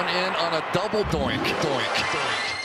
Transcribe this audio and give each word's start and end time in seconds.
one 0.00 0.08
in 0.16 0.34
on 0.36 0.54
a 0.54 0.64
double 0.72 1.04
doink. 1.04 1.42
Doink. 1.44 1.82
Doink. 1.82 2.56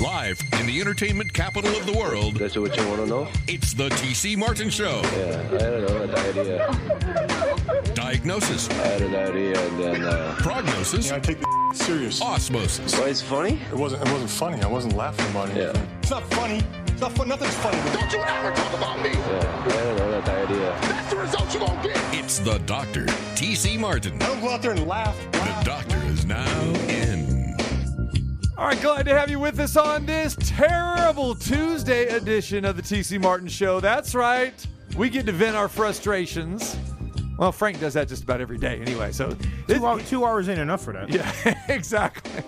Live 0.00 0.40
in 0.60 0.66
the 0.66 0.80
entertainment 0.80 1.32
capital 1.32 1.70
of 1.76 1.84
the 1.86 1.92
world, 1.92 2.36
That's 2.36 2.56
what 2.56 2.76
you 2.76 2.86
want 2.88 3.00
to 3.00 3.06
know? 3.06 3.28
it's 3.48 3.72
the 3.72 3.88
TC 3.90 4.36
Martin 4.36 4.70
Show. 4.70 5.00
Yeah, 5.16 5.42
I 5.52 5.58
don't 5.58 5.88
know, 5.88 6.02
an 6.02 6.14
idea. 6.14 7.94
Diagnosis, 7.94 8.68
I 8.70 8.74
had 8.74 9.02
an 9.02 9.14
idea, 9.14 9.68
and 9.68 9.80
then 9.80 10.04
uh, 10.04 10.34
prognosis, 10.38 11.10
I 11.12 11.18
take 11.18 11.40
the 11.40 11.72
serious. 11.74 12.20
osmosis. 12.22 12.96
why 12.98 13.08
it's 13.08 13.22
funny? 13.22 13.58
It 13.70 13.76
wasn't. 13.76 14.02
It 14.06 14.12
wasn't 14.12 14.30
funny. 14.30 14.62
I 14.62 14.66
wasn't 14.68 14.96
laughing 14.96 15.28
about 15.30 15.50
it. 15.50 15.56
Yeah. 15.56 15.86
It's 16.00 16.10
not 16.10 16.22
funny. 16.34 16.62
It's 16.86 17.00
not 17.00 17.12
fun. 17.12 17.28
Nothing's 17.28 17.54
funny. 17.56 17.78
Don't 17.92 18.12
you 18.12 18.20
ever 18.20 18.52
talk 18.54 18.72
about 18.74 19.02
me. 19.02 19.10
Yeah, 19.10 19.64
I 19.66 19.68
don't 19.70 19.96
know, 19.96 20.20
that 20.20 20.48
idea. 20.48 20.70
That's 20.82 21.10
the 21.10 21.16
result 21.16 21.54
you're 21.54 21.66
gonna 21.66 21.82
get. 21.82 21.96
It's 22.14 22.38
the 22.38 22.58
Doctor, 22.60 23.06
TC 23.34 23.78
Martin. 23.78 24.20
I 24.22 24.26
don't 24.26 24.40
go 24.40 24.50
out 24.50 24.62
there 24.62 24.72
and 24.72 24.86
laugh. 24.86 25.16
The 25.62 25.70
Doctor 25.70 26.02
is 26.06 26.24
now 26.24 26.60
in. 26.88 27.56
All 28.58 28.66
right, 28.66 28.80
glad 28.80 29.06
to 29.06 29.16
have 29.16 29.30
you 29.30 29.38
with 29.38 29.60
us 29.60 29.76
on 29.76 30.06
this 30.06 30.36
terrible 30.40 31.36
Tuesday 31.36 32.08
edition 32.08 32.64
of 32.64 32.76
the 32.76 32.82
TC 32.82 33.20
Martin 33.20 33.46
Show. 33.46 33.78
That's 33.78 34.12
right. 34.16 34.54
We 34.96 35.08
get 35.08 35.24
to 35.26 35.32
vent 35.32 35.54
our 35.54 35.68
frustrations. 35.68 36.76
Well, 37.38 37.52
Frank 37.52 37.78
does 37.78 37.94
that 37.94 38.08
just 38.08 38.24
about 38.24 38.40
every 38.40 38.58
day 38.58 38.80
anyway. 38.80 39.12
So, 39.12 39.36
Two, 39.68 39.86
hour, 39.86 40.00
two 40.00 40.24
hours 40.24 40.48
ain't 40.48 40.58
enough 40.58 40.82
for 40.82 40.94
that. 40.94 41.10
yeah, 41.10 41.64
exactly. 41.68 42.42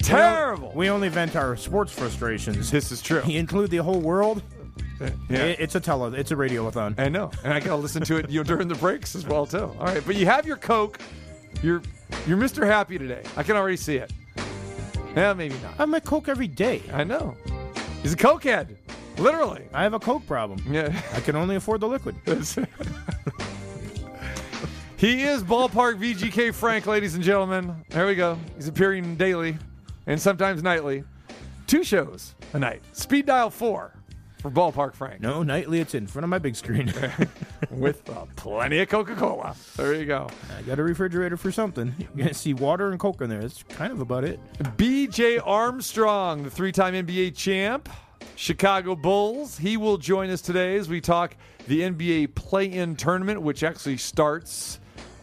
Terrible. 0.00 0.72
We 0.74 0.90
only 0.90 1.08
vent 1.08 1.34
our 1.34 1.56
sports 1.56 1.92
frustrations. 1.92 2.70
This 2.70 2.92
is 2.92 3.00
true. 3.00 3.22
You 3.24 3.38
include 3.38 3.70
the 3.70 3.78
whole 3.78 4.00
world. 4.00 4.42
Yeah. 5.30 5.44
It's 5.44 5.74
a 5.74 5.80
tele. 5.80 6.14
It's 6.18 6.30
a 6.30 6.36
radiothon. 6.36 6.98
I 6.98 7.08
know, 7.08 7.30
and 7.42 7.54
I 7.54 7.60
gotta 7.60 7.76
listen 7.76 8.02
to 8.04 8.16
it 8.18 8.28
you 8.28 8.40
know, 8.40 8.44
during 8.44 8.68
the 8.68 8.74
breaks 8.74 9.14
as 9.14 9.26
well 9.26 9.46
too. 9.46 9.64
All 9.78 9.86
right, 9.86 10.02
but 10.04 10.16
you 10.16 10.26
have 10.26 10.46
your 10.46 10.56
Coke. 10.58 10.98
You're 11.62 11.80
you're 12.26 12.38
Mr. 12.38 12.66
Happy 12.66 12.98
today. 12.98 13.22
I 13.36 13.42
can 13.42 13.56
already 13.56 13.76
see 13.76 13.96
it. 13.96 14.12
Yeah, 15.16 15.32
maybe 15.32 15.54
not. 15.62 15.74
I'm 15.78 15.94
at 15.94 16.04
Coke 16.04 16.28
every 16.28 16.48
day. 16.48 16.82
I 16.92 17.04
know. 17.04 17.36
He's 18.02 18.12
a 18.12 18.16
cokehead, 18.16 18.76
literally. 19.18 19.62
I 19.72 19.82
have 19.82 19.94
a 19.94 19.98
Coke 19.98 20.26
problem. 20.26 20.62
Yeah. 20.70 20.94
I 21.14 21.20
can 21.20 21.36
only 21.36 21.56
afford 21.56 21.80
the 21.80 21.88
liquid. 21.88 22.14
he 24.96 25.22
is 25.22 25.42
ballpark 25.42 25.98
VGK 25.98 26.54
Frank, 26.54 26.86
ladies 26.86 27.14
and 27.14 27.24
gentlemen. 27.24 27.74
There 27.88 28.06
we 28.06 28.14
go. 28.14 28.38
He's 28.56 28.68
appearing 28.68 29.16
daily 29.16 29.56
and 30.06 30.20
sometimes 30.20 30.62
nightly. 30.62 31.02
Two 31.66 31.82
shows 31.82 32.34
a 32.52 32.58
night. 32.58 32.82
Speed 32.92 33.26
dial 33.26 33.50
four 33.50 33.95
for 34.50 34.72
ballpark 34.72 34.94
Frank 34.94 35.20
No, 35.20 35.42
nightly 35.42 35.80
it's 35.80 35.94
in 35.94 36.06
front 36.06 36.24
of 36.24 36.30
my 36.30 36.38
big 36.38 36.56
screen. 36.56 36.92
with 37.70 38.08
uh, 38.08 38.26
plenty 38.36 38.78
of 38.80 38.88
Coca 38.88 39.14
Cola. 39.14 39.56
There 39.76 39.94
you 39.94 40.06
go. 40.06 40.28
I 40.56 40.62
got 40.62 40.78
a 40.78 40.82
refrigerator 40.82 41.36
for 41.36 41.50
something. 41.50 41.94
You're 41.98 42.08
gonna 42.16 42.34
see 42.34 42.54
water 42.54 42.90
and 42.90 43.00
Coke 43.00 43.20
in 43.20 43.30
there. 43.30 43.40
That's 43.40 43.62
kind 43.64 43.92
of 43.92 44.00
about 44.00 44.24
it. 44.24 44.38
BJ 44.76 45.40
Armstrong, 45.44 46.42
the 46.44 46.50
three 46.50 46.72
time 46.72 46.94
NBA 46.94 47.36
champ, 47.36 47.88
Chicago 48.36 48.94
Bulls. 48.94 49.58
He 49.58 49.76
will 49.76 49.98
join 49.98 50.30
us 50.30 50.40
today 50.40 50.76
as 50.76 50.88
we 50.88 51.00
talk 51.00 51.34
the 51.66 51.80
NBA 51.80 52.34
play 52.34 52.66
in 52.66 52.96
tournament, 52.96 53.42
which 53.42 53.64
actually 53.64 53.96
starts 53.96 54.78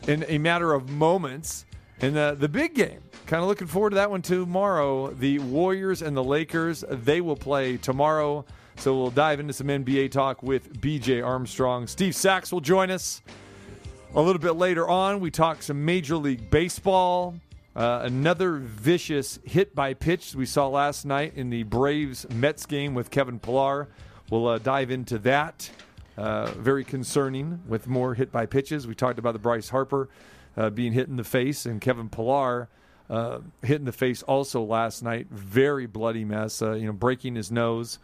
in 0.07 0.25
a 0.27 0.37
matter 0.37 0.73
of 0.73 0.89
moments. 0.89 1.65
And 2.01 2.15
the, 2.15 2.35
the 2.37 2.49
big 2.49 2.73
game, 2.73 2.99
kind 3.27 3.41
of 3.41 3.47
looking 3.47 3.67
forward 3.67 3.91
to 3.91 3.95
that 3.95 4.09
one 4.09 4.21
tomorrow. 4.21 5.11
The 5.11 5.39
Warriors 5.39 6.01
and 6.01 6.17
the 6.17 6.23
Lakers, 6.23 6.83
they 6.89 7.21
will 7.21 7.37
play 7.37 7.77
tomorrow. 7.77 8.45
So 8.75 8.97
we'll 8.97 9.11
dive 9.11 9.39
into 9.39 9.53
some 9.53 9.67
NBA 9.67 10.11
talk 10.11 10.43
with 10.43 10.81
BJ 10.81 11.25
Armstrong. 11.25 11.87
Steve 11.87 12.15
Sachs 12.15 12.51
will 12.51 12.61
join 12.61 12.91
us. 12.91 13.21
A 14.15 14.21
little 14.21 14.41
bit 14.41 14.53
later 14.53 14.87
on, 14.87 15.19
we 15.19 15.31
talk 15.31 15.63
some 15.63 15.83
Major 15.85 16.17
League 16.17 16.49
Baseball. 16.49 17.35
Uh, 17.75 18.01
another 18.03 18.57
vicious 18.57 19.39
hit 19.43 19.73
by 19.73 19.93
pitch 19.93 20.35
we 20.35 20.45
saw 20.45 20.67
last 20.67 21.05
night 21.05 21.33
in 21.35 21.49
the 21.49 21.63
Braves 21.63 22.29
Mets 22.29 22.65
game 22.65 22.93
with 22.93 23.09
Kevin 23.09 23.39
Pillar. 23.39 23.87
We'll 24.29 24.47
uh, 24.47 24.57
dive 24.59 24.91
into 24.91 25.17
that. 25.19 25.69
Uh, 26.15 26.51
very 26.51 26.83
concerning 26.83 27.61
with 27.67 27.87
more 27.87 28.13
hit 28.13 28.31
by 28.31 28.45
pitches. 28.45 28.85
We 28.85 28.93
talked 28.93 29.17
about 29.17 29.33
the 29.33 29.39
Bryce 29.39 29.69
Harper 29.69 30.09
uh, 30.55 30.69
being 30.69 30.93
hit 30.93 31.07
in 31.07 31.15
the 31.15 31.23
face 31.23 31.65
and 31.65 31.81
Kevin 31.81 32.09
Pillar 32.09 32.69
uh, 33.09 33.39
hit 33.63 33.79
in 33.79 33.85
the 33.85 33.91
face 33.91 34.21
also 34.23 34.61
last 34.61 35.01
night. 35.01 35.27
Very 35.31 35.87
bloody 35.87 36.23
mess. 36.23 36.61
Uh, 36.61 36.73
you 36.73 36.85
know, 36.85 36.93
breaking 36.93 37.35
his 37.35 37.51
nose. 37.51 37.97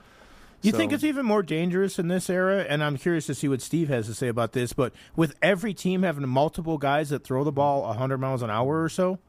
You 0.62 0.72
think 0.72 0.92
it's 0.92 1.04
even 1.04 1.26
more 1.26 1.42
dangerous 1.42 2.00
in 2.00 2.08
this 2.08 2.30
era? 2.30 2.66
And 2.68 2.84
I'm 2.84 2.98
curious 2.98 3.26
to 3.28 3.36
see 3.36 3.48
what 3.48 3.62
Steve 3.62 3.88
has 3.90 4.08
to 4.08 4.14
say 4.14 4.28
about 4.28 4.52
this. 4.52 4.74
But 4.74 4.94
with 5.16 5.36
every 5.42 5.74
team 5.74 6.04
having 6.04 6.28
multiple 6.28 6.78
guys 6.78 7.10
that 7.10 7.24
throw 7.24 7.44
the 7.44 7.52
ball 7.52 7.84
100 7.84 8.18
miles 8.18 8.42
an 8.42 8.50
hour 8.50 8.84
or 8.84 8.90
so, 8.90 9.20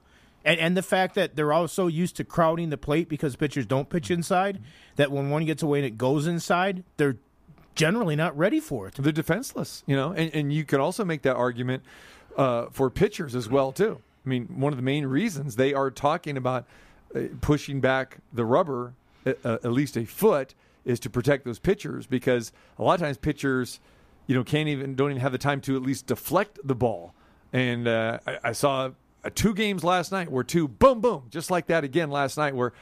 and, 0.45 0.59
and 0.59 0.77
the 0.77 0.83
fact 0.83 1.15
that 1.15 1.37
they're 1.37 1.53
all 1.53 1.69
so 1.69 1.87
used 1.87 2.17
to 2.17 2.25
crowding 2.25 2.71
the 2.71 2.79
plate 2.79 3.09
because 3.09 3.37
pitchers 3.37 3.67
don't 3.67 3.89
pitch 3.89 4.11
inside, 4.11 4.61
that 4.97 5.11
when 5.13 5.31
one 5.31 5.45
gets 5.45 5.63
away 5.63 5.79
and 5.79 5.87
it 5.87 5.99
goes 5.99 6.27
inside, 6.27 6.83
they're 6.97 7.17
generally 7.75 8.17
not 8.17 8.37
ready 8.37 8.61
for 8.61 8.89
it. 8.89 8.95
They're 8.95 9.13
defenseless, 9.13 9.85
you 9.87 9.95
know, 9.95 10.13
and, 10.13 10.35
and 10.35 10.53
you 10.53 10.65
can 10.65 10.81
also 10.81 11.05
make 11.05 11.23
that 11.23 11.37
argument 11.37 11.83
uh, 12.37 12.67
for 12.71 12.91
pitchers 12.91 13.35
as 13.35 13.49
well 13.49 13.73
too. 13.73 14.01
I 14.25 14.29
mean, 14.29 14.47
one 14.47 14.73
of 14.73 14.77
the 14.77 14.83
main 14.83 15.07
reasons 15.07 15.57
they 15.57 15.75
are 15.75 15.91
talking 15.91 16.37
about 16.37 16.65
uh, 17.15 17.21
pushing 17.41 17.81
back 17.81 18.19
the 18.33 18.45
rubber 18.45 18.95
uh, 19.27 19.33
uh, 19.45 19.59
at 19.63 19.73
least 19.73 19.97
a 19.97 20.05
foot 20.05 20.55
is 20.85 21.01
to 21.01 21.11
protect 21.11 21.45
those 21.45 21.59
pitchers 21.59 22.07
because 22.07 22.53
a 22.79 22.83
lot 22.83 22.95
of 22.95 23.01
times 23.01 23.17
pitchers, 23.19 23.81
you 24.27 24.35
know, 24.35 24.45
can't 24.45 24.69
even 24.69 24.95
don't 24.95 25.11
even 25.11 25.21
have 25.21 25.33
the 25.33 25.39
time 25.39 25.61
to 25.63 25.77
at 25.77 25.83
least 25.83 26.07
deflect 26.07 26.59
the 26.65 26.75
ball. 26.75 27.15
And 27.53 27.89
uh, 27.89 28.19
I, 28.27 28.39
I 28.45 28.53
saw 28.53 28.91
uh, 29.25 29.31
two 29.35 29.55
games 29.55 29.83
last 29.85 30.13
night 30.13 30.31
where 30.31 30.45
two 30.45 30.69
boom 30.69 31.01
boom 31.01 31.25
just 31.31 31.51
like 31.51 31.67
that 31.67 31.85
again 31.85 32.11
last 32.11 32.37
night 32.39 32.55
where 32.55 32.73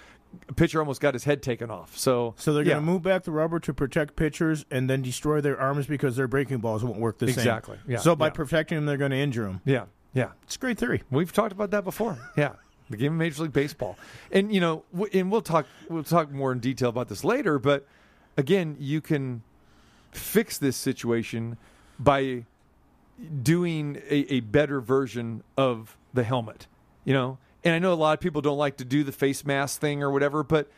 a 0.49 0.53
pitcher 0.53 0.79
almost 0.79 1.01
got 1.01 1.15
his 1.15 1.25
head 1.25 1.43
taken 1.43 1.71
off. 1.71 1.97
So 1.97 2.35
So 2.37 2.53
they're 2.53 2.63
yeah, 2.63 2.75
going 2.75 2.85
to 2.85 2.93
move 2.93 3.03
back 3.03 3.25
the 3.25 3.31
rubber 3.33 3.59
to 3.61 3.73
protect 3.73 4.15
pitchers 4.15 4.67
and 4.71 4.89
then 4.91 5.01
destroy 5.01 5.41
their 5.41 5.59
arms 5.59 5.87
because 5.87 6.17
their 6.17 6.29
breaking 6.29 6.59
balls 6.59 6.85
won't 6.85 6.99
work 7.01 7.19
the 7.19 7.29
same. 7.29 7.39
Exactly. 7.39 7.79
Yeah, 7.89 7.97
So 7.99 8.15
by 8.15 8.27
yeah. 8.27 8.31
protecting 8.33 8.77
them, 8.77 8.85
they're 8.85 8.99
going 8.99 9.11
to 9.13 9.17
injure 9.17 9.45
them. 9.45 9.63
Yeah, 9.65 9.87
yeah. 10.13 10.33
It's 10.43 10.57
a 10.57 10.59
great 10.59 10.77
theory. 10.79 11.03
We've 11.11 11.33
talked 11.33 11.53
about 11.53 11.71
that 11.71 11.83
before. 11.83 12.19
Yeah, 12.37 12.53
the 12.91 12.97
game 12.97 13.13
of 13.13 13.19
Major 13.19 13.43
League 13.43 13.53
Baseball, 13.53 13.97
and 14.33 14.53
you 14.53 14.61
know, 14.61 14.85
w- 14.93 15.11
and 15.19 15.31
we'll 15.31 15.43
talk 15.43 15.67
we'll 15.89 16.05
talk 16.05 16.31
more 16.31 16.53
in 16.53 16.59
detail 16.59 16.89
about 16.89 17.09
this 17.09 17.25
later. 17.25 17.59
But 17.59 17.87
again, 18.37 18.77
you 18.79 19.01
can 19.01 19.43
fix 20.13 20.59
this 20.59 20.77
situation 20.77 21.57
by 21.99 22.45
doing 23.43 24.01
a, 24.09 24.35
a 24.35 24.41
better 24.41 24.81
version 24.81 25.43
of 25.57 25.97
the 26.15 26.25
helmet. 26.25 26.67
You 27.05 27.15
know, 27.15 27.39
and 27.65 27.75
I 27.75 27.79
know 27.79 27.93
a 27.93 27.95
lot 27.95 28.15
of 28.15 28.21
people 28.21 28.41
don't 28.41 28.59
like 28.59 28.77
to 28.79 28.85
do 28.85 29.05
the 29.05 29.13
face 29.13 29.45
mask 29.45 29.81
thing 29.81 30.03
or 30.03 30.11
whatever, 30.11 30.43
but 30.43 30.71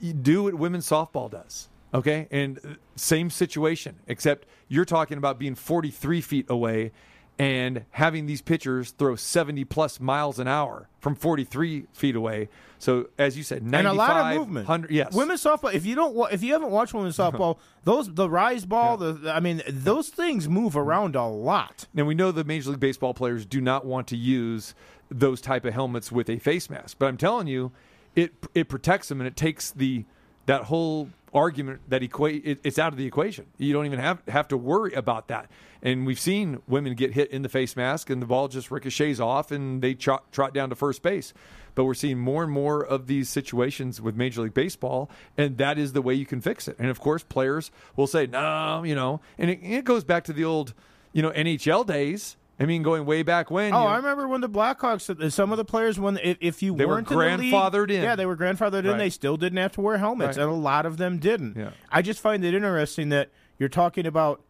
you 0.00 0.12
do 0.12 0.44
what 0.44 0.54
women's 0.54 0.88
softball 0.88 1.30
does. 1.30 1.68
Okay, 1.94 2.26
and 2.30 2.58
uh, 2.58 2.74
same 2.96 3.30
situation, 3.30 3.96
except 4.06 4.46
you're 4.68 4.84
talking 4.84 5.18
about 5.18 5.38
being 5.38 5.54
43 5.54 6.20
feet 6.20 6.46
away 6.48 6.92
and 7.38 7.84
having 7.90 8.26
these 8.26 8.40
pitchers 8.40 8.92
throw 8.92 9.14
70 9.14 9.64
plus 9.64 10.00
miles 10.00 10.38
an 10.38 10.48
hour 10.48 10.88
from 11.00 11.14
43 11.14 11.86
feet 11.92 12.16
away. 12.16 12.48
So 12.78 13.08
as 13.18 13.36
you 13.36 13.42
said, 13.42 13.62
95, 13.62 13.78
and 13.78 13.88
a 13.88 13.92
lot 13.92 14.32
of 14.32 14.38
movement. 14.38 14.68
100, 14.68 14.90
yes, 14.90 15.14
women's 15.14 15.42
softball. 15.42 15.72
If 15.72 15.84
you 15.84 15.94
don't, 15.94 16.32
if 16.32 16.42
you 16.42 16.52
haven't 16.52 16.70
watched 16.70 16.94
women's 16.94 17.16
softball, 17.16 17.58
those 17.84 18.12
the 18.12 18.28
rise 18.28 18.64
ball, 18.64 18.96
the 18.96 19.30
I 19.32 19.40
mean, 19.40 19.62
those 19.68 20.08
things 20.08 20.48
move 20.48 20.76
around 20.76 21.16
a 21.16 21.26
lot. 21.26 21.86
And 21.96 22.06
we 22.06 22.14
know 22.14 22.32
the 22.32 22.44
Major 22.44 22.70
League 22.70 22.80
Baseball 22.80 23.14
players 23.14 23.44
do 23.44 23.60
not 23.60 23.84
want 23.84 24.06
to 24.08 24.16
use 24.16 24.74
those 25.10 25.40
type 25.40 25.64
of 25.64 25.74
helmets 25.74 26.10
with 26.10 26.28
a 26.28 26.38
face 26.38 26.68
mask, 26.68 26.96
but 26.98 27.06
I'm 27.06 27.16
telling 27.16 27.46
you, 27.46 27.72
it 28.14 28.32
it 28.54 28.68
protects 28.68 29.08
them 29.08 29.20
and 29.20 29.28
it 29.28 29.36
takes 29.36 29.70
the 29.70 30.04
that 30.46 30.62
whole 30.64 31.10
argument 31.34 31.80
that 31.88 32.02
equate 32.02 32.42
it, 32.44 32.60
it's 32.64 32.78
out 32.78 32.92
of 32.92 32.98
the 32.98 33.06
equation. 33.06 33.46
You 33.58 33.72
don't 33.72 33.86
even 33.86 33.98
have 33.98 34.22
have 34.28 34.48
to 34.48 34.56
worry 34.56 34.94
about 34.94 35.28
that. 35.28 35.50
And 35.82 36.06
we've 36.06 36.18
seen 36.18 36.62
women 36.66 36.94
get 36.94 37.12
hit 37.12 37.30
in 37.30 37.42
the 37.42 37.48
face 37.48 37.76
mask 37.76 38.10
and 38.10 38.20
the 38.20 38.26
ball 38.26 38.48
just 38.48 38.70
ricochets 38.70 39.20
off 39.20 39.50
and 39.50 39.82
they 39.82 39.94
trot, 39.94 40.32
trot 40.32 40.54
down 40.54 40.70
to 40.70 40.74
first 40.74 41.02
base. 41.02 41.34
But 41.74 41.84
we're 41.84 41.94
seeing 41.94 42.18
more 42.18 42.42
and 42.42 42.50
more 42.50 42.82
of 42.82 43.06
these 43.06 43.28
situations 43.28 44.00
with 44.00 44.16
Major 44.16 44.40
League 44.40 44.54
Baseball, 44.54 45.10
and 45.36 45.58
that 45.58 45.78
is 45.78 45.92
the 45.92 46.00
way 46.00 46.14
you 46.14 46.24
can 46.24 46.40
fix 46.40 46.68
it. 46.68 46.76
And 46.78 46.88
of 46.88 47.00
course, 47.00 47.22
players 47.22 47.70
will 47.96 48.06
say, 48.06 48.26
"No," 48.26 48.82
you 48.82 48.94
know, 48.94 49.20
and 49.36 49.50
it, 49.50 49.60
it 49.62 49.84
goes 49.84 50.02
back 50.02 50.24
to 50.24 50.32
the 50.32 50.42
old, 50.42 50.72
you 51.12 51.20
know, 51.20 51.30
NHL 51.32 51.86
days. 51.86 52.38
I 52.58 52.64
mean, 52.64 52.82
going 52.82 53.04
way 53.04 53.22
back 53.22 53.50
when. 53.50 53.74
Oh, 53.74 53.82
you 53.82 53.88
I 53.88 53.96
remember 53.96 54.26
when 54.28 54.40
the 54.40 54.48
Blackhawks, 54.48 55.30
some 55.32 55.52
of 55.52 55.58
the 55.58 55.64
players, 55.64 56.00
when 56.00 56.16
if, 56.22 56.38
if 56.40 56.62
you 56.62 56.74
They 56.74 56.86
were 56.86 56.94
weren't 56.94 57.10
in 57.10 57.18
league- 57.18 57.52
grandfathered 57.52 57.90
in. 57.90 58.02
yeah, 58.02 58.16
they 58.16 58.24
were 58.26 58.36
grandfathered 58.36 58.90
in. 58.90 58.96
They 58.96 59.10
still 59.10 59.36
didn't 59.36 59.58
have 59.58 59.72
to 59.72 59.80
wear 59.82 59.98
helmets, 59.98 60.38
Right. 60.38 60.44
and 60.44 60.52
a 60.52 60.56
lot 60.56 60.86
of 60.86 60.96
them 60.96 61.18
didn't. 61.18 61.56
Yeah. 61.56 61.70
I 61.92 62.00
just 62.02 62.20
find 62.20 62.44
it 62.44 62.54
interesting 62.54 63.10
that 63.10 63.28
you're 63.58 63.68
talking 63.68 64.06
about 64.06 64.40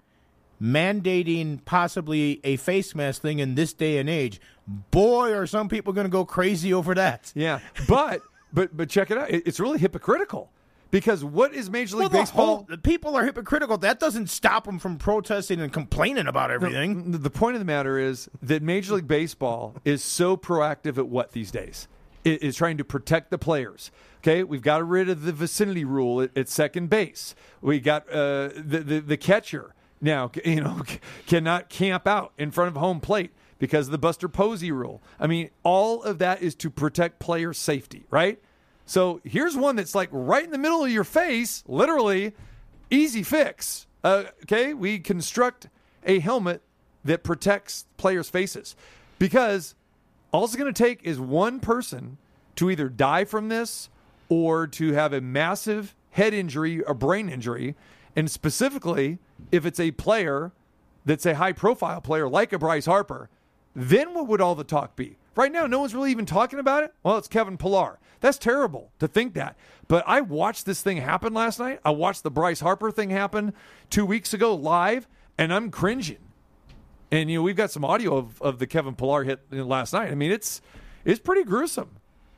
mandating 0.62 1.64
possibly 1.64 2.40
a 2.44 2.56
face 2.56 2.94
mask 2.94 3.22
thing 3.22 3.38
in 3.38 3.54
this 3.54 3.72
day 3.72 3.98
and 3.98 4.08
age. 4.08 4.40
Boy, 4.90 5.32
are 5.34 5.46
some 5.46 5.68
people 5.68 5.92
going 5.92 6.06
to 6.06 6.10
go 6.10 6.24
crazy 6.24 6.72
over 6.72 6.94
that. 6.94 7.32
Yeah, 7.34 7.60
but 7.88 8.22
but 8.52 8.76
but 8.76 8.88
check 8.88 9.10
it 9.10 9.18
out. 9.18 9.30
It's 9.30 9.60
really 9.60 9.78
hypocritical 9.78 10.50
Because 10.90 11.24
what 11.24 11.52
is 11.52 11.68
Major 11.68 11.96
League 11.96 12.02
Well, 12.04 12.08
the 12.10 12.18
Baseball? 12.18 12.46
whole- 12.68 12.76
people 12.78 13.16
are 13.16 13.24
hypocritical. 13.24 13.76
That 13.78 13.98
doesn't 13.98 14.28
stop 14.28 14.64
them 14.64 14.78
from 14.78 14.98
protesting 14.98 15.60
and 15.60 15.72
complaining 15.72 16.26
about 16.26 16.50
everything. 16.50 17.10
The 17.10 17.30
point 17.30 17.56
of 17.56 17.60
the 17.60 17.64
matter 17.66 17.98
is 17.98 18.30
that 18.42 18.62
Major 18.62 18.94
League 18.94 19.08
Baseball 19.08 19.74
is 19.84 20.02
so 20.02 20.36
proactive 20.36 20.96
at 20.96 21.08
what 21.08 21.32
these 21.32 21.50
days? 21.50 21.88
It 22.24 22.42
is 22.42 22.56
trying 22.56 22.76
to 22.78 22.84
protect 22.84 23.30
the 23.30 23.38
players. 23.38 23.90
Okay, 24.18 24.42
we've 24.42 24.62
got 24.62 24.86
rid 24.86 25.08
of 25.08 25.22
the 25.22 25.32
vicinity 25.32 25.84
rule 25.84 26.20
at, 26.20 26.36
at 26.36 26.48
second 26.48 26.90
base. 26.90 27.34
We 27.60 27.78
got 27.78 28.08
uh, 28.10 28.48
the, 28.56 28.80
the 28.84 29.00
the 29.00 29.16
catcher 29.16 29.74
now, 30.00 30.30
you 30.44 30.60
know, 30.60 30.82
cannot 31.26 31.68
camp 31.68 32.06
out 32.08 32.32
in 32.36 32.50
front 32.50 32.68
of 32.74 32.76
home 32.80 33.00
plate 33.00 33.30
because 33.58 33.86
of 33.86 33.92
the 33.92 33.98
Buster 33.98 34.28
Posey 34.28 34.72
rule. 34.72 35.02
I 35.20 35.26
mean, 35.28 35.50
all 35.62 36.02
of 36.02 36.18
that 36.18 36.42
is 36.42 36.54
to 36.56 36.70
protect 36.70 37.20
player 37.20 37.52
safety, 37.52 38.06
right? 38.10 38.40
So 38.86 39.20
here's 39.24 39.56
one 39.56 39.76
that's 39.76 39.94
like 39.94 40.08
right 40.12 40.44
in 40.44 40.50
the 40.50 40.58
middle 40.58 40.84
of 40.84 40.90
your 40.90 41.04
face, 41.04 41.64
literally, 41.66 42.32
easy 42.90 43.22
fix. 43.22 43.86
Uh, 44.04 44.24
okay, 44.44 44.72
we 44.72 45.00
construct 45.00 45.68
a 46.04 46.20
helmet 46.20 46.62
that 47.04 47.24
protects 47.24 47.84
players' 47.96 48.30
faces 48.30 48.76
because 49.18 49.74
all 50.32 50.44
it's 50.44 50.54
going 50.54 50.72
to 50.72 50.82
take 50.82 51.02
is 51.02 51.18
one 51.18 51.58
person 51.58 52.18
to 52.56 52.70
either 52.70 52.88
die 52.88 53.24
from 53.24 53.48
this 53.48 53.90
or 54.28 54.66
to 54.66 54.92
have 54.92 55.12
a 55.12 55.20
massive 55.20 55.94
head 56.10 56.32
injury 56.32 56.82
or 56.82 56.94
brain 56.94 57.28
injury. 57.28 57.74
And 58.14 58.30
specifically, 58.30 59.18
if 59.50 59.66
it's 59.66 59.80
a 59.80 59.90
player 59.92 60.52
that's 61.04 61.26
a 61.26 61.34
high 61.34 61.52
profile 61.52 62.00
player 62.00 62.28
like 62.28 62.52
a 62.52 62.58
Bryce 62.58 62.86
Harper, 62.86 63.28
then 63.74 64.14
what 64.14 64.26
would 64.28 64.40
all 64.40 64.54
the 64.54 64.64
talk 64.64 64.96
be? 64.96 65.16
Right 65.36 65.52
now, 65.52 65.66
no 65.66 65.80
one's 65.80 65.94
really 65.94 66.10
even 66.10 66.26
talking 66.26 66.58
about 66.58 66.82
it. 66.82 66.94
Well, 67.02 67.18
it's 67.18 67.28
Kevin 67.28 67.58
Pillar. 67.58 67.98
That's 68.20 68.38
terrible 68.38 68.90
to 68.98 69.06
think 69.06 69.34
that. 69.34 69.56
But 69.86 70.02
I 70.06 70.22
watched 70.22 70.64
this 70.64 70.82
thing 70.82 70.96
happen 70.96 71.34
last 71.34 71.60
night. 71.60 71.80
I 71.84 71.90
watched 71.90 72.22
the 72.22 72.30
Bryce 72.30 72.60
Harper 72.60 72.90
thing 72.90 73.10
happen 73.10 73.52
two 73.90 74.06
weeks 74.06 74.32
ago 74.32 74.54
live, 74.54 75.06
and 75.36 75.52
I'm 75.52 75.70
cringing. 75.70 76.18
And 77.12 77.30
you 77.30 77.38
know, 77.38 77.42
we've 77.42 77.54
got 77.56 77.70
some 77.70 77.84
audio 77.84 78.16
of, 78.16 78.40
of 78.42 78.58
the 78.58 78.66
Kevin 78.66 78.96
Pillar 78.96 79.24
hit 79.24 79.40
last 79.52 79.92
night. 79.92 80.10
I 80.10 80.14
mean, 80.14 80.32
it's 80.32 80.62
it's 81.04 81.20
pretty 81.20 81.44
gruesome. 81.44 81.90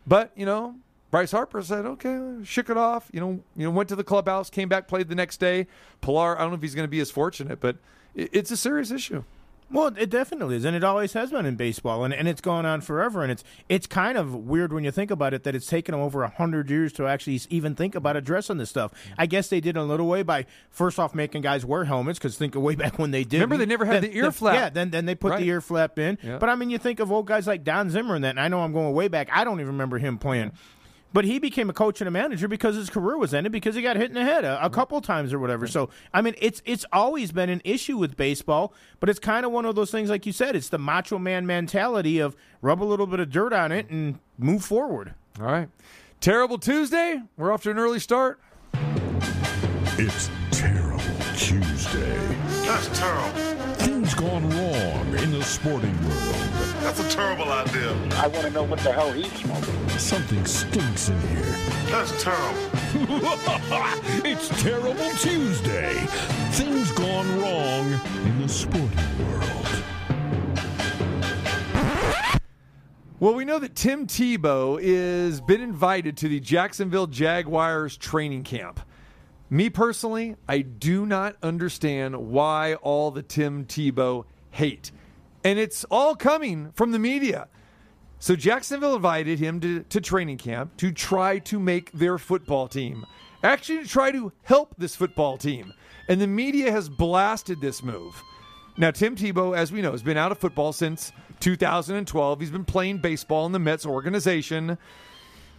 But, 0.06 0.32
you 0.34 0.46
know, 0.46 0.74
Bryce 1.10 1.30
Harper 1.30 1.62
said, 1.62 1.86
okay, 1.86 2.42
shook 2.42 2.70
it 2.70 2.76
off. 2.76 3.08
You 3.12 3.20
know, 3.20 3.40
you 3.56 3.64
know, 3.64 3.70
went 3.70 3.88
to 3.90 3.96
the 3.96 4.04
clubhouse, 4.04 4.50
came 4.50 4.68
back, 4.68 4.88
played 4.88 5.08
the 5.08 5.14
next 5.14 5.38
day. 5.38 5.66
Pillar, 6.00 6.36
I 6.36 6.40
don't 6.40 6.50
know 6.50 6.56
if 6.56 6.62
he's 6.62 6.74
going 6.74 6.86
to 6.86 6.90
be 6.90 7.00
as 7.00 7.10
fortunate, 7.10 7.60
but 7.60 7.76
it, 8.14 8.30
it's 8.32 8.50
a 8.50 8.56
serious 8.56 8.90
issue. 8.90 9.22
Well, 9.70 9.92
it 9.98 10.08
definitely 10.08 10.56
is, 10.56 10.64
and 10.64 10.74
it 10.74 10.82
always 10.82 11.12
has 11.12 11.30
been 11.30 11.44
in 11.44 11.56
baseball, 11.56 12.02
and, 12.04 12.14
and 12.14 12.26
it's 12.26 12.40
gone 12.40 12.64
on 12.64 12.80
forever. 12.80 13.22
And 13.22 13.30
it's 13.30 13.44
it's 13.68 13.86
kind 13.86 14.16
of 14.16 14.34
weird 14.34 14.72
when 14.72 14.82
you 14.82 14.90
think 14.90 15.10
about 15.10 15.34
it 15.34 15.42
that 15.44 15.54
it's 15.54 15.66
taken 15.66 15.92
them 15.92 16.00
over 16.00 16.22
a 16.22 16.28
hundred 16.30 16.70
years 16.70 16.90
to 16.94 17.06
actually 17.06 17.38
even 17.50 17.74
think 17.74 17.94
about 17.94 18.16
addressing 18.16 18.56
this 18.56 18.70
stuff. 18.70 18.92
I 19.18 19.26
guess 19.26 19.48
they 19.48 19.60
did 19.60 19.76
in 19.76 19.82
a 19.82 19.84
little 19.84 20.06
way 20.08 20.22
by 20.22 20.46
first 20.70 20.98
off 20.98 21.14
making 21.14 21.42
guys 21.42 21.66
wear 21.66 21.84
helmets 21.84 22.18
because 22.18 22.38
think 22.38 22.54
of 22.54 22.62
way 22.62 22.74
back 22.76 22.98
when 22.98 23.10
they 23.10 23.24
did. 23.24 23.42
Remember, 23.42 23.58
they 23.58 23.66
never 23.66 23.84
had 23.84 24.02
the 24.02 24.16
ear 24.16 24.32
flap. 24.32 24.54
Yeah, 24.54 24.68
then 24.70 24.88
then 24.90 25.04
they 25.04 25.14
put 25.14 25.32
Right. 25.32 25.40
the 25.40 25.46
ear 25.48 25.60
flap 25.60 25.98
in. 25.98 26.16
Yeah. 26.22 26.38
But 26.38 26.48
I 26.48 26.54
mean, 26.54 26.70
you 26.70 26.78
think 26.78 26.98
of 26.98 27.12
old 27.12 27.26
guys 27.26 27.46
like 27.46 27.62
Don 27.62 27.90
Zimmer 27.90 28.14
and 28.14 28.24
that. 28.24 28.30
And 28.30 28.40
I 28.40 28.48
know 28.48 28.60
I'm 28.60 28.72
going 28.72 28.94
way 28.94 29.08
back. 29.08 29.28
I 29.32 29.44
don't 29.44 29.60
even 29.60 29.72
remember 29.72 29.98
him 29.98 30.16
playing. 30.16 30.52
But 31.12 31.24
he 31.24 31.38
became 31.38 31.70
a 31.70 31.72
coach 31.72 32.00
and 32.00 32.08
a 32.08 32.10
manager 32.10 32.48
because 32.48 32.76
his 32.76 32.90
career 32.90 33.16
was 33.16 33.32
ended 33.32 33.50
because 33.50 33.74
he 33.74 33.80
got 33.80 33.96
hit 33.96 34.10
in 34.10 34.14
the 34.14 34.24
head 34.24 34.44
a, 34.44 34.62
a 34.64 34.68
couple 34.68 35.00
times 35.00 35.32
or 35.32 35.38
whatever. 35.38 35.66
So 35.66 35.88
I 36.12 36.20
mean, 36.20 36.34
it's 36.38 36.60
it's 36.66 36.84
always 36.92 37.32
been 37.32 37.48
an 37.48 37.62
issue 37.64 37.96
with 37.96 38.16
baseball, 38.16 38.74
but 39.00 39.08
it's 39.08 39.18
kind 39.18 39.46
of 39.46 39.52
one 39.52 39.64
of 39.64 39.74
those 39.74 39.90
things, 39.90 40.10
like 40.10 40.26
you 40.26 40.32
said, 40.32 40.54
it's 40.54 40.68
the 40.68 40.78
macho 40.78 41.18
man 41.18 41.46
mentality 41.46 42.18
of 42.18 42.36
rub 42.60 42.82
a 42.82 42.84
little 42.84 43.06
bit 43.06 43.20
of 43.20 43.30
dirt 43.30 43.52
on 43.52 43.72
it 43.72 43.88
and 43.88 44.18
move 44.36 44.64
forward. 44.64 45.14
All 45.40 45.46
right. 45.46 45.68
Terrible 46.20 46.58
Tuesday. 46.58 47.22
We're 47.36 47.52
off 47.52 47.62
to 47.62 47.70
an 47.70 47.78
early 47.78 48.00
start. 48.00 48.40
It's 50.00 50.30
Terrible 50.50 50.98
Tuesday. 51.36 52.36
That's 52.66 52.98
terrible. 52.98 53.38
Things 53.74 54.12
gone 54.14 54.48
wrong 54.50 55.18
in 55.18 55.30
the 55.30 55.42
sporting 55.44 55.96
world. 56.02 56.07
That's 56.88 57.00
a 57.00 57.16
terrible 57.16 57.52
idea. 57.52 57.92
I 58.12 58.28
want 58.28 58.46
to 58.46 58.50
know 58.50 58.62
what 58.62 58.78
the 58.78 58.90
hell 58.90 59.12
he's 59.12 59.30
smoking. 59.30 59.88
Something 59.90 60.42
stinks 60.46 61.10
in 61.10 61.20
here. 61.20 61.54
That's 61.90 62.22
terrible. 62.22 62.58
it's 64.24 64.48
Terrible 64.62 65.10
Tuesday. 65.18 65.92
Things 66.52 66.90
gone 66.92 67.40
wrong 67.42 67.92
in 68.24 68.40
the 68.40 68.48
sporting 68.48 68.88
world. 69.18 69.68
Well, 73.20 73.34
we 73.34 73.44
know 73.44 73.58
that 73.58 73.74
Tim 73.74 74.06
Tebow 74.06 74.80
is 74.80 75.42
been 75.42 75.60
invited 75.60 76.16
to 76.16 76.28
the 76.28 76.40
Jacksonville 76.40 77.06
Jaguars 77.06 77.98
training 77.98 78.44
camp. 78.44 78.80
Me 79.50 79.68
personally, 79.68 80.36
I 80.48 80.62
do 80.62 81.04
not 81.04 81.36
understand 81.42 82.16
why 82.30 82.76
all 82.76 83.10
the 83.10 83.22
Tim 83.22 83.66
Tebow 83.66 84.24
hate. 84.52 84.90
And 85.48 85.58
it's 85.58 85.82
all 85.84 86.14
coming 86.14 86.72
from 86.72 86.92
the 86.92 86.98
media. 86.98 87.48
So 88.18 88.36
Jacksonville 88.36 88.96
invited 88.96 89.38
him 89.38 89.60
to, 89.60 89.82
to 89.84 89.98
training 89.98 90.36
camp 90.36 90.76
to 90.76 90.92
try 90.92 91.38
to 91.38 91.58
make 91.58 91.90
their 91.92 92.18
football 92.18 92.68
team. 92.68 93.06
Actually, 93.42 93.82
to 93.82 93.88
try 93.88 94.10
to 94.10 94.30
help 94.42 94.74
this 94.76 94.94
football 94.94 95.38
team. 95.38 95.72
And 96.06 96.20
the 96.20 96.26
media 96.26 96.70
has 96.70 96.90
blasted 96.90 97.62
this 97.62 97.82
move. 97.82 98.22
Now, 98.76 98.90
Tim 98.90 99.16
Tebow, 99.16 99.56
as 99.56 99.72
we 99.72 99.80
know, 99.80 99.92
has 99.92 100.02
been 100.02 100.18
out 100.18 100.32
of 100.32 100.38
football 100.38 100.74
since 100.74 101.12
2012. 101.40 102.40
He's 102.40 102.50
been 102.50 102.66
playing 102.66 102.98
baseball 102.98 103.46
in 103.46 103.52
the 103.52 103.58
Mets 103.58 103.86
organization. 103.86 104.76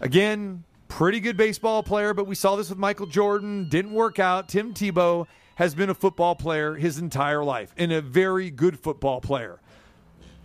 Again, 0.02 0.66
pretty 0.88 1.20
good 1.20 1.36
baseball 1.36 1.82
player, 1.82 2.14
but 2.14 2.28
we 2.28 2.36
saw 2.36 2.56
this 2.56 2.70
with 2.70 2.78
Michael 2.78 3.08
Jordan. 3.08 3.68
Didn't 3.70 3.94
work 3.94 4.20
out. 4.20 4.50
Tim 4.50 4.72
Tebow 4.72 5.26
has 5.56 5.74
been 5.74 5.90
a 5.90 5.96
football 5.96 6.36
player 6.36 6.76
his 6.76 7.00
entire 7.00 7.44
life 7.44 7.74
and 7.76 7.92
a 7.92 8.02
very 8.02 8.52
good 8.52 8.80
football 8.80 9.20
player. 9.20 9.60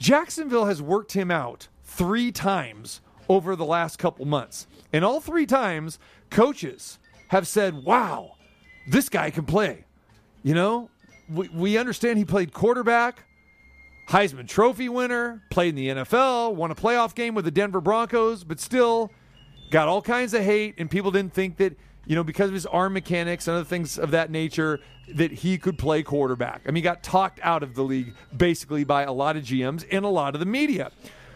Jacksonville 0.04 0.66
has 0.66 0.82
worked 0.82 1.12
him 1.12 1.30
out 1.30 1.68
three 1.82 2.30
times 2.30 3.00
over 3.26 3.56
the 3.56 3.64
last 3.64 3.98
couple 3.98 4.26
months. 4.26 4.66
And 4.92 5.02
all 5.02 5.18
three 5.18 5.46
times, 5.46 5.98
coaches 6.28 6.98
have 7.28 7.48
said, 7.48 7.84
wow, 7.84 8.32
this 8.86 9.08
guy 9.08 9.30
can 9.30 9.46
play. 9.46 9.86
You 10.42 10.52
know, 10.52 10.90
we, 11.26 11.48
we 11.48 11.78
understand 11.78 12.18
he 12.18 12.26
played 12.26 12.52
quarterback, 12.52 13.24
Heisman 14.10 14.46
Trophy 14.46 14.90
winner, 14.90 15.42
played 15.48 15.70
in 15.70 15.74
the 15.76 15.88
NFL, 16.04 16.54
won 16.54 16.70
a 16.70 16.74
playoff 16.74 17.14
game 17.14 17.34
with 17.34 17.46
the 17.46 17.50
Denver 17.50 17.80
Broncos, 17.80 18.44
but 18.44 18.60
still 18.60 19.10
got 19.70 19.88
all 19.88 20.02
kinds 20.02 20.34
of 20.34 20.44
hate, 20.44 20.74
and 20.76 20.90
people 20.90 21.12
didn't 21.12 21.32
think 21.32 21.56
that, 21.56 21.78
you 22.06 22.14
know, 22.14 22.24
because 22.24 22.48
of 22.48 22.54
his 22.54 22.66
arm 22.66 22.92
mechanics 22.92 23.48
and 23.48 23.56
other 23.56 23.64
things 23.64 23.98
of 23.98 24.10
that 24.12 24.30
nature, 24.30 24.80
that 25.08 25.32
he 25.32 25.58
could 25.58 25.78
play 25.78 26.02
quarterback. 26.02 26.62
I 26.64 26.68
mean, 26.68 26.76
he 26.76 26.82
got 26.82 27.02
talked 27.02 27.40
out 27.42 27.62
of 27.62 27.74
the 27.74 27.82
league 27.82 28.14
basically 28.36 28.84
by 28.84 29.02
a 29.02 29.12
lot 29.12 29.36
of 29.36 29.44
GMs 29.44 29.86
and 29.90 30.04
a 30.04 30.08
lot 30.08 30.34
of 30.34 30.40
the 30.40 30.46
media. 30.46 30.90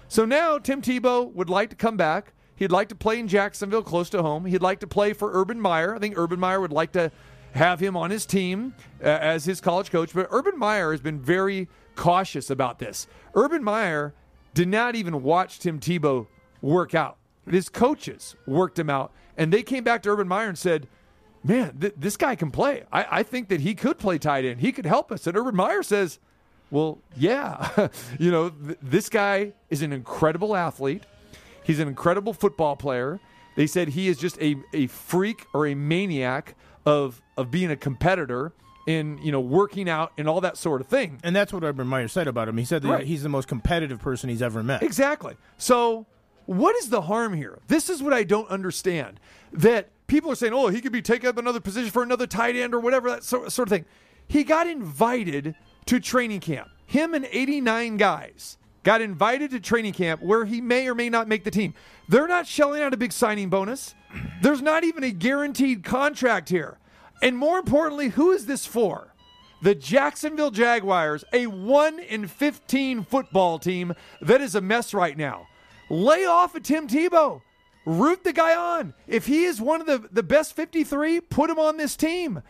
So 0.09 0.25
now 0.25 0.59
Tim 0.59 0.81
Tebow 0.81 1.33
would 1.35 1.51
like 1.51 1.71
to 1.71 1.77
come 1.77 1.97
back. 1.97 2.33
He'd 2.57 2.73
like 2.73 2.89
to 2.89 2.95
play 2.95 3.19
in 3.19 3.29
Jacksonville, 3.29 3.83
close 3.83 4.11
to 4.11 4.23
home. 4.23 4.45
He'd 4.47 4.63
like 4.63 4.81
to 4.81 4.87
play 4.87 5.13
for 5.13 5.31
Urban 5.33 5.61
Meyer. 5.61 5.95
I 5.95 5.99
think 5.99 6.19
Urban 6.19 6.41
Meyer 6.41 6.61
would 6.61 6.73
like 6.73 6.93
to 6.93 7.13
have 7.53 7.79
him 7.79 7.97
on 7.97 8.11
his 8.11 8.27
team 8.27 8.75
uh, 9.03 9.07
as 9.07 9.45
his 9.45 9.61
college 9.61 9.91
coach. 9.91 10.13
But 10.15 10.29
Urban 10.31 10.59
Meyer 10.59 10.91
has 10.91 11.01
been 11.01 11.21
very 11.21 11.69
cautious 11.95 12.51
about 12.51 12.79
this. 12.79 13.07
Urban 13.35 13.63
Meyer 13.63 14.15
did 14.55 14.69
not 14.69 14.97
even 14.97 15.23
watch 15.23 15.59
Tim 15.59 15.79
Tebow 15.79 16.27
work 16.61 16.95
out. 16.95 17.17
His 17.49 17.69
coaches 17.69 18.35
worked 18.47 18.79
him 18.79 18.91
out, 18.91 19.13
and 19.39 19.51
they 19.53 19.63
came 19.63 19.83
back 19.85 20.03
to 20.03 20.11
Urban 20.11 20.29
Meyer 20.29 20.49
and 20.49 20.59
said, 20.59 20.87
"Man, 21.43 21.79
th- 21.81 21.95
this 21.97 22.17
guy 22.19 22.35
can 22.35 22.51
play. 22.51 22.83
I-, 22.93 23.07
I 23.11 23.23
think 23.23 23.49
that 23.49 23.61
he 23.63 23.75
could 23.75 23.97
play 23.99 24.19
tight 24.19 24.45
end. 24.45 24.61
He 24.61 24.73
could 24.73 24.85
help 24.85 25.11
us." 25.11 25.27
And 25.27 25.35
Urban 25.37 25.57
Meyer 25.57 25.83
says, 25.83 26.19
"Well, 26.71 26.99
yeah, 27.17 27.89
you 28.19 28.31
know, 28.31 28.51
th- 28.51 28.79
this 28.83 29.09
guy 29.09 29.53
is 29.71 29.81
an 29.81 29.93
incredible 29.95 30.55
athlete. 30.55 31.05
He's 31.65 31.79
an 31.79 31.89
incredible 31.89 32.33
football 32.35 32.77
player. 32.77 33.21
They 33.55 33.67
said 33.67 33.89
he 33.89 34.09
is 34.09 34.19
just 34.19 34.41
a, 34.41 34.57
a 34.73 34.87
freak 34.89 35.47
or 35.55 35.67
a 35.67 35.75
maniac 35.75 36.55
of 36.87 37.21
of 37.37 37.51
being 37.51 37.71
a 37.71 37.77
competitor 37.77 38.53
in 38.87 39.19
you 39.19 39.31
know 39.31 39.41
working 39.41 39.89
out 39.89 40.13
and 40.17 40.29
all 40.29 40.41
that 40.41 40.57
sort 40.57 40.81
of 40.81 40.87
thing. 40.87 41.19
And 41.23 41.37
that's 41.37 41.53
what 41.53 41.63
Urban 41.63 41.87
Meyer 41.87 42.09
said 42.09 42.27
about 42.29 42.49
him. 42.49 42.57
He 42.57 42.65
said 42.65 42.83
that 42.83 42.89
Right. 42.89 43.07
he's 43.07 43.23
the 43.23 43.29
most 43.29 43.47
competitive 43.49 43.99
person 44.01 44.31
he's 44.31 44.41
ever 44.43 44.63
met. 44.63 44.83
Exactly. 44.83 45.35
So, 45.59 46.07
what 46.49 46.75
is 46.77 46.89
the 46.89 47.03
harm 47.03 47.35
here? 47.35 47.59
This 47.69 47.91
is 47.91 48.03
what 48.03 48.15
I 48.15 48.25
don't 48.25 48.49
understand. 48.49 49.21
That 49.53 49.91
people 50.07 50.33
are 50.33 50.35
saying, 50.35 50.55
"Oh, 50.55 50.69
he 50.69 50.81
could 50.81 50.93
be 50.93 51.03
taking 51.03 51.29
up 51.29 51.37
another 51.37 51.61
position 51.61 51.91
for 51.91 52.03
another 52.03 52.27
tight 52.27 52.57
end 52.57 52.73
or 52.73 52.81
whatever 52.81 53.11
that 53.11 53.23
sort, 53.23 53.53
sort 53.53 53.69
of 53.69 53.71
thing." 53.71 53.85
He 54.27 54.45
got 54.45 54.67
invited 54.67 55.55
to 55.85 56.01
training 56.01 56.41
camp. 56.41 56.71
Him 56.87 57.13
and 57.13 57.29
89 57.31 57.99
guys 57.99 58.57
got 58.83 59.03
invited 59.03 59.51
to 59.51 59.61
training 59.61 59.93
camp 59.93 60.23
where 60.23 60.47
he 60.47 60.63
may 60.63 60.89
or 60.89 60.95
may 60.95 61.11
not 61.11 61.29
make 61.29 61.45
the 61.45 61.51
team. 61.51 61.75
They're 62.09 62.27
not 62.27 62.47
shelling 62.47 62.81
out 62.81 62.95
a 62.95 62.97
big 62.97 63.13
signing 63.13 63.51
bonus. 63.51 63.95
There's 64.41 64.63
not 64.63 64.85
even 64.85 65.05
a 65.05 65.11
guaranteed 65.11 65.85
contract 65.85 66.49
here. 66.49 66.79
And 67.21 67.37
more 67.37 67.59
importantly, 67.59 68.09
who 68.09 68.31
is 68.31 68.47
this 68.47 68.65
for? 68.65 69.13
The 69.61 69.75
Jacksonville 69.75 70.51
Jaguars, 70.51 71.25
a 71.31 71.47
1 71.47 71.99
in 71.99 72.27
15 72.27 73.05
football 73.05 73.59
team 73.59 73.93
that 74.23 74.41
is 74.41 74.55
a 74.55 74.63
mess 74.63 74.95
right 74.95 75.19
now. 75.19 75.47
Lay 75.91 76.25
off 76.25 76.55
of 76.55 76.63
Tim 76.63 76.87
Tebow. 76.87 77.43
root 77.85 78.23
the 78.25 78.33
guy 78.33 78.55
on. 78.55 78.95
If 79.07 79.27
he 79.27 79.45
is 79.45 79.61
one 79.61 79.81
of 79.81 79.87
the, 79.87 80.09
the 80.11 80.23
best 80.23 80.55
53, 80.55 81.21
put 81.23 81.49
him 81.49 81.59
on 81.59 81.77
this 81.79 81.97
team. 81.97 82.43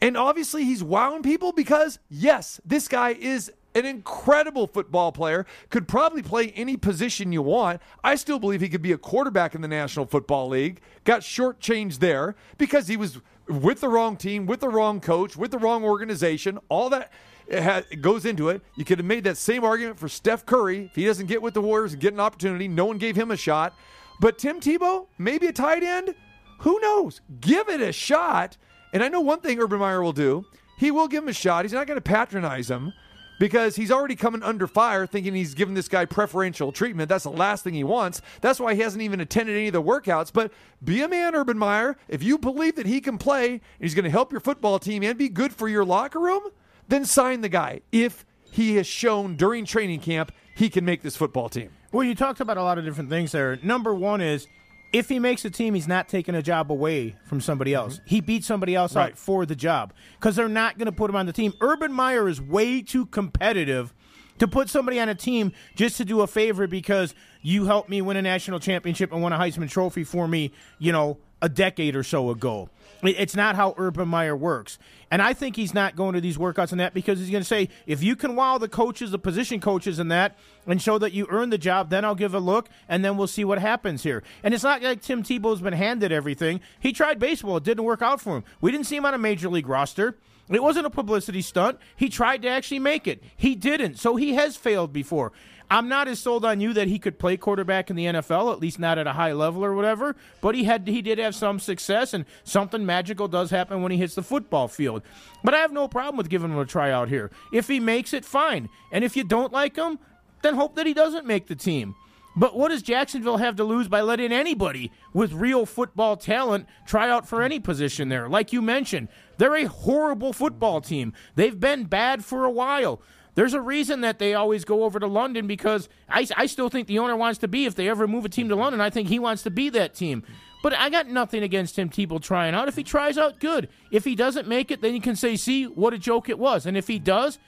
And 0.00 0.16
obviously, 0.16 0.64
he's 0.64 0.82
wowing 0.82 1.22
people 1.22 1.52
because, 1.52 1.98
yes, 2.08 2.60
this 2.64 2.88
guy 2.88 3.10
is 3.10 3.50
an 3.74 3.84
incredible 3.86 4.66
football 4.68 5.10
player, 5.10 5.46
could 5.68 5.88
probably 5.88 6.22
play 6.22 6.50
any 6.50 6.76
position 6.76 7.32
you 7.32 7.42
want. 7.42 7.80
I 8.04 8.14
still 8.14 8.38
believe 8.38 8.60
he 8.60 8.68
could 8.68 8.82
be 8.82 8.92
a 8.92 8.98
quarterback 8.98 9.54
in 9.54 9.62
the 9.62 9.68
National 9.68 10.06
Football 10.06 10.48
League. 10.48 10.80
Got 11.02 11.22
shortchanged 11.22 11.98
there 11.98 12.36
because 12.56 12.86
he 12.86 12.96
was 12.96 13.20
with 13.48 13.80
the 13.80 13.88
wrong 13.88 14.16
team, 14.16 14.46
with 14.46 14.60
the 14.60 14.68
wrong 14.68 15.00
coach, 15.00 15.36
with 15.36 15.50
the 15.50 15.58
wrong 15.58 15.84
organization. 15.84 16.58
All 16.68 16.88
that 16.90 17.12
it 17.46 17.86
it 17.90 18.02
goes 18.02 18.24
into 18.24 18.48
it. 18.48 18.62
You 18.76 18.84
could 18.84 18.98
have 18.98 19.06
made 19.06 19.24
that 19.24 19.36
same 19.36 19.64
argument 19.64 19.98
for 19.98 20.08
Steph 20.08 20.46
Curry. 20.46 20.86
If 20.86 20.94
he 20.94 21.04
doesn't 21.04 21.26
get 21.26 21.42
with 21.42 21.54
the 21.54 21.60
Warriors 21.60 21.92
and 21.92 22.00
get 22.00 22.12
an 22.12 22.20
opportunity, 22.20 22.68
no 22.68 22.84
one 22.84 22.98
gave 22.98 23.16
him 23.16 23.30
a 23.30 23.36
shot. 23.36 23.74
But 24.20 24.38
Tim 24.38 24.60
Tebow, 24.60 25.06
maybe 25.18 25.46
a 25.46 25.52
tight 25.52 25.82
end? 25.82 26.14
Who 26.60 26.80
knows? 26.80 27.20
Give 27.40 27.68
it 27.68 27.80
a 27.80 27.92
shot. 27.92 28.56
And 28.92 29.02
I 29.02 29.08
know 29.08 29.20
one 29.20 29.40
thing 29.40 29.58
Urban 29.60 29.80
Meyer 29.80 30.02
will 30.02 30.12
do. 30.12 30.44
He 30.78 30.90
will 30.90 31.08
give 31.08 31.24
him 31.24 31.28
a 31.28 31.34
shot. 31.34 31.64
He's 31.64 31.72
not 31.72 31.86
going 31.86 31.96
to 31.96 32.02
patronize 32.02 32.70
him 32.70 32.92
because 33.38 33.76
he's 33.76 33.90
already 33.90 34.16
coming 34.16 34.42
under 34.42 34.66
fire 34.66 35.06
thinking 35.06 35.34
he's 35.34 35.54
giving 35.54 35.74
this 35.74 35.88
guy 35.88 36.04
preferential 36.04 36.72
treatment. 36.72 37.08
That's 37.08 37.24
the 37.24 37.30
last 37.30 37.64
thing 37.64 37.74
he 37.74 37.84
wants. 37.84 38.22
That's 38.40 38.60
why 38.60 38.74
he 38.74 38.80
hasn't 38.82 39.02
even 39.02 39.20
attended 39.20 39.56
any 39.56 39.66
of 39.68 39.72
the 39.72 39.82
workouts. 39.82 40.32
But 40.32 40.52
be 40.82 41.02
a 41.02 41.08
man, 41.08 41.34
Urban 41.34 41.58
Meyer. 41.58 41.96
If 42.08 42.22
you 42.22 42.38
believe 42.38 42.76
that 42.76 42.86
he 42.86 43.00
can 43.00 43.18
play 43.18 43.50
and 43.52 43.60
he's 43.80 43.94
going 43.94 44.04
to 44.04 44.10
help 44.10 44.32
your 44.32 44.40
football 44.40 44.78
team 44.78 45.02
and 45.02 45.18
be 45.18 45.28
good 45.28 45.52
for 45.52 45.68
your 45.68 45.84
locker 45.84 46.20
room, 46.20 46.42
then 46.88 47.04
sign 47.04 47.40
the 47.40 47.48
guy. 47.48 47.80
If 47.92 48.24
he 48.50 48.76
has 48.76 48.86
shown 48.86 49.36
during 49.36 49.64
training 49.64 50.00
camp 50.00 50.32
he 50.54 50.70
can 50.70 50.84
make 50.84 51.02
this 51.02 51.16
football 51.16 51.48
team. 51.48 51.70
Well, 51.92 52.04
you 52.04 52.14
talked 52.14 52.40
about 52.40 52.56
a 52.56 52.62
lot 52.62 52.78
of 52.78 52.84
different 52.84 53.10
things 53.10 53.32
there. 53.32 53.58
Number 53.62 53.94
one 53.94 54.20
is 54.20 54.46
if 54.92 55.08
he 55.08 55.18
makes 55.18 55.44
a 55.44 55.50
team, 55.50 55.74
he's 55.74 55.88
not 55.88 56.08
taking 56.08 56.34
a 56.34 56.42
job 56.42 56.70
away 56.70 57.16
from 57.24 57.40
somebody 57.40 57.72
mm-hmm. 57.72 57.90
else. 57.90 58.00
He 58.06 58.20
beats 58.20 58.46
somebody 58.46 58.74
else 58.74 58.94
Right. 58.94 59.12
out 59.12 59.18
for 59.18 59.44
the 59.44 59.56
job 59.56 59.92
because 60.18 60.36
they're 60.36 60.48
not 60.48 60.78
going 60.78 60.86
to 60.86 60.92
put 60.92 61.10
him 61.10 61.16
on 61.16 61.26
the 61.26 61.32
team. 61.32 61.52
Urban 61.60 61.92
Meyer 61.92 62.28
is 62.28 62.40
way 62.40 62.80
too 62.80 63.06
competitive 63.06 63.92
to 64.38 64.48
put 64.48 64.68
somebody 64.68 64.98
on 65.00 65.08
a 65.08 65.14
team 65.14 65.52
just 65.74 65.96
to 65.96 66.04
do 66.04 66.20
a 66.20 66.26
favor 66.26 66.66
because 66.66 67.14
you 67.42 67.66
helped 67.66 67.88
me 67.88 68.02
win 68.02 68.16
a 68.16 68.22
national 68.22 68.60
championship 68.60 69.12
and 69.12 69.22
won 69.22 69.32
a 69.32 69.38
Heisman 69.38 69.70
Trophy 69.70 70.04
for 70.04 70.26
me, 70.26 70.52
you 70.78 70.92
know, 70.92 71.18
a 71.42 71.48
decade 71.48 71.94
or 71.94 72.02
so 72.02 72.30
ago. 72.30 72.68
It's 73.02 73.36
not 73.36 73.54
how 73.54 73.74
Urban 73.76 74.08
Meyer 74.08 74.36
works. 74.36 74.78
And 75.14 75.22
I 75.22 75.32
think 75.32 75.54
he's 75.54 75.72
not 75.72 75.94
going 75.94 76.14
to 76.14 76.20
these 76.20 76.38
workouts 76.38 76.72
and 76.72 76.80
that 76.80 76.92
because 76.92 77.20
he's 77.20 77.30
going 77.30 77.40
to 77.40 77.46
say, 77.46 77.68
if 77.86 78.02
you 78.02 78.16
can 78.16 78.34
wow 78.34 78.58
the 78.58 78.66
coaches, 78.66 79.12
the 79.12 79.18
position 79.20 79.60
coaches, 79.60 80.00
and 80.00 80.10
that, 80.10 80.36
and 80.66 80.82
show 80.82 80.98
that 80.98 81.12
you 81.12 81.28
earned 81.30 81.52
the 81.52 81.56
job, 81.56 81.88
then 81.88 82.04
I'll 82.04 82.16
give 82.16 82.34
a 82.34 82.40
look, 82.40 82.68
and 82.88 83.04
then 83.04 83.16
we'll 83.16 83.28
see 83.28 83.44
what 83.44 83.60
happens 83.60 84.02
here. 84.02 84.24
And 84.42 84.52
it's 84.52 84.64
not 84.64 84.82
like 84.82 85.02
Tim 85.02 85.22
Tebow's 85.22 85.60
been 85.60 85.72
handed 85.72 86.10
everything. 86.10 86.60
He 86.80 86.92
tried 86.92 87.20
baseball, 87.20 87.58
it 87.58 87.62
didn't 87.62 87.84
work 87.84 88.02
out 88.02 88.20
for 88.20 88.38
him. 88.38 88.44
We 88.60 88.72
didn't 88.72 88.86
see 88.86 88.96
him 88.96 89.06
on 89.06 89.14
a 89.14 89.18
major 89.18 89.48
league 89.48 89.68
roster. 89.68 90.16
It 90.50 90.60
wasn't 90.60 90.86
a 90.86 90.90
publicity 90.90 91.42
stunt. 91.42 91.78
He 91.94 92.08
tried 92.08 92.42
to 92.42 92.48
actually 92.48 92.80
make 92.80 93.06
it. 93.06 93.22
He 93.36 93.54
didn't. 93.54 94.00
So 94.00 94.16
he 94.16 94.34
has 94.34 94.56
failed 94.56 94.92
before. 94.92 95.30
I'm 95.70 95.88
not 95.88 96.08
as 96.08 96.18
sold 96.18 96.44
on 96.44 96.60
you 96.60 96.72
that 96.74 96.88
he 96.88 96.98
could 96.98 97.18
play 97.18 97.36
quarterback 97.36 97.90
in 97.90 97.96
the 97.96 98.06
NFL, 98.06 98.52
at 98.52 98.60
least 98.60 98.78
not 98.78 98.98
at 98.98 99.06
a 99.06 99.14
high 99.14 99.32
level 99.32 99.64
or 99.64 99.74
whatever. 99.74 100.14
But 100.40 100.54
he 100.54 100.64
had 100.64 100.86
he 100.86 101.02
did 101.02 101.18
have 101.18 101.34
some 101.34 101.58
success, 101.58 102.14
and 102.14 102.24
something 102.44 102.84
magical 102.84 103.28
does 103.28 103.50
happen 103.50 103.82
when 103.82 103.92
he 103.92 103.98
hits 103.98 104.14
the 104.14 104.22
football 104.22 104.68
field. 104.68 105.02
But 105.42 105.54
I 105.54 105.58
have 105.58 105.72
no 105.72 105.88
problem 105.88 106.16
with 106.16 106.28
giving 106.28 106.50
him 106.50 106.58
a 106.58 106.66
tryout 106.66 107.08
here. 107.08 107.30
If 107.52 107.68
he 107.68 107.80
makes 107.80 108.12
it, 108.12 108.24
fine. 108.24 108.68
And 108.92 109.04
if 109.04 109.16
you 109.16 109.24
don't 109.24 109.52
like 109.52 109.76
him, 109.76 109.98
then 110.42 110.54
hope 110.54 110.74
that 110.76 110.86
he 110.86 110.94
doesn't 110.94 111.26
make 111.26 111.46
the 111.46 111.56
team. 111.56 111.94
But 112.36 112.56
what 112.56 112.68
does 112.68 112.82
Jacksonville 112.82 113.36
have 113.36 113.56
to 113.56 113.64
lose 113.64 113.86
by 113.86 114.00
letting 114.00 114.32
anybody 114.32 114.90
with 115.12 115.32
real 115.32 115.66
football 115.66 116.16
talent 116.16 116.66
try 116.84 117.08
out 117.08 117.28
for 117.28 117.42
any 117.42 117.60
position 117.60 118.08
there? 118.08 118.28
Like 118.28 118.52
you 118.52 118.60
mentioned, 118.60 119.08
they're 119.38 119.56
a 119.56 119.64
horrible 119.64 120.32
football 120.32 120.80
team. 120.80 121.12
They've 121.36 121.58
been 121.58 121.84
bad 121.84 122.24
for 122.24 122.44
a 122.44 122.50
while. 122.50 123.00
There's 123.34 123.54
a 123.54 123.60
reason 123.60 124.02
that 124.02 124.18
they 124.18 124.34
always 124.34 124.64
go 124.64 124.84
over 124.84 125.00
to 125.00 125.06
London 125.06 125.46
because 125.46 125.88
I, 126.08 126.26
I 126.36 126.46
still 126.46 126.68
think 126.68 126.86
the 126.86 126.98
owner 126.98 127.16
wants 127.16 127.38
to 127.40 127.48
be, 127.48 127.66
if 127.66 127.74
they 127.74 127.88
ever 127.88 128.06
move 128.06 128.24
a 128.24 128.28
team 128.28 128.48
to 128.48 128.56
London, 128.56 128.80
I 128.80 128.90
think 128.90 129.08
he 129.08 129.18
wants 129.18 129.42
to 129.42 129.50
be 129.50 129.70
that 129.70 129.94
team. 129.94 130.22
But 130.62 130.72
I 130.72 130.88
got 130.88 131.08
nothing 131.08 131.42
against 131.42 131.74
Tim 131.74 131.90
Tebow 131.90 132.22
trying 132.22 132.54
out. 132.54 132.68
If 132.68 132.76
he 132.76 132.82
tries 132.82 133.18
out, 133.18 133.38
good. 133.38 133.68
If 133.90 134.04
he 134.04 134.14
doesn't 134.14 134.48
make 134.48 134.70
it, 134.70 134.80
then 134.80 134.94
you 134.94 135.00
can 135.00 135.16
say, 135.16 135.36
see, 135.36 135.64
what 135.64 135.92
a 135.92 135.98
joke 135.98 136.28
it 136.28 136.38
was. 136.38 136.64
And 136.64 136.76
if 136.76 136.88
he 136.88 136.98
does, 136.98 137.38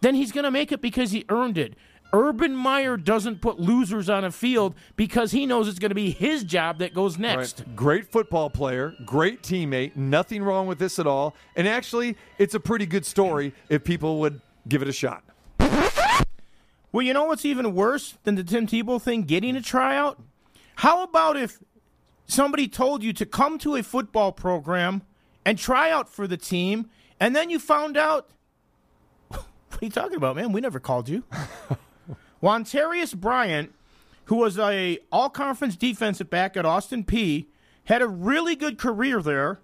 then 0.00 0.14
he's 0.14 0.32
going 0.32 0.44
to 0.44 0.50
make 0.50 0.72
it 0.72 0.80
because 0.80 1.12
he 1.12 1.24
earned 1.28 1.58
it. 1.58 1.74
Urban 2.12 2.54
Meyer 2.54 2.96
doesn't 2.96 3.40
put 3.40 3.58
losers 3.58 4.08
on 4.08 4.24
a 4.24 4.30
field 4.30 4.74
because 4.94 5.32
he 5.32 5.46
knows 5.46 5.66
it's 5.66 5.80
going 5.80 5.90
to 5.90 5.96
be 5.96 6.10
his 6.10 6.44
job 6.44 6.78
that 6.78 6.94
goes 6.94 7.18
next. 7.18 7.60
Right. 7.60 7.76
Great 7.76 8.12
football 8.12 8.50
player, 8.50 8.94
great 9.04 9.42
teammate, 9.42 9.96
nothing 9.96 10.42
wrong 10.42 10.68
with 10.68 10.78
this 10.78 11.00
at 11.00 11.08
all. 11.08 11.34
And 11.56 11.66
actually, 11.66 12.16
it's 12.38 12.54
a 12.54 12.60
pretty 12.60 12.86
good 12.86 13.04
story 13.04 13.52
if 13.68 13.82
people 13.82 14.20
would 14.20 14.40
give 14.68 14.82
it 14.82 14.88
a 14.88 14.92
shot. 14.92 15.24
Well, 16.94 17.02
you 17.02 17.12
know 17.12 17.24
what's 17.24 17.44
even 17.44 17.74
worse 17.74 18.16
than 18.22 18.36
the 18.36 18.44
Tim 18.44 18.68
Tebow 18.68 19.02
thing, 19.02 19.22
getting 19.22 19.56
a 19.56 19.60
tryout? 19.60 20.22
How 20.76 21.02
about 21.02 21.36
if 21.36 21.58
somebody 22.26 22.68
told 22.68 23.02
you 23.02 23.12
to 23.14 23.26
come 23.26 23.58
to 23.58 23.74
a 23.74 23.82
football 23.82 24.30
program 24.30 25.02
and 25.44 25.58
try 25.58 25.90
out 25.90 26.08
for 26.08 26.28
the 26.28 26.36
team, 26.36 26.88
and 27.18 27.34
then 27.34 27.50
you 27.50 27.58
found 27.58 27.96
out, 27.96 28.30
what 29.28 29.42
are 29.42 29.84
you 29.84 29.90
talking 29.90 30.16
about, 30.16 30.36
man? 30.36 30.52
We 30.52 30.60
never 30.60 30.78
called 30.78 31.08
you. 31.08 31.24
Wontarius 32.42 33.16
Bryant, 33.16 33.74
who 34.26 34.36
was 34.36 34.56
a 34.56 34.98
all-conference 35.10 35.74
defensive 35.74 36.30
back 36.30 36.56
at 36.56 36.64
Austin 36.64 37.02
Peay, 37.02 37.46
had 37.86 38.02
a 38.02 38.08
really 38.08 38.54
good 38.54 38.78
career 38.78 39.20
there, 39.20 39.58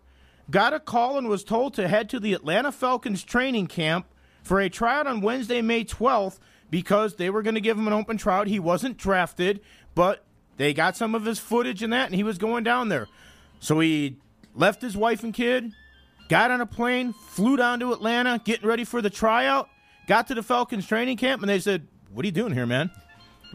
got 0.51 0.75
a 0.75 0.81
call 0.81 1.17
and 1.17 1.29
was 1.29 1.45
told 1.45 1.75
to 1.75 1.87
head 1.87 2.09
to 2.11 2.19
the 2.19 2.33
Atlanta 2.33 2.73
Falcons 2.73 3.23
training 3.23 3.69
camp 3.69 4.07
for 4.43 4.61
a 4.61 4.69
tryout 4.69 5.07
on 5.07 5.21
Wednesday, 5.21 5.63
May 5.63 5.85
12th, 5.85 6.39
because 6.71 7.17
they 7.17 7.31
were 7.31 7.43
going 7.43 7.55
to 7.55 7.61
give 7.61 7.77
him 7.79 7.87
an 7.87 7.93
open 7.93 8.17
tryout. 8.17 8.47
He 8.47 8.59
wasn't 8.59 8.97
drafted, 8.97 9.61
but 9.95 10.25
they 10.57 10.73
got 10.73 10.97
some 10.97 11.15
of 11.15 11.25
his 11.25 11.39
footage 11.39 11.83
and 11.83 11.93
that, 11.93 12.07
and 12.07 12.15
he 12.15 12.23
was 12.23 12.39
going 12.39 12.65
down 12.65 12.89
there. 12.89 13.09
So 13.61 13.81
he 13.81 14.17
left 14.55 14.83
his 14.83 14.97
wife 14.97 15.23
and 15.23 15.35
kid, 15.35 15.73
got 16.29 16.51
on 16.51 16.61
a 16.61 16.67
plane, 16.67 17.13
flew 17.13 17.57
down 17.57 17.81
to 17.81 17.93
Atlanta, 17.93 18.41
getting 18.45 18.67
ready 18.67 18.85
for 18.85 19.03
the 19.03 19.11
tryout, 19.11 19.69
got 20.07 20.29
to 20.29 20.35
the 20.35 20.43
Falcons 20.43 20.87
training 20.87 21.17
camp, 21.17 21.43
and 21.43 21.49
they 21.49 21.61
said, 21.61 21.87
What 22.13 22.25
are 22.25 22.27
you 22.29 22.33
doing 22.33 22.53
here, 22.53 22.67
man? 22.67 22.91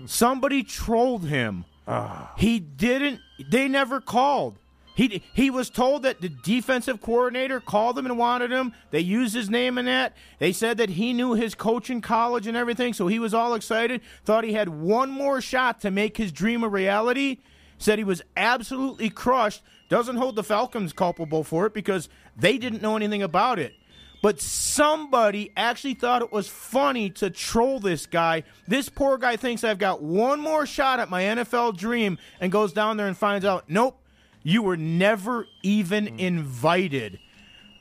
Somebody 0.05 0.63
trolled 0.63 1.25
him. 1.25 1.65
Ah. 1.87 2.33
He 2.37 2.59
didn't, 2.59 3.21
they 3.49 3.67
never 3.67 4.01
called. 4.01 4.57
He, 4.95 5.21
he 5.33 5.49
was 5.49 5.69
told 5.69 6.03
that 6.03 6.21
the 6.21 6.29
defensive 6.29 7.01
coordinator 7.01 7.59
called 7.59 7.99
him 7.99 8.05
and 8.05 8.17
wanted 8.17 8.49
him. 8.49 8.73
They 8.91 9.01
used 9.01 9.35
his 9.35 9.49
name 9.49 9.77
in 9.77 9.85
that. 9.85 10.13
They 10.39 10.53
said 10.53 10.77
that 10.77 10.91
he 10.91 11.11
knew 11.11 11.33
his 11.33 11.53
coach 11.53 11.89
in 11.89 11.99
college 11.99 12.47
and 12.47 12.55
everything, 12.55 12.93
so 12.93 13.07
he 13.07 13.19
was 13.19 13.33
all 13.33 13.55
excited. 13.55 13.99
Thought 14.23 14.45
he 14.45 14.53
had 14.53 14.69
one 14.69 15.11
more 15.11 15.41
shot 15.41 15.81
to 15.81 15.91
make 15.91 16.15
his 16.15 16.31
dream 16.31 16.63
a 16.63 16.69
reality. 16.69 17.39
Said 17.77 17.99
he 17.99 18.05
was 18.05 18.21
absolutely 18.37 19.09
crushed. 19.09 19.61
Doesn't 19.89 20.15
hold 20.15 20.37
the 20.37 20.43
Falcons 20.43 20.93
culpable 20.93 21.43
for 21.43 21.65
it 21.65 21.73
because 21.73 22.07
they 22.37 22.57
didn't 22.57 22.81
know 22.81 22.95
anything 22.95 23.21
about 23.21 23.59
it. 23.59 23.73
But 24.21 24.39
somebody 24.39 25.51
actually 25.57 25.93
thought 25.93 26.21
it 26.21 26.31
was 26.31 26.47
funny 26.47 27.09
to 27.11 27.29
troll 27.29 27.81
this 27.81 28.05
guy. 28.05 28.43
This 28.65 28.87
poor 28.87 29.17
guy 29.17 29.35
thinks 29.35 29.65
I've 29.65 29.77
got 29.77 30.01
one 30.01 30.39
more 30.39 30.65
shot 30.65 31.01
at 31.01 31.09
my 31.09 31.21
NFL 31.23 31.75
dream 31.77 32.17
and 32.39 32.49
goes 32.49 32.71
down 32.71 32.95
there 32.95 33.07
and 33.07 33.17
finds 33.17 33.45
out, 33.45 33.65
nope, 33.67 33.99
you 34.45 34.61
were 34.61 34.77
never 34.77 35.47
even 35.63 36.05
mm. 36.05 36.19
invited. 36.19 37.19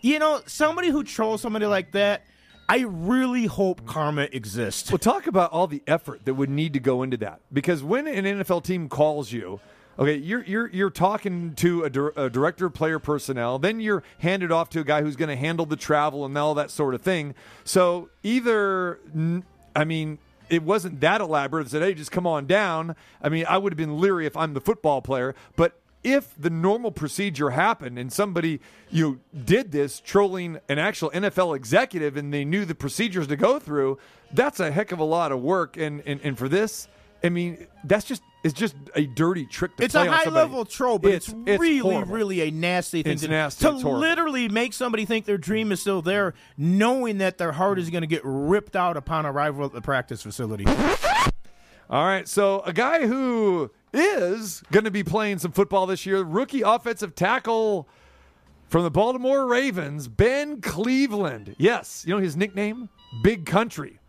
You 0.00 0.18
know, 0.18 0.40
somebody 0.46 0.88
who 0.88 1.04
trolls 1.04 1.42
somebody 1.42 1.66
like 1.66 1.92
that, 1.92 2.22
I 2.68 2.80
really 2.88 3.44
hope 3.44 3.82
mm. 3.82 3.86
karma 3.86 4.22
exists. 4.32 4.90
Well, 4.90 4.98
talk 4.98 5.26
about 5.26 5.52
all 5.52 5.66
the 5.66 5.82
effort 5.86 6.24
that 6.24 6.34
would 6.34 6.48
need 6.48 6.72
to 6.72 6.80
go 6.80 7.02
into 7.02 7.18
that. 7.18 7.40
Because 7.52 7.82
when 7.82 8.06
an 8.06 8.24
NFL 8.24 8.64
team 8.64 8.88
calls 8.88 9.30
you, 9.30 9.60
okay, 9.98 10.16
you're 10.16 10.42
you're 10.44 10.70
you're 10.70 10.90
talking 10.90 11.54
to 11.56 11.84
a, 11.84 11.90
dir- 11.90 12.14
a 12.16 12.30
director 12.30 12.64
of 12.64 12.72
player 12.72 12.98
personnel, 12.98 13.58
then 13.58 13.78
you're 13.78 14.02
handed 14.20 14.50
off 14.50 14.70
to 14.70 14.80
a 14.80 14.84
guy 14.84 15.02
who's 15.02 15.16
going 15.16 15.28
to 15.28 15.36
handle 15.36 15.66
the 15.66 15.76
travel 15.76 16.24
and 16.24 16.36
all 16.38 16.54
that 16.54 16.70
sort 16.70 16.94
of 16.94 17.02
thing. 17.02 17.34
So 17.64 18.08
either, 18.22 18.98
n- 19.14 19.44
I 19.76 19.84
mean. 19.84 20.18
It 20.50 20.62
wasn't 20.62 21.00
that 21.00 21.22
elaborate. 21.22 21.68
It 21.68 21.70
said, 21.70 21.80
"Hey, 21.80 21.94
just 21.94 22.12
come 22.12 22.26
on 22.26 22.46
down." 22.46 22.96
I 23.22 23.30
mean, 23.30 23.46
I 23.48 23.56
would 23.56 23.72
have 23.72 23.78
been 23.78 23.98
leery 23.98 24.26
if 24.26 24.36
I'm 24.36 24.52
the 24.52 24.60
football 24.60 25.00
player, 25.00 25.34
but 25.56 25.80
if 26.04 26.34
the 26.38 26.50
normal 26.50 26.92
procedure 26.92 27.50
happened 27.50 27.98
and 27.98 28.12
somebody 28.12 28.60
you 28.90 29.20
know, 29.34 29.42
did 29.44 29.72
this 29.72 30.00
trolling 30.00 30.60
an 30.68 30.78
actual 30.78 31.10
NFL 31.10 31.56
executive 31.56 32.16
and 32.16 32.32
they 32.32 32.44
knew 32.44 32.64
the 32.64 32.74
procedures 32.74 33.26
to 33.28 33.36
go 33.36 33.58
through, 33.58 33.98
that's 34.32 34.60
a 34.60 34.70
heck 34.70 34.92
of 34.92 34.98
a 34.98 35.04
lot 35.04 35.32
of 35.32 35.40
work. 35.40 35.76
And 35.76 36.02
and, 36.06 36.20
and 36.22 36.38
for 36.38 36.48
this, 36.48 36.86
I 37.24 37.30
mean, 37.30 37.66
that's 37.84 38.04
just 38.04 38.22
it's 38.44 38.52
just 38.52 38.76
a 38.94 39.06
dirty 39.06 39.46
trick 39.46 39.72
to 39.72 39.76
play. 39.76 39.84
It's 39.86 39.94
play 39.94 40.06
a 40.06 40.10
high 40.12 40.28
level 40.28 40.66
troll, 40.66 40.98
but 40.98 41.12
it's, 41.12 41.30
really, 41.30 41.78
horrible. 41.78 42.14
really 42.14 42.42
a 42.42 42.50
nasty 42.50 43.02
thing 43.02 43.12
It's 43.12 43.22
to, 43.22 43.28
nasty, 43.28 43.64
to 43.64 43.74
it's 43.74 43.82
literally 43.82 44.50
make 44.50 44.74
somebody 44.74 45.06
think 45.06 45.24
their 45.24 45.38
dream 45.38 45.72
is 45.72 45.80
still 45.80 46.02
there, 46.02 46.34
knowing 46.58 47.18
that 47.18 47.38
their 47.38 47.52
heart 47.52 47.78
is 47.78 47.88
going 47.88 48.02
to 48.02 48.06
get 48.06 48.20
ripped 48.22 48.76
out 48.76 48.98
upon 48.98 49.24
arrival 49.24 49.64
at 49.64 49.72
the 49.72 49.80
practice 49.80 50.22
facility. 50.22 50.66
All 51.88 52.04
right, 52.04 52.28
so 52.28 52.60
a 52.60 52.72
guy 52.74 53.06
who 53.06 53.70
is 53.94 54.62
going 54.72 54.84
to 54.84 54.90
be 54.90 55.02
playing 55.04 55.38
some 55.38 55.52
football 55.52 55.86
this 55.86 56.04
year. 56.04 56.22
Rookie 56.22 56.62
offensive 56.62 57.14
tackle 57.14 57.88
from 58.68 58.82
the 58.82 58.90
Baltimore 58.90 59.46
Ravens, 59.46 60.08
Ben 60.08 60.60
Cleveland. 60.60 61.54
Yes, 61.58 62.04
you 62.06 62.14
know 62.14 62.20
his 62.20 62.36
nickname? 62.36 62.88
Big 63.22 63.46
Country. 63.46 64.00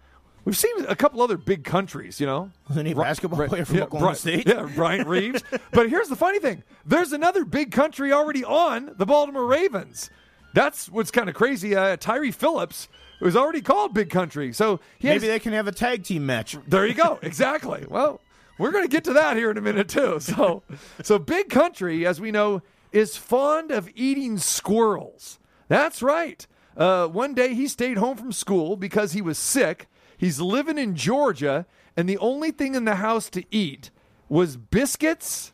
We've 0.43 0.55
seen 0.57 0.85
a 0.87 0.95
couple 0.95 1.21
other 1.23 1.37
big 1.37 1.63
countries, 1.63 2.19
you 2.19 2.27
know. 2.27 2.51
Wasn't 2.69 2.85
he 2.85 2.93
a 2.93 2.95
Ri- 2.95 3.03
basketball 3.03 3.39
Ri- 3.39 3.47
player 3.47 3.65
from 3.65 3.77
yeah, 3.77 3.83
Oklahoma 3.85 4.15
State? 4.15 4.47
Yeah, 4.47 4.69
Bryant 4.75 5.07
Reeves. 5.07 5.41
but 5.71 5.89
here's 5.89 6.07
the 6.07 6.15
funny 6.15 6.39
thing 6.39 6.63
there's 6.85 7.13
another 7.13 7.45
big 7.45 7.71
country 7.71 8.11
already 8.13 8.43
on 8.43 8.91
the 8.97 9.05
Baltimore 9.05 9.45
Ravens. 9.47 10.09
That's 10.53 10.87
what's 10.89 11.11
kind 11.11 11.29
of 11.29 11.35
crazy. 11.35 11.75
Uh, 11.75 11.97
Tyre 11.97 12.31
Phillips 12.31 12.87
was 13.19 13.35
already 13.35 13.61
called 13.61 13.93
Big 13.93 14.09
Country. 14.09 14.53
So 14.53 14.79
he 14.99 15.07
has, 15.09 15.21
Maybe 15.21 15.31
they 15.31 15.39
can 15.39 15.53
have 15.53 15.67
a 15.67 15.71
tag 15.71 16.03
team 16.03 16.25
match. 16.25 16.55
there 16.67 16.85
you 16.85 16.93
go. 16.93 17.17
Exactly. 17.23 17.85
Well, 17.89 18.21
we're 18.57 18.71
going 18.71 18.83
to 18.83 18.89
get 18.89 19.03
to 19.05 19.13
that 19.13 19.37
here 19.37 19.51
in 19.51 19.57
a 19.57 19.61
minute 19.61 19.89
too. 19.89 20.19
So, 20.19 20.63
so 21.03 21.19
Big 21.19 21.49
Country, 21.49 22.05
as 22.05 22.19
we 22.21 22.31
know, 22.31 22.61
is 22.91 23.17
fond 23.17 23.71
of 23.71 23.89
eating 23.95 24.37
squirrels. 24.37 25.39
That's 25.67 26.01
right. 26.01 26.45
Uh, 26.77 27.07
one 27.07 27.33
day 27.33 27.53
he 27.53 27.67
stayed 27.67 27.97
home 27.97 28.17
from 28.17 28.31
school 28.31 28.75
because 28.75 29.13
he 29.13 29.21
was 29.21 29.37
sick. 29.37 29.87
He's 30.17 30.39
living 30.39 30.77
in 30.77 30.95
Georgia, 30.95 31.65
and 31.97 32.07
the 32.07 32.17
only 32.17 32.51
thing 32.51 32.75
in 32.75 32.85
the 32.85 32.95
house 32.95 33.29
to 33.31 33.43
eat 33.51 33.91
was 34.29 34.57
biscuits 34.57 35.53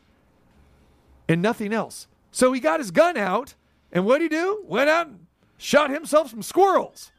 and 1.28 1.42
nothing 1.42 1.74
else. 1.74 2.08
So 2.32 2.54
he 2.54 2.60
got 2.60 2.80
his 2.80 2.92
gun 2.92 3.18
out, 3.18 3.56
and 3.92 4.06
what 4.06 4.20
did 4.20 4.32
he 4.32 4.38
do? 4.38 4.64
Went 4.66 4.90
out 4.90 5.08
and 5.08 5.26
shot 5.58 5.90
himself 5.90 6.30
some 6.32 6.42
squirrels. 6.42 7.12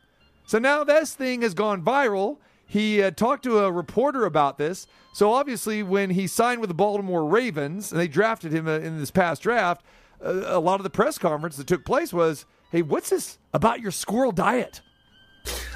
So 0.47 0.59
now 0.59 0.85
this 0.85 1.15
thing 1.15 1.43
has 1.43 1.55
gone 1.55 1.83
viral. 1.83 2.39
He 2.73 3.03
uh, 3.03 3.11
talked 3.11 3.43
to 3.45 3.59
a 3.59 3.71
reporter 3.71 4.25
about 4.25 4.57
this. 4.57 4.87
So 5.13 5.35
obviously, 5.35 5.83
when 5.83 6.09
he 6.09 6.27
signed 6.27 6.59
with 6.63 6.69
the 6.69 6.75
Baltimore 6.75 7.23
Ravens 7.23 7.93
and 7.93 8.01
they 8.01 8.09
drafted 8.09 8.51
him 8.51 8.67
uh, 8.67 8.79
in 8.79 8.99
this 8.99 9.11
past 9.11 9.43
draft, 9.43 9.85
uh, 10.25 10.45
a 10.47 10.59
lot 10.59 10.81
of 10.81 10.85
the 10.85 10.89
press 10.89 11.19
conference 11.19 11.57
that 11.59 11.67
took 11.67 11.85
place 11.85 12.15
was, 12.15 12.47
"Hey, 12.71 12.81
what's 12.81 13.11
this 13.11 13.37
about 13.53 13.81
your 13.81 13.91
squirrel 13.91 14.33
diet?" 14.33 14.81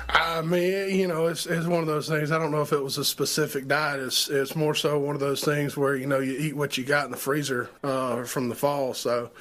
I 0.08 0.40
mean, 0.40 0.96
you 0.96 1.06
know, 1.06 1.26
it's, 1.26 1.44
it's 1.44 1.66
one 1.66 1.80
of 1.80 1.86
those 1.86 2.08
things. 2.08 2.32
I 2.32 2.38
don't 2.38 2.50
know 2.50 2.62
if 2.62 2.72
it 2.72 2.82
was 2.82 2.96
a 2.96 3.04
specific 3.04 3.68
diet. 3.68 4.00
It's 4.00 4.30
it's 4.30 4.56
more 4.56 4.74
so 4.74 4.98
one 4.98 5.14
of 5.14 5.20
those 5.20 5.44
things 5.44 5.76
where 5.76 5.96
you 5.96 6.06
know 6.06 6.20
you 6.20 6.32
eat 6.32 6.56
what 6.56 6.78
you 6.78 6.84
got 6.84 7.04
in 7.04 7.10
the 7.10 7.18
freezer 7.18 7.68
uh, 7.84 8.24
from 8.24 8.48
the 8.48 8.54
fall. 8.54 8.94
So, 8.94 9.32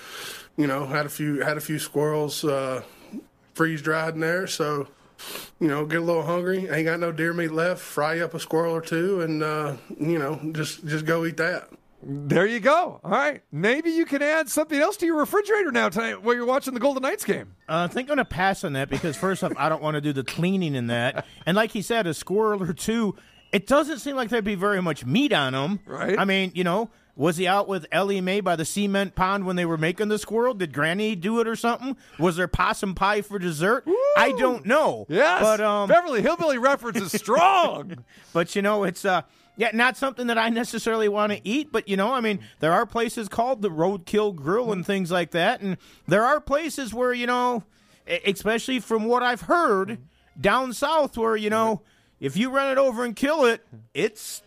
you 0.58 0.68
know, 0.68 0.86
had 0.86 1.06
a 1.06 1.10
few 1.10 1.40
had 1.40 1.56
a 1.56 1.62
few 1.62 1.80
squirrels 1.80 2.44
uh, 2.44 2.84
freeze 3.54 3.82
dried 3.82 4.16
in 4.16 4.20
there. 4.20 4.46
So, 4.46 4.90
you 5.60 5.68
know, 5.68 5.86
get 5.86 6.00
a 6.00 6.04
little 6.04 6.24
hungry. 6.24 6.70
Ain't 6.70 6.86
got 6.86 7.00
no 7.00 7.12
deer 7.12 7.34
meat 7.34 7.52
left. 7.52 7.82
Fry 7.82 8.20
up 8.20 8.34
a 8.34 8.40
squirrel 8.40 8.76
or 8.76 8.82
two, 8.82 9.22
and 9.22 9.44
uh, 9.44 9.76
you 10.00 10.20
know, 10.20 10.40
just 10.52 10.86
just 10.86 11.06
go 11.06 11.26
eat 11.26 11.38
that. 11.38 11.70
There 12.08 12.46
you 12.46 12.60
go. 12.60 13.00
All 13.04 13.12
right, 13.12 13.42
maybe 13.52 13.90
you 13.90 14.06
can 14.06 14.22
add 14.22 14.48
something 14.48 14.80
else 14.80 14.96
to 14.98 15.08
your 15.08 15.18
refrigerator 15.18 15.72
now 15.72 15.90
tonight 15.90 16.22
while 16.22 16.36
you're 16.36 16.46
watching 16.46 16.76
the 16.76 16.80
Golden 16.80 17.02
Knights 17.02 17.26
game. 17.26 17.56
Uh, 17.68 17.88
I 17.90 17.94
think 17.94 18.06
I'm 18.06 18.18
going 18.18 18.26
to 18.26 18.26
pass 18.26 18.64
on 18.64 18.74
that 18.74 18.90
because, 18.90 19.18
first 19.18 19.44
off, 19.44 19.54
I 19.58 19.70
don't 19.70 19.82
want 19.82 19.96
to 19.96 20.02
do 20.02 20.14
the 20.14 20.24
cleaning 20.24 20.76
in 20.76 20.88
that. 20.88 21.26
And 21.48 21.56
like 21.56 21.72
he 21.72 21.82
said, 21.82 22.06
a 22.06 22.14
squirrel 22.14 22.62
or 22.62 22.74
two, 22.74 23.16
it 23.52 23.66
doesn't 23.66 24.00
seem 24.00 24.16
like 24.16 24.30
there'd 24.30 24.44
be 24.44 24.54
very 24.54 24.84
much 24.84 25.04
meat 25.04 25.34
on 25.34 25.54
them. 25.54 25.80
Right. 25.86 26.20
I 26.20 26.26
mean, 26.26 26.52
you 26.54 26.64
know, 26.64 26.92
was 27.16 27.38
he 27.38 27.48
out 27.48 27.68
with 27.68 27.86
Ellie 27.92 28.22
Mae 28.22 28.42
by 28.42 28.56
the 28.56 28.66
cement 28.66 29.16
pond 29.16 29.46
when 29.46 29.56
they 29.56 29.66
were 29.66 29.78
making 29.78 30.10
the 30.10 30.20
squirrel? 30.20 30.54
Did 30.54 30.74
Granny 30.74 31.16
do 31.16 31.40
it 31.40 31.48
or 31.48 31.56
something? 31.56 31.96
Was 32.20 32.36
there 32.36 32.48
possum 32.48 32.94
pie 32.94 33.22
for 33.22 33.40
dessert? 33.40 33.88
I 34.18 34.34
don't 34.38 34.66
know. 34.66 35.06
Yes, 35.08 35.42
But, 35.42 35.62
um, 35.62 35.88
Beverly 35.88 36.22
Hillbilly 36.22 36.58
reference 36.58 37.00
is 37.00 37.12
strong. 37.14 38.04
but 38.34 38.56
you 38.56 38.62
know, 38.62 38.84
it's 38.84 39.06
uh 39.06 39.22
yeah, 39.58 39.70
not 39.74 39.96
something 39.96 40.28
that 40.28 40.38
I 40.38 40.50
necessarily 40.50 41.08
want 41.08 41.32
to 41.32 41.40
eat, 41.48 41.72
but 41.72 41.88
you 41.88 41.96
know, 41.96 42.14
I 42.14 42.20
mean, 42.20 42.40
there 42.60 42.74
are 42.74 42.86
places 42.86 43.30
called 43.30 43.62
the 43.62 43.70
Roadkill 43.70 44.36
Grill 44.36 44.74
and 44.74 44.86
things 44.86 45.12
like 45.12 45.32
that, 45.32 45.62
and 45.62 45.78
there 46.08 46.26
are 46.26 46.42
places 46.42 46.94
where 46.94 47.14
you 47.14 47.26
know, 47.26 47.64
especially 48.26 48.82
from 48.82 49.06
what 49.06 49.24
I've 49.24 49.42
heard 49.42 50.00
down 50.40 50.74
south, 50.74 51.18
where 51.18 51.38
you 51.38 51.50
know, 51.50 51.82
if 52.20 52.36
you 52.36 52.50
run 52.50 52.70
it 52.70 52.78
over 52.78 53.06
and 53.06 53.16
kill 53.16 53.46
it, 53.46 53.66
it's 53.94 54.42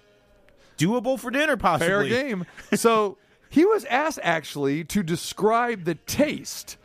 doable 0.78 1.18
for 1.18 1.30
dinner, 1.30 1.56
Fair 1.56 1.58
possibly. 1.58 2.08
game. 2.08 2.46
So 2.74 3.18
he 3.50 3.64
was 3.64 3.84
asked 3.86 4.20
actually 4.22 4.84
to 4.84 5.02
describe 5.02 5.84
the 5.84 5.94
taste. 5.96 6.76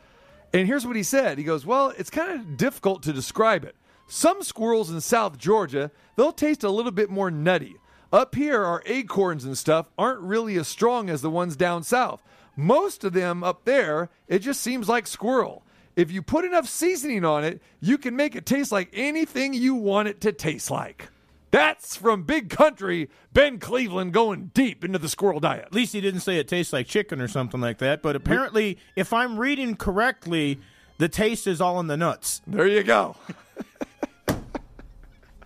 And 0.53 0.67
here's 0.67 0.86
what 0.86 0.95
he 0.95 1.03
said. 1.03 1.38
He 1.38 1.43
goes, 1.43 1.65
Well, 1.65 1.93
it's 1.97 2.10
kind 2.10 2.32
of 2.39 2.58
difficult 2.58 3.03
to 3.03 3.13
describe 3.13 3.63
it. 3.63 3.75
Some 4.08 4.43
squirrels 4.43 4.91
in 4.91 5.01
South 5.01 5.38
Georgia, 5.38 5.91
they'll 6.15 6.32
taste 6.32 6.63
a 6.63 6.69
little 6.69 6.91
bit 6.91 7.10
more 7.10 7.32
nutty. 7.32 7.75
Up 8.12 8.36
here, 8.36 8.63
our 8.63 8.84
acorns 8.86 9.43
and 9.43 9.58
stuff 9.58 9.89
aren't 9.97 10.19
really 10.21 10.56
as 10.58 10.67
strong 10.67 11.10
as 11.10 11.21
the 11.23 11.32
ones 11.32 11.56
down 11.56 11.82
south. 11.84 12.21
Most 12.56 13.03
of 13.03 13.13
them 13.13 13.43
up 13.43 13.65
there, 13.65 14.10
it 14.27 14.39
just 14.39 14.62
seems 14.62 14.88
like 14.88 15.08
squirrel. 15.08 15.63
If 15.95 16.12
you 16.12 16.21
put 16.21 16.45
enough 16.45 16.67
seasoning 16.67 17.25
on 17.25 17.43
it, 17.43 17.62
you 17.79 17.97
can 17.97 18.15
make 18.15 18.36
it 18.36 18.45
taste 18.45 18.71
like 18.71 18.89
anything 18.93 19.53
you 19.56 19.73
want 19.73 20.08
it 20.08 20.21
to 20.21 20.32
taste 20.32 20.69
like. 20.69 21.10
That's 21.54 21.96
from 21.96 22.24
Big 22.24 22.50
Country, 22.50 23.12
Ben 23.32 23.60
Cleveland 23.60 24.12
going 24.12 24.50
deep 24.56 24.84
into 24.84 24.98
the 24.98 25.08
squirrel 25.08 25.39
diet. 25.39 25.66
At 25.66 25.74
least 25.76 25.94
he 25.94 26.02
didn't 26.02 26.22
say 26.22 26.39
it 26.39 26.48
tastes 26.48 26.74
like 26.74 26.88
chicken 26.88 27.22
or 27.22 27.28
something 27.28 27.62
like 27.62 27.78
that. 27.78 28.02
But 28.02 28.16
apparently, 28.16 28.80
if 28.96 29.13
I'm 29.13 29.38
reading 29.38 29.76
correctly, 29.76 30.60
the 30.98 31.08
taste 31.08 31.46
is 31.46 31.62
all 31.62 31.80
in 31.80 31.86
the 31.86 31.96
nuts. 31.96 32.42
There 32.48 32.66
you 32.66 32.82
go. 32.82 33.16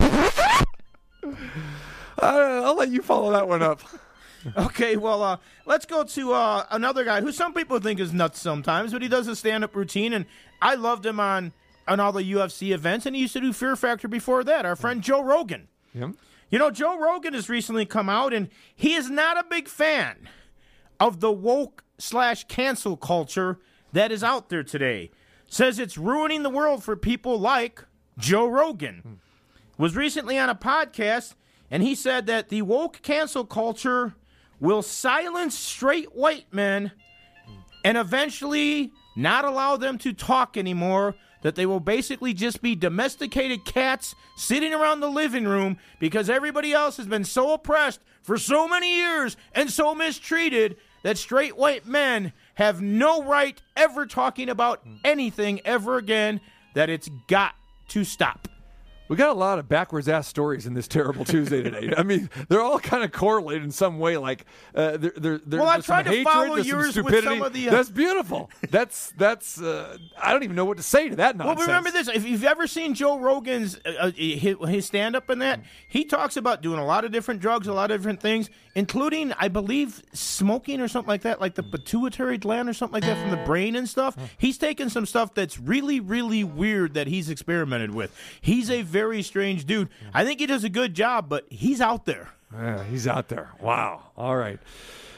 I'll 2.22 2.76
let 2.76 2.88
you 2.88 3.02
follow 3.02 3.32
that 3.32 3.46
one 3.46 3.62
up. 3.62 3.82
Okay, 4.56 4.96
well, 4.96 5.22
uh, 5.22 5.36
let's 5.66 5.84
go 5.84 6.04
to 6.04 6.32
uh, 6.32 6.64
another 6.70 7.04
guy 7.04 7.20
who 7.20 7.32
some 7.32 7.52
people 7.52 7.80
think 7.80 7.98
is 7.98 8.14
nuts 8.14 8.40
sometimes, 8.40 8.92
but 8.92 9.02
he 9.02 9.08
does 9.08 9.26
a 9.26 9.34
stand-up 9.34 9.74
routine, 9.74 10.12
and 10.12 10.26
I 10.62 10.76
loved 10.76 11.04
him 11.04 11.18
on 11.18 11.52
on 11.88 11.98
all 11.98 12.12
the 12.12 12.22
UFC 12.22 12.72
events, 12.72 13.04
and 13.04 13.16
he 13.16 13.22
used 13.22 13.32
to 13.32 13.40
do 13.40 13.52
Fear 13.52 13.74
Factor 13.74 14.06
before 14.06 14.44
that. 14.44 14.64
Our 14.64 14.76
friend 14.76 15.02
Joe 15.02 15.22
Rogan. 15.22 15.66
Yep. 15.98 16.10
You 16.50 16.58
know, 16.58 16.70
Joe 16.70 16.98
Rogan 16.98 17.34
has 17.34 17.48
recently 17.48 17.84
come 17.84 18.08
out, 18.08 18.32
and 18.32 18.48
he 18.74 18.94
is 18.94 19.10
not 19.10 19.38
a 19.38 19.44
big 19.48 19.68
fan 19.68 20.28
of 20.98 21.20
the 21.20 21.32
woke 21.32 21.84
slash 21.98 22.44
cancel 22.44 22.96
culture 22.96 23.58
that 23.92 24.10
is 24.12 24.22
out 24.22 24.48
there 24.48 24.62
today. 24.62 25.10
Says 25.46 25.78
it's 25.78 25.98
ruining 25.98 26.42
the 26.42 26.50
world 26.50 26.82
for 26.82 26.96
people 26.96 27.38
like 27.38 27.84
Joe 28.18 28.46
Rogan. 28.46 29.00
Hmm. 29.02 29.12
Was 29.76 29.94
recently 29.94 30.38
on 30.38 30.48
a 30.48 30.54
podcast, 30.54 31.34
and 31.70 31.82
he 31.82 31.94
said 31.94 32.26
that 32.26 32.48
the 32.48 32.62
woke 32.62 33.00
cancel 33.02 33.44
culture 33.44 34.14
will 34.58 34.82
silence 34.82 35.56
straight 35.56 36.14
white 36.16 36.46
men 36.52 36.90
and 37.84 37.96
eventually 37.96 38.92
not 39.14 39.44
allow 39.44 39.76
them 39.76 39.98
to 39.98 40.12
talk 40.12 40.56
anymore. 40.56 41.14
That 41.42 41.54
they 41.54 41.66
will 41.66 41.80
basically 41.80 42.34
just 42.34 42.60
be 42.60 42.74
domesticated 42.74 43.64
cats 43.64 44.14
sitting 44.36 44.74
around 44.74 45.00
the 45.00 45.10
living 45.10 45.44
room 45.44 45.78
because 46.00 46.28
everybody 46.28 46.72
else 46.72 46.96
has 46.96 47.06
been 47.06 47.24
so 47.24 47.52
oppressed 47.52 48.00
for 48.22 48.36
so 48.36 48.66
many 48.66 48.96
years 48.96 49.36
and 49.54 49.70
so 49.70 49.94
mistreated 49.94 50.76
that 51.02 51.16
straight 51.16 51.56
white 51.56 51.86
men 51.86 52.32
have 52.54 52.82
no 52.82 53.22
right 53.22 53.62
ever 53.76 54.04
talking 54.04 54.48
about 54.48 54.82
anything 55.04 55.60
ever 55.64 55.96
again. 55.96 56.40
That 56.74 56.90
it's 56.90 57.08
got 57.28 57.54
to 57.88 58.04
stop. 58.04 58.48
We 59.08 59.16
got 59.16 59.30
a 59.30 59.38
lot 59.38 59.58
of 59.58 59.68
backwards 59.68 60.08
ass 60.08 60.28
stories 60.28 60.66
in 60.66 60.74
this 60.74 60.86
terrible 60.86 61.24
Tuesday 61.24 61.62
today. 61.62 61.94
I 61.96 62.02
mean, 62.02 62.28
they're 62.48 62.60
all 62.60 62.78
kind 62.78 63.02
of 63.02 63.12
correlated 63.12 63.64
in 63.64 63.70
some 63.70 63.98
way. 63.98 64.16
Like, 64.16 64.44
uh, 64.74 64.98
there, 64.98 65.12
there, 65.16 65.60
Well, 65.60 65.68
I 65.68 65.80
tried 65.80 66.04
to 66.04 66.10
hatred, 66.10 66.24
follow 66.32 66.56
yours 66.56 66.94
some 66.94 67.04
with 67.04 67.24
some 67.24 67.42
of 67.42 67.52
the, 67.52 67.68
uh, 67.68 67.72
That's 67.72 67.88
beautiful. 67.88 68.50
That's 68.70 69.12
that's. 69.16 69.60
Uh, 69.60 69.96
I 70.20 70.32
don't 70.32 70.42
even 70.42 70.56
know 70.56 70.64
what 70.64 70.76
to 70.76 70.82
say 70.82 71.08
to 71.08 71.16
that 71.16 71.36
nonsense. 71.36 71.58
Well, 71.58 71.66
remember 71.66 71.90
this: 71.90 72.08
if 72.08 72.26
you've 72.26 72.44
ever 72.44 72.66
seen 72.66 72.94
Joe 72.94 73.18
Rogan's 73.18 73.78
uh, 73.86 73.94
uh, 74.00 74.10
his, 74.12 74.56
his 74.66 74.86
stand 74.86 75.16
up 75.16 75.30
in 75.30 75.38
that, 75.38 75.60
he 75.88 76.04
talks 76.04 76.36
about 76.36 76.60
doing 76.60 76.78
a 76.78 76.84
lot 76.84 77.04
of 77.04 77.12
different 77.12 77.40
drugs, 77.40 77.66
a 77.66 77.72
lot 77.72 77.90
of 77.90 78.00
different 78.00 78.20
things, 78.20 78.50
including, 78.74 79.32
I 79.38 79.48
believe, 79.48 80.02
smoking 80.12 80.80
or 80.80 80.88
something 80.88 81.08
like 81.08 81.22
that, 81.22 81.40
like 81.40 81.54
the 81.54 81.62
pituitary 81.62 82.36
gland 82.38 82.68
or 82.68 82.74
something 82.74 83.00
like 83.00 83.04
that 83.04 83.20
from 83.20 83.30
the 83.30 83.44
brain 83.44 83.74
and 83.74 83.88
stuff. 83.88 84.16
He's 84.36 84.58
taken 84.58 84.90
some 84.90 85.06
stuff 85.06 85.34
that's 85.34 85.58
really, 85.58 85.98
really 85.98 86.44
weird 86.44 86.94
that 86.94 87.06
he's 87.06 87.30
experimented 87.30 87.94
with. 87.94 88.14
He's 88.40 88.70
a 88.70 88.82
very 88.82 88.97
strange 89.22 89.64
dude. 89.64 89.88
I 90.12 90.24
think 90.24 90.40
he 90.40 90.46
does 90.46 90.64
a 90.64 90.68
good 90.68 90.94
job, 90.94 91.28
but 91.28 91.46
he's 91.50 91.80
out 91.80 92.04
there. 92.04 92.28
Yeah, 92.52 92.82
he's 92.84 93.06
out 93.06 93.28
there. 93.28 93.50
Wow. 93.60 94.10
All 94.16 94.36
right. 94.36 94.58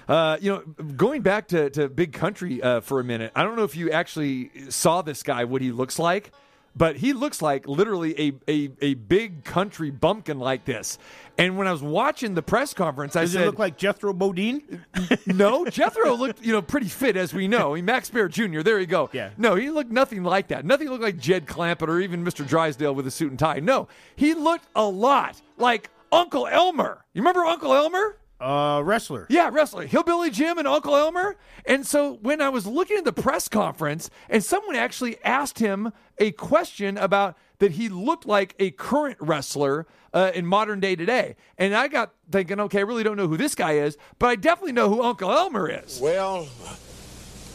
Uh, 0.08 0.36
you 0.40 0.50
know, 0.50 0.60
going 0.96 1.22
back 1.22 1.46
to, 1.48 1.70
to 1.70 1.88
Big 1.88 2.12
Country 2.12 2.60
uh, 2.60 2.80
for 2.80 2.98
a 2.98 3.04
minute, 3.04 3.30
I 3.36 3.44
don't 3.44 3.54
know 3.54 3.62
if 3.62 3.76
you 3.76 3.90
actually 3.92 4.50
saw 4.68 5.02
this 5.02 5.22
guy, 5.22 5.44
what 5.44 5.62
he 5.62 5.70
looks 5.70 5.98
like, 6.00 6.32
but 6.74 6.96
he 6.96 7.12
looks 7.12 7.42
like 7.42 7.66
literally 7.66 8.18
a, 8.18 8.32
a, 8.48 8.70
a 8.80 8.94
big 8.94 9.44
country 9.44 9.90
bumpkin 9.90 10.38
like 10.38 10.64
this. 10.64 10.98
And 11.36 11.56
when 11.56 11.66
I 11.66 11.72
was 11.72 11.82
watching 11.82 12.34
the 12.34 12.42
press 12.42 12.74
conference, 12.74 13.16
I 13.16 13.22
Does 13.22 13.32
said, 13.32 13.42
it 13.42 13.46
look 13.46 13.58
like 13.58 13.76
Jethro 13.76 14.12
Bodine? 14.12 14.84
no, 15.26 15.64
Jethro 15.64 16.14
looked, 16.14 16.44
you 16.44 16.52
know, 16.52 16.62
pretty 16.62 16.88
fit 16.88 17.16
as 17.16 17.32
we 17.32 17.48
know. 17.48 17.74
Mean, 17.74 17.84
Max 17.84 18.10
Baer 18.10 18.28
Jr. 18.28 18.60
There 18.60 18.78
you 18.78 18.86
go. 18.86 19.10
Yeah. 19.12 19.30
No, 19.36 19.54
he 19.54 19.70
looked 19.70 19.90
nothing 19.90 20.22
like 20.22 20.48
that. 20.48 20.64
Nothing 20.64 20.88
looked 20.90 21.02
like 21.02 21.18
Jed 21.18 21.46
Clampett 21.46 21.88
or 21.88 22.00
even 22.00 22.24
Mr. 22.24 22.46
Drysdale 22.46 22.94
with 22.94 23.06
a 23.06 23.10
suit 23.10 23.30
and 23.30 23.38
tie. 23.38 23.60
No, 23.60 23.88
he 24.16 24.34
looked 24.34 24.66
a 24.76 24.84
lot 24.84 25.40
like 25.56 25.90
Uncle 26.12 26.46
Elmer. 26.46 27.04
You 27.14 27.22
remember 27.22 27.44
Uncle 27.44 27.72
Elmer? 27.72 28.16
Uh, 28.40 28.80
wrestler. 28.82 29.26
Yeah, 29.28 29.50
wrestler. 29.52 29.86
Hillbilly 29.86 30.30
Jim 30.30 30.56
and 30.56 30.66
Uncle 30.66 30.96
Elmer. 30.96 31.36
And 31.66 31.86
so 31.86 32.14
when 32.22 32.40
I 32.40 32.48
was 32.48 32.66
looking 32.66 32.96
at 32.96 33.04
the 33.04 33.12
press 33.12 33.48
conference, 33.48 34.08
and 34.30 34.42
someone 34.42 34.76
actually 34.76 35.22
asked 35.22 35.58
him 35.58 35.92
a 36.18 36.30
question 36.32 36.96
about 36.96 37.36
that 37.58 37.72
he 37.72 37.90
looked 37.90 38.24
like 38.24 38.54
a 38.58 38.70
current 38.70 39.18
wrestler 39.20 39.86
uh, 40.14 40.32
in 40.34 40.46
modern 40.46 40.80
day 40.80 40.96
today. 40.96 41.36
And 41.58 41.74
I 41.74 41.88
got 41.88 42.12
thinking, 42.30 42.58
okay, 42.60 42.78
I 42.78 42.82
really 42.82 43.02
don't 43.04 43.18
know 43.18 43.28
who 43.28 43.36
this 43.36 43.54
guy 43.54 43.72
is, 43.72 43.98
but 44.18 44.28
I 44.28 44.36
definitely 44.36 44.72
know 44.72 44.88
who 44.88 45.02
Uncle 45.02 45.30
Elmer 45.30 45.68
is. 45.68 46.00
Well, 46.00 46.48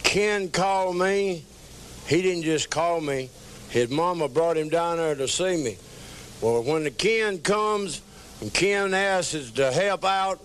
Ken 0.04 0.50
called 0.50 0.98
me. 0.98 1.44
He 2.08 2.22
didn't 2.22 2.44
just 2.44 2.70
call 2.70 3.02
me. 3.02 3.32
His 3.70 3.90
mama 3.90 4.30
brought 4.30 4.58
him 4.58 4.70
down 4.70 4.98
there 4.98 5.16
to 5.16 5.28
see 5.28 5.62
me. 5.64 5.78
Well, 6.42 6.64
when 6.64 6.84
the 6.84 6.92
Ken 6.92 7.40
comes 7.40 8.02
and 8.40 8.54
Ken 8.54 8.94
asks 8.94 9.34
us 9.34 9.52
to 9.52 9.72
help 9.72 10.06
out, 10.06 10.40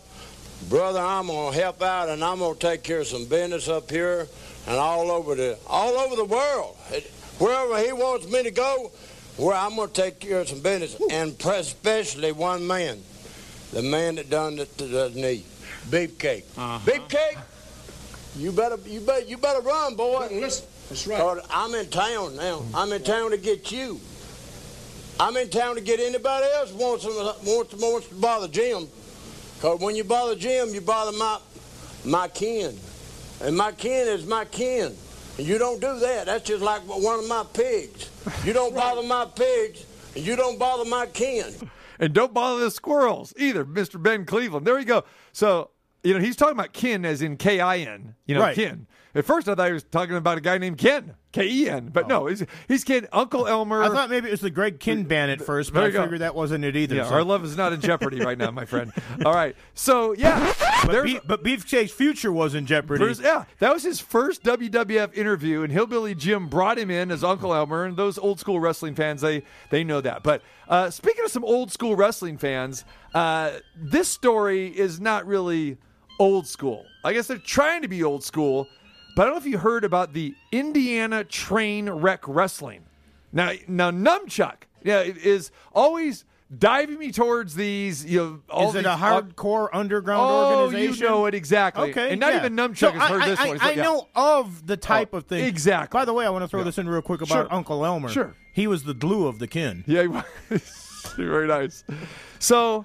brother, 0.69 1.01
I'm 1.01 1.27
gonna 1.29 1.57
help 1.57 1.83
out 1.83 2.09
and 2.09 2.23
I'm 2.23 2.39
gonna 2.39 2.55
take 2.55 2.83
care 2.83 3.01
of 3.01 3.07
some 3.07 3.25
business 3.27 3.69
up 3.69 3.91
here 3.91 4.29
and 4.67 4.77
all 4.77 5.11
over 5.11 5.35
the 5.35 5.59
all 5.67 5.99
over 5.99 6.17
the 6.17 6.25
world. 6.25 6.77
Wherever 7.39 7.79
he 7.83 7.93
wants 7.93 8.27
me 8.31 8.43
to 8.43 8.51
go, 8.51 8.91
where 9.37 9.55
I'm 9.57 9.77
gonna 9.77 9.89
take 9.89 10.21
care 10.21 10.41
of 10.41 10.49
some 10.49 10.61
business, 10.61 10.97
and 11.11 11.35
especially 11.45 12.33
one 12.33 12.67
man, 12.67 12.99
the 13.73 13.83
man 13.83 14.17
that 14.17 14.29
done 14.29 14.57
the, 14.57 14.69
the, 14.77 14.85
the 14.85 15.11
knee, 15.15 15.45
Beefcake. 15.89 16.45
Uh-huh. 16.59 16.79
Beefcake, 16.91 17.39
you 18.37 18.53
better 18.53 18.79
you 18.87 19.01
better 19.01 19.25
you 19.25 19.39
better 19.39 19.61
run, 19.63 19.95
boy. 19.97 20.29
Listen, 20.31 20.67
that's 20.89 21.07
right. 21.07 21.19
'Cause 21.19 21.41
I'm 21.51 21.75
in 21.75 21.89
town 21.89 22.37
now. 22.37 22.63
I'm 22.75 22.93
in 22.93 23.03
town 23.03 23.31
to 23.31 23.39
get 23.39 23.73
you. 23.73 23.99
I'm 25.19 25.37
in 25.37 25.51
town 25.51 25.75
to 25.75 25.81
get 25.83 26.01
anybody 26.01 26.47
else 26.55 26.73
wants 26.73 27.05
to, 27.05 27.11
wants, 27.45 27.71
to- 27.75 27.77
wants 27.77 28.09
to 28.09 28.15
bother 28.15 28.49
Jim. 28.49 28.89
Because 29.61 29.79
when 29.81 29.95
you 29.95 30.05
bother 30.05 30.35
Jim, 30.37 30.71
you 30.71 30.81
bother 30.81 31.13
my 31.19 31.39
my 32.05 32.29
kin. 32.29 32.75
And 33.43 33.55
my 33.57 33.73
kin 33.73 34.09
is 34.09 34.25
my 34.25 34.47
kin. 34.47 34.95
And 35.37 35.47
you 35.47 35.59
don't 35.59 35.81
do 35.81 35.99
that. 35.99 36.27
That's 36.27 36.45
just 36.45 36.63
like 36.63 36.81
one 36.83 37.19
of 37.19 37.29
my 37.29 37.45
pigs. 37.53 38.09
You 38.45 38.55
don't 38.55 38.75
bother 38.83 39.03
my 39.07 39.27
pigs, 39.27 39.85
and 40.17 40.25
you 40.25 40.35
don't 40.35 40.59
bother 40.59 40.89
my 40.89 41.05
kin. 41.07 41.45
And 41.99 42.15
don't 42.15 42.33
bother 42.33 42.61
the 42.61 42.71
squirrels 42.71 43.35
either, 43.37 43.67
Mr. 43.67 44.03
Ben 44.03 44.25
Cleveland. 44.25 44.67
There 44.67 44.79
you 44.79 44.87
go. 44.87 45.05
So, 45.33 45.71
you 46.03 46.15
know, 46.15 46.21
he's 46.21 46.37
talking 46.37 46.59
about 46.59 46.73
kin 46.73 47.05
as 47.05 47.21
in 47.21 47.37
K 47.37 47.61
I 47.61 47.79
N, 47.79 48.15
you 48.25 48.35
know, 48.35 48.41
Right. 48.41 48.55
kin. 48.55 48.87
At 49.15 49.25
first, 49.25 49.49
I 49.49 49.55
thought 49.55 49.67
he 49.67 49.73
was 49.73 49.83
talking 49.83 50.15
about 50.15 50.39
a 50.39 50.41
guy 50.41 50.59
named 50.59 50.79
Ken, 50.79 51.15
K 51.33 51.49
E 51.49 51.69
N, 51.69 51.91
but 51.93 52.07
no, 52.07 52.27
he's, 52.27 52.45
he's 52.69 52.85
Ken, 52.85 53.09
Uncle 53.13 53.47
Elmer. 53.47 53.83
I 53.83 53.89
thought 53.89 54.09
maybe 54.09 54.29
it 54.29 54.31
was 54.31 54.41
the 54.41 54.51
Greg 54.51 54.79
Kihn 54.79 55.09
band 55.09 55.33
at 55.33 55.43
first, 55.43 55.73
but 55.73 55.83
I 55.83 55.87
you 55.87 55.93
go. 55.93 56.03
figured 56.03 56.21
that 56.21 56.35
wasn't 56.35 56.65
it 56.65 56.77
either. 56.77 56.95
yeah, 56.95 57.09
so- 57.09 57.15
our 57.15 57.25
love 57.25 57.45
is 57.45 57.57
not 57.57 57.73
in 57.73 57.81
jeopardy 57.81 58.21
right 58.21 58.39
now, 58.39 58.51
my 58.53 58.65
friend. 58.65 58.93
All 59.25 59.35
right. 59.35 59.57
So, 59.75 60.13
yeah. 60.13 60.53
but, 60.87 61.03
Beef, 61.03 61.21
but 61.27 61.43
Beefcake's 61.43 61.91
future 61.93 62.33
was 62.33 62.55
in 62.55 62.67
jeopardy. 62.67 63.05
Yeah, 63.21 63.47
that 63.59 63.73
was 63.73 63.83
his 63.83 63.99
first 63.99 64.45
WWF 64.45 65.15
interview, 65.15 65.63
and 65.63 65.73
Hillbilly 65.73 66.15
Jim 66.15 66.47
brought 66.49 66.79
him 66.79 66.91
in 66.91 67.11
as 67.11 67.25
Uncle 67.25 67.53
Elmer, 67.53 67.85
and 67.85 67.97
those 67.97 68.17
old 68.17 68.39
school 68.39 68.61
wrestling 68.61 68.95
fans 68.95 69.21
they 69.21 69.43
they 69.71 69.83
know 69.83 70.01
that. 70.01 70.23
But 70.23 70.43
uh, 70.69 70.91
speaking 70.91 71.25
of 71.25 71.31
some 71.33 71.45
old 71.45 71.73
school 71.73 71.97
wrestling 71.97 72.39
fans, 72.39 72.85
uh, 73.15 73.53
this 73.77 74.09
story 74.09 74.69
is 74.69 75.01
not 75.01 75.27
really 75.27 75.79
old 76.21 76.47
school. 76.47 76.85
I 77.05 77.13
guess 77.13 77.27
they're 77.27 77.39
trying 77.39 77.83
to 77.83 77.89
be 77.89 78.03
old 78.05 78.23
school, 78.23 78.69
but 79.17 79.23
I 79.23 79.25
don't 79.27 79.35
know 79.35 79.39
if 79.41 79.47
you 79.47 79.59
heard 79.59 79.85
about 79.85 80.13
the 80.13 80.35
Indiana 80.53 81.25
Train 81.25 81.89
Wreck 81.91 82.27
Wrestling. 82.27 82.83
Now, 83.33 83.53
now 83.69 83.91
Numchuck, 83.91 84.63
yeah, 84.83 85.01
is 85.03 85.51
always 85.73 86.25
diving 86.59 86.99
me 86.99 87.13
towards 87.13 87.55
these. 87.55 88.05
You 88.05 88.19
know, 88.19 88.41
all 88.51 88.69
Is 88.71 88.75
it 88.75 88.79
these- 88.79 88.87
a 88.87 88.97
hardcore 88.97 89.69
underground 89.73 90.21
Oh, 90.29 90.63
organization? 90.65 90.95
you 91.05 91.09
know 91.09 91.27
it 91.27 91.35
exactly. 91.35 91.91
Okay, 91.91 92.11
and 92.11 92.19
not 92.21 92.33
yeah. 92.33 92.41
even 92.41 92.57
Numchuck 92.57 92.79
So 92.79 92.91
has 92.91 93.09
heard 93.11 93.23
I, 93.23 93.29
this 93.29 93.39
I, 93.41 93.49
one. 93.49 93.59
I, 93.61 93.71
yeah. 93.73 93.83
know 93.85 94.09
of 94.17 94.67
the 94.67 94.73
oh, 94.73 94.77
type 94.77 95.11
Oh, 95.13 95.19
of 95.19 95.27
thing. 95.27 95.45
exactly. 95.45 95.97
By 95.97 96.05
the 96.05 96.13
way, 96.13 96.27
I 96.27 96.31
want 96.31 96.43
to 96.43 96.49
throw 96.49 96.61
Yeah. 96.61 96.65
this 96.65 96.79
in 96.79 96.89
real 96.89 97.03
quick 97.03 97.21
about 97.23 97.33
Sure. 97.47 97.55
Uncle 97.55 97.87
Elmer. 97.87 98.09
Sure. 98.09 98.35
He 98.53 98.67
was 98.67 98.83
the 98.83 98.95
glue 98.95 99.29
of 99.29 99.39
the 99.39 99.47
kin. 99.47 99.85
Yeah, 99.87 100.03
he 100.03 100.09
was. 100.09 100.25
very 101.17 101.47
nice. 101.47 101.85
So 102.41 102.85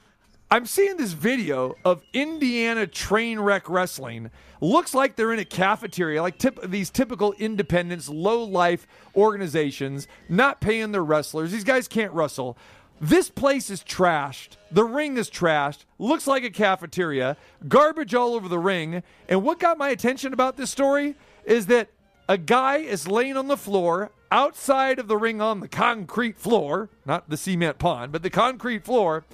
I'm 0.52 0.68
seeing 0.68 0.98
this 0.98 1.14
video 1.14 1.76
of 1.84 2.04
Indiana 2.14 2.86
train 2.86 3.40
wreck 3.40 3.68
wrestling. 3.68 4.30
Looks 4.62 4.94
like 4.94 5.16
they're 5.16 5.34
in 5.34 5.40
a 5.40 5.46
cafeteria, 5.46 6.22
like 6.22 6.38
tip, 6.38 6.60
these 6.62 6.92
typical 6.92 7.34
independents, 7.34 8.10
low 8.10 8.44
life 8.44 8.86
organizations, 9.16 10.08
not 10.30 10.62
paying 10.62 10.92
their 10.92 11.04
wrestlers. 11.04 11.52
These 11.52 11.64
guys 11.64 11.88
can't 11.88 12.14
wrestle. 12.14 12.58
This 13.02 13.30
place 13.30 13.72
is 13.72 13.84
trashed. 13.84 14.58
The 14.72 14.84
ring 14.84 15.18
is 15.18 15.32
trashed. 15.32 15.86
Looks 15.98 16.28
like 16.28 16.44
a 16.44 16.52
cafeteria. 16.52 17.38
Garbage 17.68 18.14
all 18.14 18.36
over 18.36 18.48
the 18.48 18.60
ring. 18.60 19.02
And 19.28 19.44
what 19.44 19.60
got 19.60 19.80
my 19.80 19.90
attention 19.90 20.32
about 20.32 20.58
this 20.58 20.70
story 20.70 21.16
is 21.44 21.66
that 21.66 21.90
a 22.30 22.38
guy 22.38 22.78
is 22.78 23.08
laying 23.08 23.36
on 23.36 23.48
the 23.48 23.58
floor 23.58 24.12
outside 24.32 25.00
of 25.00 25.08
the 25.08 25.18
ring 25.18 25.42
on 25.42 25.60
the 25.60 25.68
concrete 25.68 26.38
floor, 26.38 26.90
not 27.04 27.30
the 27.30 27.38
cement 27.38 27.80
pond, 27.80 28.12
but 28.12 28.24
the 28.24 28.30
concrete 28.30 28.86
floor, 28.86 29.26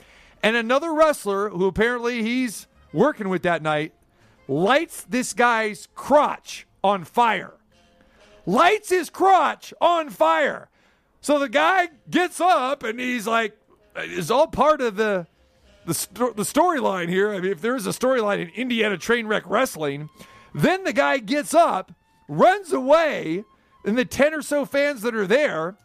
and 0.44 0.56
another 0.56 0.94
wrestler 0.94 1.50
who 1.50 1.66
apparently 1.66 2.24
he's 2.24 2.68
working 2.94 3.30
with 3.30 3.44
that 3.44 3.62
night 3.62 3.94
lights 4.48 5.04
this 5.04 5.34
guy's 5.34 5.88
crotch 5.96 6.68
on 6.84 7.04
fire. 7.04 7.54
Lights 8.46 8.90
his 8.90 9.10
crotch 9.10 9.74
on 9.80 10.10
fire. 10.10 10.70
So 11.22 11.38
the 11.38 11.50
guy 11.50 11.90
gets 12.10 12.42
up 12.42 12.84
and 12.84 13.00
he's 13.00 13.28
like, 13.28 13.58
it's 13.96 14.32
all 14.32 14.48
part 14.48 14.82
of 14.82 14.96
the 14.96 15.28
the, 15.86 15.94
sto- 15.94 16.34
the 16.34 16.44
storyline 16.44 17.10
here. 17.10 17.34
I 17.34 17.40
mean, 17.40 17.52
if 17.52 17.62
there 17.62 17.76
is 17.76 17.88
a 17.88 17.92
storyline 17.92 18.40
in 18.40 18.50
Indiana 18.50 18.98
train 18.98 19.26
wreck 19.26 19.44
wrestling, 19.48 20.10
then 20.54 20.84
the 20.84 20.94
guy 20.94 21.18
gets 21.18 21.54
up, 21.56 21.92
runs 22.28 22.72
away, 22.72 23.44
and 23.84 23.98
the 23.98 24.06
10 24.06 24.34
or 24.34 24.42
so 24.44 24.66
fans 24.66 25.02
that 25.02 25.16
are 25.16 25.26
there 25.26 25.76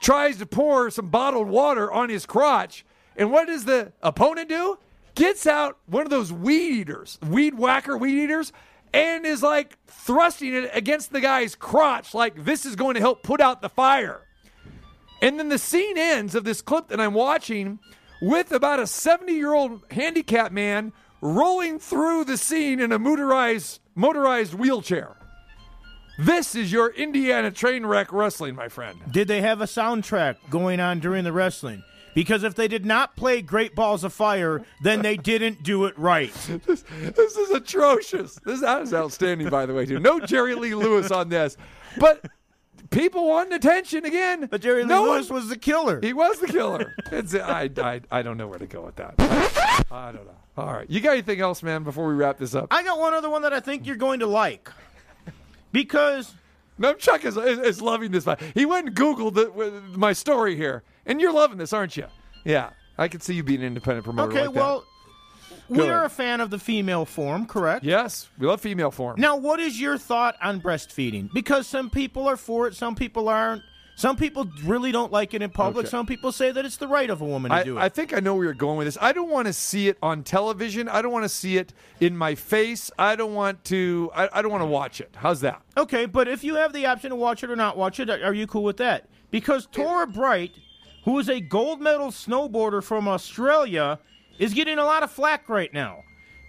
tries 0.00 0.38
to 0.38 0.46
pour 0.46 0.90
some 0.90 1.08
bottled 1.08 1.48
water 1.48 1.90
on 1.90 2.08
his 2.08 2.26
crotch. 2.26 2.84
And 3.16 3.30
what 3.30 3.46
does 3.46 3.64
the 3.64 3.92
opponent 4.02 4.48
do? 4.48 4.78
Gets 5.14 5.46
out 5.46 5.78
one 5.86 6.04
of 6.04 6.10
those 6.10 6.32
weed 6.32 6.80
eaters, 6.80 7.18
weed 7.26 7.54
whacker 7.54 7.96
weed 7.96 8.24
eaters, 8.24 8.52
and 8.92 9.24
is 9.24 9.42
like 9.42 9.78
thrusting 9.86 10.54
it 10.54 10.70
against 10.72 11.12
the 11.12 11.20
guy's 11.20 11.54
crotch, 11.54 12.14
like 12.14 12.44
this 12.44 12.66
is 12.66 12.76
going 12.76 12.94
to 12.94 13.00
help 13.00 13.22
put 13.22 13.40
out 13.40 13.62
the 13.62 13.68
fire. 13.68 14.22
And 15.22 15.38
then 15.38 15.48
the 15.48 15.58
scene 15.58 15.96
ends 15.96 16.34
of 16.34 16.44
this 16.44 16.60
clip 16.60 16.88
that 16.88 17.00
I'm 17.00 17.14
watching 17.14 17.78
with 18.20 18.52
about 18.52 18.80
a 18.80 18.86
70 18.86 19.32
year 19.32 19.54
old 19.54 19.82
handicapped 19.90 20.52
man 20.52 20.92
rolling 21.20 21.78
through 21.78 22.24
the 22.24 22.36
scene 22.36 22.80
in 22.80 22.92
a 22.92 22.98
motorized 22.98 23.80
motorized 23.94 24.54
wheelchair. 24.54 25.16
This 26.18 26.54
is 26.54 26.72
your 26.72 26.90
Indiana 26.94 27.50
train 27.50 27.84
wreck 27.84 28.12
wrestling, 28.12 28.54
my 28.54 28.68
friend. 28.68 28.98
Did 29.10 29.28
they 29.28 29.42
have 29.42 29.60
a 29.60 29.66
soundtrack 29.66 30.36
going 30.48 30.80
on 30.80 31.00
during 31.00 31.24
the 31.24 31.32
wrestling? 31.32 31.82
Because 32.16 32.44
if 32.44 32.54
they 32.54 32.66
did 32.66 32.86
not 32.86 33.14
play 33.14 33.42
Great 33.42 33.74
Balls 33.74 34.02
of 34.02 34.10
Fire, 34.10 34.64
then 34.82 35.02
they 35.02 35.18
didn't 35.18 35.62
do 35.62 35.84
it 35.84 35.96
right. 35.98 36.32
This, 36.66 36.82
this 36.98 37.36
is 37.36 37.50
atrocious. 37.50 38.40
This 38.42 38.62
that 38.62 38.80
is 38.80 38.94
outstanding, 38.94 39.50
by 39.50 39.66
the 39.66 39.74
way, 39.74 39.84
too. 39.84 40.00
No 40.00 40.18
Jerry 40.18 40.54
Lee 40.54 40.74
Lewis 40.74 41.10
on 41.10 41.28
this, 41.28 41.58
but 41.98 42.24
people 42.88 43.28
wanting 43.28 43.52
attention 43.52 44.06
again. 44.06 44.46
But 44.50 44.62
Jerry 44.62 44.82
Lee 44.84 44.88
No 44.88 45.02
Lewis 45.04 45.28
one- 45.28 45.40
was 45.40 45.50
the 45.50 45.58
killer. 45.58 46.00
He 46.02 46.14
was 46.14 46.38
the 46.40 46.46
killer. 46.46 46.94
It's, 47.12 47.34
I, 47.34 47.68
I, 47.76 48.00
I 48.10 48.22
don't 48.22 48.38
know 48.38 48.48
where 48.48 48.58
to 48.58 48.66
go 48.66 48.80
with 48.86 48.96
that. 48.96 49.14
I 49.90 50.10
don't 50.12 50.24
know. 50.26 50.34
All 50.56 50.72
right. 50.72 50.88
You 50.88 51.00
got 51.00 51.12
anything 51.12 51.40
else, 51.42 51.62
man, 51.62 51.82
before 51.82 52.08
we 52.08 52.14
wrap 52.14 52.38
this 52.38 52.54
up? 52.54 52.68
I 52.70 52.82
got 52.82 52.98
one 52.98 53.12
other 53.12 53.28
one 53.28 53.42
that 53.42 53.52
I 53.52 53.60
think 53.60 53.86
you're 53.86 53.96
going 53.96 54.20
to 54.20 54.26
like. 54.26 54.70
Because 55.70 56.32
No, 56.78 56.94
Chuck 56.94 57.24
is, 57.26 57.36
is, 57.36 57.58
is 57.58 57.82
loving 57.82 58.10
this. 58.10 58.26
He 58.54 58.64
went 58.64 58.86
and 58.88 58.96
Googled 58.96 59.34
the, 59.34 59.82
my 59.98 60.14
story 60.14 60.56
here, 60.56 60.82
and 61.06 61.20
you're 61.20 61.32
loving 61.32 61.58
this, 61.58 61.72
aren't 61.72 61.96
you? 61.96 62.06
Yeah. 62.44 62.70
I 62.98 63.08
can 63.08 63.20
see 63.20 63.34
you 63.34 63.42
being 63.42 63.60
an 63.60 63.66
independent 63.66 64.04
promoter. 64.04 64.30
okay, 64.32 64.46
like 64.46 64.54
that. 64.54 64.60
well, 64.60 64.84
Go 65.68 65.82
we 65.82 65.88
are 65.88 65.98
ahead. 65.98 66.06
a 66.06 66.08
fan 66.08 66.40
of 66.40 66.50
the 66.50 66.58
female 66.58 67.04
form, 67.04 67.44
correct? 67.46 67.84
Yes, 67.84 68.28
we 68.38 68.46
love 68.46 68.60
female 68.60 68.90
form. 68.90 69.20
Now, 69.20 69.36
what 69.36 69.60
is 69.60 69.80
your 69.80 69.98
thought 69.98 70.36
on 70.42 70.60
breastfeeding? 70.60 71.30
Because 71.32 71.66
some 71.66 71.90
people 71.90 72.26
are 72.28 72.36
for 72.36 72.66
it, 72.68 72.74
some 72.74 72.94
people 72.94 73.28
aren't. 73.28 73.62
Some 73.98 74.16
people 74.16 74.46
really 74.62 74.92
don't 74.92 75.10
like 75.10 75.32
it 75.32 75.40
in 75.40 75.48
public. 75.48 75.86
Okay. 75.86 75.90
Some 75.90 76.04
people 76.04 76.30
say 76.30 76.52
that 76.52 76.66
it's 76.66 76.76
the 76.76 76.86
right 76.86 77.08
of 77.08 77.22
a 77.22 77.24
woman 77.24 77.50
to 77.50 77.56
I, 77.56 77.62
do 77.62 77.78
it. 77.78 77.80
I 77.80 77.88
think 77.88 78.12
I 78.12 78.20
know 78.20 78.34
where 78.34 78.44
you're 78.44 78.52
going 78.52 78.76
with 78.76 78.86
this. 78.86 78.98
I 79.00 79.12
don't 79.12 79.30
want 79.30 79.46
to 79.46 79.54
see 79.54 79.88
it 79.88 79.96
on 80.02 80.22
television. 80.22 80.86
I 80.86 81.00
don't 81.00 81.12
want 81.12 81.24
to 81.24 81.30
see 81.30 81.56
it 81.56 81.72
in 81.98 82.14
my 82.14 82.34
face. 82.34 82.90
I 82.98 83.16
don't 83.16 83.32
want 83.32 83.64
to. 83.64 84.10
I, 84.14 84.28
I 84.34 84.42
don't 84.42 84.50
want 84.50 84.60
to 84.60 84.66
watch 84.66 85.00
it. 85.00 85.14
How's 85.16 85.40
that? 85.40 85.62
Okay, 85.78 86.04
but 86.04 86.28
if 86.28 86.44
you 86.44 86.56
have 86.56 86.74
the 86.74 86.84
option 86.84 87.08
to 87.08 87.16
watch 87.16 87.42
it 87.42 87.50
or 87.50 87.56
not 87.56 87.78
watch 87.78 87.98
it, 87.98 88.10
are 88.10 88.34
you 88.34 88.46
cool 88.46 88.64
with 88.64 88.76
that? 88.76 89.08
Because 89.30 89.66
Torah 89.72 90.06
Bright, 90.06 90.52
who 91.06 91.18
is 91.20 91.30
a 91.30 91.40
gold 91.40 91.80
medal 91.80 92.08
snowboarder 92.08 92.82
from 92.82 93.08
Australia, 93.08 93.98
is 94.38 94.52
getting 94.52 94.76
a 94.76 94.84
lot 94.84 95.02
of 95.04 95.10
flack 95.10 95.48
right 95.48 95.72
now 95.72 96.02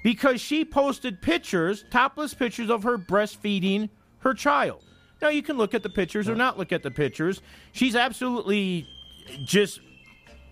because 0.03 0.41
she 0.41 0.65
posted 0.65 1.21
pictures, 1.21 1.85
topless 1.91 2.33
pictures 2.33 2.69
of 2.69 2.83
her 2.83 2.97
breastfeeding 2.97 3.87
her 4.19 4.33
child. 4.33 4.83
Now 5.21 5.29
you 5.29 5.43
can 5.43 5.57
look 5.57 5.75
at 5.75 5.83
the 5.83 5.89
pictures 5.89 6.27
or 6.27 6.35
not 6.35 6.57
look 6.57 6.71
at 6.71 6.81
the 6.81 6.89
pictures. 6.89 7.41
She's 7.71 7.95
absolutely 7.95 8.87
just 9.45 9.79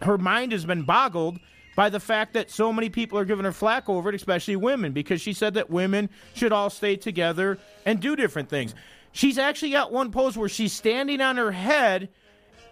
her 0.03 0.19
mind 0.19 0.51
has 0.51 0.65
been 0.65 0.83
boggled 0.83 1.39
by 1.75 1.89
the 1.89 1.99
fact 1.99 2.33
that 2.33 2.51
so 2.51 2.71
many 2.71 2.89
people 2.89 3.17
are 3.17 3.25
giving 3.25 3.43
her 3.43 3.51
flack 3.51 3.89
over 3.89 4.09
it, 4.09 4.15
especially 4.15 4.55
women, 4.55 4.91
because 4.91 5.19
she 5.19 5.33
said 5.33 5.55
that 5.55 5.71
women 5.71 6.11
should 6.35 6.51
all 6.51 6.69
stay 6.69 6.95
together 6.95 7.57
and 7.85 7.99
do 7.99 8.15
different 8.15 8.49
things. 8.49 8.75
She's 9.13 9.39
actually 9.39 9.71
got 9.71 9.91
one 9.91 10.11
pose 10.11 10.37
where 10.37 10.49
she's 10.49 10.73
standing 10.73 11.21
on 11.21 11.37
her 11.37 11.51
head 11.51 12.09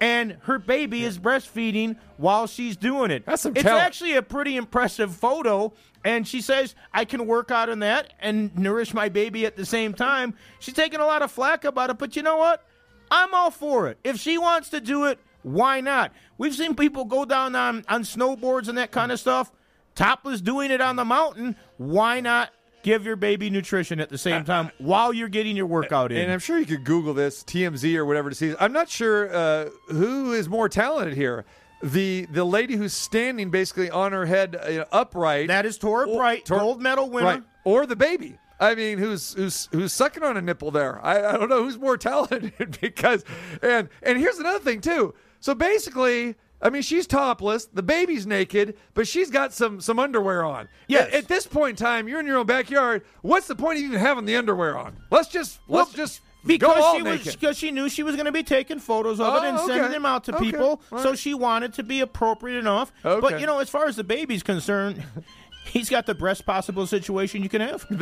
and 0.04 0.36
her 0.42 0.60
baby 0.60 1.06
is 1.06 1.18
breastfeeding 1.18 1.96
while 2.18 2.46
she's 2.46 2.76
doing 2.76 3.10
it. 3.10 3.26
That's 3.26 3.44
some 3.44 3.54
it's 3.56 3.64
talent. 3.64 3.86
actually 3.86 4.16
a 4.16 4.22
pretty 4.22 4.58
impressive 4.58 5.16
photo. 5.16 5.72
And 6.04 6.28
she 6.28 6.42
says, 6.42 6.76
I 6.94 7.06
can 7.06 7.26
work 7.26 7.52
out 7.52 7.70
on 7.70 7.80
that 7.80 8.12
and 8.20 8.54
nourish 8.58 8.94
my 8.94 9.08
baby 9.08 9.46
at 9.46 9.56
the 9.56 9.66
same 9.66 9.94
time. 9.94 10.34
She's 10.60 10.74
taking 10.74 11.00
a 11.00 11.06
lot 11.06 11.22
of 11.22 11.32
flack 11.32 11.64
about 11.64 11.90
it, 11.90 11.98
but 11.98 12.18
you 12.18 12.22
know 12.22 12.36
what? 12.36 12.68
I'm 13.10 13.34
all 13.34 13.50
for 13.50 13.88
it. 13.88 13.98
If 14.04 14.20
she 14.20 14.38
wants 14.38 14.70
to 14.72 14.82
do 14.82 15.06
it, 15.06 15.20
why 15.42 15.80
not? 15.80 16.12
We've 16.38 16.54
seen 16.54 16.76
people 16.76 17.06
go 17.06 17.24
down 17.24 17.56
on, 17.56 17.86
on 17.88 18.04
snowboards 18.04 18.68
and 18.68 18.78
that 18.78 18.92
kind 18.92 19.10
of 19.10 19.22
stuff. 19.22 19.54
Topless 19.96 20.42
doing 20.42 20.70
it 20.70 20.82
on 20.82 20.98
the 20.98 21.06
mountain. 21.06 21.56
Why 21.78 22.20
not 22.20 22.50
give 22.84 23.06
your 23.06 23.16
baby 23.16 23.50
nutrition 23.50 24.00
at 24.00 24.10
the 24.10 24.18
same 24.18 24.44
time 24.54 24.72
while 24.78 25.12
you're 25.14 25.30
getting 25.30 25.56
your 25.58 25.66
workout 25.66 26.12
in? 26.12 26.20
And 26.20 26.32
I'm 26.32 26.40
sure 26.40 26.60
you 26.60 26.66
could 26.66 26.84
Google 26.84 27.14
this 27.14 27.44
TMZ 27.44 27.96
or 27.96 28.06
whatever 28.06 28.30
to 28.30 28.36
see. 28.36 28.54
I'm 28.60 28.74
not 28.74 28.90
sure 28.90 29.34
uh, 29.34 29.70
who 29.88 30.34
is 30.34 30.48
more 30.48 30.70
talented 30.70 31.16
here. 31.16 31.46
The 31.82 32.28
the 32.32 32.46
lady 32.46 32.76
who's 32.78 32.94
standing 32.94 33.50
basically 33.52 33.90
on 33.90 34.14
her 34.14 34.26
head 34.26 34.56
uh, 34.56 34.86
upright. 34.92 35.48
that 35.48 35.66
is 35.66 35.78
Torah 35.78 36.06
Bright, 36.08 36.46
Tor- 36.46 36.60
gold 36.60 36.82
medal 36.82 37.10
winner. 37.10 37.28
right? 37.28 37.44
Or 37.66 37.86
the 37.86 37.96
baby. 37.98 38.38
I 38.60 38.76
mean, 38.76 39.00
who's 39.00 39.34
who's 39.34 39.68
who's 39.74 39.92
sucking 39.92 40.24
on 40.24 40.38
a 40.38 40.42
nipple 40.42 40.72
there? 40.72 41.04
I, 41.04 41.18
I 41.18 41.32
don't 41.34 41.50
know 41.50 41.64
who's 41.64 41.78
more 41.78 41.98
talented 42.10 42.78
because 42.80 43.26
and 43.62 43.90
and 44.02 44.18
here's 44.18 44.38
another 44.38 44.60
thing 44.60 44.80
too. 44.80 45.14
So 45.42 45.54
basically, 45.54 46.36
I 46.64 46.70
mean, 46.70 46.82
she's 46.82 47.06
topless, 47.06 47.66
the 47.66 47.84
baby's 47.84 48.26
naked, 48.26 48.78
but 48.94 49.06
she's 49.08 49.30
got 49.30 49.52
some 49.54 49.82
some 49.82 50.00
underwear 50.00 50.44
on. 50.46 50.70
Yes. 50.88 51.10
At, 51.10 51.14
at 51.14 51.28
this 51.28 51.46
point 51.46 51.72
in 51.72 51.76
time, 51.86 52.08
you're 52.08 52.22
in 52.22 52.26
your 52.26 52.38
own 52.38 52.46
backyard. 52.46 53.04
What's 53.22 53.48
the 53.48 53.56
point 53.56 53.80
of 53.80 53.84
even 53.86 54.00
having 54.00 54.24
the 54.26 54.36
underwear 54.38 54.78
on? 54.78 54.96
Let's 55.12 55.28
just 55.28 55.60
let's 55.68 55.90
Well, 55.90 55.98
just 56.06 56.22
because 56.46 56.76
go 56.78 56.82
all 56.84 56.96
she 56.96 57.02
was 57.02 57.26
naked. 57.26 57.40
because 57.40 57.58
she 57.58 57.70
knew 57.72 57.90
she 57.90 58.02
was 58.02 58.16
going 58.16 58.26
to 58.28 58.32
be 58.32 58.44
taking 58.44 58.80
photos 58.80 59.20
of 59.20 59.36
it 59.36 59.46
Oh, 59.46 59.50
and 59.50 59.60
sending 59.60 59.92
them 59.92 60.06
out 60.06 60.24
to 60.26 60.36
Okay. 60.36 60.46
people. 60.52 60.82
All 60.92 61.00
So 61.00 61.16
she 61.16 61.34
wanted 61.34 61.74
to 61.76 61.84
be 61.84 62.00
appropriate 62.00 62.58
enough. 62.60 62.92
Okay. 63.04 63.20
But 63.22 63.40
you 63.42 63.46
know, 63.46 63.60
as 63.60 63.70
far 63.70 63.86
as 63.88 63.98
the 63.98 64.04
baby's 64.06 64.42
concerned, 64.44 65.04
he's 65.66 65.90
got 65.90 66.06
the 66.06 66.16
best 66.16 66.46
possible 66.46 66.88
situation 66.88 67.44
you 67.44 67.50
can 67.50 67.60
have. 67.62 67.86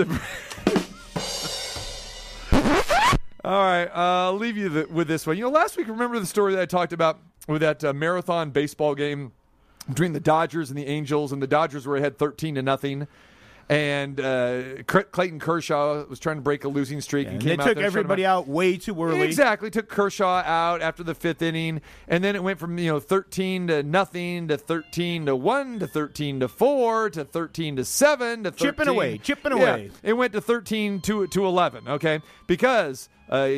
All 3.44 3.54
right, 3.64 3.88
uh, 3.88 4.28
I'll 4.30 4.36
leave 4.38 4.56
you 4.56 4.70
th- 4.70 4.88
with 4.90 5.08
this 5.08 5.26
one. 5.26 5.36
You 5.36 5.46
know, 5.46 5.50
last 5.50 5.76
week, 5.76 5.88
remember 5.88 6.20
the 6.20 6.28
story 6.28 6.54
that 6.54 6.62
I 6.62 6.68
talked 6.68 6.94
about 6.94 7.20
with 7.52 7.62
that 7.62 7.84
uh, 7.84 7.94
marathon 7.94 8.52
baseball 8.52 8.96
game 8.96 9.32
between 9.90 10.14
the 10.14 10.20
Dodgers 10.20 10.70
and 10.70 10.78
the 10.78 10.86
Angels, 10.88 11.32
and 11.32 11.42
the 11.42 11.48
Dodgers 11.48 11.86
were 11.86 11.98
ahead 11.98 12.18
thirteen 12.18 12.56
to 12.56 12.62
nothing, 12.62 13.08
and 13.68 14.20
uh, 14.20 14.84
Clayton 14.86 15.40
Kershaw 15.40 16.06
was 16.08 16.20
trying 16.20 16.36
to 16.36 16.42
break 16.42 16.64
a 16.66 16.68
losing 16.68 17.02
streak 17.02 17.28
and, 17.28 17.36
And 17.36 17.44
came 17.44 17.58
they 17.58 17.64
out 17.64 17.68
took 17.68 17.76
there 17.76 17.86
and 17.86 17.94
everybody 17.96 18.26
out 18.26 18.48
way 18.48 18.78
too 18.78 19.02
early. 19.02 19.22
Exactly, 19.22 19.70
took 19.72 19.88
Kershaw 19.90 20.44
out 20.46 20.82
after 20.82 21.04
the 21.04 21.16
fifth 21.16 21.42
inning, 21.42 21.82
and 22.08 22.24
then 22.24 22.36
it 22.36 22.44
went 22.44 22.60
from 22.60 22.78
you 22.78 22.92
know 22.92 23.00
thirteen 23.00 23.68
to 23.68 23.82
nothing 23.82 24.48
to 24.50 24.58
thirteen 24.58 25.26
to 25.26 25.36
one 25.36 25.80
to 25.80 25.88
thirteen 25.88 26.40
to 26.42 26.48
four 26.48 27.10
to 27.10 27.24
thirteen 27.26 27.76
to 27.78 27.86
seven 27.86 28.44
to 28.44 28.52
13. 28.52 28.68
Chipping 28.68 28.88
away, 28.88 29.18
chipping 29.18 29.58
Yeah, 29.58 29.64
away. 29.76 29.92
it 30.04 30.14
went 30.14 30.34
to 30.34 30.42
thirteen 30.42 31.02
to 31.02 31.26
to 31.28 31.46
eleven. 31.46 31.88
Okay, 31.88 32.20
because 32.48 33.10
uh, 33.30 33.50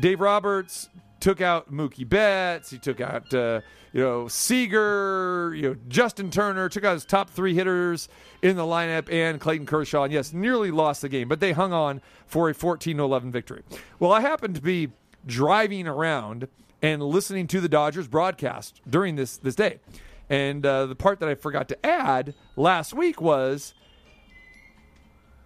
Dave 0.00 0.20
Roberts 0.20 0.88
took 1.20 1.40
out 1.40 1.72
Mookie 1.72 2.08
Betts, 2.08 2.70
he 2.70 2.78
took 2.78 3.00
out 3.00 3.32
uh, 3.34 3.60
you 3.92 4.00
know 4.00 4.28
Seager, 4.28 5.52
you 5.54 5.62
know 5.62 5.76
Justin 5.88 6.30
Turner, 6.30 6.68
took 6.68 6.84
out 6.84 6.94
his 6.94 7.04
top 7.04 7.30
three 7.30 7.54
hitters 7.54 8.08
in 8.42 8.56
the 8.56 8.62
lineup, 8.62 9.12
and 9.12 9.40
Clayton 9.40 9.66
Kershaw. 9.66 10.04
And 10.04 10.12
yes, 10.12 10.32
nearly 10.32 10.70
lost 10.70 11.02
the 11.02 11.08
game, 11.08 11.28
but 11.28 11.40
they 11.40 11.52
hung 11.52 11.72
on 11.72 12.00
for 12.26 12.48
a 12.50 12.54
14 12.54 12.96
to 12.96 13.02
11 13.02 13.30
victory. 13.30 13.62
Well, 13.98 14.12
I 14.12 14.20
happened 14.20 14.54
to 14.56 14.62
be 14.62 14.90
driving 15.26 15.88
around 15.88 16.48
and 16.80 17.02
listening 17.02 17.46
to 17.48 17.60
the 17.60 17.68
Dodgers 17.68 18.06
broadcast 18.06 18.80
during 18.88 19.16
this 19.16 19.36
this 19.38 19.54
day, 19.54 19.80
and 20.28 20.64
uh, 20.64 20.86
the 20.86 20.96
part 20.96 21.20
that 21.20 21.28
I 21.28 21.34
forgot 21.34 21.68
to 21.68 21.86
add 21.86 22.34
last 22.56 22.94
week 22.94 23.20
was. 23.20 23.74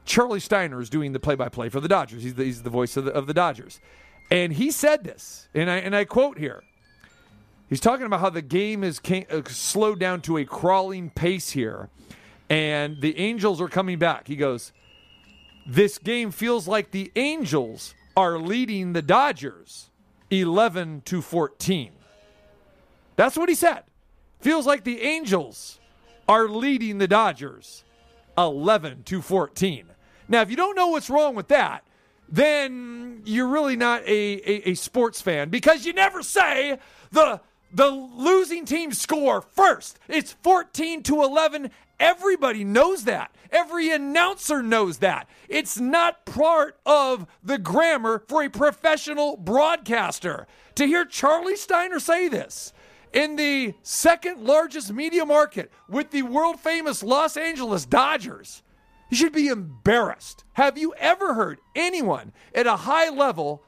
Charlie 0.04 0.40
Steiner 0.40 0.80
is 0.80 0.90
doing 0.90 1.12
the 1.12 1.20
play-by-play 1.20 1.68
for 1.68 1.78
the 1.78 1.86
Dodgers. 1.86 2.24
He's 2.24 2.34
the, 2.34 2.42
he's 2.42 2.64
the 2.64 2.70
voice 2.70 2.96
of 2.96 3.04
the, 3.04 3.12
of 3.12 3.28
the 3.28 3.32
Dodgers, 3.32 3.78
and 4.32 4.54
he 4.54 4.70
said 4.70 5.04
this, 5.04 5.48
and 5.54 5.70
I 5.70 5.76
and 5.76 5.94
I 5.94 6.06
quote 6.06 6.38
here. 6.38 6.64
He's 7.68 7.80
talking 7.80 8.06
about 8.06 8.20
how 8.20 8.30
the 8.30 8.42
game 8.42 8.82
is 8.82 8.98
ca- 8.98 9.26
uh, 9.30 9.42
slowed 9.46 9.98
down 9.98 10.22
to 10.22 10.38
a 10.38 10.44
crawling 10.44 11.10
pace 11.10 11.50
here, 11.50 11.90
and 12.48 13.00
the 13.00 13.18
Angels 13.18 13.60
are 13.60 13.68
coming 13.68 13.98
back. 13.98 14.28
He 14.28 14.36
goes, 14.36 14.72
"This 15.66 15.98
game 15.98 16.30
feels 16.30 16.66
like 16.66 16.90
the 16.90 17.12
Angels 17.14 17.94
are 18.16 18.38
leading 18.38 18.94
the 18.94 19.02
Dodgers, 19.02 19.90
eleven 20.30 21.02
to 21.02 21.20
fourteen." 21.20 21.92
That's 23.16 23.36
what 23.36 23.50
he 23.50 23.54
said. 23.54 23.84
Feels 24.40 24.66
like 24.66 24.84
the 24.84 25.02
Angels 25.02 25.78
are 26.26 26.48
leading 26.48 26.96
the 26.96 27.06
Dodgers 27.06 27.84
11 28.38 29.02
to 29.04 29.20
14. 29.20 29.86
Now, 30.28 30.40
if 30.40 30.50
you 30.50 30.56
don't 30.56 30.74
know 30.74 30.88
what's 30.88 31.10
wrong 31.10 31.34
with 31.34 31.48
that, 31.48 31.84
then 32.32 33.20
you're 33.26 33.46
really 33.46 33.76
not 33.76 34.02
a, 34.02 34.08
a, 34.08 34.70
a 34.70 34.74
sports 34.74 35.20
fan 35.20 35.50
because 35.50 35.84
you 35.84 35.92
never 35.92 36.22
say 36.22 36.78
the 37.12 37.40
the 37.74 37.86
losing 37.86 38.66
team 38.66 38.92
score 38.92 39.40
first. 39.40 39.98
It's 40.06 40.32
14 40.42 41.02
to 41.04 41.22
11. 41.22 41.70
Everybody 41.98 42.64
knows 42.64 43.04
that. 43.04 43.34
Every 43.50 43.90
announcer 43.90 44.62
knows 44.62 44.98
that. 44.98 45.26
It's 45.48 45.78
not 45.78 46.26
part 46.26 46.78
of 46.84 47.26
the 47.42 47.56
grammar 47.56 48.24
for 48.28 48.42
a 48.42 48.50
professional 48.50 49.36
broadcaster. 49.36 50.46
To 50.74 50.86
hear 50.86 51.06
Charlie 51.06 51.56
Steiner 51.56 51.98
say 51.98 52.28
this 52.28 52.74
in 53.12 53.36
the 53.36 53.74
second 53.82 54.44
largest 54.44 54.92
media 54.92 55.24
market 55.24 55.70
with 55.88 56.10
the 56.10 56.22
world 56.22 56.60
famous 56.60 57.02
Los 57.02 57.36
Angeles 57.36 57.84
Dodgers, 57.84 58.62
you 59.12 59.18
should 59.18 59.34
be 59.34 59.48
embarrassed. 59.48 60.42
Have 60.54 60.78
you 60.78 60.94
ever 60.96 61.34
heard 61.34 61.58
anyone 61.76 62.32
at 62.54 62.66
a 62.66 62.76
high 62.76 63.10
level 63.10 63.62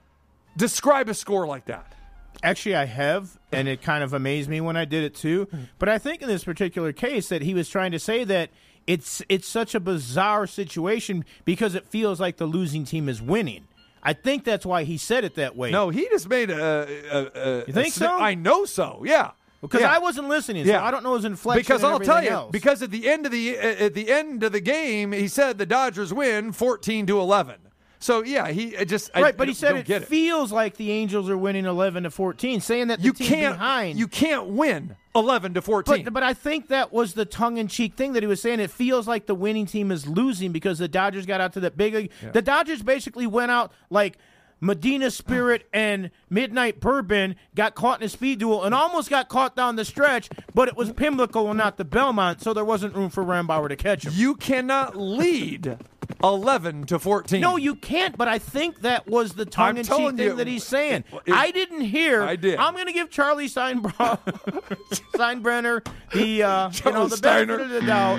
describe 0.57 1.11
a 1.11 1.15
score 1.15 1.47
like 1.47 1.67
that? 1.67 1.95
Actually, 2.43 2.77
I 2.77 2.87
have, 2.87 3.39
and 3.53 3.69
it 3.69 3.83
kind 3.83 4.03
of 4.03 4.15
amazed 4.15 4.49
me 4.49 4.63
when 4.63 4.79
I 4.79 4.87
did 4.87 5.05
it 5.05 5.15
too. 5.15 5.47
Hmm. 5.51 5.65
But 5.79 5.91
I 5.91 5.99
think 5.99 6.23
in 6.23 6.29
this 6.29 6.45
particular 6.45 6.95
case 6.95 7.29
that 7.29 7.43
he 7.43 7.53
was 7.53 7.69
trying 7.69 7.93
to 7.93 7.99
say 7.99 8.25
that 8.25 8.53
it's 8.87 9.21
it's 9.29 9.47
such 9.47 9.75
a 9.75 9.81
bizarre 9.81 10.47
situation 10.47 11.27
because 11.45 11.75
it 11.75 11.85
feels 11.89 12.21
like 12.21 12.39
the 12.39 12.47
losing 12.47 12.87
team 12.87 13.07
is 13.07 13.21
winning. 13.21 13.69
I 14.03 14.15
think 14.15 14.45
that's 14.45 14.65
why 14.65 14.85
he 14.85 14.97
said 14.97 15.25
it 15.25 15.35
that 15.35 15.57
way. 15.57 15.71
No, 15.71 15.91
he 15.91 16.09
just 16.09 16.27
made 16.27 16.49
a. 16.49 16.57
a, 16.57 17.21
a 17.35 17.67
You 17.67 17.73
think 17.75 17.89
a 17.89 17.91
so? 17.91 18.19
I 18.19 18.35
know 18.35 18.65
so. 18.65 19.03
Yeah, 19.05 19.33
because 19.67 19.81
Yeah. 19.81 19.95
I 19.95 19.99
wasn't 19.99 20.29
listening, 20.29 20.65
so 20.65 20.73
Yeah. 20.73 20.85
I 20.85 20.91
don't 20.91 21.03
know 21.03 21.15
his 21.15 21.25
inflection. 21.25 21.61
Because 21.61 21.83
I'll 21.85 22.01
tell 22.01 22.23
you, 22.23 22.31
else. 22.31 22.51
because 22.53 22.83
at 22.83 22.91
the 22.91 23.09
end 23.09 23.27
of 23.27 23.33
the 23.33 23.59
at 23.59 23.95
the 23.95 24.11
end 24.11 24.43
of 24.43 24.53
the 24.53 24.61
game, 24.61 25.13
he 25.13 25.29
said 25.29 25.59
the 25.59 25.67
Dodgers 25.67 26.13
win 26.13 26.53
fourteen 26.53 27.07
to 27.07 27.19
eleven. 27.19 27.57
So 27.99 28.23
yeah, 28.23 28.49
he 28.49 28.77
I 28.77 28.85
just 28.85 29.11
I 29.15 29.23
right, 29.23 29.37
but 29.37 29.49
he 29.49 29.55
said 29.55 29.77
it, 29.77 29.89
it. 29.89 30.05
feels 30.05 30.53
like 30.53 30.77
the 30.77 30.91
Angels 30.91 31.31
are 31.31 31.39
winning 31.39 31.65
eleven 31.65 32.03
to 32.03 32.11
fourteen, 32.11 32.61
saying 32.61 32.89
that 32.89 32.99
the 32.99 33.07
you 33.07 33.13
team 33.15 33.29
can't 33.29 33.55
behind 33.55 33.99
you 33.99 34.07
can't 34.09 34.49
win 34.49 34.97
eleven 35.15 35.55
to 35.55 35.63
fourteen. 35.63 36.05
But, 36.05 36.13
but 36.13 36.23
I 36.23 36.35
think 36.35 36.69
that 36.69 36.93
was 36.93 37.15
the 37.15 37.25
tongue 37.25 37.57
in 37.57 37.67
cheek 37.67 37.95
thing 37.97 38.13
that 38.13 38.23
he 38.23 38.27
was 38.27 38.43
saying. 38.43 38.61
It 38.61 38.71
feels 38.71 39.09
like 39.09 39.25
the 39.25 39.35
winning 39.35 39.65
team 39.65 39.91
is 39.91 40.07
losing 40.07 40.53
because 40.53 40.79
the 40.79 40.89
Dodgers 40.89 41.25
got 41.25 41.41
out 41.41 41.55
to 41.55 41.61
that 41.61 41.79
big. 41.79 42.11
The 42.33 42.43
Dodgers 42.43 42.83
basically 42.83 43.27
went 43.27 43.51
out 43.51 43.73
like 43.89 44.19
Medina 44.65 45.11
Spirit 45.11 45.69
and 45.73 46.11
Midnight 46.31 46.81
Bourbon 46.81 47.37
got 47.55 47.75
caught 47.75 48.01
in 48.01 48.07
a 48.07 48.09
speed 48.09 48.39
duel 48.39 48.65
and 48.65 48.75
almost 48.75 49.11
got 49.11 49.29
caught 49.29 49.55
down 49.55 49.77
the 49.77 49.85
stretch, 49.85 50.31
but 50.55 50.69
it 50.69 50.77
was 50.77 50.91
Pimlico 50.93 51.49
and 51.49 51.59
not 51.59 51.77
the 51.77 51.85
Belmont, 51.85 52.41
so 52.41 52.55
there 52.55 52.65
wasn't 52.65 52.95
room 52.95 53.11
for 53.11 53.23
Rombauer 53.23 53.69
to 53.69 53.77
catch 53.77 54.05
him. 54.05 54.13
you 54.17 54.35
cannot 54.35 54.97
lead 54.97 55.79
eleven 56.25 56.85
to 56.87 56.99
fourteen. 56.99 57.41
No, 57.41 57.57
you 57.57 57.75
can't. 57.77 58.17
But 58.17 58.29
I 58.29 58.39
think 58.39 58.81
that 58.81 59.07
was 59.07 59.35
the 59.35 59.45
tongue 59.45 59.77
in 59.77 59.85
cheek 59.85 59.97
thing 59.97 60.19
you, 60.19 60.35
that 60.37 60.47
he's 60.47 60.65
saying. 60.65 61.05
it- 61.27 61.33
I 61.33 61.51
didn't 61.51 61.83
hear. 61.83 62.23
I 62.23 62.37
did. 62.37 62.59
I'm 62.59 62.75
going 62.75 62.87
to 62.87 62.93
give 62.93 63.11
Charlie 63.11 63.49
Steinbra- 63.49 64.19
Steinbrenner 65.15 65.87
the 66.13 66.43
uh, 66.43 66.71
you 66.85 66.93
know 66.93 67.07
the 67.09 67.17
Steiner. 67.17 67.57
benefit 67.59 67.77
of 67.77 67.83
the 67.83 67.87
doubt. 67.87 68.19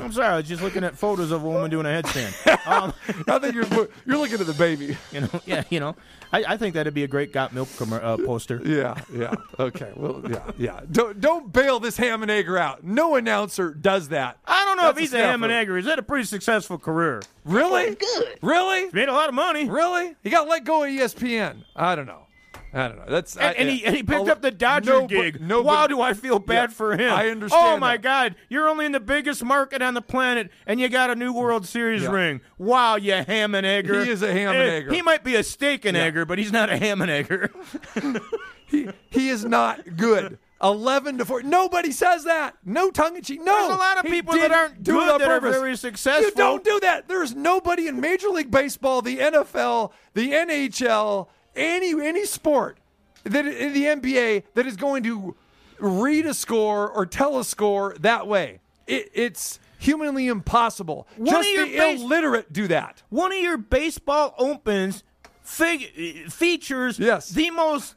I'm 0.00 0.12
sorry, 0.12 0.28
I 0.28 0.36
was 0.36 0.48
just 0.48 0.62
looking 0.62 0.84
at 0.84 0.96
photos 0.96 1.30
of 1.30 1.42
a 1.44 1.48
woman 1.48 1.70
doing 1.70 1.86
a 1.86 1.88
headstand. 2.02 2.34
Um, 2.66 2.92
I 3.28 3.38
think 3.38 3.54
you're 3.54 3.64
you're 4.06 4.18
looking 4.18 4.40
at 4.40 4.46
the 4.46 4.52
baby. 4.54 4.96
you 5.12 5.20
know, 5.20 5.28
yeah, 5.46 5.62
you 5.70 5.78
know, 5.78 5.94
I, 6.32 6.42
I 6.48 6.56
think 6.56 6.74
that'd 6.74 6.92
be 6.94 7.04
a 7.04 7.08
great 7.08 7.32
got 7.32 7.52
milk 7.54 7.68
commer- 7.68 8.02
uh, 8.02 8.16
poster. 8.16 8.60
Yeah, 8.64 8.96
yeah. 9.14 9.34
Okay. 9.60 9.92
Well, 9.94 10.20
yeah, 10.28 10.50
yeah. 10.58 10.80
Don't 10.90 11.20
don't 11.20 11.52
bail 11.52 11.78
this 11.78 11.96
ham 11.96 12.22
and 12.22 12.30
egger 12.30 12.58
out. 12.58 12.82
No 12.82 13.14
announcer 13.14 13.72
does 13.72 14.08
that. 14.08 14.38
I 14.44 14.64
don't 14.64 14.78
know 14.78 14.84
That's 14.84 14.96
if 14.96 15.00
he's 15.00 15.08
a 15.10 15.18
staffer. 15.18 15.26
ham 15.30 15.44
and 15.44 15.52
egger. 15.52 15.76
He's 15.76 15.86
had 15.86 16.00
a 16.00 16.02
pretty 16.02 16.24
successful 16.24 16.76
career. 16.76 17.15
Really? 17.44 17.94
Good. 17.94 18.38
Really? 18.42 18.90
Made 18.92 19.08
a 19.08 19.12
lot 19.12 19.28
of 19.28 19.34
money. 19.34 19.68
Really? 19.68 20.14
He 20.22 20.30
got 20.30 20.48
let 20.48 20.64
go 20.64 20.84
of 20.84 20.90
ESPN. 20.90 21.64
I 21.74 21.94
don't 21.94 22.06
know. 22.06 22.22
I 22.74 22.88
don't 22.88 22.98
know. 22.98 23.04
That's 23.08 23.36
And, 23.36 23.44
I- 23.46 23.52
and 23.52 23.68
he, 23.70 23.84
and 23.86 23.96
he 23.96 24.02
picked 24.02 24.28
a- 24.28 24.32
up 24.32 24.42
the 24.42 24.50
Dodger 24.50 24.90
no, 24.90 25.00
but- 25.02 25.08
gig. 25.08 25.40
no, 25.40 25.62
wow, 25.62 25.84
but- 25.84 25.86
do 25.88 26.00
I 26.02 26.12
feel 26.12 26.38
bad 26.38 26.70
Yeah, 26.70 26.74
for 26.74 26.92
him? 26.96 27.10
I 27.12 27.28
understand 27.30 27.76
Oh 27.76 27.78
my 27.78 27.92
that. 27.96 28.02
God, 28.02 28.34
you're 28.50 28.68
only 28.68 28.84
in 28.84 28.92
the 28.92 29.00
biggest 29.00 29.42
market 29.42 29.80
on 29.80 29.94
the 29.94 30.02
planet, 30.02 30.50
and 30.66 30.78
you 30.78 30.88
got 30.90 31.08
a 31.08 31.14
new 31.14 31.32
World 31.32 31.64
Series 31.66 32.02
Yeah. 32.02 32.10
ring. 32.10 32.40
Wow, 32.58 32.96
you 32.96 33.14
ham 33.14 33.54
and 33.54 33.64
egger. 33.66 34.04
He 34.04 34.10
is 34.10 34.20
a 34.22 34.30
ham 34.32 34.50
and 34.54 34.62
Eh, 34.68 34.74
egger. 34.74 34.92
He 34.92 35.00
might 35.00 35.24
be 35.24 35.36
a 35.36 35.42
steak 35.42 35.84
and 35.86 35.96
egger, 35.96 36.26
but 36.26 36.36
he's 36.38 36.52
not 36.52 36.68
a 36.68 36.76
ham 36.76 37.00
and 37.00 37.10
egger. 37.10 37.50
he, 38.66 38.88
he 39.10 39.28
is 39.30 39.44
not 39.44 39.96
good. 39.96 40.38
11 40.62 41.18
to 41.18 41.24
4. 41.24 41.42
Nobody 41.42 41.92
says 41.92 42.24
that. 42.24 42.56
No 42.64 42.90
tongue 42.90 43.16
in 43.16 43.22
cheek. 43.22 43.40
No. 43.42 43.52
There's 43.54 43.74
a 43.74 43.76
lot 43.78 43.98
of 43.98 44.04
people 44.06 44.34
that 44.34 44.50
aren't 44.52 44.82
do 44.82 44.92
good 44.94 45.20
that 45.20 45.28
are 45.28 45.40
very 45.40 45.76
successful. 45.76 46.24
You 46.24 46.30
don't 46.34 46.64
do 46.64 46.80
that. 46.80 47.08
There's 47.08 47.34
nobody 47.34 47.88
in 47.88 48.00
Major 48.00 48.28
League 48.28 48.50
Baseball, 48.50 49.02
the 49.02 49.18
NFL, 49.18 49.92
the 50.14 50.32
NHL, 50.32 51.28
any 51.54 51.92
any 52.06 52.24
sport 52.24 52.78
that 53.24 53.46
in 53.46 53.72
the 53.72 53.84
NBA 53.84 54.44
that 54.54 54.66
is 54.66 54.76
going 54.76 55.02
to 55.02 55.34
read 55.78 56.24
a 56.26 56.32
score 56.34 56.88
or 56.90 57.04
tell 57.04 57.38
a 57.38 57.44
score 57.44 57.94
that 58.00 58.26
way. 58.26 58.60
It, 58.86 59.10
it's 59.12 59.58
humanly 59.78 60.26
impossible. 60.26 61.06
One 61.16 61.26
Just 61.26 61.48
of 61.50 61.54
your 61.54 61.66
the 61.66 61.76
base- 61.76 62.00
illiterate 62.00 62.52
do 62.52 62.66
that. 62.68 63.02
One 63.10 63.32
of 63.32 63.38
your 63.38 63.58
baseball 63.58 64.34
opens 64.38 65.02
fig- 65.42 66.30
features 66.32 66.98
Yes. 66.98 67.28
the 67.28 67.50
most 67.50 67.94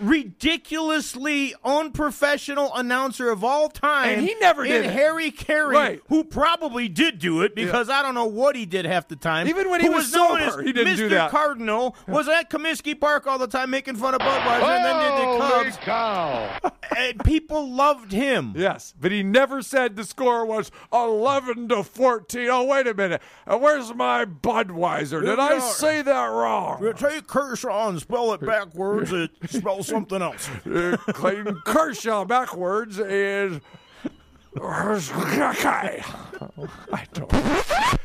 ridiculously 0.00 1.54
unprofessional 1.64 2.70
announcer 2.74 3.30
of 3.30 3.44
all 3.44 3.68
time. 3.68 4.10
And 4.18 4.20
he 4.28 4.34
never 4.40 4.64
did 4.64 4.84
it. 4.86 4.90
Harry 4.90 5.30
Caray, 5.30 5.74
Right. 5.74 6.00
who 6.08 6.24
probably 6.24 6.88
did 6.88 7.18
do 7.18 7.42
it 7.42 7.54
because 7.54 7.88
I 7.90 8.02
don't 8.02 8.14
know 8.14 8.26
what 8.26 8.56
he 8.56 8.66
did 8.66 8.84
half 8.84 9.08
the 9.08 9.16
time. 9.16 9.48
Even 9.48 9.70
when 9.70 9.80
he 9.80 9.86
who 9.86 9.92
was 9.94 10.12
known 10.12 10.40
sober, 10.40 10.60
as 10.60 10.66
he 10.66 10.72
didn't 10.72 10.94
Mr. 10.94 10.96
do 10.96 11.08
that. 11.10 11.30
Cardinal 11.30 11.96
was 12.08 12.28
at 12.28 12.50
Comiskey 12.50 12.98
Park 12.98 13.26
all 13.26 13.38
the 13.38 13.46
time 13.46 13.70
making 13.70 13.96
fun 13.96 14.14
of 14.14 14.20
Budweiser, 14.20 14.62
and 14.62 14.84
then 14.84 15.66
did 15.66 15.72
the 15.74 15.78
Cubs. 15.84 16.76
And 16.96 17.22
people 17.24 17.70
loved 17.70 18.10
him. 18.10 18.52
Yes, 18.56 18.94
but 19.00 19.12
he 19.12 19.22
never 19.22 19.62
said 19.62 19.94
the 19.94 20.02
score 20.04 20.44
was 20.44 20.72
11 20.92 21.68
to 21.68 21.84
14. 21.84 22.48
Oh, 22.50 22.64
wait 22.64 22.88
a 22.88 22.94
minute. 22.94 23.22
Uh, 23.46 23.58
Where's 23.58 23.94
my 23.94 24.24
Budweiser? 24.24 25.24
Did 25.24 25.38
I 25.38 25.60
say 25.60 26.02
that 26.02 26.24
wrong? 26.26 26.82
You 26.82 26.92
take 26.92 27.28
Kershaw 27.28 27.88
and 27.90 28.00
spell 28.00 28.32
it 28.32 28.40
backwards, 28.44 29.12
it 29.12 29.30
spells 29.50 29.89
something 29.90 30.22
else. 30.22 30.48
Uh, 30.66 30.96
Clayton 31.12 31.60
Kershaw 31.64 32.24
backwards 32.24 32.98
is. 32.98 33.60
Okay. 34.56 36.02
I 36.92 37.06
don't. 37.12 37.32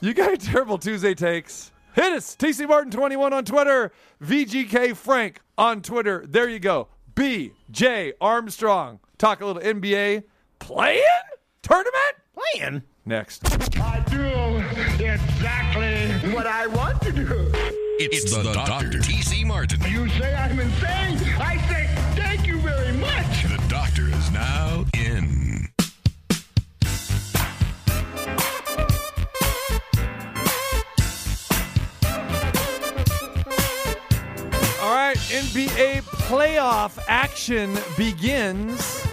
You 0.00 0.12
got 0.12 0.38
terrible 0.40 0.76
Tuesday 0.76 1.14
takes. 1.14 1.72
Hit 1.94 2.12
us. 2.12 2.36
TC 2.36 2.68
Martin 2.68 2.90
21 2.90 3.32
on 3.32 3.44
Twitter. 3.46 3.92
VGK 4.22 4.94
Frank 4.94 5.40
on 5.56 5.80
Twitter. 5.80 6.22
There 6.28 6.48
you 6.48 6.58
go. 6.58 6.88
BJ 7.14 8.12
Armstrong. 8.20 9.00
Talk 9.16 9.40
a 9.40 9.46
little 9.46 9.62
NBA. 9.62 10.24
Playing? 10.58 11.02
Tournament? 11.62 12.16
Playing. 12.34 12.82
Next. 13.06 13.42
I 13.80 14.00
do 14.10 15.02
exactly 15.02 16.30
what 16.32 16.46
I 16.46 16.66
want 16.66 17.00
to 17.02 17.12
do. 17.12 17.45
It's, 17.98 18.30
the, 18.30 18.42
Dr. 18.52 18.98
TC 18.98 19.46
Martin. 19.46 19.80
You 19.90 20.06
say 20.10 20.34
I'm 20.34 20.60
insane. 20.60 21.18
I 21.40 21.56
say 21.66 21.86
thank 22.14 22.46
you 22.46 22.60
very 22.60 22.92
much. 22.92 23.44
The 23.44 23.62
doctor 23.68 24.08
is 24.08 24.30
now 24.30 24.84
in. 24.92 25.70
All 34.82 34.92
right, 34.92 35.16
NBA 35.16 36.02
playoff 36.28 37.02
action 37.08 37.78
begins 37.96 39.06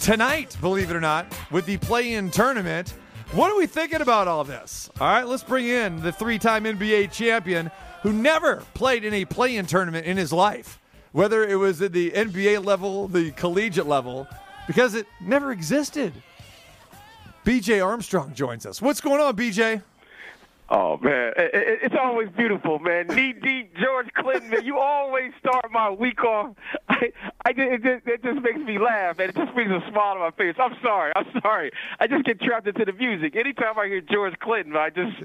tonight, 0.00 0.56
believe 0.62 0.90
it 0.90 0.96
or 0.96 1.00
not, 1.00 1.30
with 1.50 1.66
the 1.66 1.76
play 1.76 2.14
in 2.14 2.30
tournament. 2.30 2.94
What 3.32 3.52
are 3.52 3.58
we 3.58 3.66
thinking 3.66 4.00
about 4.00 4.28
all 4.28 4.44
this? 4.44 4.88
All 4.98 5.06
right, 5.06 5.26
let's 5.26 5.44
bring 5.44 5.66
in 5.66 6.00
the 6.00 6.10
three 6.10 6.38
time 6.38 6.64
NBA 6.64 7.12
champion 7.12 7.70
who 8.02 8.12
never 8.12 8.62
played 8.74 9.04
in 9.04 9.14
a 9.14 9.24
play 9.24 9.56
in 9.56 9.66
tournament 9.66 10.06
in 10.06 10.16
his 10.16 10.32
life, 10.32 10.80
whether 11.12 11.44
it 11.44 11.56
was 11.56 11.82
at 11.82 11.92
the 11.92 12.10
NBA 12.10 12.64
level, 12.64 13.08
the 13.08 13.30
collegiate 13.32 13.86
level, 13.86 14.26
because 14.66 14.94
it 14.94 15.06
never 15.20 15.52
existed. 15.52 16.12
BJ 17.44 17.84
Armstrong 17.84 18.34
joins 18.34 18.66
us. 18.66 18.80
What's 18.82 19.00
going 19.00 19.20
on, 19.20 19.36
BJ? 19.36 19.82
Oh 20.72 20.98
man, 20.98 21.32
it, 21.36 21.50
it, 21.52 21.78
it's 21.82 21.94
always 22.00 22.28
beautiful, 22.36 22.78
man. 22.78 23.06
Knee 23.08 23.32
deep, 23.32 23.74
George 23.76 24.06
Clinton, 24.14 24.50
man. 24.50 24.64
You 24.64 24.78
always 24.78 25.32
start 25.40 25.66
my 25.72 25.90
week 25.90 26.22
off. 26.22 26.54
I, 26.88 27.12
I 27.44 27.50
it 27.56 27.82
just, 27.82 28.06
it 28.06 28.22
just 28.22 28.40
makes 28.40 28.58
me 28.58 28.78
laugh, 28.78 29.18
and 29.18 29.30
it 29.30 29.36
just 29.36 29.52
brings 29.52 29.72
a 29.72 29.82
smile 29.90 30.14
to 30.14 30.20
my 30.20 30.30
face. 30.30 30.54
I'm 30.60 30.76
sorry, 30.80 31.12
I'm 31.16 31.26
sorry. 31.42 31.72
I 31.98 32.06
just 32.06 32.24
get 32.24 32.40
trapped 32.40 32.68
into 32.68 32.84
the 32.84 32.92
music. 32.92 33.34
Anytime 33.34 33.80
I 33.80 33.88
hear 33.88 34.00
George 34.00 34.38
Clinton, 34.38 34.76
I 34.76 34.90
just, 34.90 35.16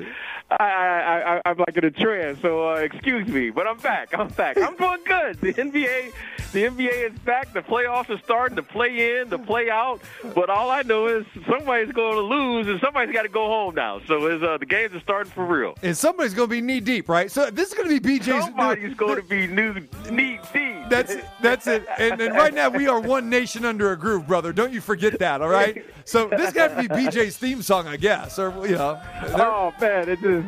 I, 0.49 0.55
I, 0.63 1.35
I 1.35 1.41
I'm 1.45 1.57
like 1.59 1.77
in 1.77 1.85
a 1.85 1.91
trance. 1.91 2.39
So 2.41 2.69
uh, 2.69 2.75
excuse 2.77 3.27
me, 3.27 3.51
but 3.51 3.67
I'm 3.67 3.77
back. 3.77 4.17
I'm 4.17 4.29
back. 4.29 4.57
I'm 4.57 4.75
doing 4.77 5.01
good. 5.05 5.39
The 5.41 5.53
NBA, 5.53 6.11
the 6.53 6.63
NBA 6.63 7.11
is 7.11 7.19
back. 7.19 7.53
The 7.53 7.61
playoffs 7.61 8.09
are 8.09 8.21
starting. 8.23 8.55
to 8.55 8.63
play 8.63 9.19
in, 9.19 9.29
the 9.29 9.37
play 9.37 9.69
out. 9.69 10.01
But 10.33 10.49
all 10.49 10.71
I 10.71 10.81
know 10.81 11.05
is 11.05 11.25
somebody's 11.47 11.91
going 11.91 12.15
to 12.15 12.21
lose, 12.21 12.67
and 12.67 12.79
somebody's 12.79 13.13
got 13.13 13.23
to 13.23 13.29
go 13.29 13.45
home 13.45 13.75
now. 13.75 14.01
So 14.07 14.25
uh, 14.25 14.57
the 14.57 14.65
games 14.65 14.93
are 14.95 15.01
starting 15.01 15.33
for 15.35 15.45
real. 15.45 15.75
And 15.83 15.95
somebody's 15.95 16.33
going 16.33 16.49
to 16.49 16.55
be 16.55 16.61
knee 16.61 16.79
deep, 16.79 17.07
right? 17.09 17.29
So 17.29 17.51
this 17.51 17.69
is 17.69 17.73
going 17.75 17.89
to 17.89 17.99
be 17.99 18.19
BJ's. 18.19 18.45
Somebody's 18.45 18.95
going 18.95 19.17
to 19.17 19.21
be 19.21 19.45
new, 19.45 19.73
knee 20.09 20.39
deep. 20.53 20.89
That's 20.89 21.15
that's 21.41 21.67
it. 21.67 21.85
And, 21.99 22.19
and 22.21 22.35
right 22.35 22.53
now 22.53 22.69
we 22.69 22.87
are 22.87 22.99
one 22.99 23.29
nation 23.29 23.65
under 23.65 23.91
a 23.91 23.97
groove, 23.97 24.25
brother. 24.27 24.53
Don't 24.53 24.71
you 24.73 24.81
forget 24.81 25.19
that, 25.19 25.41
all 25.41 25.49
right? 25.49 25.85
So 26.05 26.27
this 26.29 26.53
got 26.53 26.69
to 26.69 26.75
be 26.81 26.87
BJ's 26.87 27.37
theme 27.37 27.61
song, 27.61 27.87
I 27.87 27.97
guess, 27.97 28.39
or 28.39 28.51
you 28.67 28.75
know. 28.75 28.99
Oh 29.35 29.73
man, 29.81 30.07
it 30.09 30.21
just 30.21 30.47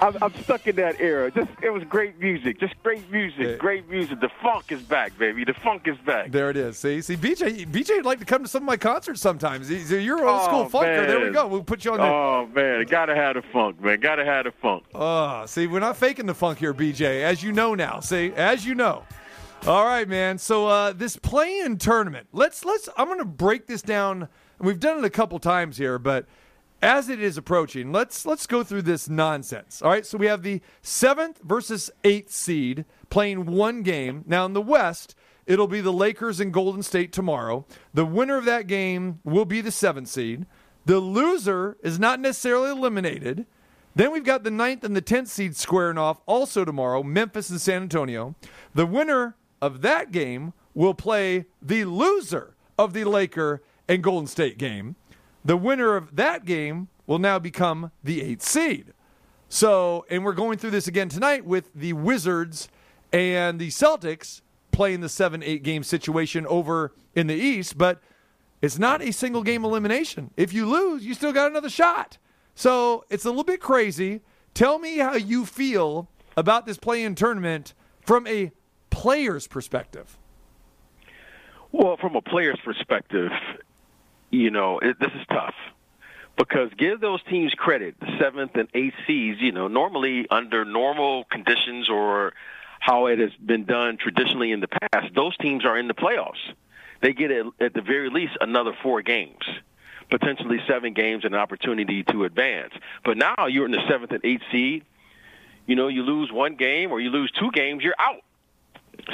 I'm, 0.00 0.16
I'm 0.20 0.34
stuck 0.42 0.66
in 0.66 0.74
that 0.76 1.00
era. 1.00 1.30
Just 1.30 1.48
it 1.62 1.70
was 1.70 1.84
great 1.84 2.18
music, 2.18 2.58
just 2.58 2.74
great 2.82 3.08
music, 3.10 3.58
great 3.60 3.88
music. 3.88 4.20
The 4.20 4.30
funk 4.42 4.72
is 4.72 4.82
back, 4.82 5.16
baby. 5.18 5.44
The 5.44 5.54
funk 5.54 5.86
is 5.86 5.96
back. 5.98 6.32
There 6.32 6.50
it 6.50 6.56
is. 6.56 6.76
See, 6.76 7.00
see, 7.00 7.16
BJ, 7.16 7.66
BJ 7.68 7.96
would 7.96 8.04
like 8.04 8.18
to 8.18 8.24
come 8.24 8.42
to 8.42 8.48
some 8.48 8.64
of 8.64 8.66
my 8.66 8.76
concerts 8.76 9.20
sometimes. 9.20 9.68
He's, 9.68 9.90
you're 9.90 10.26
old 10.26 10.42
school 10.42 10.56
Oh, 10.66 10.68
funker. 10.68 11.06
There 11.06 11.20
we 11.20 11.30
go. 11.30 11.46
We'll 11.46 11.62
put 11.62 11.84
you 11.84 11.92
on 11.92 11.98
there. 11.98 12.12
Oh 12.12 12.48
man, 12.48 12.84
gotta 12.86 13.14
have 13.14 13.36
the 13.36 13.42
funk, 13.52 13.80
man. 13.80 14.00
Gotta 14.00 14.24
have 14.26 14.46
a 14.46 14.52
funk. 14.52 14.84
Oh, 14.94 15.46
see, 15.46 15.66
we're 15.66 15.80
not 15.80 15.96
faking 15.96 16.26
the 16.26 16.34
funk 16.34 16.58
here, 16.58 16.74
BJ, 16.74 17.22
as 17.22 17.42
you 17.42 17.52
know 17.52 17.74
now. 17.74 18.00
See, 18.00 18.32
as 18.34 18.66
you 18.66 18.74
know. 18.74 19.04
All 19.66 19.84
right, 19.84 20.08
man. 20.08 20.38
So 20.38 20.68
uh, 20.68 20.92
this 20.92 21.16
play-in 21.16 21.78
tournament. 21.78 22.28
Let's 22.32 22.64
let's. 22.64 22.88
I'm 22.96 23.06
going 23.06 23.18
to 23.18 23.24
break 23.24 23.66
this 23.66 23.82
down. 23.82 24.28
We've 24.60 24.78
done 24.78 24.98
it 24.98 25.04
a 25.04 25.10
couple 25.10 25.38
times 25.40 25.76
here, 25.76 25.98
but 25.98 26.26
as 26.80 27.08
it 27.08 27.20
is 27.20 27.36
approaching, 27.36 27.90
let's 27.90 28.24
let's 28.24 28.46
go 28.46 28.62
through 28.62 28.82
this 28.82 29.08
nonsense. 29.08 29.82
All 29.82 29.90
right. 29.90 30.06
So 30.06 30.18
we 30.18 30.26
have 30.26 30.42
the 30.42 30.60
seventh 30.82 31.40
versus 31.42 31.90
eighth 32.04 32.30
seed 32.30 32.84
playing 33.10 33.46
one 33.46 33.82
game. 33.82 34.22
Now 34.26 34.44
in 34.44 34.52
the 34.52 34.62
West, 34.62 35.16
it'll 35.46 35.66
be 35.66 35.80
the 35.80 35.92
Lakers 35.92 36.38
and 36.38 36.52
Golden 36.52 36.84
State 36.84 37.12
tomorrow. 37.12 37.66
The 37.92 38.06
winner 38.06 38.36
of 38.36 38.44
that 38.44 38.68
game 38.68 39.18
will 39.24 39.46
be 39.46 39.60
the 39.60 39.72
seventh 39.72 40.08
seed. 40.08 40.46
The 40.84 41.00
loser 41.00 41.76
is 41.82 41.98
not 41.98 42.20
necessarily 42.20 42.70
eliminated. 42.70 43.46
Then 43.96 44.12
we've 44.12 44.24
got 44.24 44.44
the 44.44 44.50
ninth 44.50 44.84
and 44.84 44.94
the 44.94 45.00
tenth 45.00 45.28
seed 45.28 45.56
squaring 45.56 45.96
off 45.96 46.20
also 46.26 46.66
tomorrow, 46.66 47.02
Memphis 47.02 47.48
and 47.48 47.58
San 47.58 47.80
Antonio. 47.80 48.34
The 48.74 48.84
winner 48.84 49.36
of 49.62 49.80
that 49.80 50.12
game 50.12 50.52
will 50.74 50.92
play 50.92 51.46
the 51.62 51.86
loser 51.86 52.54
of 52.78 52.92
the 52.92 53.04
Laker 53.04 53.62
and 53.88 54.02
Golden 54.02 54.26
State 54.26 54.58
game. 54.58 54.96
The 55.42 55.56
winner 55.56 55.96
of 55.96 56.14
that 56.16 56.44
game 56.44 56.88
will 57.06 57.18
now 57.18 57.38
become 57.38 57.90
the 58.04 58.20
eighth 58.20 58.42
seed. 58.42 58.92
So, 59.48 60.04
and 60.10 60.26
we're 60.26 60.34
going 60.34 60.58
through 60.58 60.72
this 60.72 60.86
again 60.86 61.08
tonight 61.08 61.46
with 61.46 61.72
the 61.74 61.94
Wizards 61.94 62.68
and 63.14 63.58
the 63.58 63.68
Celtics 63.68 64.42
playing 64.72 65.00
the 65.00 65.08
7 65.08 65.42
8 65.42 65.62
game 65.62 65.82
situation 65.82 66.46
over 66.48 66.92
in 67.14 67.28
the 67.28 67.34
East, 67.34 67.78
but 67.78 68.02
it's 68.60 68.78
not 68.78 69.00
a 69.00 69.10
single 69.10 69.42
game 69.42 69.64
elimination. 69.64 70.32
If 70.36 70.52
you 70.52 70.66
lose, 70.66 71.06
you 71.06 71.14
still 71.14 71.32
got 71.32 71.50
another 71.50 71.70
shot. 71.70 72.18
So 72.56 73.04
it's 73.10 73.24
a 73.24 73.28
little 73.28 73.44
bit 73.44 73.60
crazy. 73.60 74.22
Tell 74.54 74.78
me 74.78 74.98
how 74.98 75.14
you 75.14 75.44
feel 75.44 76.08
about 76.36 76.66
this 76.66 76.78
play 76.78 77.04
in 77.04 77.14
tournament 77.14 77.74
from 78.00 78.26
a 78.26 78.50
player's 78.90 79.46
perspective. 79.46 80.18
Well, 81.70 81.98
from 81.98 82.16
a 82.16 82.22
player's 82.22 82.58
perspective, 82.64 83.30
you 84.30 84.50
know, 84.50 84.78
it, 84.78 84.98
this 84.98 85.10
is 85.14 85.26
tough 85.28 85.54
because 86.38 86.70
give 86.78 87.00
those 87.00 87.22
teams 87.24 87.52
credit, 87.52 88.00
the 88.00 88.18
seventh 88.18 88.52
and 88.54 88.68
eighth 88.72 88.94
seeds, 89.06 89.38
you 89.40 89.52
know, 89.52 89.68
normally 89.68 90.26
under 90.30 90.64
normal 90.64 91.24
conditions 91.24 91.90
or 91.90 92.32
how 92.80 93.06
it 93.06 93.18
has 93.18 93.32
been 93.44 93.64
done 93.64 93.98
traditionally 93.98 94.52
in 94.52 94.60
the 94.60 94.68
past, 94.68 95.14
those 95.14 95.36
teams 95.36 95.66
are 95.66 95.76
in 95.78 95.88
the 95.88 95.94
playoffs. 95.94 96.40
They 97.02 97.12
get 97.12 97.30
at, 97.30 97.46
at 97.60 97.74
the 97.74 97.82
very 97.82 98.08
least 98.08 98.38
another 98.40 98.72
four 98.82 99.02
games, 99.02 99.44
potentially 100.10 100.58
seven 100.68 100.92
games, 100.92 101.24
and 101.24 101.34
an 101.34 101.40
opportunity 101.40 102.02
to 102.04 102.24
advance. 102.24 102.72
But 103.04 103.16
now 103.16 103.46
you're 103.48 103.66
in 103.66 103.72
the 103.72 103.82
seventh 103.88 104.12
and 104.12 104.24
eighth 104.24 104.42
seed. 104.52 104.84
You 105.66 105.74
know, 105.74 105.88
you 105.88 106.02
lose 106.02 106.30
one 106.30 106.54
game 106.54 106.92
or 106.92 107.00
you 107.00 107.10
lose 107.10 107.30
two 107.32 107.50
games, 107.50 107.82
you're 107.82 107.96
out. 107.98 108.22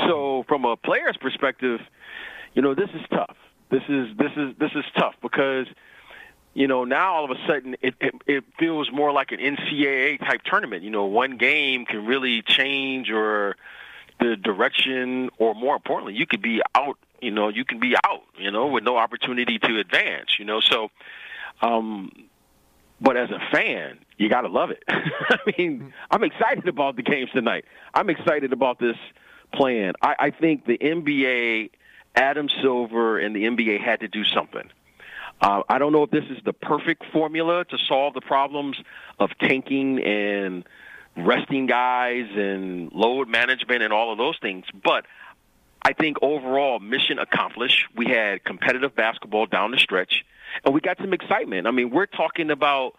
So 0.07 0.45
from 0.49 0.65
a 0.65 0.77
player's 0.77 1.17
perspective, 1.17 1.81
you 2.55 2.63
know, 2.63 2.75
this 2.75 2.91
is 2.91 3.01
tough. 3.11 3.37
This 3.71 3.83
is 3.89 4.17
this 4.19 4.33
is 4.37 4.55
this 4.59 4.71
is 4.75 4.85
tough 4.99 5.15
because 5.23 5.67
you 6.53 6.69
know 6.69 6.85
now 6.85 7.15
all 7.15 7.25
of 7.25 7.31
a 7.31 7.47
sudden 7.47 7.75
it, 7.81 7.95
it 8.01 8.15
it 8.27 8.45
feels 8.59 8.93
more 8.93 9.13
like 9.13 9.33
an 9.33 9.39
NCAA 9.39 10.19
type 10.19 10.43
tournament. 10.45 10.83
You 10.83 10.91
know, 10.91 11.07
one 11.07 11.39
game 11.39 11.87
can 11.87 12.05
really 12.05 12.43
change 12.43 13.11
or 13.11 13.57
the 14.21 14.37
direction, 14.37 15.31
or 15.39 15.55
more 15.55 15.75
importantly, 15.75 16.15
you 16.15 16.27
could 16.27 16.43
be 16.43 16.61
out. 16.75 16.99
You 17.23 17.31
know, 17.31 17.49
you 17.49 17.65
can 17.65 17.81
be 17.81 17.95
out. 18.05 18.25
You 18.37 18.51
know, 18.51 18.67
with 18.67 18.85
no 18.85 18.97
opportunity 18.97 19.59
to 19.59 19.79
advance. 19.79 20.39
You 20.39 20.45
know, 20.45 20.61
so. 20.61 20.91
Um, 21.61 22.11
but 23.01 23.17
as 23.17 23.31
a 23.31 23.41
fan, 23.51 23.99
you 24.17 24.29
got 24.29 24.43
to 24.43 24.49
love 24.49 24.71
it. 24.71 24.85
I 24.89 25.39
mean, 25.59 25.93
I'm 26.11 26.23
excited 26.23 26.69
about 26.69 26.95
the 26.95 27.03
games 27.03 27.31
tonight. 27.33 27.65
I'm 27.93 28.09
excited 28.09 28.53
about 28.53 28.79
this 28.79 28.97
plan. 29.53 29.95
I, 30.01 30.15
I 30.19 30.31
think 30.31 30.67
the 30.67 30.79
NBA, 30.79 31.71
Adam 32.15 32.49
Silver, 32.63 33.19
and 33.19 33.35
the 33.35 33.45
NBA 33.45 33.81
had 33.81 34.01
to 34.01 34.09
do 34.09 34.25
something. 34.25 34.71
Uh, 35.41 35.63
I 35.69 35.79
don't 35.79 35.93
know 35.93 36.05
if 36.05 36.11
this 36.11 36.25
is 36.31 36.39
the 36.45 36.53
perfect 36.53 37.05
formula 37.13 37.65
to 37.65 37.79
solve 37.89 38.15
the 38.15 38.21
problems 38.21 38.81
of 39.19 39.31
tanking 39.41 40.01
and 40.01 40.65
resting 41.17 41.67
guys 41.67 42.27
and 42.35 42.93
load 42.93 43.29
management 43.29 43.83
and 43.83 43.93
all 43.93 44.13
of 44.13 44.19
those 44.19 44.39
things, 44.41 44.65
but 44.85 45.05
I 45.85 45.93
think 45.93 46.19
overall 46.23 46.79
mission 46.79 47.19
accomplished. 47.19 47.87
We 47.97 48.07
had 48.07 48.45
competitive 48.45 48.95
basketball 48.95 49.47
down 49.47 49.73
the 49.73 49.79
stretch, 49.79 50.25
and 50.65 50.73
we 50.73 50.81
got 50.81 50.99
some 50.99 51.13
excitement. 51.13 51.67
I 51.67 51.73
mean, 51.73 51.91
we're 51.91 52.07
talking 52.07 52.51
about 52.51 52.95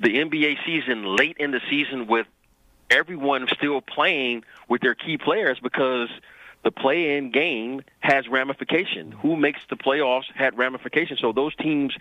the 0.00 0.08
NBA 0.08 0.64
season 0.64 1.04
late 1.16 1.36
in 1.38 1.50
the 1.50 1.60
season 1.68 2.06
with 2.06 2.26
everyone 2.90 3.48
still 3.54 3.80
playing 3.80 4.44
with 4.68 4.80
their 4.80 4.94
key 4.94 5.18
players 5.18 5.58
because 5.62 6.08
the 6.66 6.72
play-in 6.72 7.30
game 7.30 7.80
has 8.00 8.26
ramification. 8.26 9.12
Who 9.12 9.36
makes 9.36 9.60
the 9.70 9.76
playoffs 9.76 10.24
had 10.34 10.58
ramifications. 10.58 11.20
So 11.20 11.30
those 11.30 11.54
teams 11.54 11.94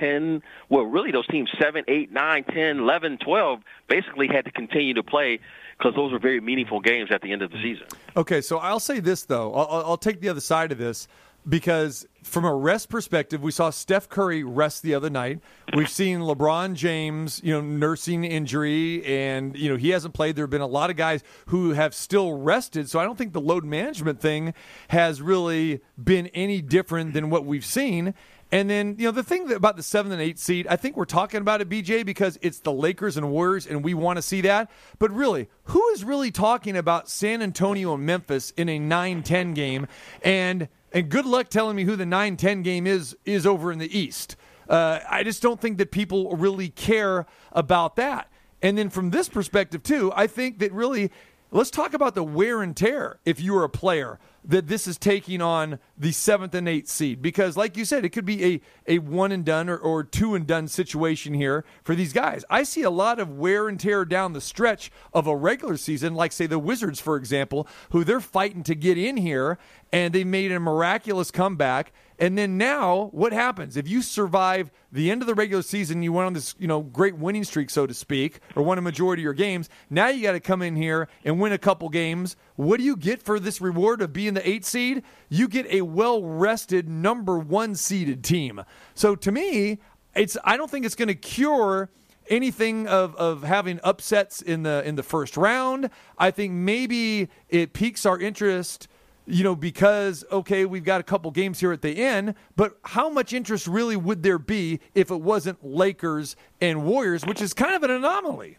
10, 0.00 0.42
well, 0.70 0.84
really 0.84 1.12
those 1.12 1.26
teams 1.26 1.50
7, 1.60 1.84
8, 1.86 2.12
9, 2.12 2.44
10, 2.44 2.78
11, 2.78 3.18
12 3.18 3.60
basically 3.88 4.26
had 4.26 4.46
to 4.46 4.50
continue 4.50 4.94
to 4.94 5.02
play 5.02 5.38
because 5.76 5.94
those 5.94 6.12
were 6.12 6.18
very 6.18 6.40
meaningful 6.40 6.80
games 6.80 7.10
at 7.10 7.20
the 7.20 7.30
end 7.30 7.42
of 7.42 7.50
the 7.50 7.58
season. 7.58 7.86
Okay, 8.16 8.40
so 8.40 8.56
I'll 8.56 8.80
say 8.80 9.00
this, 9.00 9.24
though. 9.24 9.52
I'll, 9.52 9.84
I'll 9.84 9.96
take 9.98 10.22
the 10.22 10.30
other 10.30 10.40
side 10.40 10.72
of 10.72 10.78
this 10.78 11.08
because 11.48 12.06
from 12.22 12.44
a 12.44 12.54
rest 12.54 12.88
perspective, 12.88 13.42
we 13.42 13.52
saw 13.52 13.70
Steph 13.70 14.08
Curry 14.08 14.42
rest 14.42 14.82
the 14.82 14.94
other 14.94 15.08
night. 15.08 15.40
We've 15.74 15.88
seen 15.88 16.20
LeBron 16.20 16.74
James, 16.74 17.40
you 17.44 17.52
know, 17.52 17.60
nursing 17.60 18.24
injury, 18.24 19.04
and 19.04 19.56
you 19.56 19.68
know 19.68 19.76
he 19.76 19.90
hasn't 19.90 20.14
played. 20.14 20.36
There 20.36 20.44
have 20.44 20.50
been 20.50 20.60
a 20.60 20.66
lot 20.66 20.90
of 20.90 20.96
guys 20.96 21.22
who 21.46 21.72
have 21.72 21.94
still 21.94 22.32
rested, 22.32 22.90
so 22.90 22.98
I 22.98 23.04
don't 23.04 23.16
think 23.16 23.32
the 23.32 23.40
load 23.40 23.64
management 23.64 24.20
thing 24.20 24.54
has 24.88 25.22
really 25.22 25.80
been 26.02 26.26
any 26.28 26.60
different 26.60 27.12
than 27.12 27.30
what 27.30 27.44
we've 27.44 27.64
seen. 27.64 28.14
And 28.52 28.70
then, 28.70 28.94
you 28.96 29.06
know, 29.06 29.10
the 29.10 29.24
thing 29.24 29.52
about 29.52 29.76
the 29.76 29.82
seventh 29.82 30.12
and 30.12 30.22
eighth 30.22 30.38
seed, 30.38 30.68
I 30.68 30.76
think 30.76 30.96
we're 30.96 31.04
talking 31.04 31.40
about 31.40 31.60
it, 31.60 31.68
BJ, 31.68 32.06
because 32.06 32.38
it's 32.42 32.60
the 32.60 32.72
Lakers 32.72 33.16
and 33.16 33.30
Warriors, 33.30 33.66
and 33.66 33.82
we 33.82 33.92
want 33.92 34.18
to 34.18 34.22
see 34.22 34.40
that. 34.42 34.70
But 35.00 35.10
really, 35.10 35.48
who 35.64 35.84
is 35.88 36.04
really 36.04 36.30
talking 36.30 36.76
about 36.76 37.08
San 37.08 37.42
Antonio 37.42 37.94
and 37.94 38.06
Memphis 38.06 38.52
in 38.52 38.68
a 38.68 38.78
9 38.78 39.22
10 39.24 39.54
game? 39.54 39.88
And 40.22 40.68
and 40.96 41.10
good 41.10 41.26
luck 41.26 41.50
telling 41.50 41.76
me 41.76 41.84
who 41.84 41.94
the 41.94 42.04
9-10 42.04 42.64
game 42.64 42.86
is 42.86 43.14
is 43.26 43.46
over 43.46 43.70
in 43.70 43.78
the 43.78 43.98
East. 43.98 44.34
Uh, 44.66 45.00
I 45.06 45.24
just 45.24 45.42
don't 45.42 45.60
think 45.60 45.76
that 45.76 45.90
people 45.90 46.34
really 46.34 46.70
care 46.70 47.26
about 47.52 47.96
that. 47.96 48.30
And 48.62 48.78
then 48.78 48.88
from 48.88 49.10
this 49.10 49.28
perspective 49.28 49.82
too, 49.82 50.10
I 50.16 50.26
think 50.26 50.58
that 50.60 50.72
really 50.72 51.12
let's 51.50 51.70
talk 51.70 51.92
about 51.92 52.14
the 52.14 52.24
wear 52.24 52.62
and 52.62 52.74
tear 52.74 53.18
if 53.26 53.42
you 53.42 53.54
are 53.58 53.64
a 53.64 53.68
player 53.68 54.18
that 54.46 54.68
this 54.68 54.86
is 54.86 54.96
taking 54.96 55.42
on 55.42 55.78
the 55.98 56.12
seventh 56.12 56.54
and 56.54 56.68
eighth 56.68 56.88
seed. 56.88 57.20
Because 57.20 57.56
like 57.56 57.76
you 57.76 57.84
said 57.84 58.04
it 58.04 58.10
could 58.10 58.24
be 58.24 58.44
a, 58.44 58.60
a 58.86 58.98
one 59.00 59.32
and 59.32 59.44
done 59.44 59.68
or, 59.68 59.76
or 59.76 60.04
two 60.04 60.34
and 60.34 60.46
done 60.46 60.68
situation 60.68 61.34
here 61.34 61.64
for 61.82 61.94
these 61.94 62.12
guys. 62.12 62.44
I 62.48 62.62
see 62.62 62.82
a 62.82 62.90
lot 62.90 63.18
of 63.18 63.36
wear 63.36 63.68
and 63.68 63.78
tear 63.78 64.04
down 64.04 64.32
the 64.32 64.40
stretch 64.40 64.90
of 65.12 65.26
a 65.26 65.36
regular 65.36 65.76
season 65.76 66.14
like 66.14 66.32
say 66.32 66.46
the 66.46 66.58
wizards 66.58 67.00
for 67.00 67.16
example 67.16 67.66
who 67.90 68.04
they're 68.04 68.20
fighting 68.20 68.62
to 68.64 68.74
get 68.74 68.96
in 68.96 69.16
here 69.16 69.58
and 69.92 70.14
they 70.14 70.24
made 70.24 70.52
a 70.52 70.60
miraculous 70.60 71.30
comeback 71.30 71.92
and 72.18 72.38
then 72.38 72.56
now, 72.56 73.10
what 73.12 73.32
happens 73.32 73.76
if 73.76 73.86
you 73.86 74.00
survive 74.00 74.70
the 74.90 75.10
end 75.10 75.22
of 75.22 75.26
the 75.26 75.34
regular 75.34 75.62
season? 75.62 76.02
You 76.02 76.12
went 76.12 76.26
on 76.26 76.32
this, 76.32 76.54
you 76.58 76.66
know, 76.66 76.80
great 76.80 77.16
winning 77.16 77.44
streak, 77.44 77.68
so 77.68 77.86
to 77.86 77.92
speak, 77.92 78.40
or 78.54 78.62
won 78.62 78.78
a 78.78 78.82
majority 78.82 79.22
of 79.22 79.24
your 79.24 79.34
games. 79.34 79.68
Now 79.90 80.08
you 80.08 80.22
got 80.22 80.32
to 80.32 80.40
come 80.40 80.62
in 80.62 80.76
here 80.76 81.08
and 81.24 81.38
win 81.40 81.52
a 81.52 81.58
couple 81.58 81.88
games. 81.88 82.36
What 82.56 82.78
do 82.78 82.84
you 82.84 82.96
get 82.96 83.22
for 83.22 83.38
this 83.38 83.60
reward 83.60 84.00
of 84.00 84.12
being 84.12 84.34
the 84.34 84.48
eight 84.48 84.64
seed? 84.64 85.02
You 85.28 85.46
get 85.46 85.66
a 85.66 85.82
well-rested 85.82 86.88
number 86.88 87.38
one 87.38 87.74
seeded 87.74 88.24
team. 88.24 88.62
So 88.94 89.14
to 89.16 89.30
me, 89.30 89.78
it's 90.14 90.38
I 90.42 90.56
don't 90.56 90.70
think 90.70 90.86
it's 90.86 90.94
going 90.94 91.08
to 91.08 91.14
cure 91.14 91.90
anything 92.28 92.86
of, 92.86 93.14
of 93.16 93.42
having 93.42 93.78
upsets 93.84 94.40
in 94.40 94.62
the 94.62 94.82
in 94.86 94.96
the 94.96 95.02
first 95.02 95.36
round. 95.36 95.90
I 96.18 96.30
think 96.30 96.52
maybe 96.52 97.28
it 97.48 97.72
piques 97.72 98.06
our 98.06 98.18
interest 98.18 98.88
you 99.26 99.42
know, 99.42 99.56
because, 99.56 100.24
okay, 100.30 100.64
we've 100.64 100.84
got 100.84 101.00
a 101.00 101.04
couple 101.04 101.30
games 101.30 101.60
here 101.60 101.72
at 101.72 101.82
the 101.82 101.98
end, 101.98 102.34
but 102.54 102.78
how 102.84 103.08
much 103.08 103.32
interest 103.32 103.66
really 103.66 103.96
would 103.96 104.22
there 104.22 104.38
be 104.38 104.80
if 104.94 105.10
it 105.10 105.20
wasn't 105.20 105.64
Lakers 105.64 106.36
and 106.60 106.84
Warriors, 106.84 107.24
which 107.26 107.42
is 107.42 107.52
kind 107.52 107.74
of 107.74 107.82
an 107.82 107.90
anomaly? 107.90 108.58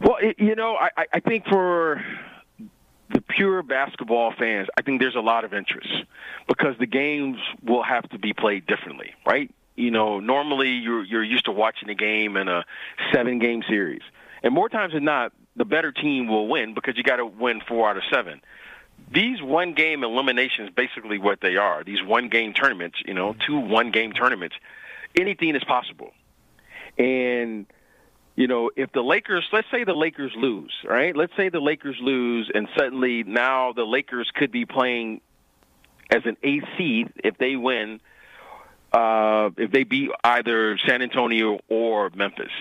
Well, 0.00 0.16
you 0.38 0.56
know, 0.56 0.76
I, 0.76 1.06
I 1.12 1.20
think 1.20 1.46
for 1.46 2.02
the 3.12 3.20
pure 3.20 3.62
basketball 3.62 4.32
fans, 4.36 4.68
I 4.76 4.82
think 4.82 5.00
there's 5.00 5.14
a 5.14 5.20
lot 5.20 5.44
of 5.44 5.54
interest 5.54 5.88
because 6.48 6.76
the 6.78 6.86
games 6.86 7.38
will 7.62 7.82
have 7.82 8.08
to 8.10 8.18
be 8.18 8.32
played 8.32 8.66
differently, 8.66 9.12
right? 9.26 9.50
You 9.76 9.90
know, 9.90 10.20
normally 10.20 10.70
you're 10.70 11.04
you're 11.04 11.24
used 11.24 11.44
to 11.46 11.52
watching 11.52 11.88
a 11.90 11.94
game 11.94 12.36
in 12.36 12.48
a 12.48 12.64
seven 13.12 13.38
game 13.38 13.62
series. 13.68 14.02
And 14.42 14.54
more 14.54 14.68
times 14.68 14.94
than 14.94 15.04
not, 15.04 15.32
the 15.56 15.64
better 15.64 15.92
team 15.92 16.28
will 16.28 16.48
win 16.48 16.74
because 16.74 16.96
you 16.96 17.02
got 17.02 17.16
to 17.16 17.26
win 17.26 17.60
four 17.66 17.88
out 17.90 17.96
of 17.96 18.02
seven. 18.12 18.40
These 19.12 19.42
one 19.42 19.74
game 19.74 20.04
eliminations, 20.04 20.70
basically 20.74 21.18
what 21.18 21.40
they 21.40 21.56
are. 21.56 21.82
These 21.82 22.02
one 22.02 22.28
game 22.28 22.52
tournaments, 22.52 22.98
you 23.04 23.14
know, 23.14 23.34
two 23.46 23.58
one 23.58 23.90
game 23.90 24.12
tournaments. 24.12 24.56
Anything 25.18 25.56
is 25.56 25.64
possible. 25.64 26.12
And 26.98 27.66
you 28.36 28.46
know, 28.46 28.70
if 28.74 28.92
the 28.92 29.02
Lakers, 29.02 29.46
let's 29.52 29.66
say 29.70 29.84
the 29.84 29.94
Lakers 29.94 30.32
lose, 30.36 30.72
right? 30.84 31.14
Let's 31.14 31.32
say 31.36 31.48
the 31.48 31.60
Lakers 31.60 31.96
lose, 32.00 32.50
and 32.54 32.68
suddenly 32.78 33.22
now 33.22 33.72
the 33.72 33.84
Lakers 33.84 34.30
could 34.34 34.50
be 34.50 34.64
playing 34.64 35.20
as 36.10 36.22
an 36.24 36.36
eighth 36.42 36.64
seed 36.78 37.12
if 37.16 37.36
they 37.38 37.56
win, 37.56 38.00
uh, 38.92 39.50
if 39.56 39.70
they 39.72 39.84
beat 39.84 40.10
either 40.24 40.78
San 40.86 41.02
Antonio 41.02 41.58
or 41.68 42.10
Memphis 42.14 42.52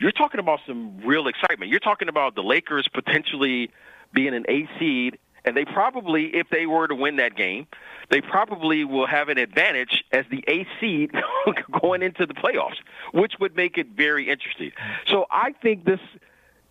you're 0.00 0.12
talking 0.12 0.40
about 0.40 0.60
some 0.66 0.98
real 1.04 1.28
excitement. 1.28 1.70
You're 1.70 1.78
talking 1.78 2.08
about 2.08 2.34
the 2.34 2.42
Lakers 2.42 2.88
potentially 2.92 3.70
being 4.12 4.34
an 4.34 4.46
eight 4.48 4.68
seed, 4.78 5.18
and 5.44 5.54
they 5.56 5.66
probably, 5.66 6.34
if 6.34 6.48
they 6.50 6.66
were 6.66 6.88
to 6.88 6.94
win 6.94 7.16
that 7.16 7.36
game, 7.36 7.66
they 8.08 8.22
probably 8.22 8.84
will 8.84 9.06
have 9.06 9.28
an 9.28 9.38
advantage 9.38 10.02
as 10.10 10.24
the 10.30 10.42
eighth 10.48 10.68
seed 10.80 11.12
going 11.80 12.02
into 12.02 12.26
the 12.26 12.34
playoffs, 12.34 12.76
which 13.12 13.34
would 13.40 13.54
make 13.54 13.76
it 13.76 13.88
very 13.88 14.28
interesting. 14.28 14.72
So 15.06 15.26
I 15.30 15.52
think 15.62 15.84
this 15.84 16.00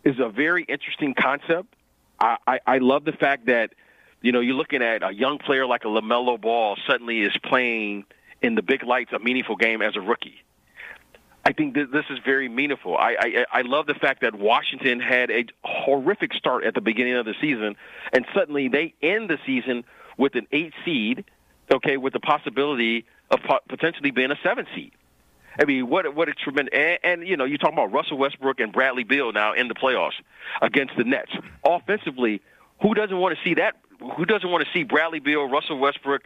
is 0.03 0.19
a 0.19 0.29
very 0.29 0.63
interesting 0.63 1.13
concept. 1.13 1.75
I, 2.19 2.37
I, 2.47 2.59
I 2.65 2.77
love 2.79 3.05
the 3.05 3.13
fact 3.13 3.45
that 3.45 3.73
you 4.21 4.31
know 4.31 4.39
you're 4.39 4.55
looking 4.55 4.81
at 4.81 5.03
a 5.03 5.13
young 5.13 5.37
player 5.37 5.65
like 5.65 5.85
a 5.85 5.87
Lamelo 5.87 6.39
Ball 6.39 6.77
suddenly 6.87 7.21
is 7.21 7.35
playing 7.43 8.05
in 8.41 8.55
the 8.55 8.61
big 8.61 8.83
lights 8.83 9.11
a 9.13 9.19
meaningful 9.19 9.55
game 9.55 9.81
as 9.81 9.95
a 9.95 10.01
rookie. 10.01 10.43
I 11.49 11.51
think 11.51 11.73
that 11.73 11.91
this 11.91 12.05
is 12.11 12.19
very 12.23 12.47
meaningful. 12.47 12.95
I, 12.95 13.15
I 13.19 13.45
I 13.51 13.61
love 13.63 13.87
the 13.87 13.95
fact 13.95 14.21
that 14.21 14.35
Washington 14.35 14.99
had 14.99 15.31
a 15.31 15.45
horrific 15.63 16.35
start 16.35 16.63
at 16.63 16.75
the 16.75 16.81
beginning 16.81 17.15
of 17.15 17.25
the 17.25 17.33
season, 17.41 17.75
and 18.13 18.23
suddenly 18.35 18.67
they 18.67 18.93
end 19.01 19.31
the 19.31 19.39
season 19.47 19.83
with 20.15 20.35
an 20.35 20.45
eight 20.51 20.73
seed, 20.85 21.25
okay, 21.73 21.97
with 21.97 22.13
the 22.13 22.19
possibility 22.19 23.05
of 23.31 23.39
potentially 23.67 24.11
being 24.11 24.29
a 24.29 24.35
seven 24.43 24.67
seed. 24.75 24.91
I 25.59 25.65
mean, 25.65 25.89
what 25.89 26.13
what 26.13 26.29
a 26.29 26.33
tremendous 26.35 26.71
and, 26.71 26.99
and 27.03 27.27
you 27.27 27.35
know 27.35 27.45
you 27.45 27.57
talk 27.57 27.73
about 27.73 27.91
Russell 27.91 28.19
Westbrook 28.19 28.59
and 28.59 28.71
Bradley 28.71 29.03
Beal 29.03 29.31
now 29.31 29.53
in 29.53 29.69
the 29.69 29.73
playoffs 29.73 30.21
against 30.61 30.97
the 30.97 31.03
Nets. 31.03 31.31
Offensively, 31.65 32.43
who 32.79 32.93
doesn't 32.93 33.17
want 33.17 33.35
to 33.35 33.43
see 33.43 33.55
that? 33.55 33.75
Who 34.17 34.25
doesn't 34.25 34.51
want 34.51 34.63
to 34.67 34.69
see 34.71 34.83
Bradley 34.83 35.19
Beal, 35.19 35.49
Russell 35.49 35.79
Westbrook, 35.79 36.21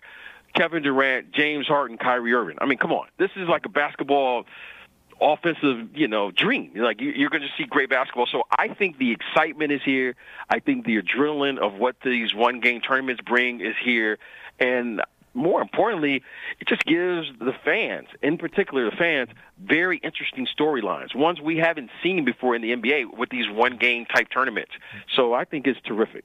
Kevin 0.54 0.84
Durant, 0.84 1.32
James 1.32 1.66
Harden, 1.66 1.98
Kyrie 1.98 2.34
Irving? 2.34 2.58
I 2.60 2.66
mean, 2.66 2.78
come 2.78 2.92
on, 2.92 3.08
this 3.18 3.32
is 3.38 3.48
like 3.48 3.66
a 3.66 3.70
basketball 3.70 4.44
offensive, 5.22 5.96
you 5.96 6.08
know, 6.08 6.32
dream. 6.32 6.72
Like 6.76 7.02
you're 7.02 7.30
going 7.30 7.42
to 7.42 7.52
see 7.58 7.66
great 7.66 7.90
basketball. 7.90 8.28
So 8.28 8.44
I 8.58 8.68
think 8.70 8.98
the 8.98 9.12
excitement 9.12 9.72
is 9.72 9.82
here. 9.84 10.16
I 10.50 10.60
think 10.60 10.86
the 10.86 11.02
adrenaline 11.02 11.58
of 11.58 11.74
what 11.74 11.96
these 12.04 12.34
one 12.34 12.60
game 12.60 12.82
tournaments 12.82 13.22
bring 13.26 13.62
is 13.62 13.76
here, 13.84 14.20
and 14.60 15.02
more 15.34 15.62
importantly, 15.62 16.22
it 16.60 16.68
just 16.68 16.86
gives 16.86 17.28
the 17.40 17.54
fans, 17.66 18.08
in 18.22 18.38
particular 18.38 18.90
the 18.90 18.96
fans, 18.96 19.30
very 19.60 19.98
interesting 19.98 20.48
storylines, 20.48 21.16
ones 21.16 21.42
we 21.42 21.58
haven't 21.58 21.90
seen 22.02 22.24
before 22.24 22.56
in 22.56 22.62
the 22.62 22.76
NBA 22.76 23.18
with 23.18 23.30
these 23.30 23.50
one 23.50 23.78
game 23.78 24.06
type 24.06 24.30
tournaments. 24.30 24.72
So 25.16 25.34
I 25.34 25.46
think 25.46 25.66
it's 25.66 25.80
terrific. 25.82 26.24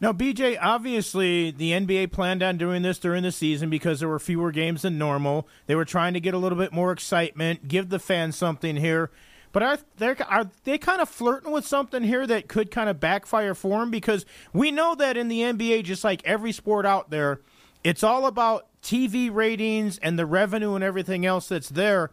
Now, 0.00 0.14
BJ, 0.14 0.56
obviously 0.60 1.50
the 1.50 1.72
NBA 1.72 2.10
planned 2.10 2.42
on 2.42 2.56
doing 2.56 2.80
this 2.80 2.98
during 2.98 3.22
the 3.22 3.32
season 3.32 3.68
because 3.68 4.00
there 4.00 4.08
were 4.08 4.18
fewer 4.18 4.50
games 4.50 4.82
than 4.82 4.96
normal. 4.96 5.46
They 5.66 5.74
were 5.74 5.84
trying 5.84 6.14
to 6.14 6.20
get 6.20 6.32
a 6.32 6.38
little 6.38 6.56
bit 6.56 6.72
more 6.72 6.90
excitement, 6.90 7.68
give 7.68 7.90
the 7.90 7.98
fans 7.98 8.34
something 8.34 8.76
here. 8.76 9.10
But 9.52 9.62
are 9.62 9.78
they, 9.98 10.14
are 10.26 10.50
they 10.64 10.78
kind 10.78 11.02
of 11.02 11.08
flirting 11.08 11.52
with 11.52 11.66
something 11.66 12.02
here 12.02 12.26
that 12.26 12.48
could 12.48 12.70
kind 12.70 12.88
of 12.88 12.98
backfire 13.00 13.54
for 13.54 13.80
them? 13.80 13.90
Because 13.90 14.24
we 14.54 14.70
know 14.70 14.94
that 14.94 15.18
in 15.18 15.28
the 15.28 15.40
NBA, 15.40 15.84
just 15.84 16.04
like 16.04 16.22
every 16.24 16.52
sport 16.52 16.86
out 16.86 17.10
there, 17.10 17.40
it's 17.84 18.02
all 18.02 18.26
about 18.26 18.68
TV 18.82 19.32
ratings 19.32 19.98
and 19.98 20.18
the 20.18 20.26
revenue 20.26 20.74
and 20.74 20.84
everything 20.84 21.26
else 21.26 21.48
that's 21.48 21.68
there. 21.68 22.10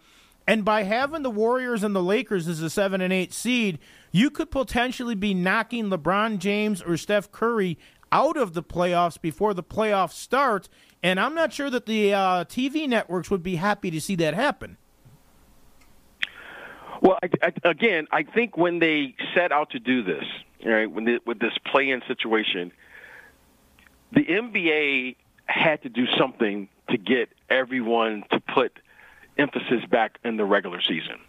And 0.48 0.66
by 0.66 0.84
having 0.84 1.24
the 1.24 1.30
Warriors 1.30 1.84
and 1.84 1.96
the 1.96 2.02
Lakers 2.02 2.48
as 2.48 2.62
a 2.62 2.70
seven 2.70 3.02
and 3.02 3.14
eight 3.14 3.34
seed, 3.34 3.80
you 4.12 4.30
could 4.30 4.52
potentially 4.52 5.16
be 5.16 5.34
knocking 5.34 5.90
LeBron 5.90 6.40
James 6.40 6.82
or 6.82 6.98
Steph 6.98 7.32
Curry 7.32 7.78
out 8.12 8.38
of 8.38 8.54
the 8.54 8.64
playoffs 8.64 9.20
before 9.20 9.54
the 9.54 9.64
playoffs 9.64 10.14
start. 10.14 10.70
And 11.04 11.20
I'm 11.20 11.36
not 11.36 11.54
sure 11.54 11.70
that 11.70 11.86
the 11.86 12.14
uh, 12.14 12.46
TV 12.46 12.88
networks 12.88 13.30
would 13.30 13.44
be 13.44 13.56
happy 13.56 13.92
to 13.92 14.02
see 14.02 14.16
that 14.16 14.34
happen. 14.34 14.78
Well, 17.02 17.20
I, 17.22 17.30
I, 17.44 17.70
again, 17.70 18.08
I 18.12 18.24
think 18.24 18.58
when 18.58 18.80
they 18.80 19.16
set 19.36 19.52
out 19.52 19.72
to 19.72 19.80
do 19.80 20.04
this, 20.04 20.24
right, 20.66 20.90
when 20.90 21.06
they, 21.06 21.20
with 21.26 21.40
this 21.40 21.54
play-in 21.66 22.02
situation, 22.08 22.72
the 24.14 24.26
NBA 24.26 25.16
had 25.46 25.84
to 25.84 25.90
do 25.90 26.08
something 26.18 26.70
to 26.90 26.98
get 26.98 27.30
everyone 27.50 28.24
to 28.32 28.40
put 28.40 28.80
emphasis 29.38 29.86
back 29.90 30.18
in 30.24 30.38
the 30.38 30.46
regular 30.46 30.82
season. 30.82 31.20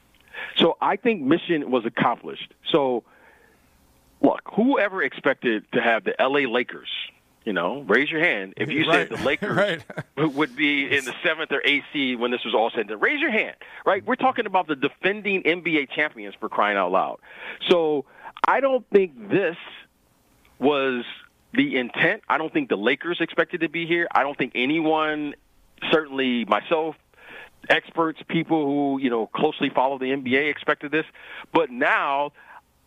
So 0.56 0.76
I 0.80 0.96
think 0.96 1.22
mission 1.22 1.70
was 1.70 1.84
accomplished. 1.86 2.52
So, 2.70 3.04
look, 4.20 4.40
whoever 4.54 5.02
expected 5.02 5.64
to 5.72 5.80
have 5.80 6.04
the 6.04 6.14
LA 6.18 6.48
Lakers, 6.50 6.88
you 7.44 7.52
know, 7.52 7.80
raise 7.82 8.10
your 8.10 8.20
hand 8.20 8.54
if 8.56 8.68
you 8.70 8.84
Right. 8.86 9.08
said 9.08 9.18
the 9.18 9.24
Lakers 9.24 9.56
Right. 10.18 10.34
would 10.34 10.54
be 10.56 10.84
in 10.94 11.04
the 11.04 11.14
seventh 11.22 11.52
or 11.52 11.62
eighth 11.64 11.84
seed 11.92 12.18
when 12.18 12.30
this 12.30 12.44
was 12.44 12.54
all 12.54 12.70
said 12.70 12.80
and 12.80 12.88
done. 12.90 13.00
Raise 13.00 13.20
your 13.20 13.30
hand, 13.30 13.56
right? 13.86 14.04
We're 14.04 14.16
talking 14.16 14.46
about 14.46 14.66
the 14.66 14.76
defending 14.76 15.42
NBA 15.44 15.90
champions 15.94 16.34
for 16.38 16.48
crying 16.48 16.76
out 16.76 16.90
loud. 16.92 17.18
So 17.68 18.04
I 18.46 18.60
don't 18.60 18.84
think 18.90 19.30
this 19.30 19.56
was 20.58 21.04
the 21.54 21.76
intent. 21.78 22.22
I 22.28 22.36
don't 22.36 22.52
think 22.52 22.68
the 22.68 22.76
Lakers 22.76 23.18
expected 23.20 23.60
to 23.62 23.68
be 23.68 23.86
here. 23.86 24.08
I 24.14 24.22
don't 24.22 24.36
think 24.36 24.52
anyone, 24.54 25.34
certainly 25.90 26.44
myself, 26.44 26.96
experts, 27.68 28.20
people 28.28 28.64
who 28.66 28.98
you 29.00 29.10
know 29.10 29.26
closely 29.26 29.70
follow 29.70 29.98
the 29.98 30.06
NBA 30.06 30.50
expected 30.50 30.90
this. 30.90 31.06
But 31.52 31.70
now, 31.70 32.32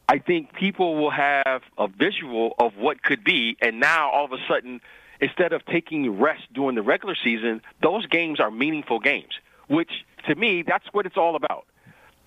I 0.07 0.19
think 0.19 0.53
people 0.53 0.95
will 0.95 1.11
have 1.11 1.61
a 1.77 1.87
visual 1.87 2.55
of 2.59 2.75
what 2.75 3.01
could 3.03 3.23
be, 3.23 3.57
and 3.61 3.79
now 3.79 4.09
all 4.09 4.25
of 4.25 4.33
a 4.33 4.37
sudden, 4.47 4.81
instead 5.19 5.53
of 5.53 5.65
taking 5.65 6.19
rest 6.19 6.43
during 6.53 6.75
the 6.75 6.81
regular 6.81 7.15
season, 7.15 7.61
those 7.81 8.05
games 8.07 8.39
are 8.39 8.51
meaningful 8.51 8.99
games. 8.99 9.33
Which 9.67 9.91
to 10.27 10.35
me, 10.35 10.63
that's 10.63 10.85
what 10.91 11.05
it's 11.05 11.17
all 11.17 11.35
about, 11.35 11.65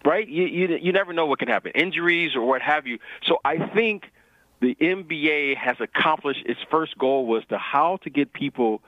right? 0.05 0.27
You 0.27 0.45
you, 0.45 0.79
you 0.81 0.93
never 0.93 1.13
know 1.13 1.27
what 1.27 1.39
can 1.39 1.49
happen, 1.49 1.73
injuries 1.75 2.35
or 2.35 2.43
what 2.43 2.63
have 2.63 2.87
you. 2.87 2.99
So 3.27 3.39
I 3.45 3.59
think 3.59 4.11
the 4.61 4.75
NBA 4.81 5.57
has 5.57 5.77
accomplished 5.81 6.45
its 6.47 6.61
first 6.71 6.97
goal 6.97 7.27
was 7.27 7.45
to 7.51 7.59
how 7.59 7.99
to 7.99 8.11
get 8.11 8.33
people 8.33 8.81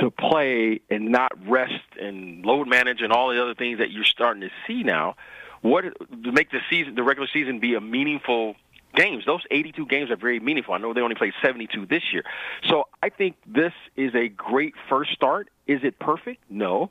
to 0.00 0.10
play 0.10 0.80
and 0.90 1.10
not 1.10 1.32
rest 1.48 1.84
and 2.00 2.44
load 2.44 2.68
manage 2.68 3.00
and 3.00 3.12
all 3.12 3.30
the 3.30 3.40
other 3.40 3.54
things 3.54 3.78
that 3.78 3.90
you're 3.90 4.04
starting 4.04 4.40
to 4.42 4.50
see 4.66 4.82
now. 4.82 5.16
What 5.62 5.82
to 5.82 6.32
make 6.32 6.50
the 6.50 6.60
season, 6.68 6.94
the 6.94 7.02
regular 7.02 7.28
season, 7.32 7.58
be 7.58 7.74
a 7.74 7.80
meaningful 7.80 8.56
games. 8.94 9.24
Those 9.24 9.42
82 9.50 9.86
games 9.86 10.10
are 10.10 10.16
very 10.16 10.38
meaningful. 10.40 10.74
I 10.74 10.78
know 10.78 10.92
they 10.92 11.00
only 11.00 11.14
played 11.14 11.32
72 11.42 11.86
this 11.86 12.02
year, 12.12 12.22
so 12.68 12.84
I 13.02 13.08
think 13.08 13.36
this 13.46 13.72
is 13.96 14.14
a 14.14 14.28
great 14.28 14.74
first 14.88 15.12
start. 15.12 15.48
Is 15.66 15.80
it 15.82 15.98
perfect? 15.98 16.42
No, 16.50 16.90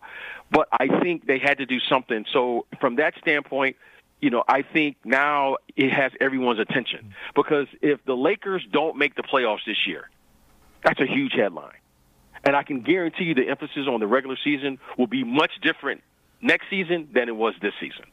but 0.49 0.67
I 0.71 0.87
think 1.01 1.27
they 1.27 1.37
had 1.37 1.59
to 1.59 1.65
do 1.65 1.79
something. 1.79 2.25
So 2.31 2.65
from 2.79 2.95
that 2.95 3.13
standpoint. 3.19 3.75
You 4.21 4.29
know, 4.29 4.41
I 4.47 4.61
think 4.61 4.95
now 5.03 5.57
it 5.75 5.91
has 5.91 6.13
everyone's 6.21 6.59
attention 6.59 7.13
because 7.35 7.67
if 7.81 8.05
the 8.05 8.15
Lakers 8.15 8.65
don't 8.71 8.95
make 8.95 9.15
the 9.15 9.21
playoffs 9.21 9.65
this 9.65 9.85
year, 9.85 10.09
that's 10.81 11.01
a 11.01 11.05
huge 11.05 11.33
headline. 11.33 11.73
And 12.43 12.55
I 12.55 12.63
can 12.63 12.81
guarantee 12.81 13.25
you 13.25 13.35
the 13.35 13.47
emphasis 13.49 13.87
on 13.87 13.99
the 13.99 14.07
regular 14.07 14.37
season 14.43 14.77
will 14.97 15.07
be 15.07 15.23
much 15.23 15.51
different 15.61 16.01
next 16.41 16.69
season 16.69 17.07
than 17.13 17.29
it 17.29 17.35
was 17.35 17.53
this 17.61 17.73
season. 17.79 18.05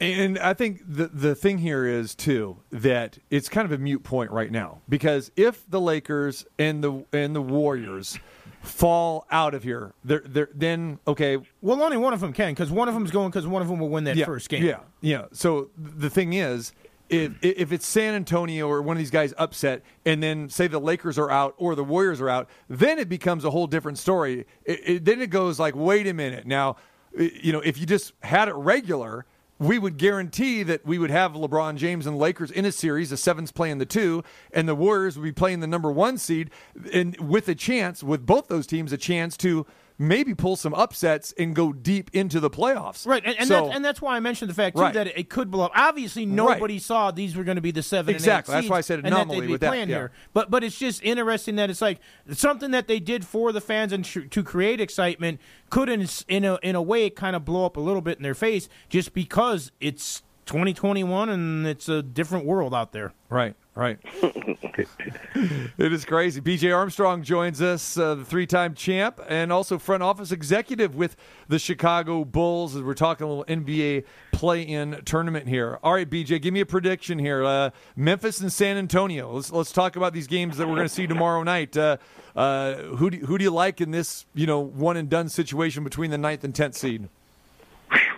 And 0.00 0.38
I 0.38 0.52
think 0.52 0.82
the 0.86 1.06
the 1.06 1.34
thing 1.34 1.58
here 1.58 1.86
is 1.86 2.14
too 2.14 2.58
that 2.70 3.18
it's 3.30 3.48
kind 3.48 3.64
of 3.64 3.72
a 3.72 3.78
mute 3.78 4.02
point 4.02 4.30
right 4.30 4.50
now 4.50 4.82
because 4.88 5.30
if 5.36 5.68
the 5.70 5.80
Lakers 5.80 6.44
and 6.58 6.84
the 6.84 7.04
and 7.14 7.34
the 7.34 7.40
Warriors 7.40 8.18
fall 8.60 9.26
out 9.30 9.54
of 9.54 9.62
here, 9.62 9.94
they're, 10.04 10.22
they're 10.24 10.48
then 10.54 10.98
okay. 11.06 11.38
Well, 11.62 11.82
only 11.82 11.96
one 11.96 12.12
of 12.12 12.20
them 12.20 12.32
can 12.32 12.52
because 12.52 12.70
one 12.70 12.88
of 12.88 12.94
them's 12.94 13.10
going 13.10 13.30
because 13.30 13.46
one 13.46 13.62
of 13.62 13.68
them 13.68 13.78
will 13.78 13.88
win 13.88 14.04
that 14.04 14.16
yeah, 14.16 14.26
first 14.26 14.48
game. 14.50 14.64
Yeah, 14.64 14.80
yeah. 15.00 15.26
So 15.32 15.70
the 15.78 16.10
thing 16.10 16.34
is, 16.34 16.72
if 17.08 17.32
if 17.42 17.72
it's 17.72 17.86
San 17.86 18.14
Antonio 18.14 18.68
or 18.68 18.82
one 18.82 18.96
of 18.96 18.98
these 18.98 19.10
guys 19.10 19.32
upset, 19.38 19.82
and 20.04 20.22
then 20.22 20.48
say 20.48 20.66
the 20.66 20.80
Lakers 20.80 21.18
are 21.18 21.30
out 21.30 21.54
or 21.58 21.74
the 21.74 21.84
Warriors 21.84 22.20
are 22.20 22.28
out, 22.28 22.48
then 22.68 22.98
it 22.98 23.08
becomes 23.08 23.44
a 23.44 23.50
whole 23.50 23.66
different 23.66 23.98
story. 23.98 24.46
It, 24.64 24.80
it, 24.84 25.04
then 25.04 25.20
it 25.20 25.30
goes 25.30 25.58
like, 25.58 25.74
wait 25.76 26.06
a 26.06 26.12
minute, 26.14 26.46
now, 26.46 26.76
you 27.16 27.52
know, 27.52 27.60
if 27.60 27.78
you 27.78 27.86
just 27.86 28.12
had 28.22 28.48
it 28.48 28.54
regular. 28.54 29.26
We 29.58 29.78
would 29.78 29.96
guarantee 29.96 30.64
that 30.64 30.84
we 30.84 30.98
would 30.98 31.08
have 31.08 31.32
LeBron 31.32 31.76
James 31.76 32.06
and 32.06 32.18
Lakers 32.18 32.50
in 32.50 32.66
a 32.66 32.70
series, 32.72 33.08
the 33.08 33.16
sevens 33.16 33.50
playing 33.52 33.78
the 33.78 33.86
two, 33.86 34.22
and 34.52 34.68
the 34.68 34.74
Warriors 34.74 35.16
would 35.16 35.24
be 35.24 35.32
playing 35.32 35.60
the 35.60 35.66
number 35.66 35.90
one 35.90 36.18
seed, 36.18 36.50
and 36.92 37.18
with 37.18 37.48
a 37.48 37.54
chance, 37.54 38.02
with 38.02 38.26
both 38.26 38.48
those 38.48 38.66
teams, 38.66 38.92
a 38.92 38.98
chance 38.98 39.34
to 39.38 39.64
maybe 39.98 40.34
pull 40.34 40.56
some 40.56 40.74
upsets 40.74 41.32
and 41.38 41.54
go 41.54 41.72
deep 41.72 42.10
into 42.12 42.38
the 42.40 42.50
playoffs. 42.50 43.06
Right, 43.06 43.22
and, 43.24 43.36
and, 43.38 43.48
So- 43.48 43.64
that's, 43.64 43.76
and 43.76 43.84
that's 43.84 44.02
why 44.02 44.16
I 44.16 44.20
mentioned 44.20 44.50
the 44.50 44.54
fact 44.54 44.76
too 44.76 44.82
Right. 44.82 44.94
that 44.94 45.06
it 45.18 45.30
could 45.30 45.50
blow 45.50 45.64
up. 45.64 45.72
Obviously, 45.74 46.26
nobody 46.26 46.78
saw 46.78 47.10
these 47.10 47.36
were 47.36 47.44
going 47.44 47.56
to 47.56 47.62
be 47.62 47.70
the 47.70 47.82
seven. 47.82 48.14
Exactly. 48.14 48.54
And 48.54 48.58
eight 48.58 48.62
That's 48.64 48.70
why 48.70 48.78
I 48.78 48.80
said 48.82 49.02
that 49.02 49.06
anomaly 49.06 49.42
be 49.42 49.46
with 49.52 49.60
that, 49.62 49.74
yeah. 49.76 49.84
here. 49.86 50.12
But 50.34 50.50
but 50.50 50.62
it's 50.64 50.78
just 50.78 51.02
interesting 51.02 51.56
that 51.56 51.70
it's 51.70 51.80
like 51.80 52.00
something 52.32 52.70
that 52.72 52.88
they 52.88 53.00
did 53.00 53.24
for 53.26 53.52
the 53.52 53.60
fans 53.60 53.92
and 53.92 54.04
sh- 54.06 54.18
to 54.30 54.42
create 54.42 54.80
excitement 54.80 55.40
could 55.70 55.88
in 55.88 56.06
in 56.28 56.44
a 56.44 56.58
in 56.62 56.74
a 56.76 56.82
way 56.82 57.08
kind 57.10 57.34
of 57.34 57.44
blow 57.44 57.64
up 57.64 57.76
a 57.76 57.80
little 57.80 58.02
bit 58.02 58.18
in 58.18 58.22
their 58.22 58.34
face 58.34 58.68
just 58.88 59.14
because 59.14 59.72
it's 59.80 60.22
2021 60.46 61.28
and 61.28 61.66
it's 61.66 61.88
a 61.88 62.02
different 62.02 62.46
world 62.46 62.74
out 62.74 62.92
there. 62.92 63.12
Right, 63.28 63.54
right. 63.74 63.98
it 64.22 65.92
is 65.92 66.04
crazy. 66.04 66.40
BJ 66.40 66.74
Armstrong 66.74 67.22
joins 67.22 67.60
us, 67.60 67.98
uh, 67.98 68.14
the 68.14 68.24
three 68.24 68.46
time 68.46 68.74
champ 68.74 69.20
and 69.28 69.52
also 69.52 69.78
front 69.78 70.02
office 70.02 70.30
executive 70.32 70.94
with 70.94 71.16
the 71.48 71.58
Chicago 71.58 72.24
Bulls 72.24 72.76
as 72.76 72.82
we're 72.82 72.94
talking 72.94 73.26
a 73.26 73.28
little 73.28 73.44
NBA 73.44 74.04
play 74.32 74.62
in 74.62 75.02
tournament 75.04 75.48
here. 75.48 75.78
All 75.82 75.94
right, 75.94 76.08
BJ, 76.08 76.40
give 76.40 76.54
me 76.54 76.60
a 76.60 76.66
prediction 76.66 77.18
here. 77.18 77.44
Uh, 77.44 77.70
Memphis 77.96 78.40
and 78.40 78.52
San 78.52 78.76
Antonio. 78.76 79.32
Let's, 79.32 79.50
let's 79.50 79.72
talk 79.72 79.96
about 79.96 80.12
these 80.12 80.26
games 80.28 80.56
that 80.58 80.66
we're 80.68 80.76
going 80.76 80.88
to 80.88 80.94
see 80.94 81.06
tomorrow 81.06 81.42
night. 81.42 81.76
Uh, 81.76 81.96
uh, 82.36 82.74
who, 82.74 83.10
do, 83.10 83.18
who 83.26 83.38
do 83.38 83.44
you 83.44 83.50
like 83.50 83.80
in 83.80 83.90
this 83.90 84.26
you 84.34 84.46
know 84.46 84.60
one 84.60 84.96
and 84.96 85.08
done 85.10 85.28
situation 85.28 85.82
between 85.84 86.10
the 86.10 86.18
ninth 86.18 86.44
and 86.44 86.54
10th 86.54 86.74
seed? 86.74 87.08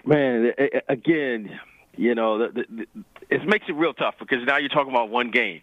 Man, 0.04 0.52
a- 0.58 0.76
a- 0.78 0.82
again, 0.92 1.58
you 1.98 2.14
know, 2.14 2.38
the, 2.38 2.64
the, 2.68 2.86
it 3.28 3.44
makes 3.44 3.66
it 3.68 3.74
real 3.74 3.92
tough 3.92 4.14
because 4.18 4.44
now 4.46 4.56
you're 4.56 4.68
talking 4.68 4.92
about 4.92 5.10
one 5.10 5.30
game. 5.30 5.62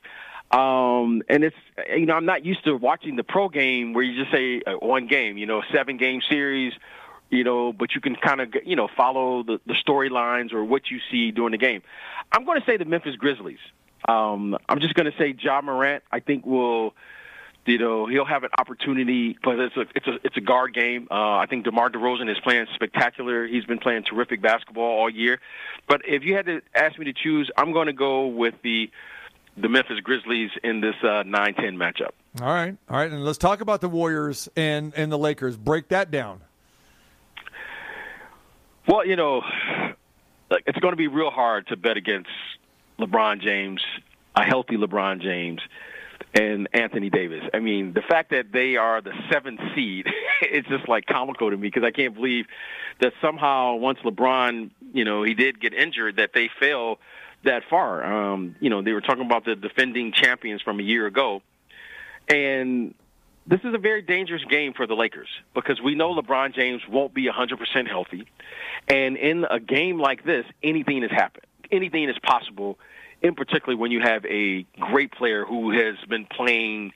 Um, 0.51 1.23
and 1.27 1.43
it's, 1.43 1.55
you 1.89 2.05
know, 2.05 2.13
I'm 2.13 2.25
not 2.25 2.45
used 2.45 2.63
to 2.65 2.75
watching 2.75 3.15
the 3.15 3.23
pro 3.23 3.49
game 3.49 3.93
where 3.93 4.03
you 4.03 4.21
just 4.21 4.31
say 4.31 4.61
uh, 4.67 4.73
one 4.73 5.07
game, 5.07 5.37
you 5.37 5.45
know, 5.45 5.63
seven 5.73 5.97
game 5.97 6.21
series, 6.29 6.73
you 7.29 7.43
know, 7.43 7.73
but 7.73 7.95
you 7.95 8.01
can 8.01 8.15
kind 8.15 8.41
of, 8.41 8.53
you 8.63 8.75
know, 8.75 8.87
follow 8.95 9.43
the, 9.43 9.59
the 9.65 9.73
storylines 9.73 10.53
or 10.53 10.63
what 10.63 10.91
you 10.91 10.99
see 11.09 11.31
during 11.31 11.51
the 11.51 11.57
game. 11.57 11.81
I'm 12.31 12.45
going 12.45 12.59
to 12.59 12.65
say 12.65 12.77
the 12.77 12.85
Memphis 12.85 13.15
Grizzlies. 13.15 13.59
Um, 14.07 14.57
I'm 14.69 14.79
just 14.81 14.93
going 14.93 15.11
to 15.11 15.17
say 15.17 15.35
Ja 15.39 15.61
Morant, 15.61 16.03
I 16.11 16.19
think 16.19 16.45
will, 16.45 16.93
you 17.65 17.77
know, 17.79 18.05
he'll 18.05 18.25
have 18.25 18.43
an 18.43 18.51
opportunity, 18.57 19.37
but 19.43 19.59
it's 19.59 19.75
a 19.75 19.85
it's 19.95 20.07
a 20.07 20.19
it's 20.23 20.37
a 20.37 20.41
guard 20.41 20.73
game. 20.73 21.07
Uh, 21.09 21.37
I 21.37 21.47
think 21.47 21.65
DeMar 21.65 21.89
DeRozan 21.89 22.29
is 22.29 22.39
playing 22.39 22.67
spectacular. 22.75 23.47
He's 23.47 23.65
been 23.65 23.79
playing 23.79 24.03
terrific 24.03 24.41
basketball 24.41 24.99
all 24.99 25.09
year. 25.09 25.39
But 25.87 26.01
if 26.07 26.23
you 26.23 26.35
had 26.35 26.45
to 26.45 26.61
ask 26.75 26.97
me 26.99 27.05
to 27.05 27.13
choose, 27.13 27.49
I'm 27.57 27.73
going 27.73 27.87
to 27.87 27.93
go 27.93 28.27
with 28.27 28.55
the 28.61 28.89
the 29.57 29.69
Memphis 29.69 29.99
Grizzlies 30.01 30.51
in 30.63 30.81
this 30.81 30.95
uh, 31.01 31.23
9-10 31.23 31.77
matchup. 31.77 32.11
All 32.41 32.47
right, 32.47 32.75
all 32.89 32.97
right, 32.97 33.09
and 33.09 33.23
let's 33.23 33.37
talk 33.37 33.61
about 33.61 33.79
the 33.79 33.87
Warriors 33.87 34.49
and, 34.57 34.93
and 34.97 35.09
the 35.09 35.17
Lakers. 35.17 35.55
Break 35.55 35.87
that 35.89 36.11
down. 36.11 36.41
Well, 38.85 39.05
you 39.05 39.15
know, 39.15 39.41
like, 40.51 40.63
it's 40.67 40.77
going 40.79 40.91
to 40.91 40.97
be 40.97 41.07
real 41.07 41.29
hard 41.29 41.67
to 41.67 41.77
bet 41.77 41.95
against 41.95 42.29
LeBron 42.99 43.41
James, 43.41 43.81
a 44.35 44.43
healthy 44.43 44.75
LeBron 44.75 45.21
James, 45.21 45.61
and 46.35 46.67
Anthony 46.73 47.09
Davis. 47.09 47.43
I 47.53 47.59
mean, 47.59 47.93
the 47.93 48.01
fact 48.01 48.31
that 48.31 48.51
they 48.51 48.75
are 48.75 49.01
the 49.01 49.13
seventh 49.31 49.61
seed, 49.73 50.05
it's 50.41 50.67
just 50.67 50.87
like 50.87 51.05
comical 51.05 51.49
to 51.49 51.57
me 51.57 51.69
because 51.69 51.83
I 51.83 51.91
can't 51.91 52.13
believe 52.13 52.45
that 52.99 53.13
somehow 53.21 53.75
once 53.75 53.99
LeBron, 54.03 54.69
you 54.93 55.05
know, 55.05 55.23
he 55.23 55.33
did 55.33 55.59
get 55.59 55.73
injured, 55.73 56.17
that 56.17 56.31
they 56.33 56.49
fell 56.59 56.99
that 57.43 57.63
far. 57.69 58.03
Um, 58.03 58.55
you 58.59 58.69
know, 58.69 58.81
they 58.81 58.91
were 58.91 59.01
talking 59.01 59.25
about 59.25 59.45
the 59.45 59.55
defending 59.55 60.11
champions 60.11 60.61
from 60.61 60.79
a 60.79 60.83
year 60.83 61.07
ago, 61.07 61.41
and 62.27 62.93
this 63.47 63.61
is 63.63 63.73
a 63.73 63.77
very 63.77 64.01
dangerous 64.01 64.43
game 64.43 64.73
for 64.73 64.87
the 64.87 64.95
Lakers 64.95 65.29
because 65.53 65.79
we 65.81 65.95
know 65.95 66.13
LeBron 66.15 66.53
James 66.53 66.81
won't 66.89 67.13
be 67.13 67.27
100% 67.27 67.87
healthy, 67.87 68.27
and 68.89 69.15
in 69.15 69.45
a 69.49 69.59
game 69.59 69.99
like 69.99 70.25
this, 70.25 70.45
anything 70.61 71.01
has 71.03 71.11
happened. 71.11 71.45
Anything 71.71 72.09
is 72.09 72.17
possible, 72.19 72.77
in 73.25 73.33
particular 73.33 73.75
when 73.75 73.89
you 73.89 74.01
have 74.01 74.23
a 74.25 74.67
great 74.79 75.11
player 75.11 75.45
who 75.45 75.71
has 75.71 75.95
been 76.07 76.27
playing 76.27 76.93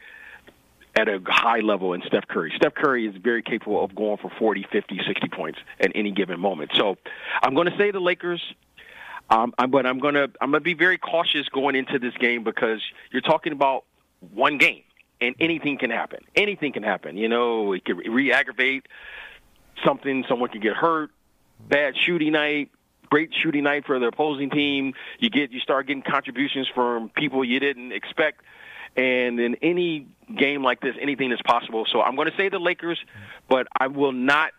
at 0.96 1.10
a 1.10 1.20
high 1.26 1.62
level 1.62 1.94
in 1.94 2.04
Steph 2.06 2.28
Curry. 2.28 2.54
Steph 2.56 2.76
Curry 2.76 3.08
is 3.08 3.16
very 3.16 3.42
capable 3.42 3.84
of 3.84 3.96
going 3.96 4.18
for 4.18 4.30
40, 4.38 4.68
50, 4.72 5.02
60 5.08 5.28
points 5.30 5.60
at 5.80 5.92
any 5.96 6.12
given 6.12 6.40
moment. 6.40 6.70
So 6.76 6.98
I'm 7.42 7.56
going 7.56 7.68
to 7.68 7.76
say 7.78 7.90
the 7.90 8.00
Lakers. 8.00 8.42
Um, 9.32 9.54
but 9.70 9.86
I'm 9.86 10.00
going 10.00 10.16
to 10.16 10.32
I'm 10.42 10.52
going 10.52 10.62
to 10.62 10.66
be 10.66 10.74
very 10.74 10.98
cautious 10.98 11.48
going 11.50 11.76
into 11.76 12.00
this 12.00 12.16
game 12.16 12.44
because 12.44 12.82
you're 13.12 13.22
talking 13.22 13.54
about 13.54 13.86
one 14.32 14.58
game 14.58 14.82
and 15.22 15.36
anything 15.40 15.78
can 15.78 15.92
happen. 15.92 16.24
Anything 16.36 16.74
can 16.74 16.82
happen. 16.82 17.16
You 17.16 17.28
know, 17.28 17.74
it 17.74 17.86
can 17.86 17.98
re-aggravate 17.98 18.88
something. 19.86 20.26
Someone 20.28 20.50
can 20.50 20.62
get 20.62 20.76
hurt. 20.76 21.12
Bad 21.60 21.96
shooting 21.96 22.34
night. 22.34 22.72
Great 23.10 23.34
shooting 23.34 23.64
night 23.64 23.86
for 23.86 24.00
the 24.00 24.08
opposing 24.08 24.50
team. 24.50 24.94
You 25.20 25.30
get 25.30 25.52
you 25.52 25.60
start 25.60 25.88
getting 25.88 26.04
contributions 26.04 26.68
from 26.74 27.10
people 27.10 27.44
you 27.44 27.60
didn't 27.60 27.92
expect. 27.92 28.42
And 28.96 29.40
in 29.40 29.56
any 29.62 30.08
game 30.36 30.64
like 30.64 30.82
this, 30.82 30.96
anything 31.00 31.32
is 31.32 31.40
possible. 31.44 31.86
So 31.92 32.02
I'm 32.02 32.16
going 32.16 32.30
to 32.30 32.36
say 32.38 32.50
the 32.50 32.60
Lakers, 32.60 33.00
but 33.48 33.68
I 33.80 33.88
will 33.88 34.12
not 34.12 34.52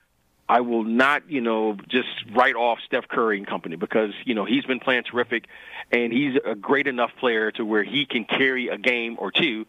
I 0.50 0.62
will 0.62 0.82
not, 0.82 1.30
you 1.30 1.40
know, 1.40 1.76
just 1.88 2.08
write 2.32 2.56
off 2.56 2.80
Steph 2.84 3.06
Curry 3.06 3.38
and 3.38 3.46
company 3.46 3.76
because, 3.76 4.10
you 4.24 4.34
know, 4.34 4.44
he's 4.44 4.64
been 4.64 4.80
playing 4.80 5.04
terrific 5.04 5.44
and 5.92 6.12
he's 6.12 6.36
a 6.44 6.56
great 6.56 6.88
enough 6.88 7.12
player 7.20 7.52
to 7.52 7.64
where 7.64 7.84
he 7.84 8.04
can 8.04 8.24
carry 8.24 8.66
a 8.66 8.76
game 8.76 9.14
or 9.20 9.30
two 9.30 9.64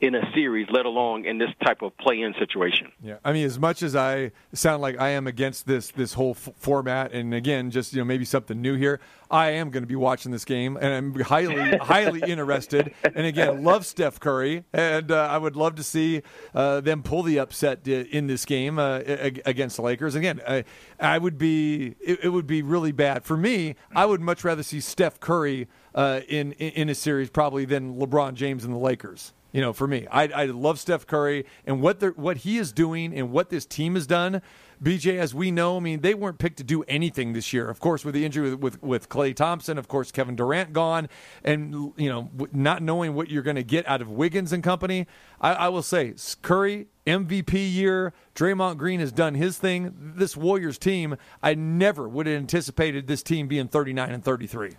in 0.00 0.14
a 0.14 0.32
series, 0.34 0.66
let 0.70 0.86
alone 0.86 1.24
in 1.24 1.38
this 1.38 1.50
type 1.64 1.82
of 1.82 1.96
play-in 1.98 2.34
situation. 2.38 2.92
Yeah, 3.02 3.16
I 3.24 3.32
mean, 3.32 3.46
as 3.46 3.58
much 3.58 3.82
as 3.82 3.96
I 3.96 4.32
sound 4.52 4.82
like 4.82 5.00
I 5.00 5.10
am 5.10 5.26
against 5.26 5.66
this 5.66 5.90
this 5.90 6.14
whole 6.14 6.32
f- 6.32 6.50
format, 6.56 7.12
and 7.12 7.34
again, 7.34 7.70
just 7.70 7.92
you 7.92 8.00
know, 8.00 8.04
maybe 8.04 8.24
something 8.24 8.60
new 8.60 8.74
here, 8.74 9.00
I 9.30 9.50
am 9.50 9.70
going 9.70 9.82
to 9.82 9.88
be 9.88 9.96
watching 9.96 10.32
this 10.32 10.44
game, 10.44 10.76
and 10.76 10.86
I'm 10.86 11.20
highly 11.20 11.76
highly 11.82 12.20
interested. 12.20 12.94
And 13.02 13.26
again, 13.26 13.64
love 13.64 13.86
Steph 13.86 14.20
Curry, 14.20 14.64
and 14.72 15.10
uh, 15.10 15.28
I 15.30 15.38
would 15.38 15.56
love 15.56 15.74
to 15.76 15.82
see 15.82 16.22
uh, 16.54 16.80
them 16.80 17.02
pull 17.02 17.22
the 17.22 17.38
upset 17.38 17.86
in 17.86 18.26
this 18.26 18.44
game 18.44 18.78
uh, 18.78 19.00
against 19.44 19.76
the 19.76 19.82
Lakers. 19.82 20.14
Again, 20.14 20.40
I, 20.46 20.64
I 21.00 21.18
would 21.18 21.38
be 21.38 21.96
it, 22.00 22.24
it, 22.24 22.28
would 22.28 22.46
be 22.46 22.62
really 22.62 22.92
bad 22.92 23.24
for 23.24 23.36
me. 23.36 23.76
I 23.94 24.06
would 24.06 24.20
much 24.20 24.44
rather 24.44 24.62
see 24.62 24.80
Steph 24.80 25.20
Curry 25.20 25.68
uh, 25.94 26.20
in 26.28 26.52
in 26.52 26.88
a 26.88 26.94
series 26.94 27.30
probably 27.30 27.64
than 27.64 27.96
LeBron 27.96 28.34
James 28.34 28.64
and 28.64 28.72
the 28.72 28.78
Lakers 28.78 29.32
you 29.54 29.60
know, 29.60 29.72
for 29.72 29.86
me. 29.86 30.06
I, 30.10 30.24
I 30.24 30.44
love 30.46 30.80
Steph 30.80 31.06
Curry 31.06 31.46
and 31.64 31.80
what 31.80 32.02
what 32.18 32.38
he 32.38 32.58
is 32.58 32.72
doing 32.72 33.16
and 33.16 33.30
what 33.30 33.50
this 33.50 33.64
team 33.64 33.94
has 33.94 34.04
done. 34.04 34.42
BJ, 34.82 35.16
as 35.18 35.32
we 35.32 35.52
know, 35.52 35.76
I 35.76 35.80
mean, 35.80 36.00
they 36.00 36.12
weren't 36.12 36.38
picked 36.38 36.56
to 36.56 36.64
do 36.64 36.82
anything 36.88 37.32
this 37.32 37.52
year. 37.52 37.70
Of 37.70 37.78
course, 37.78 38.04
with 38.04 38.14
the 38.14 38.24
injury 38.24 38.50
with 38.50 38.60
with, 38.60 38.82
with 38.82 39.08
Klay 39.08 39.34
Thompson, 39.34 39.78
of 39.78 39.86
course, 39.86 40.10
Kevin 40.10 40.34
Durant 40.34 40.72
gone, 40.72 41.08
and 41.44 41.92
you 41.96 42.08
know, 42.08 42.30
not 42.52 42.82
knowing 42.82 43.14
what 43.14 43.30
you're 43.30 43.44
going 43.44 43.54
to 43.54 43.62
get 43.62 43.86
out 43.86 44.02
of 44.02 44.10
Wiggins 44.10 44.52
and 44.52 44.62
company. 44.62 45.06
I, 45.40 45.52
I 45.52 45.68
will 45.68 45.82
say, 45.82 46.14
Curry 46.42 46.88
MVP 47.06 47.72
year. 47.72 48.12
Draymond 48.34 48.76
Green 48.76 48.98
has 48.98 49.12
done 49.12 49.34
his 49.34 49.56
thing. 49.56 49.94
This 50.16 50.36
Warriors 50.36 50.78
team, 50.78 51.16
I 51.44 51.54
never 51.54 52.08
would 52.08 52.26
have 52.26 52.36
anticipated 52.36 53.06
this 53.06 53.22
team 53.22 53.46
being 53.46 53.68
39 53.68 54.10
and 54.10 54.24
33. 54.24 54.72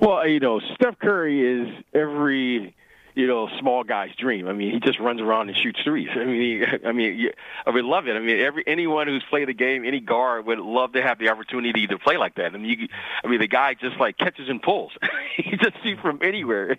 Well, 0.00 0.26
you 0.26 0.40
know, 0.40 0.60
Steph 0.76 0.98
Curry 0.98 1.62
is 1.62 1.84
every 1.94 2.74
you 3.14 3.28
know, 3.28 3.48
small 3.60 3.84
guy's 3.84 4.14
dream. 4.16 4.48
I 4.48 4.52
mean, 4.52 4.72
he 4.72 4.80
just 4.80 4.98
runs 4.98 5.20
around 5.20 5.48
and 5.48 5.56
shoots 5.56 5.80
threes. 5.84 6.08
I 6.12 6.24
mean, 6.24 6.40
he, 6.40 6.64
I 6.88 6.92
mean, 6.92 7.30
I 7.64 7.70
would 7.70 7.84
love 7.84 8.08
it. 8.08 8.16
I 8.16 8.18
mean, 8.18 8.40
every 8.40 8.64
anyone 8.66 9.06
who's 9.06 9.22
played 9.30 9.48
the 9.48 9.54
game, 9.54 9.84
any 9.84 10.00
guard 10.00 10.46
would 10.46 10.58
love 10.58 10.92
to 10.92 11.02
have 11.02 11.18
the 11.18 11.28
opportunity 11.28 11.86
to 11.86 11.98
play 11.98 12.16
like 12.16 12.34
that. 12.36 12.54
I 12.54 12.58
mean, 12.58 12.78
you, 12.80 12.88
I 13.22 13.28
mean, 13.28 13.40
the 13.40 13.46
guy 13.46 13.74
just 13.74 13.98
like 13.98 14.18
catches 14.18 14.48
and 14.48 14.60
pulls. 14.60 14.92
he 15.36 15.56
just 15.56 15.82
shoots 15.82 16.00
from 16.00 16.20
anywhere, 16.22 16.78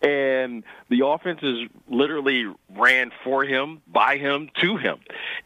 and 0.00 0.64
the 0.88 1.06
offense 1.06 1.40
is 1.42 1.68
literally 1.88 2.46
ran 2.70 3.12
for 3.22 3.44
him, 3.44 3.82
by 3.86 4.16
him, 4.16 4.48
to 4.60 4.76
him, 4.76 5.00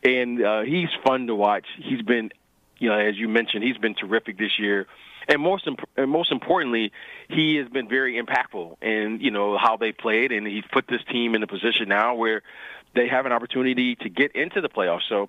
and 0.04 0.42
uh, 0.42 0.60
he's 0.62 0.88
fun 1.04 1.26
to 1.26 1.34
watch. 1.34 1.66
He's 1.78 2.02
been, 2.02 2.30
you 2.78 2.88
know, 2.90 2.98
as 2.98 3.16
you 3.16 3.28
mentioned, 3.28 3.64
he's 3.64 3.78
been 3.78 3.94
terrific 3.94 4.38
this 4.38 4.58
year 4.58 4.86
and 5.28 5.42
most 5.42 5.66
imp- 5.66 5.88
and 5.96 6.10
most 6.10 6.32
importantly, 6.32 6.92
he 7.28 7.56
has 7.56 7.68
been 7.68 7.88
very 7.88 8.20
impactful 8.20 8.82
in 8.82 9.18
you 9.20 9.30
know 9.30 9.58
how 9.58 9.76
they 9.76 9.92
played, 9.92 10.32
and 10.32 10.46
he's 10.46 10.64
put 10.72 10.86
this 10.88 11.02
team 11.10 11.34
in 11.34 11.42
a 11.42 11.46
position 11.46 11.88
now 11.88 12.14
where 12.14 12.42
they 12.94 13.06
have 13.08 13.26
an 13.26 13.32
opportunity 13.32 13.94
to 13.96 14.08
get 14.08 14.34
into 14.34 14.60
the 14.60 14.68
playoffs. 14.68 15.08
So. 15.08 15.28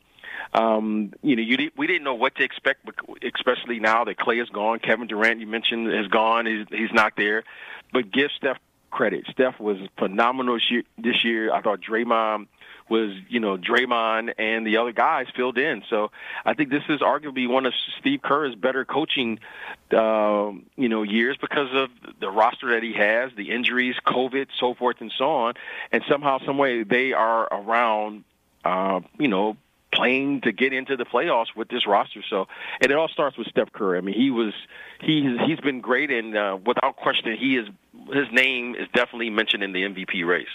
Um, 0.53 1.13
you 1.21 1.35
know, 1.35 1.41
you 1.41 1.69
we 1.75 1.85
didn't 1.85 2.03
know 2.03 2.15
what 2.15 2.35
to 2.35 2.43
expect, 2.43 2.89
especially 3.35 3.79
now 3.79 4.05
that 4.05 4.17
Klay 4.17 4.41
is 4.41 4.49
gone. 4.49 4.79
Kevin 4.79 5.07
Durant, 5.07 5.41
you 5.41 5.47
mentioned, 5.47 5.93
is 5.93 6.07
gone. 6.07 6.45
He's, 6.45 6.65
he's 6.69 6.93
not 6.93 7.13
there. 7.17 7.43
But 7.91 8.09
give 8.09 8.29
Steph 8.37 8.57
credit. 8.89 9.25
Steph 9.29 9.59
was 9.59 9.77
phenomenal 9.97 10.57
this 10.97 11.25
year. 11.25 11.53
I 11.53 11.61
thought 11.61 11.81
Draymond 11.81 12.47
was 12.89 13.11
you 13.27 13.39
know 13.39 13.57
Draymond 13.57 14.33
and 14.37 14.65
the 14.65 14.77
other 14.77 14.91
guys 14.91 15.27
filled 15.35 15.57
in. 15.57 15.83
So 15.89 16.11
I 16.45 16.53
think 16.53 16.69
this 16.69 16.83
is 16.89 16.99
arguably 16.99 17.47
one 17.47 17.65
of 17.65 17.73
Steve 17.99 18.21
Kerr's 18.21 18.55
better 18.55 18.85
coaching 18.85 19.39
um, 19.91 20.65
you 20.75 20.89
know 20.89 21.03
years 21.03 21.37
because 21.37 21.69
of 21.73 21.89
the 22.19 22.29
roster 22.29 22.71
that 22.71 22.83
he 22.83 22.93
has, 22.93 23.31
the 23.35 23.51
injuries, 23.51 23.95
COVID, 24.05 24.47
so 24.59 24.73
forth 24.73 24.97
and 24.99 25.11
so 25.17 25.29
on, 25.31 25.53
and 25.91 26.03
somehow, 26.09 26.39
some 26.45 26.57
way, 26.57 26.83
they 26.83 27.13
are 27.13 27.47
around. 27.51 28.23
Uh, 28.65 28.99
you 29.17 29.29
know, 29.29 29.55
playing 29.91 30.41
to 30.41 30.51
get 30.51 30.73
into 30.73 30.95
the 30.95 31.05
playoffs 31.05 31.55
with 31.55 31.69
this 31.69 31.87
roster. 31.87 32.21
So, 32.29 32.47
and 32.81 32.91
it 32.91 32.97
all 32.97 33.07
starts 33.07 33.37
with 33.37 33.47
Steph 33.47 33.71
Curry. 33.71 33.97
I 33.97 34.01
mean, 34.01 34.15
he 34.15 34.31
was 34.31 34.53
he's 35.01 35.39
he's 35.45 35.59
been 35.59 35.81
great, 35.81 36.11
and 36.11 36.35
uh, 36.35 36.57
without 36.65 36.95
question, 36.97 37.35
he 37.37 37.57
is 37.57 37.67
his 38.13 38.31
name 38.31 38.75
is 38.75 38.87
definitely 38.93 39.29
mentioned 39.29 39.63
in 39.63 39.71
the 39.71 39.83
MVP 39.83 40.25
race. 40.25 40.47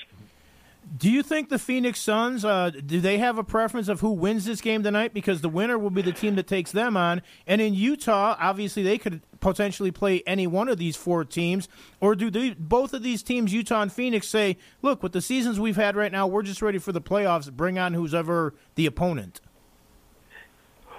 Do 0.96 1.10
you 1.10 1.22
think 1.22 1.48
the 1.48 1.58
Phoenix 1.58 2.00
Suns 2.00 2.44
uh, 2.44 2.70
do 2.70 3.00
they 3.00 3.18
have 3.18 3.38
a 3.38 3.44
preference 3.44 3.88
of 3.88 4.00
who 4.00 4.10
wins 4.10 4.44
this 4.44 4.60
game 4.60 4.82
tonight? 4.82 5.14
Because 5.14 5.40
the 5.40 5.48
winner 5.48 5.78
will 5.78 5.90
be 5.90 6.02
the 6.02 6.12
team 6.12 6.34
that 6.36 6.46
takes 6.46 6.72
them 6.72 6.96
on. 6.96 7.22
And 7.46 7.60
in 7.60 7.74
Utah, 7.74 8.36
obviously 8.38 8.82
they 8.82 8.98
could 8.98 9.22
potentially 9.40 9.90
play 9.90 10.22
any 10.26 10.46
one 10.46 10.68
of 10.68 10.78
these 10.78 10.96
four 10.96 11.24
teams. 11.24 11.68
Or 12.00 12.14
do 12.14 12.30
they, 12.30 12.50
both 12.50 12.92
of 12.92 13.02
these 13.02 13.22
teams, 13.22 13.52
Utah 13.52 13.82
and 13.82 13.92
Phoenix, 13.92 14.28
say, 14.28 14.56
"Look, 14.82 15.02
with 15.02 15.12
the 15.12 15.20
seasons 15.20 15.58
we've 15.58 15.76
had 15.76 15.96
right 15.96 16.12
now, 16.12 16.26
we're 16.26 16.42
just 16.42 16.62
ready 16.62 16.78
for 16.78 16.92
the 16.92 17.00
playoffs. 17.00 17.50
Bring 17.52 17.78
on 17.78 17.94
who's 17.94 18.14
ever 18.14 18.54
the 18.74 18.86
opponent." 18.86 19.40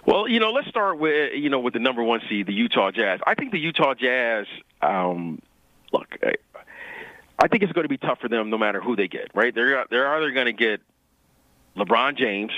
Well, 0.05 0.27
you 0.27 0.39
know, 0.39 0.51
let's 0.51 0.67
start 0.67 0.99
with 0.99 1.33
you 1.35 1.49
know 1.49 1.59
with 1.59 1.73
the 1.73 1.79
number 1.79 2.03
one 2.03 2.21
seed, 2.29 2.47
the 2.47 2.53
Utah 2.53 2.91
Jazz. 2.91 3.19
I 3.25 3.35
think 3.35 3.51
the 3.51 3.59
Utah 3.59 3.93
Jazz. 3.93 4.45
Um, 4.81 5.41
look, 5.91 6.07
I 7.37 7.47
think 7.47 7.63
it's 7.63 7.73
going 7.73 7.83
to 7.85 7.89
be 7.89 7.97
tough 7.97 8.19
for 8.19 8.29
them 8.29 8.49
no 8.49 8.57
matter 8.57 8.81
who 8.81 8.95
they 8.95 9.07
get. 9.07 9.31
Right? 9.33 9.53
They're 9.53 9.85
they're 9.89 10.15
either 10.15 10.31
going 10.31 10.45
to 10.47 10.53
get 10.53 10.81
LeBron 11.77 12.17
James, 12.17 12.51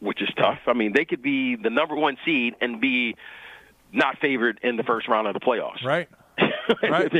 which 0.00 0.22
is 0.22 0.28
tough. 0.36 0.58
I 0.66 0.72
mean, 0.72 0.92
they 0.94 1.04
could 1.04 1.22
be 1.22 1.56
the 1.56 1.70
number 1.70 1.94
one 1.94 2.16
seed 2.24 2.54
and 2.60 2.80
be 2.80 3.16
not 3.92 4.18
favored 4.18 4.58
in 4.62 4.76
the 4.76 4.82
first 4.82 5.08
round 5.08 5.26
of 5.26 5.34
the 5.34 5.40
playoffs. 5.40 5.84
Right. 5.84 6.08
right. 6.82 7.12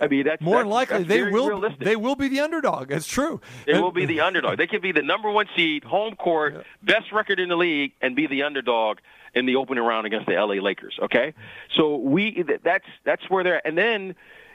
I 0.00 0.06
mean, 0.08 0.24
that's 0.24 0.40
more 0.40 0.58
that's, 0.58 0.68
likely 0.68 0.98
that's 0.98 1.08
they 1.08 1.22
will. 1.24 1.48
Realistic. 1.48 1.80
They 1.80 1.96
will 1.96 2.14
be 2.14 2.28
the 2.28 2.40
underdog. 2.40 2.92
It's 2.92 3.06
true. 3.06 3.40
They 3.66 3.80
will 3.80 3.90
be 3.90 4.06
the 4.06 4.20
underdog. 4.20 4.58
They 4.58 4.68
could 4.68 4.82
be 4.82 4.92
the 4.92 5.02
number 5.02 5.30
one 5.30 5.46
seed, 5.56 5.82
home 5.82 6.14
court, 6.14 6.54
yeah. 6.54 6.62
best 6.82 7.10
record 7.12 7.40
in 7.40 7.48
the 7.48 7.56
league, 7.56 7.92
and 8.00 8.14
be 8.14 8.28
the 8.28 8.44
underdog 8.44 8.98
in 9.34 9.46
the 9.46 9.56
opening 9.56 9.82
round 9.82 10.06
against 10.06 10.26
the 10.26 10.34
LA 10.34 10.62
Lakers. 10.62 10.98
Okay, 11.02 11.34
so 11.76 11.96
we 11.96 12.44
that's 12.62 12.86
that's 13.04 13.28
where 13.28 13.42
they're. 13.42 13.56
At. 13.56 13.66
And 13.66 13.76
then 13.76 14.14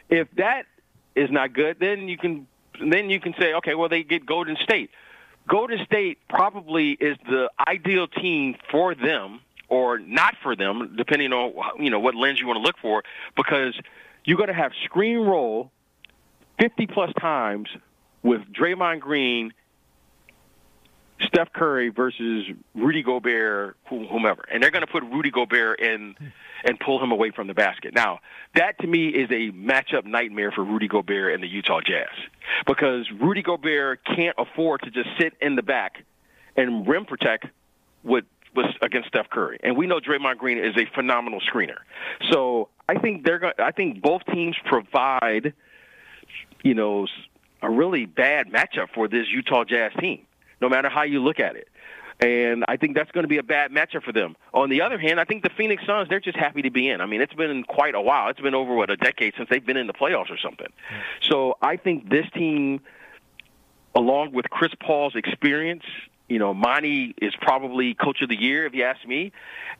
if 0.09 0.29
that 0.37 0.63
is 1.19 1.29
not 1.31 1.53
good, 1.53 1.77
then 1.79 2.07
you 2.07 2.17
can 2.17 2.47
then 2.89 3.09
you 3.09 3.19
can 3.19 3.33
say, 3.39 3.53
okay, 3.55 3.75
well 3.75 3.89
they 3.89 4.03
get 4.03 4.25
Golden 4.25 4.57
State. 4.63 4.89
Golden 5.47 5.83
State 5.85 6.19
probably 6.29 6.91
is 6.91 7.17
the 7.27 7.49
ideal 7.67 8.07
team 8.07 8.55
for 8.71 8.95
them 8.95 9.41
or 9.67 9.99
not 9.99 10.35
for 10.41 10.55
them, 10.55 10.95
depending 10.97 11.33
on 11.33 11.53
you 11.83 11.89
know 11.89 11.99
what 11.99 12.15
lens 12.15 12.39
you 12.39 12.47
want 12.47 12.57
to 12.57 12.63
look 12.63 12.77
for, 12.81 13.03
because 13.35 13.79
you're 14.23 14.37
going 14.37 14.47
to 14.47 14.53
have 14.53 14.71
screen 14.85 15.17
roll 15.17 15.71
50 16.59 16.87
plus 16.87 17.11
times 17.19 17.69
with 18.21 18.41
Draymond 18.51 18.99
Green, 18.99 19.53
Steph 21.21 21.51
Curry 21.53 21.89
versus 21.89 22.45
Rudy 22.75 23.03
Gobert, 23.03 23.77
whomever, 23.87 24.45
and 24.51 24.63
they're 24.63 24.71
going 24.71 24.85
to 24.85 24.91
put 24.91 25.03
Rudy 25.03 25.31
Gobert 25.31 25.79
in 25.79 26.15
and 26.63 26.79
pull 26.79 27.01
him 27.03 27.11
away 27.11 27.31
from 27.31 27.47
the 27.47 27.53
basket. 27.53 27.93
Now, 27.93 28.19
that 28.55 28.79
to 28.79 28.87
me 28.87 29.09
is 29.09 29.29
a 29.29 29.51
matchup 29.51 30.05
nightmare 30.05 30.51
for 30.51 30.63
Rudy 30.63 30.87
Gobert 30.87 31.33
and 31.33 31.43
the 31.43 31.47
Utah 31.47 31.81
Jazz 31.81 32.07
because 32.65 33.09
Rudy 33.11 33.41
Gobert 33.41 34.01
can't 34.05 34.35
afford 34.37 34.81
to 34.83 34.91
just 34.91 35.09
sit 35.19 35.33
in 35.41 35.55
the 35.55 35.63
back 35.63 36.03
and 36.55 36.87
rim 36.87 37.05
protect 37.05 37.47
with 38.03 38.25
against 38.81 39.09
Steph 39.09 39.29
Curry, 39.29 39.59
and 39.63 39.77
we 39.77 39.87
know 39.87 39.99
Draymond 39.99 40.37
Green 40.37 40.57
is 40.57 40.75
a 40.75 40.85
phenomenal 40.95 41.39
screener. 41.41 41.77
So 42.31 42.69
I 42.87 42.97
think 42.97 43.23
they're 43.23 43.39
going. 43.39 43.53
I 43.59 43.71
think 43.71 44.01
both 44.01 44.25
teams 44.25 44.55
provide, 44.65 45.53
you 46.63 46.73
know, 46.73 47.07
a 47.61 47.69
really 47.69 48.05
bad 48.05 48.47
matchup 48.47 48.89
for 48.93 49.07
this 49.07 49.27
Utah 49.29 49.63
Jazz 49.63 49.91
team. 49.99 50.25
No 50.61 50.69
matter 50.69 50.89
how 50.89 51.03
you 51.03 51.21
look 51.23 51.39
at 51.39 51.55
it. 51.55 51.67
And 52.21 52.65
I 52.67 52.75
think 52.75 52.95
that's 52.95 53.11
going 53.11 53.23
to 53.23 53.29
be 53.29 53.37
a 53.37 53.43
bad 53.43 53.71
matchup 53.71 54.03
for 54.03 54.11
them. 54.11 54.35
On 54.53 54.69
the 54.69 54.81
other 54.81 54.99
hand, 54.99 55.21
I 55.21 55.23
think 55.23 55.41
the 55.43 55.49
Phoenix 55.49 55.85
Suns, 55.85 56.09
they're 56.09 56.19
just 56.19 56.37
happy 56.37 56.61
to 56.63 56.69
be 56.69 56.89
in. 56.89 56.99
I 56.99 57.05
mean, 57.05 57.21
it's 57.21 57.33
been 57.33 57.63
quite 57.63 57.95
a 57.95 58.01
while. 58.01 58.27
It's 58.29 58.41
been 58.41 58.55
over, 58.55 58.75
what, 58.75 58.89
a 58.89 58.97
decade 58.97 59.35
since 59.37 59.47
they've 59.49 59.65
been 59.65 59.77
in 59.77 59.87
the 59.87 59.93
playoffs 59.93 60.29
or 60.29 60.37
something. 60.37 60.67
So 61.21 61.57
I 61.61 61.77
think 61.77 62.09
this 62.09 62.25
team, 62.33 62.81
along 63.95 64.33
with 64.33 64.49
Chris 64.49 64.73
Paul's 64.81 65.15
experience, 65.15 65.83
you 66.29 66.39
know, 66.39 66.53
Monty 66.53 67.15
is 67.21 67.33
probably 67.41 67.95
coach 67.95 68.21
of 68.21 68.29
the 68.29 68.39
year, 68.39 68.65
if 68.65 68.73
you 68.73 68.83
ask 68.83 69.05
me. 69.05 69.31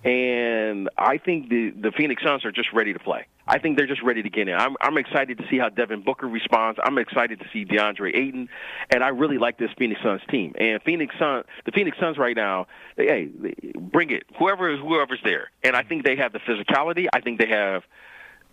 And 0.03 0.89
I 0.97 1.17
think 1.17 1.49
the, 1.49 1.69
the 1.69 1.91
Phoenix 1.91 2.23
Suns 2.23 2.43
are 2.45 2.51
just 2.51 2.73
ready 2.73 2.93
to 2.93 2.99
play. 2.99 3.27
I 3.47 3.57
think 3.57 3.77
they're 3.77 3.87
just 3.87 4.03
ready 4.03 4.21
to 4.21 4.29
get 4.29 4.47
in. 4.47 4.55
I'm, 4.55 4.75
I'm 4.79 4.97
excited 4.97 5.39
to 5.39 5.47
see 5.49 5.57
how 5.57 5.69
Devin 5.69 6.03
Booker 6.03 6.27
responds. 6.27 6.79
I'm 6.83 6.97
excited 6.99 7.39
to 7.39 7.45
see 7.51 7.65
DeAndre 7.65 8.15
Ayton, 8.15 8.47
and 8.91 9.03
I 9.03 9.07
really 9.07 9.39
like 9.39 9.57
this 9.57 9.71
Phoenix 9.77 10.01
Suns 10.03 10.21
team. 10.29 10.53
And 10.59 10.81
Phoenix 10.83 11.15
Sun, 11.17 11.43
the 11.65 11.71
Phoenix 11.71 11.97
Suns 11.99 12.17
right 12.17 12.35
now, 12.35 12.67
hey, 12.95 13.29
bring 13.75 14.11
it. 14.11 14.23
Whoever 14.37 14.77
whoever's 14.77 15.19
there, 15.23 15.49
and 15.63 15.75
I 15.75 15.81
think 15.81 16.05
they 16.05 16.15
have 16.17 16.31
the 16.31 16.39
physicality. 16.39 17.07
I 17.11 17.21
think 17.21 17.39
they 17.39 17.49
have, 17.49 17.83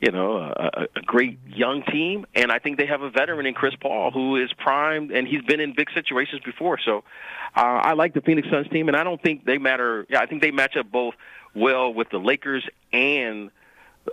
you 0.00 0.10
know, 0.10 0.36
a, 0.36 0.86
a 0.94 1.00
great 1.02 1.38
young 1.48 1.82
team, 1.82 2.26
and 2.34 2.52
I 2.52 2.58
think 2.58 2.78
they 2.78 2.86
have 2.86 3.00
a 3.00 3.10
veteran 3.10 3.46
in 3.46 3.54
Chris 3.54 3.74
Paul 3.80 4.10
who 4.10 4.36
is 4.36 4.52
primed, 4.52 5.10
and 5.10 5.26
he's 5.26 5.42
been 5.42 5.60
in 5.60 5.72
big 5.74 5.88
situations 5.94 6.42
before. 6.44 6.78
So, 6.84 6.98
uh, 7.56 7.60
I 7.60 7.94
like 7.94 8.12
the 8.12 8.20
Phoenix 8.20 8.48
Suns 8.50 8.68
team, 8.68 8.88
and 8.88 8.96
I 8.96 9.04
don't 9.04 9.22
think 9.22 9.46
they 9.46 9.56
matter. 9.56 10.06
Yeah, 10.10 10.20
I 10.20 10.26
think 10.26 10.42
they 10.42 10.50
match 10.50 10.76
up 10.76 10.90
both 10.90 11.14
well 11.54 11.92
with 11.94 12.10
the 12.10 12.18
Lakers 12.18 12.68
and 12.92 13.50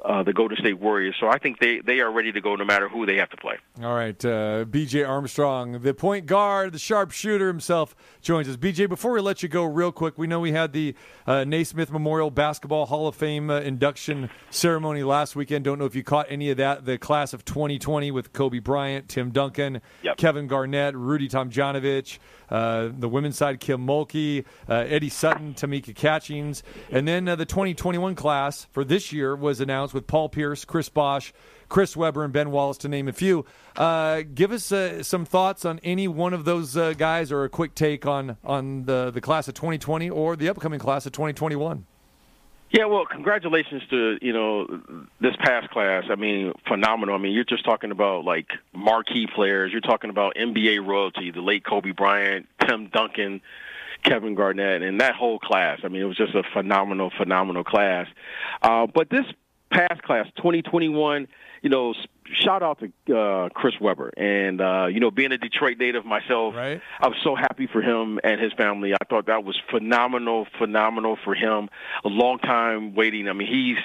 uh, 0.03 0.23
the 0.23 0.33
Golden 0.33 0.57
State 0.57 0.79
Warriors. 0.79 1.15
So 1.19 1.27
I 1.27 1.37
think 1.37 1.59
they, 1.59 1.79
they 1.79 1.99
are 1.99 2.11
ready 2.11 2.31
to 2.31 2.41
go 2.41 2.55
no 2.55 2.65
matter 2.65 2.89
who 2.89 3.05
they 3.05 3.15
have 3.17 3.29
to 3.29 3.37
play. 3.37 3.57
All 3.81 3.93
right, 3.93 4.23
uh, 4.25 4.65
BJ 4.65 5.07
Armstrong, 5.07 5.81
the 5.81 5.93
point 5.93 6.25
guard, 6.25 6.73
the 6.73 6.79
sharpshooter 6.79 7.47
himself, 7.47 7.95
joins 8.21 8.47
us. 8.47 8.57
BJ, 8.57 8.87
before 8.89 9.11
we 9.11 9.21
let 9.21 9.43
you 9.43 9.49
go, 9.49 9.63
real 9.63 9.91
quick, 9.91 10.17
we 10.17 10.27
know 10.27 10.39
we 10.39 10.51
had 10.51 10.73
the 10.73 10.95
uh, 11.27 11.43
Naismith 11.43 11.91
Memorial 11.91 12.31
Basketball 12.31 12.85
Hall 12.85 13.07
of 13.07 13.15
Fame 13.15 13.49
uh, 13.49 13.59
induction 13.61 14.29
ceremony 14.49 15.03
last 15.03 15.35
weekend. 15.35 15.65
Don't 15.65 15.79
know 15.79 15.85
if 15.85 15.95
you 15.95 16.03
caught 16.03 16.27
any 16.29 16.49
of 16.49 16.57
that. 16.57 16.85
The 16.85 16.97
class 16.97 17.33
of 17.33 17.45
2020 17.45 18.11
with 18.11 18.33
Kobe 18.33 18.59
Bryant, 18.59 19.09
Tim 19.09 19.31
Duncan, 19.31 19.81
yep. 20.01 20.17
Kevin 20.17 20.47
Garnett, 20.47 20.95
Rudy 20.95 21.29
Tomjanovich. 21.29 22.19
Uh, 22.49 22.89
the 22.97 23.09
women's 23.09 23.37
side, 23.37 23.59
Kim 23.59 23.85
Mulkey, 23.85 24.45
uh, 24.69 24.85
Eddie 24.87 25.09
Sutton, 25.09 25.53
Tamika 25.53 25.95
Catchings. 25.95 26.63
And 26.91 27.07
then 27.07 27.27
uh, 27.27 27.35
the 27.35 27.45
2021 27.45 28.15
class 28.15 28.65
for 28.71 28.83
this 28.83 29.11
year 29.11 29.35
was 29.35 29.59
announced 29.59 29.93
with 29.93 30.07
Paul 30.07 30.29
Pierce, 30.29 30.65
Chris 30.65 30.89
Bosh, 30.89 31.33
Chris 31.69 31.95
Webber, 31.95 32.23
and 32.23 32.33
Ben 32.33 32.51
Wallace, 32.51 32.77
to 32.79 32.87
name 32.87 33.07
a 33.07 33.13
few. 33.13 33.45
Uh, 33.75 34.23
give 34.33 34.51
us 34.51 34.71
uh, 34.71 35.01
some 35.03 35.25
thoughts 35.25 35.65
on 35.65 35.79
any 35.83 36.07
one 36.07 36.33
of 36.33 36.45
those 36.45 36.75
guys 36.97 37.31
or 37.31 37.43
a 37.43 37.49
quick 37.49 37.75
take 37.75 38.05
on, 38.05 38.37
on 38.43 38.83
the, 38.85 39.11
the 39.11 39.21
class 39.21 39.47
of 39.47 39.55
2020 39.55 40.09
or 40.09 40.35
the 40.35 40.49
upcoming 40.49 40.79
class 40.79 41.05
of 41.05 41.11
2021. 41.13 41.85
Yeah, 42.73 42.85
well, 42.85 43.05
congratulations 43.05 43.83
to 43.91 44.17
you 44.19 44.33
know 44.33 44.65
this 45.21 45.35
past 45.37 45.69
class. 45.69 46.05
I 46.09 46.15
mean, 46.15 46.53
phenomenal. 46.67 47.13
I 47.13 47.19
mean, 47.19 47.31
you're 47.31 47.43
just 47.43 47.63
talking 47.63 47.91
about 47.91 48.25
like 48.25 48.47
marquee 48.73 49.27
players. 49.27 49.71
You're 49.71 49.79
talking 49.79 50.09
about 50.09 50.33
NBA 50.35 50.83
royalty, 50.83 51.29
the 51.29 51.41
late 51.41 51.63
Kobe 51.63 51.91
Bryant, 51.91 52.47
Tim 52.65 52.87
Duncan, 52.87 53.41
Kevin 54.03 54.33
Garnett, 54.33 54.81
and 54.81 54.99
that 55.01 55.13
whole 55.13 55.37
class. 55.37 55.81
I 55.83 55.87
mean, 55.87 56.01
it 56.01 56.05
was 56.05 56.17
just 56.17 56.33
a 56.33 56.41
phenomenal, 56.51 57.11
phenomenal 57.15 57.63
class. 57.63 58.07
Uh, 58.63 58.87
but 58.87 59.07
this 59.11 59.25
past 59.71 60.01
class, 60.01 60.25
2021, 60.37 61.27
you 61.61 61.69
know, 61.69 61.93
shout 62.33 62.63
out 62.63 62.79
to 62.79 63.17
uh, 63.17 63.49
Chris 63.49 63.73
Webber. 63.79 64.11
And, 64.17 64.61
uh, 64.61 64.87
you 64.87 64.99
know, 64.99 65.11
being 65.11 65.31
a 65.31 65.37
Detroit 65.37 65.77
native 65.77 66.05
myself, 66.05 66.55
right. 66.55 66.81
I 66.99 67.07
was 67.07 67.17
so 67.23 67.35
happy 67.35 67.67
for 67.67 67.81
him 67.81 68.19
and 68.23 68.41
his 68.41 68.53
family. 68.53 68.93
I 68.93 69.05
thought 69.09 69.27
that 69.27 69.43
was 69.43 69.59
phenomenal, 69.69 70.47
phenomenal 70.57 71.17
for 71.23 71.35
him. 71.35 71.69
A 72.03 72.09
long 72.09 72.39
time 72.39 72.95
waiting. 72.95 73.27
I 73.27 73.33
mean, 73.33 73.47
he's, 73.47 73.83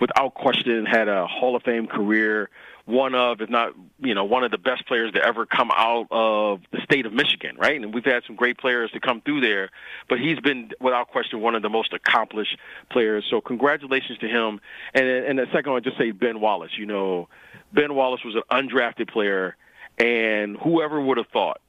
without 0.00 0.34
question, 0.34 0.86
had 0.86 1.08
a 1.08 1.26
Hall 1.26 1.56
of 1.56 1.62
Fame 1.62 1.86
career 1.86 2.50
one 2.86 3.14
of, 3.14 3.40
if 3.40 3.48
not, 3.48 3.72
you 3.98 4.14
know, 4.14 4.24
one 4.24 4.44
of 4.44 4.50
the 4.50 4.58
best 4.58 4.86
players 4.86 5.12
to 5.12 5.24
ever 5.24 5.46
come 5.46 5.70
out 5.74 6.06
of 6.10 6.60
the 6.70 6.80
state 6.82 7.06
of 7.06 7.12
Michigan, 7.14 7.56
right? 7.56 7.80
And 7.80 7.94
we've 7.94 8.04
had 8.04 8.24
some 8.26 8.36
great 8.36 8.58
players 8.58 8.90
to 8.90 9.00
come 9.00 9.22
through 9.22 9.40
there, 9.40 9.70
but 10.08 10.20
he's 10.20 10.38
been, 10.40 10.70
without 10.80 11.08
question, 11.08 11.40
one 11.40 11.54
of 11.54 11.62
the 11.62 11.70
most 11.70 11.94
accomplished 11.94 12.58
players. 12.90 13.24
So 13.30 13.40
congratulations 13.40 14.18
to 14.18 14.28
him. 14.28 14.60
And 14.92 15.06
and 15.06 15.38
the 15.38 15.46
second 15.52 15.72
one, 15.72 15.82
just 15.82 15.96
say 15.96 16.10
Ben 16.10 16.40
Wallace. 16.40 16.72
You 16.76 16.84
know, 16.84 17.28
Ben 17.74 17.94
Wallace 17.94 18.24
was 18.24 18.36
an 18.36 18.42
undrafted 18.50 19.10
player, 19.10 19.56
and 19.98 20.56
whoever 20.56 21.00
would 21.00 21.18
have 21.18 21.26
thought 21.28 21.60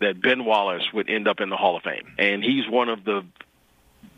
that 0.00 0.20
Ben 0.20 0.44
Wallace 0.44 0.92
would 0.92 1.10
end 1.10 1.28
up 1.28 1.40
in 1.40 1.50
the 1.50 1.56
Hall 1.56 1.76
of 1.76 1.82
Fame? 1.82 2.14
And 2.18 2.42
he's 2.42 2.68
one 2.68 2.88
of 2.88 3.04
the 3.04 3.24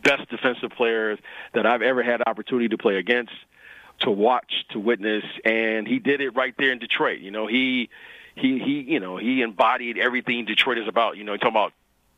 best 0.03 0.31
defensive 0.31 0.71
players 0.71 1.19
that 1.53 1.67
I've 1.67 1.83
ever 1.83 2.03
had 2.03 2.23
opportunity 2.27 2.69
to 2.69 2.79
play 2.79 2.97
against 2.97 3.33
to 4.01 4.11
watch, 4.11 4.65
to 4.71 4.79
witness, 4.79 5.25
and 5.45 5.87
he 5.87 5.99
did 5.99 6.21
it 6.21 6.31
right 6.31 6.55
there 6.57 6.73
in 6.73 6.79
Detroit. 6.79 7.21
You 7.21 7.31
know, 7.31 7.47
he 7.47 7.89
he 8.35 8.59
he 8.59 8.81
you 8.81 9.01
know 9.01 9.17
he 9.17 9.43
embodied 9.43 9.99
everything 9.99 10.45
Detroit 10.45 10.79
is 10.79 10.89
about. 10.89 11.17
You 11.17 11.25
know, 11.25 11.37
talking 11.37 11.51
about 11.51 11.73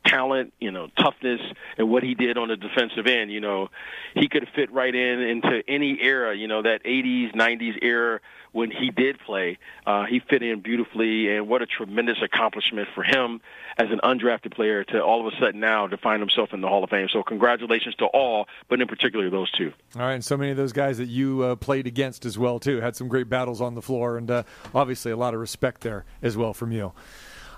talent, 0.05 0.53
you 0.59 0.71
know, 0.71 0.87
toughness, 0.97 1.41
and 1.77 1.89
what 1.89 2.03
he 2.03 2.15
did 2.15 2.37
on 2.37 2.49
the 2.49 2.55
defensive 2.55 3.07
end. 3.07 3.31
You 3.31 3.41
know, 3.41 3.69
he 4.13 4.27
could 4.27 4.47
fit 4.55 4.71
right 4.71 4.93
in 4.93 5.21
into 5.21 5.63
any 5.67 5.99
era. 6.01 6.35
You 6.35 6.47
know, 6.47 6.61
that 6.61 6.83
'80s, 6.83 7.35
'90s 7.35 7.79
era 7.81 8.19
when 8.55 8.71
he 8.71 8.89
did 8.89 9.19
play, 9.19 9.57
uh, 9.85 10.05
he 10.05 10.21
fit 10.21 10.41
in 10.41 10.61
beautifully. 10.61 11.35
And 11.35 11.49
what 11.49 11.61
a 11.61 11.65
tremendous 11.65 12.17
accomplishment 12.23 12.87
for 12.95 13.03
him 13.03 13.41
as 13.77 13.87
an 13.91 13.99
undrafted 14.01 14.55
player 14.55 14.85
to 14.85 15.03
all 15.03 15.27
of 15.27 15.33
a 15.33 15.37
sudden 15.37 15.59
now 15.59 15.87
to 15.87 15.97
find 15.97 16.21
himself 16.21 16.53
in 16.53 16.61
the 16.61 16.67
Hall 16.69 16.81
of 16.81 16.89
Fame. 16.89 17.09
So 17.11 17.21
congratulations 17.21 17.95
to 17.95 18.05
all, 18.05 18.47
but 18.69 18.79
in 18.79 18.87
particular 18.87 19.29
those 19.29 19.51
two. 19.51 19.73
All 19.97 20.03
right, 20.03 20.13
and 20.13 20.23
so 20.23 20.37
many 20.37 20.51
of 20.51 20.57
those 20.57 20.71
guys 20.71 20.97
that 20.99 21.09
you 21.09 21.43
uh, 21.43 21.55
played 21.57 21.85
against 21.85 22.25
as 22.25 22.37
well 22.37 22.59
too 22.59 22.79
had 22.79 22.95
some 22.95 23.09
great 23.09 23.27
battles 23.27 23.59
on 23.59 23.75
the 23.75 23.81
floor, 23.81 24.17
and 24.17 24.31
uh, 24.31 24.43
obviously 24.73 25.11
a 25.11 25.17
lot 25.17 25.33
of 25.33 25.41
respect 25.41 25.81
there 25.81 26.05
as 26.21 26.37
well 26.37 26.53
from 26.53 26.71
you. 26.71 26.93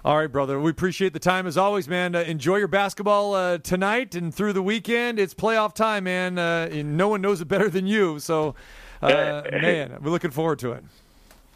All 0.08 0.16
right, 0.16 0.32
brother. 0.32 0.58
We 0.58 0.72
appreciate 0.72 1.12
the 1.12 1.20
time 1.20 1.46
as 1.48 1.58
always, 1.58 1.90
man. 1.90 2.16
Uh, 2.16 2.20
enjoy 2.22 2.56
your 2.56 2.70
basketball 2.70 3.34
uh, 3.34 3.58
tonight 3.58 4.16
and 4.16 4.34
through 4.34 4.54
the 4.54 4.62
weekend. 4.62 5.20
It's 5.20 5.34
playoff 5.34 5.76
time, 5.76 6.06
man. 6.06 6.40
Uh, 6.40 6.70
no 6.86 7.10
one 7.10 7.20
knows 7.20 7.42
it 7.42 7.50
better 7.50 7.70
than 7.70 7.88
you. 7.88 8.18
So, 8.20 8.56
uh, 9.02 9.44
man, 9.52 9.98
we're 10.02 10.12
looking 10.12 10.32
forward 10.32 10.60
to 10.60 10.72
it. 10.72 10.86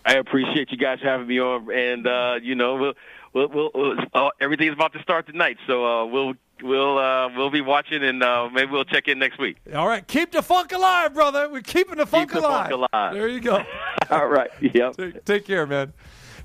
I 0.06 0.16
appreciate 0.16 0.70
you 0.70 0.78
guys 0.78 1.00
having 1.02 1.28
me 1.28 1.40
on, 1.40 1.72
and 1.74 2.06
uh, 2.06 2.40
you 2.44 2.56
know, 2.56 2.76
we'll, 2.76 3.48
we'll, 3.48 3.72
we'll 3.74 3.96
uh, 4.14 4.32
everything's 4.42 4.74
about 4.74 4.92
to 4.92 5.02
start 5.02 5.28
tonight, 5.28 5.56
so 5.66 6.06
we'll 6.08 6.34
we'll 6.62 6.98
uh, 6.98 7.30
we'll 7.34 7.52
be 7.52 7.62
watching, 7.62 8.04
and 8.04 8.22
uh, 8.22 8.50
maybe 8.52 8.70
we'll 8.70 8.84
check 8.84 9.08
in 9.08 9.18
next 9.18 9.40
week. 9.40 9.60
All 9.74 9.88
right, 9.88 10.06
keep 10.06 10.34
the 10.34 10.42
funk 10.42 10.74
alive, 10.74 11.14
brother. 11.14 11.48
We're 11.50 11.62
keeping 11.62 11.96
the 11.96 12.06
funk, 12.06 12.32
Keep 12.32 12.42
the 12.42 12.48
alive. 12.50 12.70
funk 12.70 12.90
alive. 12.92 13.14
There 13.14 13.30
you 13.30 13.40
go. 13.40 13.64
All 14.10 14.28
right. 14.28 14.50
Yep. 14.60 14.98
Take, 14.98 15.24
take 15.24 15.46
care, 15.46 15.66
man. 15.66 15.94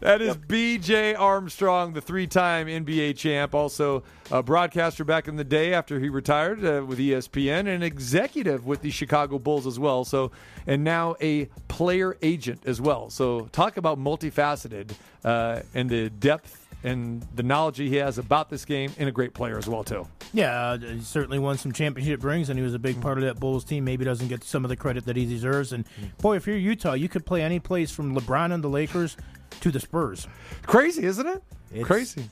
That 0.01 0.21
is 0.21 0.37
B.J. 0.37 1.15
Armstrong, 1.15 1.95
the 1.95 2.01
three-time 2.01 2.67
NBA 2.67 3.17
champ, 3.17 3.55
also 3.55 4.03
a 4.31 4.43
broadcaster 4.43 5.05
back 5.05 5.29
in 5.29 5.37
the 5.37 5.45
day 5.45 5.73
after 5.73 5.99
he 5.99 6.09
retired 6.09 6.65
uh, 6.65 6.85
with 6.85 6.99
ESPN, 6.99 7.61
and 7.61 7.69
an 7.69 7.83
executive 7.83 8.67
with 8.67 8.83
the 8.83 8.91
Chicago 8.91 9.39
Bulls 9.39 9.67
as 9.67 9.79
well. 9.79 10.05
So, 10.05 10.33
and 10.67 10.85
now 10.85 11.17
a 11.21 11.47
player 11.69 12.17
agent 12.23 12.63
as 12.67 12.81
well. 12.81 13.09
So, 13.11 13.49
talk 13.53 13.77
about 13.77 13.99
multifaceted 13.99 14.93
uh, 15.25 15.63
and 15.75 15.89
the 15.89 16.11
depth 16.11 16.66
and 16.87 17.27
the 17.35 17.43
knowledge 17.43 17.77
he 17.79 17.97
has 17.97 18.17
about 18.19 18.49
this 18.49 18.65
game, 18.65 18.93
and 18.99 19.09
a 19.09 19.13
great 19.13 19.35
player 19.35 19.59
as 19.59 19.69
well 19.69 19.85
too. 19.85 20.07
Yeah, 20.33 20.71
uh, 20.71 20.79
he 20.79 21.01
certainly 21.01 21.39
won 21.39 21.59
some 21.59 21.73
championship 21.73 22.25
rings, 22.25 22.49
and 22.49 22.59
he 22.59 22.65
was 22.65 22.75
a 22.75 22.79
big 22.79 23.01
part 23.01 23.19
of 23.19 23.25
that 23.25 23.39
Bulls 23.41 23.65
team. 23.65 23.85
Maybe 23.85 24.05
doesn't 24.05 24.29
get 24.29 24.45
some 24.45 24.65
of 24.65 24.69
the 24.69 24.77
credit 24.77 25.05
that 25.07 25.17
he 25.17 25.27
deserves. 25.27 25.73
And 25.73 25.85
boy, 26.23 26.37
if 26.37 26.47
you're 26.47 26.57
Utah, 26.57 26.95
you 26.95 27.09
could 27.09 27.27
play 27.27 27.43
any 27.43 27.59
place 27.59 27.91
from 27.91 28.17
LeBron 28.17 28.53
and 28.53 28.63
the 28.65 28.69
Lakers 28.69 29.17
to 29.61 29.71
the 29.71 29.81
Spurs. 29.81 30.27
Crazy, 30.63 31.05
isn't 31.05 31.27
it? 31.27 31.43
It's- 31.71 31.87
crazy. 31.87 32.29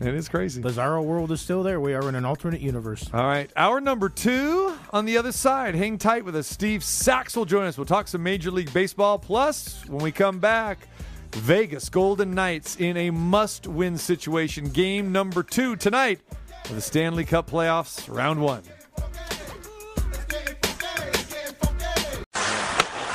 It 0.00 0.12
is 0.12 0.28
crazy. 0.28 0.60
Bizarro 0.60 1.04
world 1.04 1.30
is 1.30 1.40
still 1.40 1.62
there. 1.62 1.80
We 1.80 1.94
are 1.94 2.08
in 2.08 2.16
an 2.16 2.24
alternate 2.24 2.60
universe. 2.60 3.08
All 3.14 3.24
right, 3.24 3.48
Our 3.56 3.80
number 3.80 4.08
two 4.08 4.74
on 4.92 5.04
the 5.04 5.16
other 5.18 5.30
side. 5.30 5.76
Hang 5.76 5.98
tight 5.98 6.24
with 6.24 6.34
us. 6.34 6.48
Steve 6.48 6.82
Sachs 6.82 7.36
will 7.36 7.44
join 7.44 7.66
us. 7.66 7.78
We'll 7.78 7.84
talk 7.86 8.08
some 8.08 8.22
Major 8.22 8.50
League 8.50 8.72
Baseball. 8.74 9.20
Plus, 9.20 9.86
when 9.86 10.02
we 10.02 10.10
come 10.10 10.40
back, 10.40 10.88
Vegas 11.34 11.88
Golden 11.88 12.32
Knights 12.32 12.76
in 12.76 12.96
a 12.96 13.10
must 13.10 13.66
win 13.66 13.98
situation. 13.98 14.68
Game 14.68 15.10
number 15.10 15.42
two 15.42 15.74
tonight 15.74 16.20
of 16.64 16.76
the 16.76 16.80
Stanley 16.80 17.24
Cup 17.24 17.50
playoffs, 17.50 18.08
round 18.14 18.40
one. 18.40 18.62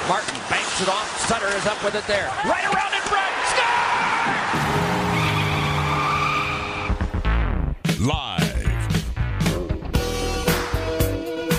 Martin 0.08 0.40
banks 0.50 0.82
it 0.82 0.90
off. 0.90 1.28
Sutter 1.28 1.48
is 1.56 1.66
up 1.66 1.82
with 1.84 1.96
it 1.96 2.06
there. 2.08 2.28
Right 2.46 2.66
around 2.66 2.94
in 2.94 3.02
front. 3.02 3.30
Live 8.02 8.50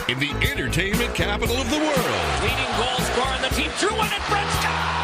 In 0.09 0.19
the 0.19 0.31
entertainment 0.51 1.15
capital 1.15 1.57
of 1.57 1.71
the 1.71 1.79
world. 1.79 2.43
Leading 2.43 2.77
goal 2.77 2.99
scorer 2.99 3.35
on 3.35 3.43
the 3.43 3.49
team. 3.51 3.71
Drew 3.79 3.97
one 3.97 4.11
and 4.13 4.25
Brett 4.29 4.47
scores! 4.61 5.00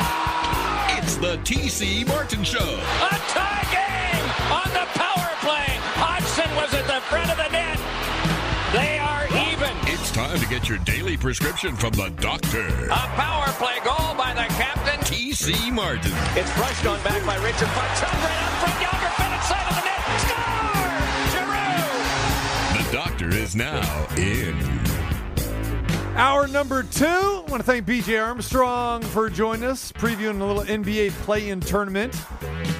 The 1.26 1.38
TC 1.38 2.06
Martin 2.06 2.44
Show. 2.44 2.60
A 2.62 3.18
tie 3.34 3.66
game 3.74 4.26
on 4.46 4.70
the 4.70 4.86
power 4.94 5.30
play. 5.42 5.66
Hodgson 5.98 6.48
was 6.54 6.72
at 6.72 6.86
the 6.86 7.00
front 7.10 7.28
of 7.28 7.36
the 7.36 7.50
net. 7.50 7.82
They 8.70 9.00
are 9.00 9.26
even. 9.50 9.74
It's 9.90 10.12
time 10.12 10.38
to 10.38 10.46
get 10.46 10.68
your 10.68 10.78
daily 10.86 11.16
prescription 11.16 11.74
from 11.74 11.94
the 11.94 12.10
doctor. 12.20 12.68
A 12.68 13.06
power 13.18 13.50
play 13.58 13.74
goal 13.82 14.14
by 14.14 14.34
the 14.38 14.46
captain. 14.54 15.00
TC 15.00 15.72
Martin. 15.72 16.12
It's 16.38 16.54
brushed 16.54 16.86
on 16.86 17.02
back 17.02 17.26
by 17.26 17.34
Richard 17.42 17.74
Marchand 17.74 18.22
right 18.22 18.42
up 18.46 18.54
front. 18.62 18.78
Yager 18.86 19.10
Bennett 19.18 19.42
side 19.50 19.66
of 19.66 19.74
the 19.74 19.82
net. 19.82 19.98
Score! 20.30 20.94
Giroux! 21.34 22.06
The 22.78 22.92
doctor 22.94 23.34
is 23.34 23.56
now 23.56 23.82
in. 24.16 24.95
Hour 26.16 26.48
number 26.48 26.82
two. 26.82 27.04
I 27.06 27.44
want 27.46 27.60
to 27.60 27.62
thank 27.62 27.86
BJ 27.86 28.24
Armstrong 28.24 29.02
for 29.02 29.28
joining 29.28 29.64
us, 29.64 29.92
previewing 29.92 30.40
a 30.40 30.44
little 30.44 30.62
NBA 30.62 31.10
play-in 31.10 31.60
tournament 31.60 32.14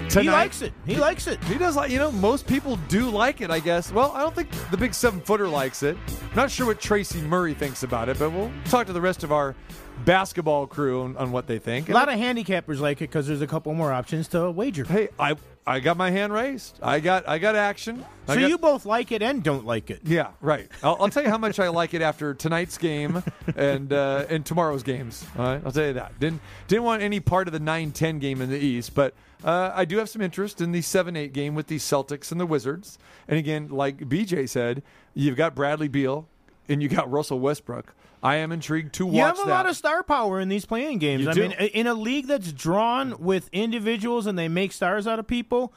tonight. 0.09 0.23
He 0.23 0.31
likes 0.31 0.63
it. 0.63 0.73
He 0.87 0.97
likes 0.97 1.27
it. 1.27 1.45
He 1.45 1.59
does 1.59 1.77
like, 1.77 1.91
you 1.91 1.99
know, 1.99 2.11
most 2.11 2.47
people 2.47 2.77
do 2.89 3.11
like 3.11 3.43
it, 3.43 3.51
I 3.51 3.59
guess. 3.61 3.93
Well, 3.93 4.11
I 4.13 4.21
don't 4.21 4.35
think 4.35 4.49
the 4.71 4.79
big 4.79 4.95
seven 4.95 5.21
footer 5.21 5.49
likes 5.49 5.83
it. 5.83 5.99
Not 6.35 6.51
sure 6.51 6.65
what 6.65 6.81
Tracy 6.81 7.21
Murray 7.21 7.53
thinks 7.53 7.83
about 7.83 8.09
it, 8.09 8.19
but 8.19 8.31
we'll 8.31 8.51
talk 8.65 8.87
to 8.87 8.95
the 8.95 9.03
rest 9.03 9.23
of 9.23 9.33
our 9.33 9.55
basketball 10.07 10.67
crew 10.67 11.03
on, 11.03 11.17
on 11.19 11.31
what 11.31 11.47
they 11.47 11.59
think. 11.59 11.91
A 11.91 11.93
lot 11.93 12.09
of 12.09 12.19
handicappers 12.19 12.81
like 12.81 13.03
it 13.03 13.11
because 13.11 13.27
there's 13.27 13.43
a 13.43 13.47
couple 13.47 13.75
more 13.75 13.93
options 13.93 14.29
to 14.29 14.51
wager. 14.51 14.85
Hey, 14.85 15.11
I 15.19 15.37
I 15.69 15.81
got 15.81 15.97
my 15.97 16.11
hand 16.13 16.33
raised. 16.33 16.79
I 16.81 17.01
got 17.01 17.29
I 17.29 17.39
got 17.39 17.57
action. 17.57 18.05
I 18.29 18.35
So 18.35 18.41
got- 18.41 18.49
you 18.51 18.59
both 18.59 18.87
like 18.87 19.11
it 19.11 19.21
and 19.23 19.43
don't 19.43 19.67
like 19.67 19.91
it. 19.91 20.01
Yeah, 20.05 20.29
right. 20.41 20.71
I'll, 20.83 20.97
I'll 21.01 21.09
tell 21.09 21.25
you 21.25 21.29
how 21.29 21.39
much 21.39 21.59
I 21.59 21.69
like 21.69 21.93
it 21.93 22.03
after 22.03 22.35
tonight's 22.35 22.79
game 22.79 23.23
and 23.57 23.93
uh, 23.93 24.27
and 24.29 24.47
tomorrow's 24.47 24.85
games. 24.85 25.25
All 25.37 25.45
right, 25.45 25.63
I'll 25.65 25.73
tell 25.73 25.87
you 25.87 25.95
that. 25.95 26.19
Didn't 26.21 26.41
didn't 26.69 26.85
want 26.85 27.03
any 27.03 27.19
part 27.19 27.49
of 27.49 27.53
the 27.53 27.59
9-10 27.59 28.21
game 28.21 28.41
in 28.41 28.49
the 28.51 28.59
East, 28.59 28.95
but 28.95 29.15
uh, 29.45 29.73
I 29.75 29.85
do 29.85 29.99
have 29.99 30.09
some 30.09 30.23
interest 30.23 30.61
in 30.61 30.71
the 30.73 30.81
7-8 30.83 31.33
game 31.33 31.55
with 31.57 31.67
the 31.67 31.77
Celtics 31.79 32.31
and 32.31 32.41
the 32.41 32.47
Wizards. 32.47 32.99
And 33.27 33.37
again, 33.39 33.69
like 33.69 33.99
BJ 33.99 34.49
said, 34.49 34.83
you've 35.15 35.37
got 35.37 35.55
Bradley 35.57 35.89
Beal 35.89 36.29
and 36.69 36.81
you 36.83 36.89
got 36.89 37.11
Russell 37.11 37.39
Westbrook. 37.41 37.93
I 38.23 38.37
am 38.37 38.51
intrigued 38.53 38.95
to 38.95 39.07
watch 39.07 39.15
You 39.15 39.21
have 39.23 39.39
a 39.39 39.43
that. 39.45 39.49
lot 39.49 39.67
of 39.67 39.77
star 39.77 40.03
power 40.03 40.41
in 40.41 40.49
these 40.49 40.65
playing 40.65 40.99
games. 40.99 41.25
You 41.25 41.31
I 41.31 41.33
do. 41.35 41.41
mean, 41.43 41.53
in 41.53 41.87
a 41.87 41.95
league 41.95 42.27
that's 42.27 42.53
drawn 42.53 43.15
with 43.19 43.49
individuals 43.53 44.27
and 44.27 44.39
they 44.39 44.49
make 44.49 44.73
stars 44.73 45.07
out 45.07 45.19
of 45.19 45.27
people, 45.27 45.73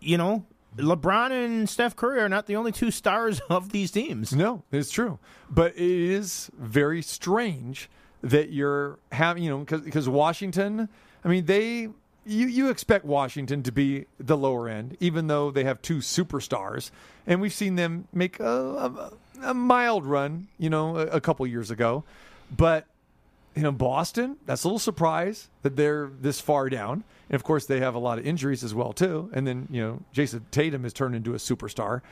you 0.00 0.18
know, 0.18 0.44
LeBron 0.76 1.30
and 1.30 1.68
Steph 1.68 1.96
Curry 1.96 2.20
are 2.20 2.28
not 2.28 2.46
the 2.46 2.56
only 2.56 2.70
two 2.72 2.90
stars 2.90 3.40
of 3.50 3.70
these 3.72 3.90
teams. 3.90 4.32
No, 4.32 4.62
it's 4.70 4.90
true. 4.90 5.18
But 5.50 5.74
it 5.74 5.80
is 5.80 6.50
very 6.58 7.02
strange 7.02 7.88
that 8.22 8.50
you're 8.50 8.98
having, 9.12 9.42
you 9.42 9.50
know, 9.50 9.64
because 9.64 10.08
Washington, 10.08 10.88
I 11.24 11.28
mean, 11.28 11.46
they, 11.46 11.88
you, 12.26 12.46
you 12.46 12.68
expect 12.70 13.04
Washington 13.04 13.62
to 13.62 13.72
be 13.72 14.06
the 14.18 14.36
lower 14.36 14.68
end, 14.68 14.96
even 15.00 15.28
though 15.28 15.50
they 15.50 15.64
have 15.64 15.80
two 15.80 15.98
superstars. 15.98 16.90
And 17.26 17.40
we've 17.40 17.54
seen 17.54 17.76
them 17.76 18.08
make 18.12 18.38
a, 18.40 18.44
a, 18.44 19.12
a 19.42 19.54
mild 19.54 20.04
run, 20.06 20.48
you 20.58 20.70
know, 20.70 20.96
a, 20.96 21.06
a 21.06 21.20
couple 21.20 21.46
years 21.46 21.70
ago. 21.70 22.04
But, 22.54 22.86
you 23.54 23.62
know, 23.62 23.72
Boston, 23.72 24.36
that's 24.46 24.64
a 24.64 24.68
little 24.68 24.78
surprise 24.78 25.48
that 25.62 25.76
they're 25.76 26.10
this 26.20 26.40
far 26.40 26.68
down. 26.68 27.04
And 27.28 27.34
of 27.34 27.42
course, 27.42 27.66
they 27.66 27.80
have 27.80 27.94
a 27.94 27.98
lot 27.98 28.18
of 28.18 28.26
injuries 28.26 28.62
as 28.62 28.74
well, 28.74 28.92
too. 28.92 29.30
And 29.32 29.46
then, 29.46 29.68
you 29.70 29.80
know, 29.80 30.02
Jayson 30.12 30.44
Tatum 30.50 30.84
has 30.84 30.92
turned 30.92 31.14
into 31.14 31.32
a 31.32 31.38
superstar. 31.38 32.02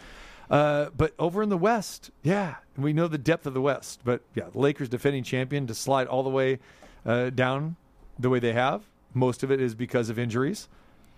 Uh, 0.50 0.90
but 0.96 1.14
over 1.18 1.42
in 1.42 1.48
the 1.48 1.56
West, 1.56 2.10
yeah, 2.22 2.56
we 2.76 2.92
know 2.92 3.08
the 3.08 3.18
depth 3.18 3.46
of 3.46 3.54
the 3.54 3.60
West. 3.60 4.00
But 4.04 4.22
yeah, 4.34 4.48
the 4.52 4.58
Lakers 4.58 4.88
defending 4.88 5.22
champion 5.22 5.66
to 5.68 5.74
slide 5.74 6.06
all 6.06 6.22
the 6.22 6.30
way 6.30 6.58
uh, 7.06 7.30
down 7.30 7.76
the 8.18 8.30
way 8.30 8.38
they 8.40 8.52
have. 8.52 8.82
Most 9.14 9.42
of 9.42 9.50
it 9.50 9.60
is 9.60 9.74
because 9.74 10.10
of 10.10 10.18
injuries, 10.18 10.68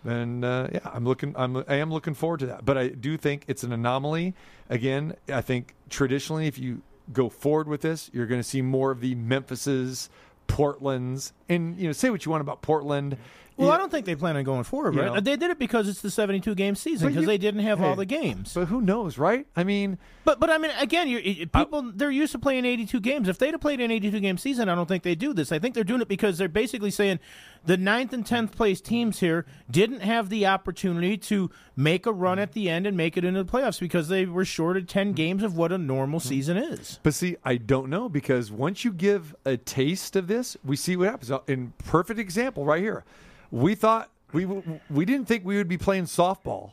and 0.06 0.44
uh, 0.44 0.68
yeah, 0.72 0.80
I'm 0.84 1.04
looking. 1.04 1.34
I'm 1.36 1.56
I 1.68 1.76
am 1.76 1.90
looking 1.90 2.14
forward 2.14 2.40
to 2.40 2.46
that. 2.46 2.64
But 2.64 2.78
I 2.78 2.88
do 2.88 3.16
think 3.16 3.44
it's 3.48 3.62
an 3.62 3.72
anomaly. 3.72 4.34
Again, 4.70 5.14
I 5.32 5.40
think 5.40 5.74
traditionally, 5.90 6.46
if 6.46 6.58
you 6.58 6.82
go 7.12 7.28
forward 7.28 7.68
with 7.68 7.82
this, 7.82 8.10
you're 8.12 8.26
going 8.26 8.40
to 8.40 8.48
see 8.48 8.62
more 8.62 8.90
of 8.90 9.00
the 9.00 9.14
Memphises, 9.14 10.10
Portlands, 10.48 11.32
and 11.48 11.76
you 11.78 11.86
know, 11.86 11.92
say 11.92 12.10
what 12.10 12.24
you 12.24 12.30
want 12.30 12.40
about 12.40 12.62
Portland. 12.62 13.16
Well, 13.56 13.68
You- 13.68 13.74
I 13.74 13.78
don't 13.78 13.90
think 13.90 14.04
they 14.04 14.14
plan 14.14 14.36
on 14.36 14.44
going 14.44 14.64
forward, 14.64 14.94
You 14.94 15.00
right? 15.00 15.14
know. 15.14 15.20
They 15.20 15.36
did 15.36 15.50
it 15.50 15.58
because 15.58 15.88
it's 15.88 16.02
the 16.02 16.10
72 16.10 16.54
game 16.54 16.74
season 16.74 17.06
But 17.06 17.10
because 17.10 17.22
you- 17.22 17.26
they 17.26 17.38
didn't 17.38 17.60
have 17.60 17.80
all 17.80 17.96
the 17.96 18.04
games. 18.04 18.52
But 18.54 18.66
who 18.66 18.80
knows, 18.80 19.16
right? 19.16 19.46
I 19.56 19.64
mean, 19.64 19.98
But 20.24 20.40
but 20.40 20.50
I 20.50 20.58
mean, 20.58 20.72
again, 20.78 21.08
it- 21.08 21.52
people 21.52 21.92
they're 21.94 22.10
used 22.10 22.32
to 22.32 22.38
playing 22.38 22.64
82 22.64 23.00
games. 23.00 23.28
If 23.28 23.38
they'd 23.38 23.52
have 23.52 23.60
played 23.60 23.80
an 23.80 23.90
82 23.90 24.20
game 24.20 24.36
season, 24.36 24.68
I 24.68 24.74
don't 24.74 24.86
think 24.86 25.04
they 25.04 25.14
do 25.14 25.32
this. 25.32 25.52
I 25.52 25.58
think 25.58 25.74
they're 25.74 25.84
doing 25.84 26.00
it 26.00 26.08
because 26.08 26.36
they're 26.36 26.48
basically 26.48 26.90
saying 26.90 27.18
the 27.64 27.76
ninth 27.76 28.12
and 28.12 28.26
tenth 28.26 28.54
place 28.54 28.80
teams 28.80 29.20
here 29.20 29.46
didn't 29.70 30.00
have 30.00 30.28
the 30.28 30.46
opportunity 30.46 31.16
to 31.16 31.50
make 31.76 32.06
a 32.06 32.12
run 32.12 32.38
at 32.38 32.52
the 32.52 32.68
end 32.68 32.86
and 32.86 32.96
make 32.96 33.16
it 33.16 33.24
into 33.24 33.42
the 33.42 33.50
playoffs 33.50 33.80
because 33.80 34.08
they 34.08 34.26
were 34.26 34.44
shorted 34.44 34.88
10 34.88 35.12
games 35.12 35.42
of 35.42 35.56
what 35.56 35.72
a 35.72 35.78
normal 35.78 36.20
mm-hmm. 36.20 36.28
season 36.28 36.56
is. 36.56 37.00
But 37.02 37.14
see, 37.14 37.36
I 37.44 37.56
don't 37.56 37.88
know 37.88 38.08
because 38.08 38.50
once 38.50 38.84
you 38.84 38.92
give 38.92 39.34
a 39.44 39.56
taste 39.56 40.16
of 40.16 40.26
this, 40.26 40.56
we 40.64 40.76
see 40.76 40.96
what 40.96 41.08
happens. 41.08 41.30
In 41.46 41.72
perfect 41.78 42.20
example, 42.20 42.64
right 42.64 42.82
here, 42.82 43.04
we 43.50 43.74
thought 43.74 44.10
we 44.32 44.44
we 44.90 45.04
didn't 45.04 45.26
think 45.26 45.44
we 45.44 45.56
would 45.56 45.68
be 45.68 45.78
playing 45.78 46.04
softball 46.04 46.72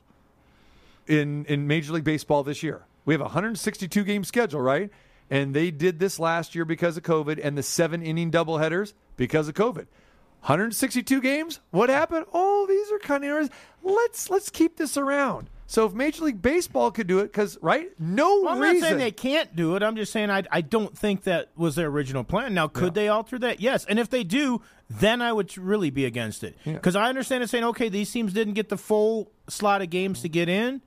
in 1.07 1.45
in 1.45 1.67
Major 1.67 1.93
League 1.93 2.03
Baseball 2.03 2.43
this 2.43 2.63
year. 2.63 2.84
We 3.05 3.13
have 3.13 3.21
a 3.21 3.26
162 3.26 4.03
game 4.03 4.24
schedule, 4.24 4.61
right? 4.61 4.89
And 5.30 5.53
they 5.53 5.71
did 5.71 5.99
this 5.99 6.19
last 6.19 6.53
year 6.55 6.65
because 6.65 6.97
of 6.97 7.03
COVID, 7.03 7.39
and 7.41 7.57
the 7.57 7.63
seven 7.63 8.03
inning 8.03 8.32
doubleheaders 8.32 8.93
because 9.17 9.47
of 9.47 9.55
COVID. 9.55 9.88
162 10.41 11.21
games. 11.21 11.59
What 11.71 11.89
happened? 11.89 12.26
Oh, 12.34 12.65
these 12.67 12.91
are 12.91 12.99
kind 12.99 13.24
of 13.24 13.30
interesting. 13.30 13.57
Let's 13.82 14.30
let's 14.30 14.49
keep 14.49 14.78
this 14.78 14.97
around. 14.97 15.49
So 15.66 15.86
if 15.86 15.93
Major 15.93 16.26
League 16.26 16.41
Baseball 16.41 16.91
could 16.91 17.07
do 17.07 17.20
it, 17.20 17.24
because 17.24 17.57
right, 17.61 17.89
no 17.99 18.41
Well, 18.41 18.53
I'm 18.53 18.59
reason 18.59 18.80
not 18.80 18.88
saying 18.88 18.99
they 18.99 19.11
can't 19.11 19.55
do 19.55 19.76
it. 19.76 19.84
I'm 19.84 19.95
just 19.95 20.11
saying 20.11 20.30
I, 20.30 20.43
I 20.51 20.61
don't 20.61 20.97
think 20.97 21.24
that 21.24 21.49
was 21.55 21.76
their 21.76 21.88
original 21.88 22.24
plan. 22.24 22.53
Now, 22.53 22.68
could 22.68 22.93
they 22.93 23.07
alter 23.07 23.39
that? 23.39 23.59
Yes. 23.59 23.86
And 23.86 23.99
if 23.99 24.09
they 24.09 24.24
do, 24.24 24.61
then 24.89 25.22
I 25.22 25.32
would 25.32 25.57
really 25.57 25.89
be 25.89 26.05
against 26.05 26.43
it. 26.43 26.57
Because 26.66 26.95
I 26.95 27.09
understand 27.09 27.43
it 27.43 27.49
saying, 27.49 27.64
okay, 27.64 27.89
these 27.89 28.11
teams 28.11 28.34
didn't 28.34 28.53
get 28.53 28.70
the 28.70 28.78
full 28.78 29.32
slot 29.47 29.82
of 29.82 29.89
games 29.89 30.22
to 30.22 30.30
get 30.30 30.49
in. 30.49 30.82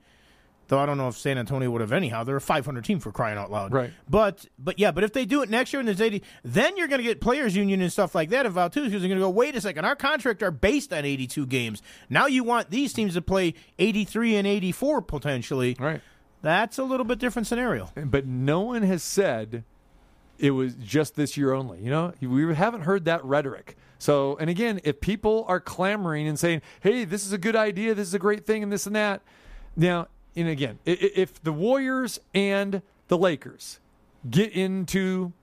Though 0.67 0.79
I 0.79 0.85
don't 0.85 0.97
know 0.97 1.07
if 1.07 1.17
San 1.17 1.37
Antonio 1.37 1.69
would 1.71 1.81
have 1.81 1.91
anyhow. 1.91 2.23
They're 2.23 2.37
a 2.37 2.41
500 2.41 2.83
team 2.83 2.99
for 2.99 3.11
crying 3.11 3.37
out 3.37 3.51
loud. 3.51 3.73
Right. 3.73 3.91
But 4.09 4.45
but 4.59 4.79
yeah, 4.79 4.91
but 4.91 5.03
if 5.03 5.13
they 5.13 5.25
do 5.25 5.41
it 5.41 5.49
next 5.49 5.73
year 5.73 5.79
and 5.79 5.87
there's 5.87 6.01
80, 6.01 6.21
then 6.43 6.77
you're 6.77 6.87
going 6.87 6.99
to 6.99 7.07
get 7.07 7.21
players 7.21 7.55
union 7.55 7.81
and 7.81 7.91
stuff 7.91 8.13
like 8.15 8.29
that 8.29 8.45
involved 8.45 8.73
too 8.73 8.83
because 8.83 9.01
they're 9.01 9.09
going 9.09 9.19
to 9.19 9.25
go, 9.25 9.29
wait 9.29 9.55
a 9.55 9.61
second, 9.61 9.85
our 9.85 9.95
contract 9.95 10.43
are 10.43 10.51
based 10.51 10.91
on 10.93 11.05
82 11.05 11.45
games. 11.45 11.81
Now 12.09 12.27
you 12.27 12.43
want 12.43 12.69
these 12.69 12.93
teams 12.93 13.13
to 13.13 13.21
play 13.21 13.53
83 13.79 14.35
and 14.35 14.47
84 14.47 15.01
potentially. 15.03 15.77
Right. 15.79 16.01
That's 16.41 16.77
a 16.77 16.83
little 16.83 17.05
bit 17.05 17.19
different 17.19 17.47
scenario. 17.47 17.89
but 17.95 18.25
no 18.25 18.61
one 18.61 18.83
has 18.83 19.03
said 19.03 19.63
it 20.37 20.51
was 20.51 20.75
just 20.75 21.15
this 21.15 21.37
year 21.37 21.53
only. 21.53 21.79
You 21.81 21.89
know, 21.89 22.13
we 22.21 22.53
haven't 22.53 22.81
heard 22.81 23.05
that 23.05 23.23
rhetoric. 23.25 23.75
So, 23.99 24.37
and 24.39 24.49
again, 24.49 24.79
if 24.83 25.01
people 25.01 25.45
are 25.47 25.59
clamoring 25.59 26.27
and 26.27 26.37
saying, 26.37 26.61
"Hey, 26.81 27.03
this 27.05 27.25
is 27.25 27.33
a 27.33 27.37
good 27.37 27.55
idea, 27.55 27.95
this 27.95 28.07
is 28.07 28.13
a 28.13 28.19
great 28.19 28.45
thing, 28.45 28.61
and 28.61 28.71
this 28.71 28.85
and 28.85 28.95
that," 28.95 29.23
now, 29.75 30.07
and 30.37 30.47
again, 30.47 30.79
if 30.85 31.41
the 31.43 31.51
Warriors 31.51 32.19
and 32.33 32.81
the 33.09 33.17
Lakers 33.17 33.79
get 34.29 34.51
into 34.53 35.33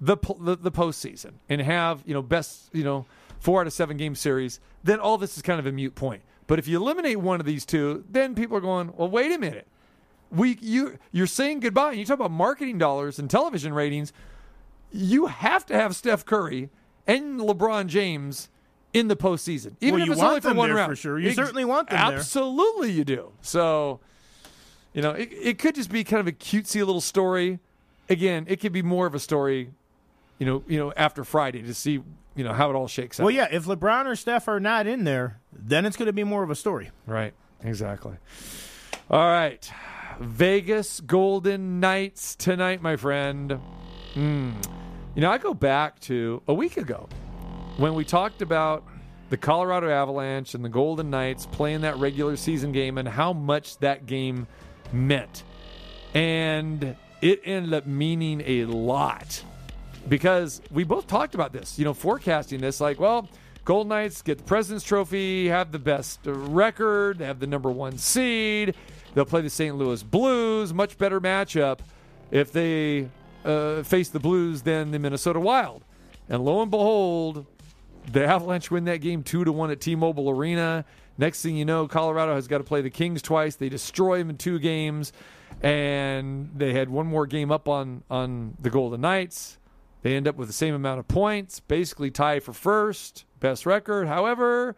the 0.00 0.16
the, 0.40 0.56
the 0.56 0.72
postseason 0.72 1.32
and 1.48 1.60
have 1.60 2.02
you 2.06 2.14
know 2.14 2.22
best 2.22 2.70
you 2.72 2.82
know 2.84 3.06
four 3.38 3.60
out 3.60 3.66
of 3.66 3.72
seven 3.72 3.96
game 3.96 4.14
series, 4.14 4.58
then 4.82 4.98
all 4.98 5.18
this 5.18 5.36
is 5.36 5.42
kind 5.42 5.60
of 5.60 5.66
a 5.66 5.72
mute 5.72 5.94
point. 5.94 6.22
But 6.46 6.58
if 6.58 6.66
you 6.66 6.78
eliminate 6.80 7.20
one 7.20 7.40
of 7.40 7.46
these 7.46 7.64
two, 7.66 8.04
then 8.10 8.34
people 8.34 8.56
are 8.56 8.60
going, 8.60 8.92
"Well, 8.96 9.08
wait 9.08 9.30
a 9.32 9.38
minute." 9.38 9.66
we 10.30 10.58
you 10.60 10.98
you're 11.12 11.26
saying 11.26 11.60
goodbye. 11.60 11.90
And 11.90 11.98
You 11.98 12.04
talk 12.04 12.16
about 12.16 12.30
marketing 12.30 12.78
dollars 12.78 13.18
and 13.18 13.30
television 13.30 13.72
ratings. 13.72 14.12
You 14.90 15.26
have 15.26 15.64
to 15.66 15.74
have 15.74 15.96
Steph 15.96 16.24
Curry 16.24 16.70
and 17.06 17.40
LeBron 17.40 17.86
James 17.86 18.48
in 18.92 19.08
the 19.08 19.16
postseason, 19.16 19.76
even 19.80 20.00
Well, 20.00 20.06
if 20.08 20.12
it's 20.12 20.22
only 20.22 20.40
for 20.40 20.54
one 20.54 20.70
round. 20.72 20.90
for 20.90 20.96
sure. 20.96 21.18
You 21.18 21.32
certainly 21.32 21.64
want 21.64 21.90
them 21.90 22.08
there. 22.08 22.18
Absolutely, 22.18 22.90
you 22.90 23.04
do. 23.04 23.32
So, 23.42 24.00
you 24.92 25.02
know, 25.02 25.10
it, 25.10 25.28
it 25.32 25.58
could 25.58 25.74
just 25.74 25.90
be 25.90 26.04
kind 26.04 26.20
of 26.20 26.26
a 26.26 26.32
cutesy 26.32 26.78
little 26.78 27.00
story. 27.00 27.58
Again, 28.08 28.46
it 28.48 28.60
could 28.60 28.72
be 28.72 28.82
more 28.82 29.06
of 29.06 29.14
a 29.14 29.18
story. 29.18 29.70
You 30.38 30.46
know, 30.46 30.64
you 30.66 30.78
know, 30.78 30.92
after 30.96 31.24
Friday 31.24 31.62
to 31.62 31.74
see 31.74 32.00
you 32.38 32.44
know 32.44 32.52
how 32.52 32.70
it 32.70 32.76
all 32.76 32.86
shakes 32.86 33.18
out. 33.18 33.24
Well, 33.24 33.34
yeah, 33.34 33.48
if 33.50 33.64
LeBron 33.64 34.06
or 34.06 34.14
Steph 34.14 34.46
are 34.46 34.60
not 34.60 34.86
in 34.86 35.02
there, 35.02 35.40
then 35.52 35.84
it's 35.84 35.96
going 35.96 36.06
to 36.06 36.12
be 36.12 36.22
more 36.22 36.44
of 36.44 36.50
a 36.50 36.54
story. 36.54 36.90
Right. 37.04 37.34
Exactly. 37.64 38.16
All 39.10 39.26
right. 39.26 39.68
Vegas 40.20 41.00
Golden 41.00 41.80
Knights 41.80 42.36
tonight, 42.36 42.80
my 42.80 42.94
friend. 42.94 43.58
Mm. 44.14 44.52
You 45.16 45.22
know, 45.22 45.30
I 45.30 45.38
go 45.38 45.52
back 45.52 45.98
to 46.02 46.42
a 46.46 46.54
week 46.54 46.76
ago 46.76 47.08
when 47.76 47.94
we 47.94 48.04
talked 48.04 48.40
about 48.40 48.84
the 49.30 49.36
Colorado 49.36 49.90
Avalanche 49.90 50.54
and 50.54 50.64
the 50.64 50.68
Golden 50.68 51.10
Knights 51.10 51.46
playing 51.46 51.80
that 51.80 51.96
regular 51.98 52.36
season 52.36 52.70
game 52.70 52.98
and 52.98 53.08
how 53.08 53.32
much 53.32 53.78
that 53.78 54.06
game 54.06 54.46
meant. 54.92 55.44
And 56.14 56.96
it 57.20 57.40
ended 57.44 57.74
up 57.74 57.86
meaning 57.86 58.42
a 58.44 58.64
lot 58.64 59.42
because 60.08 60.62
we 60.70 60.84
both 60.84 61.06
talked 61.06 61.34
about 61.34 61.52
this, 61.52 61.78
you 61.78 61.84
know, 61.84 61.94
forecasting 61.94 62.60
this 62.60 62.80
like, 62.80 62.98
well, 62.98 63.28
Golden 63.64 63.88
Knights 63.88 64.22
get 64.22 64.38
the 64.38 64.44
President's 64.44 64.84
Trophy, 64.84 65.48
have 65.48 65.72
the 65.72 65.78
best 65.78 66.20
record, 66.24 67.20
have 67.20 67.38
the 67.38 67.46
number 67.46 67.70
one 67.70 67.98
seed. 67.98 68.74
They'll 69.14 69.26
play 69.26 69.42
the 69.42 69.50
St. 69.50 69.76
Louis 69.76 70.02
Blues, 70.02 70.72
much 70.72 70.96
better 70.96 71.20
matchup 71.20 71.80
if 72.30 72.52
they 72.52 73.08
uh, 73.44 73.82
face 73.82 74.08
the 74.08 74.20
Blues 74.20 74.62
than 74.62 74.90
the 74.90 74.98
Minnesota 74.98 75.40
Wild. 75.40 75.84
And 76.28 76.44
lo 76.44 76.62
and 76.62 76.70
behold, 76.70 77.46
the 78.12 78.24
Avalanche 78.24 78.70
win 78.70 78.84
that 78.84 78.98
game 79.00 79.22
two 79.22 79.44
to 79.44 79.52
one 79.52 79.70
at 79.70 79.80
T-Mobile 79.80 80.30
Arena. 80.30 80.84
Next 81.18 81.42
thing 81.42 81.56
you 81.56 81.64
know, 81.64 81.88
Colorado 81.88 82.36
has 82.36 82.46
got 82.46 82.58
to 82.58 82.64
play 82.64 82.80
the 82.80 82.90
Kings 82.90 83.20
twice. 83.20 83.56
They 83.56 83.68
destroy 83.68 84.18
them 84.18 84.30
in 84.30 84.36
two 84.36 84.60
games, 84.60 85.12
and 85.60 86.50
they 86.54 86.72
had 86.72 86.88
one 86.88 87.06
more 87.08 87.26
game 87.26 87.50
up 87.50 87.68
on 87.68 88.04
on 88.08 88.56
the 88.60 88.70
Golden 88.70 89.00
Knights. 89.00 89.58
They 90.02 90.14
end 90.14 90.28
up 90.28 90.36
with 90.36 90.48
the 90.48 90.54
same 90.54 90.74
amount 90.74 91.00
of 91.00 91.08
points, 91.08 91.58
basically 91.58 92.12
tie 92.12 92.38
for 92.38 92.52
first, 92.52 93.24
best 93.40 93.66
record. 93.66 94.06
However, 94.06 94.76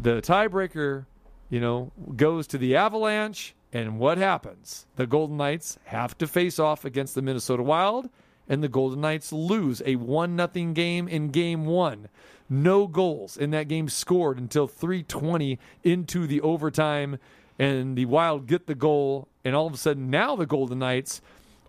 the 0.00 0.20
tiebreaker, 0.20 1.06
you 1.48 1.60
know, 1.60 1.92
goes 2.14 2.46
to 2.48 2.58
the 2.58 2.76
Avalanche, 2.76 3.54
and 3.72 3.98
what 3.98 4.18
happens? 4.18 4.86
The 4.96 5.06
Golden 5.06 5.38
Knights 5.38 5.78
have 5.84 6.16
to 6.18 6.26
face 6.26 6.58
off 6.58 6.84
against 6.84 7.14
the 7.14 7.22
Minnesota 7.22 7.62
Wild, 7.62 8.10
and 8.46 8.62
the 8.62 8.68
Golden 8.68 9.00
Knights 9.00 9.32
lose 9.32 9.82
a 9.86 9.96
one 9.96 10.36
nothing 10.36 10.74
game 10.74 11.08
in 11.08 11.30
game 11.30 11.64
1. 11.64 12.08
No 12.48 12.86
goals 12.86 13.36
in 13.36 13.50
that 13.50 13.68
game 13.68 13.88
scored 13.88 14.38
until 14.38 14.66
320 14.66 15.58
into 15.82 16.26
the 16.26 16.40
overtime 16.40 17.18
and 17.58 17.96
the 17.96 18.04
Wild 18.04 18.46
get 18.46 18.66
the 18.66 18.74
goal 18.74 19.28
and 19.44 19.54
all 19.54 19.66
of 19.66 19.74
a 19.74 19.76
sudden 19.76 20.10
now 20.10 20.36
the 20.36 20.46
Golden 20.46 20.80
Knights 20.80 21.20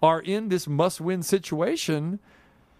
are 0.01 0.21
in 0.21 0.49
this 0.49 0.67
must-win 0.67 1.23
situation 1.23 2.19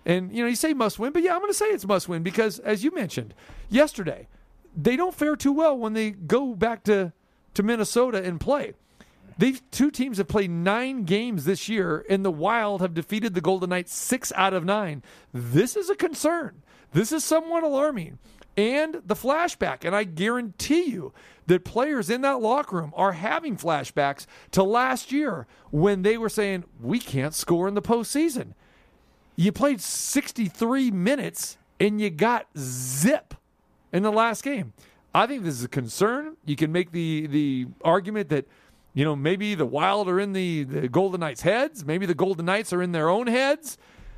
and 0.05 0.31
you 0.31 0.43
know, 0.43 0.49
you 0.49 0.55
say 0.55 0.73
must 0.73 0.99
win, 0.99 1.11
but 1.11 1.23
yeah, 1.23 1.33
I'm 1.33 1.39
going 1.39 1.49
to 1.49 1.57
say 1.57 1.65
it's 1.65 1.87
must 1.87 2.07
win 2.07 2.21
because, 2.21 2.59
as 2.59 2.83
you 2.83 2.91
mentioned 2.93 3.33
yesterday, 3.69 4.27
they 4.75 4.95
don't 4.95 5.15
fare 5.15 5.35
too 5.35 5.51
well 5.51 5.75
when 5.75 5.93
they 5.93 6.11
go 6.11 6.53
back 6.53 6.83
to 6.83 7.11
to 7.55 7.63
Minnesota 7.63 8.23
and 8.23 8.39
play. 8.39 8.73
These 9.37 9.61
two 9.71 9.91
teams 9.91 10.17
have 10.17 10.27
played 10.27 10.49
nine 10.49 11.03
games 11.03 11.45
this 11.45 11.67
year, 11.67 12.05
and 12.09 12.23
the 12.23 12.31
Wild 12.31 12.81
have 12.81 12.93
defeated 12.93 13.33
the 13.33 13.41
Golden 13.41 13.69
Knights 13.69 13.93
six 13.93 14.31
out 14.35 14.53
of 14.53 14.63
nine. 14.63 15.03
This 15.33 15.75
is 15.75 15.89
a 15.89 15.95
concern. 15.95 16.61
This 16.93 17.11
is 17.11 17.25
somewhat 17.25 17.63
alarming. 17.63 18.19
And 18.57 19.01
the 19.05 19.15
flashback, 19.15 19.83
and 19.83 19.93
I 19.93 20.05
guarantee 20.05 20.85
you 20.85 21.11
that 21.47 21.65
players 21.65 22.09
in 22.09 22.21
that 22.21 22.39
locker 22.39 22.77
room 22.77 22.93
are 22.95 23.11
having 23.11 23.57
flashbacks 23.57 24.25
to 24.51 24.63
last 24.63 25.11
year 25.11 25.45
when 25.71 26.03
they 26.03 26.17
were 26.17 26.29
saying, 26.29 26.63
We 26.81 26.99
can't 26.99 27.33
score 27.33 27.67
in 27.67 27.73
the 27.73 27.81
postseason. 27.81 28.53
You 29.35 29.51
played 29.51 29.81
63 29.81 30.91
minutes 30.91 31.57
and 31.79 31.99
you 31.99 32.09
got 32.09 32.47
zip 32.57 33.33
in 33.91 34.03
the 34.03 34.11
last 34.11 34.43
game. 34.43 34.71
I 35.13 35.27
think 35.27 35.43
this 35.43 35.55
is 35.55 35.63
a 35.65 35.69
concern. 35.69 36.37
You 36.45 36.55
can 36.55 36.71
make 36.71 36.91
the 36.91 37.27
the 37.27 37.67
argument 37.83 38.29
that 38.29 38.45
you 38.95 39.05
know 39.05 39.15
maybe 39.15 39.53
the 39.53 39.65
Wild 39.67 40.09
are 40.09 40.19
in 40.19 40.33
the, 40.33 40.63
the 40.63 40.87
Golden 40.87 41.19
Knights' 41.19 41.41
heads, 41.43 41.85
maybe 41.85 42.07
the 42.07 42.15
Golden 42.15 42.47
Knights 42.47 42.73
are 42.73 42.81
in 42.81 42.91
their 42.91 43.09
own 43.09 43.27
heads. 43.27 43.77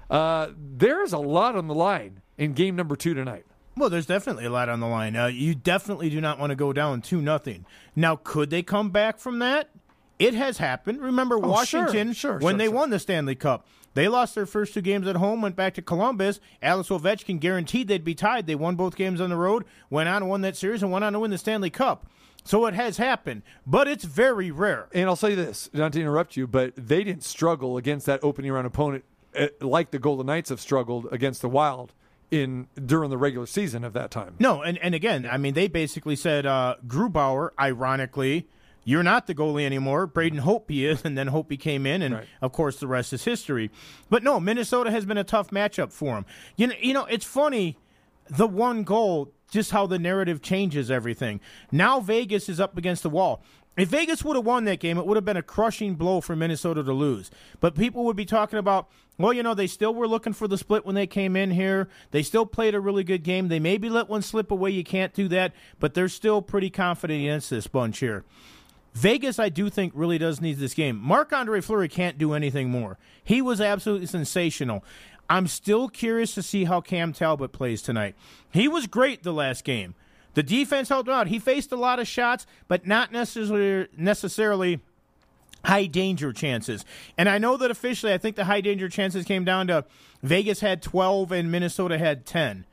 Uh, 0.09 0.51
there's 0.57 1.11
a 1.11 1.17
lot 1.17 1.57
on 1.57 1.67
the 1.67 1.75
line 1.75 2.21
in 2.38 2.53
game 2.53 2.78
number 2.78 2.95
two 2.95 3.13
tonight. 3.13 3.45
Well, 3.75 3.89
there's 3.89 4.05
definitely 4.05 4.45
a 4.45 4.49
lot 4.49 4.69
on 4.69 4.80
the 4.80 4.88
line. 4.88 5.15
Uh, 5.15 5.28
you 5.28 5.53
definitely 5.53 6.09
do 6.09 6.21
not 6.21 6.39
want 6.39 6.51
to 6.51 6.55
go 6.55 6.71
down 6.71 7.01
two 7.01 7.21
nothing. 7.21 7.65
Now, 7.95 8.15
could 8.15 8.49
they 8.49 8.63
come 8.63 8.89
back 8.89 9.19
from 9.19 9.39
that? 9.39 9.69
It 10.17 10.34
has 10.34 10.57
happened. 10.57 10.99
Remember 11.01 11.36
Oh, 11.36 11.47
Washington 11.49 12.13
sure, 12.13 12.32
sure, 12.32 12.39
when 12.39 12.53
sure, 12.53 12.57
they 12.57 12.69
won 12.69 12.89
the 12.89 12.97
Stanley 12.97 13.36
Cup. 13.36 13.67
They 13.93 14.07
lost 14.07 14.34
their 14.34 14.45
first 14.47 14.73
two 14.73 14.82
games 14.82 15.07
at 15.07 15.15
home, 15.15 15.41
went 15.41 15.55
back 15.55 15.73
to 15.75 15.82
Columbus. 15.84 16.39
Alex 16.61 16.89
Ovechkin 16.89 17.39
guaranteed 17.39 17.88
they'd 17.88 18.03
be 18.03 18.15
tied. 18.15 18.47
They 18.47 18.55
won 18.55 18.75
both 18.75 18.95
games 18.95 19.19
on 19.21 19.30
the 19.30 19.36
road, 19.36 19.65
went 19.89 20.09
on 20.09 20.23
and 20.23 20.30
won 20.30 20.41
that 20.41 20.55
series, 20.55 20.82
and 20.82 20.91
went 20.91 21.03
on 21.05 21.13
to 21.13 21.19
win 21.19 21.32
the 21.32 21.38
Stanley 21.38 21.69
Cup. 21.69 22.07
So 22.47 22.65
it 22.65 22.73
has 22.73 22.97
happened, 22.97 23.41
but 23.65 23.87
it's 23.87 24.05
very 24.05 24.51
rare. 24.51 24.87
And 24.93 25.09
I'll 25.09 25.17
say 25.17 25.35
this, 25.35 25.69
not 25.73 25.91
to 25.93 26.01
interrupt 26.01 26.37
you, 26.37 26.47
but 26.47 26.73
they 26.77 27.03
didn't 27.03 27.23
struggle 27.23 27.75
against 27.75 28.05
that 28.05 28.23
opening 28.23 28.51
round 28.51 28.65
opponent 28.65 29.03
uh, 29.37 29.47
like 29.59 29.91
the 29.91 29.99
Golden 29.99 30.27
Knights 30.27 30.49
have 30.49 30.61
struggled 30.61 31.07
against 31.11 31.41
the 31.41 31.49
Wild 31.49 31.93
in 32.31 32.67
during 32.85 33.09
the 33.09 33.17
regular 33.17 33.45
season 33.45 33.83
of 33.83 33.93
that 33.93 34.11
time. 34.11 34.35
No, 34.39 34.61
and, 34.61 34.77
and 34.79 34.95
again, 34.95 35.27
I 35.29 35.37
mean, 35.37 35.53
they 35.55 35.67
basically 35.67 36.15
said 36.15 36.45
uh, 36.45 36.75
Grubauer, 36.87 37.49
ironically, 37.59 38.47
you're 38.85 39.03
not 39.03 39.27
the 39.27 39.35
goalie 39.35 39.65
anymore. 39.65 40.07
Braden 40.07 40.39
Holtby 40.39 40.69
he 40.69 40.85
is, 40.85 41.03
and 41.03 41.17
then 41.17 41.27
Holtby 41.27 41.59
came 41.59 41.85
in, 41.85 42.01
and 42.01 42.25
of 42.41 42.53
course 42.53 42.79
the 42.79 42.87
rest 42.87 43.11
is 43.11 43.25
history. 43.25 43.69
But 44.09 44.23
no, 44.23 44.39
Minnesota 44.39 44.91
has 44.91 45.05
been 45.05 45.17
a 45.17 45.25
tough 45.25 45.49
matchup 45.49 45.91
for 45.91 46.15
him. 46.15 46.25
You 46.55 46.67
know, 46.67 46.75
you 46.79 46.93
know, 46.93 47.03
it's 47.05 47.25
funny, 47.25 47.77
the 48.30 48.47
one 48.47 48.84
goal, 48.84 49.32
just 49.49 49.71
how 49.71 49.88
the 49.88 49.99
narrative 49.99 50.41
changes 50.41 50.91
everything. 50.91 51.39
Now 51.71 51.99
Vegas 51.99 52.49
is 52.49 52.59
up 52.59 52.78
against 52.78 53.03
the 53.03 53.09
wall. 53.09 53.41
If 53.78 53.89
Vegas 53.89 54.23
would 54.23 54.36
have 54.36 54.45
won 54.45 54.65
that 54.65 54.80
game, 54.80 54.97
it 54.97 55.05
would 55.05 55.17
have 55.17 55.25
been 55.25 55.38
a 55.38 55.43
crushing 55.43 55.93
blow 55.93 56.19
for 56.19 56.36
Minnesota 56.36 56.84
to 56.84 56.93
lose. 56.93 57.30
But 57.59 57.75
people 57.75 58.05
would 58.05 58.15
be 58.15 58.25
talking 58.25 58.57
about, 58.57 58.89
well, 59.19 59.34
you 59.34 59.43
know, 59.43 59.53
they 59.53 59.67
still 59.67 59.93
were 59.93 60.07
looking 60.07 60.34
for 60.34 60.47
the 60.47 60.57
split 60.57 60.84
when 60.84 60.95
they 60.95 61.05
came 61.05 61.36
in 61.36 61.51
here. 61.51 61.88
They 62.09 62.23
still 62.23 62.47
played 62.47 62.73
a 62.73 62.80
really 62.80 63.03
good 63.03 63.21
game. 63.23 63.49
They 63.49 63.59
maybe 63.59 63.88
let 63.88 64.09
one 64.09 64.23
slip 64.23 64.49
away. 64.49 64.71
You 64.71 64.84
can't 64.84 65.13
do 65.13 65.28
that, 65.28 65.53
but 65.80 65.93
they're 65.93 66.09
still 66.09 66.41
pretty 66.41 66.71
confident 66.71 67.21
against 67.21 67.51
this 67.51 67.67
bunch 67.67 67.99
here. 67.99 68.23
Vegas, 68.95 69.38
I 69.38 69.49
do 69.49 69.69
think, 69.69 69.93
really 69.95 70.17
does 70.17 70.41
need 70.41 70.57
this 70.57 70.73
game. 70.73 70.99
Marc 70.99 71.32
Andre 71.32 71.61
Fleury 71.61 71.88
can't 71.88 72.17
do 72.17 72.34
anything 72.34 72.71
more. 72.71 72.97
He 73.23 73.43
was 73.43 73.61
absolutely 73.61 74.07
sensational. 74.07 74.84
I'm 75.30 75.47
still 75.47 75.89
curious 75.89 76.34
to 76.36 76.43
see 76.43 76.65
how 76.65 76.82
Cam 76.82 77.13
Talbot 77.13 77.51
plays 77.51 77.82
tonight. 77.82 78.15
He 78.51 78.67
was 78.67 78.88
great 78.88 79.23
the 79.23 79.34
last 79.34 79.63
game. 79.63 79.95
The 80.34 80.43
defense 80.43 80.89
held 80.89 81.07
him 81.07 81.13
out. 81.13 81.28
He 81.28 81.39
faced 81.39 81.71
a 81.71 81.75
lot 81.75 81.99
of 81.99 82.07
shots, 82.07 82.45
but 82.67 82.86
not 82.86 83.11
necessarily 83.11 83.88
necessarily 83.97 84.80
high 85.65 85.88
danger 85.88 86.32
chances. 86.32 86.86
And 87.17 87.28
I 87.28 87.39
know 87.39 87.57
that 87.57 87.71
officially, 87.71 88.13
I 88.13 88.17
think 88.17 88.36
the 88.36 88.45
high 88.45 88.61
danger 88.61 88.88
chances 88.88 89.25
came 89.25 89.43
down 89.43 89.67
to 89.67 89.84
Vegas 90.23 90.59
had 90.59 90.82
12 90.82 91.32
and 91.32 91.51
Minnesota 91.51 91.97
had 91.97 92.25
10. 92.25 92.65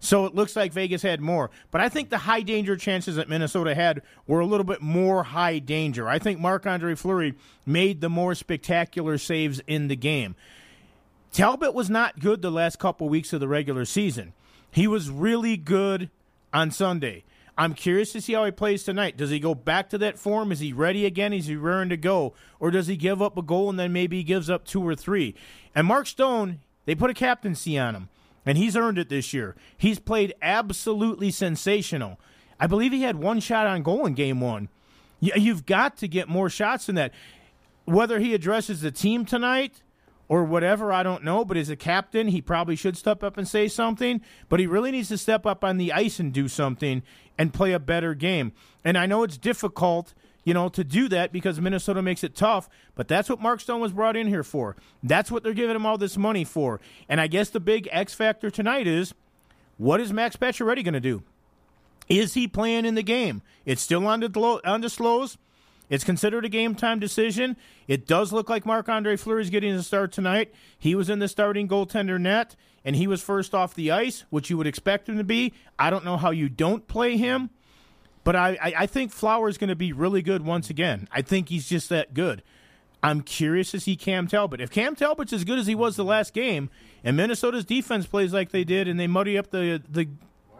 So 0.00 0.24
it 0.24 0.34
looks 0.34 0.56
like 0.56 0.72
Vegas 0.72 1.02
had 1.02 1.20
more. 1.20 1.50
But 1.70 1.82
I 1.82 1.90
think 1.90 2.08
the 2.08 2.18
high 2.18 2.40
danger 2.40 2.74
chances 2.74 3.16
that 3.16 3.28
Minnesota 3.28 3.74
had 3.74 4.00
were 4.26 4.40
a 4.40 4.46
little 4.46 4.64
bit 4.64 4.80
more 4.80 5.22
high 5.22 5.58
danger. 5.58 6.08
I 6.08 6.18
think 6.18 6.40
Marc 6.40 6.66
Andre 6.66 6.94
Fleury 6.94 7.34
made 7.66 8.00
the 8.00 8.08
more 8.08 8.34
spectacular 8.34 9.18
saves 9.18 9.60
in 9.66 9.88
the 9.88 9.96
game. 9.96 10.36
Talbot 11.32 11.74
was 11.74 11.88
not 11.88 12.18
good 12.18 12.42
the 12.42 12.50
last 12.50 12.78
couple 12.78 13.08
weeks 13.08 13.32
of 13.32 13.40
the 13.40 13.48
regular 13.48 13.84
season. 13.84 14.32
He 14.70 14.86
was 14.86 15.10
really 15.10 15.56
good 15.56 16.10
on 16.52 16.70
Sunday. 16.70 17.24
I'm 17.56 17.74
curious 17.74 18.12
to 18.12 18.20
see 18.20 18.32
how 18.32 18.44
he 18.44 18.50
plays 18.50 18.84
tonight. 18.84 19.16
Does 19.16 19.30
he 19.30 19.38
go 19.38 19.54
back 19.54 19.90
to 19.90 19.98
that 19.98 20.18
form? 20.18 20.50
Is 20.50 20.60
he 20.60 20.72
ready 20.72 21.04
again? 21.04 21.32
Is 21.32 21.46
he 21.46 21.56
raring 21.56 21.90
to 21.90 21.96
go? 21.96 22.32
Or 22.58 22.70
does 22.70 22.86
he 22.86 22.96
give 22.96 23.20
up 23.20 23.36
a 23.36 23.42
goal 23.42 23.68
and 23.68 23.78
then 23.78 23.92
maybe 23.92 24.16
he 24.18 24.22
gives 24.22 24.48
up 24.48 24.64
two 24.64 24.82
or 24.86 24.94
three? 24.94 25.34
And 25.74 25.86
Mark 25.86 26.06
Stone, 26.06 26.60
they 26.86 26.94
put 26.94 27.10
a 27.10 27.14
captaincy 27.14 27.78
on 27.78 27.94
him, 27.94 28.08
and 28.46 28.56
he's 28.56 28.76
earned 28.76 28.98
it 28.98 29.08
this 29.08 29.34
year. 29.34 29.54
He's 29.76 29.98
played 29.98 30.34
absolutely 30.40 31.30
sensational. 31.30 32.18
I 32.58 32.66
believe 32.66 32.92
he 32.92 33.02
had 33.02 33.16
one 33.16 33.40
shot 33.40 33.66
on 33.66 33.82
goal 33.82 34.06
in 34.06 34.14
game 34.14 34.40
one. 34.40 34.68
You- 35.20 35.32
You've 35.36 35.66
got 35.66 35.96
to 35.98 36.08
get 36.08 36.28
more 36.28 36.48
shots 36.48 36.86
than 36.86 36.94
that. 36.94 37.12
Whether 37.84 38.20
he 38.20 38.32
addresses 38.34 38.80
the 38.80 38.90
team 38.90 39.24
tonight 39.26 39.82
or 40.30 40.44
whatever, 40.44 40.92
I 40.92 41.02
don't 41.02 41.24
know. 41.24 41.44
But 41.44 41.56
as 41.56 41.70
a 41.70 41.76
captain, 41.76 42.28
he 42.28 42.40
probably 42.40 42.76
should 42.76 42.96
step 42.96 43.24
up 43.24 43.36
and 43.36 43.48
say 43.48 43.66
something. 43.66 44.20
But 44.48 44.60
he 44.60 44.66
really 44.68 44.92
needs 44.92 45.08
to 45.08 45.18
step 45.18 45.44
up 45.44 45.64
on 45.64 45.76
the 45.76 45.92
ice 45.92 46.20
and 46.20 46.32
do 46.32 46.46
something 46.46 47.02
and 47.36 47.52
play 47.52 47.72
a 47.72 47.80
better 47.80 48.14
game. 48.14 48.52
And 48.84 48.96
I 48.96 49.06
know 49.06 49.24
it's 49.24 49.36
difficult, 49.36 50.14
you 50.44 50.54
know, 50.54 50.68
to 50.68 50.84
do 50.84 51.08
that 51.08 51.32
because 51.32 51.60
Minnesota 51.60 52.00
makes 52.00 52.22
it 52.22 52.36
tough. 52.36 52.68
But 52.94 53.08
that's 53.08 53.28
what 53.28 53.40
Mark 53.40 53.60
Stone 53.60 53.80
was 53.80 53.92
brought 53.92 54.16
in 54.16 54.28
here 54.28 54.44
for. 54.44 54.76
That's 55.02 55.32
what 55.32 55.42
they're 55.42 55.52
giving 55.52 55.74
him 55.74 55.84
all 55.84 55.98
this 55.98 56.16
money 56.16 56.44
for. 56.44 56.80
And 57.08 57.20
I 57.20 57.26
guess 57.26 57.50
the 57.50 57.58
big 57.58 57.88
X 57.90 58.14
factor 58.14 58.52
tonight 58.52 58.86
is 58.86 59.12
what 59.78 60.00
is 60.00 60.12
Max 60.12 60.36
Pacioretty 60.36 60.84
going 60.84 60.94
to 60.94 61.00
do? 61.00 61.24
Is 62.08 62.34
he 62.34 62.46
playing 62.46 62.84
in 62.84 62.94
the 62.94 63.02
game? 63.02 63.42
It's 63.64 63.82
still 63.82 64.06
on 64.06 64.20
the, 64.20 64.60
on 64.64 64.80
the 64.80 64.90
slows. 64.90 65.38
It's 65.90 66.04
considered 66.04 66.44
a 66.44 66.48
game 66.48 66.74
time 66.74 67.00
decision. 67.00 67.56
It 67.88 68.06
does 68.06 68.32
look 68.32 68.48
like 68.48 68.64
Marc 68.64 68.88
Andre 68.88 69.16
Fleury 69.16 69.42
is 69.42 69.50
getting 69.50 69.72
a 69.72 69.82
start 69.82 70.12
tonight. 70.12 70.54
He 70.78 70.94
was 70.94 71.10
in 71.10 71.18
the 71.18 71.28
starting 71.28 71.68
goaltender 71.68 72.18
net, 72.18 72.56
and 72.84 72.96
he 72.96 73.06
was 73.06 73.20
first 73.20 73.54
off 73.54 73.74
the 73.74 73.90
ice, 73.90 74.24
which 74.30 74.48
you 74.48 74.56
would 74.56 74.68
expect 74.68 75.08
him 75.08 75.18
to 75.18 75.24
be. 75.24 75.52
I 75.78 75.90
don't 75.90 76.04
know 76.04 76.16
how 76.16 76.30
you 76.30 76.48
don't 76.48 76.86
play 76.86 77.16
him, 77.16 77.50
but 78.22 78.36
I, 78.36 78.56
I, 78.62 78.72
I 78.78 78.86
think 78.86 79.12
is 79.12 79.58
going 79.58 79.68
to 79.68 79.76
be 79.76 79.92
really 79.92 80.22
good 80.22 80.46
once 80.46 80.70
again. 80.70 81.08
I 81.10 81.22
think 81.22 81.48
he's 81.48 81.68
just 81.68 81.88
that 81.88 82.14
good. 82.14 82.42
I'm 83.02 83.22
curious 83.22 83.70
to 83.72 83.80
see 83.80 83.96
Cam 83.96 84.28
Talbot. 84.28 84.60
If 84.60 84.70
Cam 84.70 84.94
Talbot's 84.94 85.32
as 85.32 85.44
good 85.44 85.58
as 85.58 85.66
he 85.66 85.74
was 85.74 85.96
the 85.96 86.04
last 86.04 86.32
game, 86.32 86.70
and 87.02 87.16
Minnesota's 87.16 87.64
defense 87.64 88.06
plays 88.06 88.32
like 88.32 88.50
they 88.50 88.62
did, 88.62 88.86
and 88.86 89.00
they 89.00 89.06
muddy 89.06 89.36
up 89.36 89.50
the 89.50 89.82
the 89.88 90.08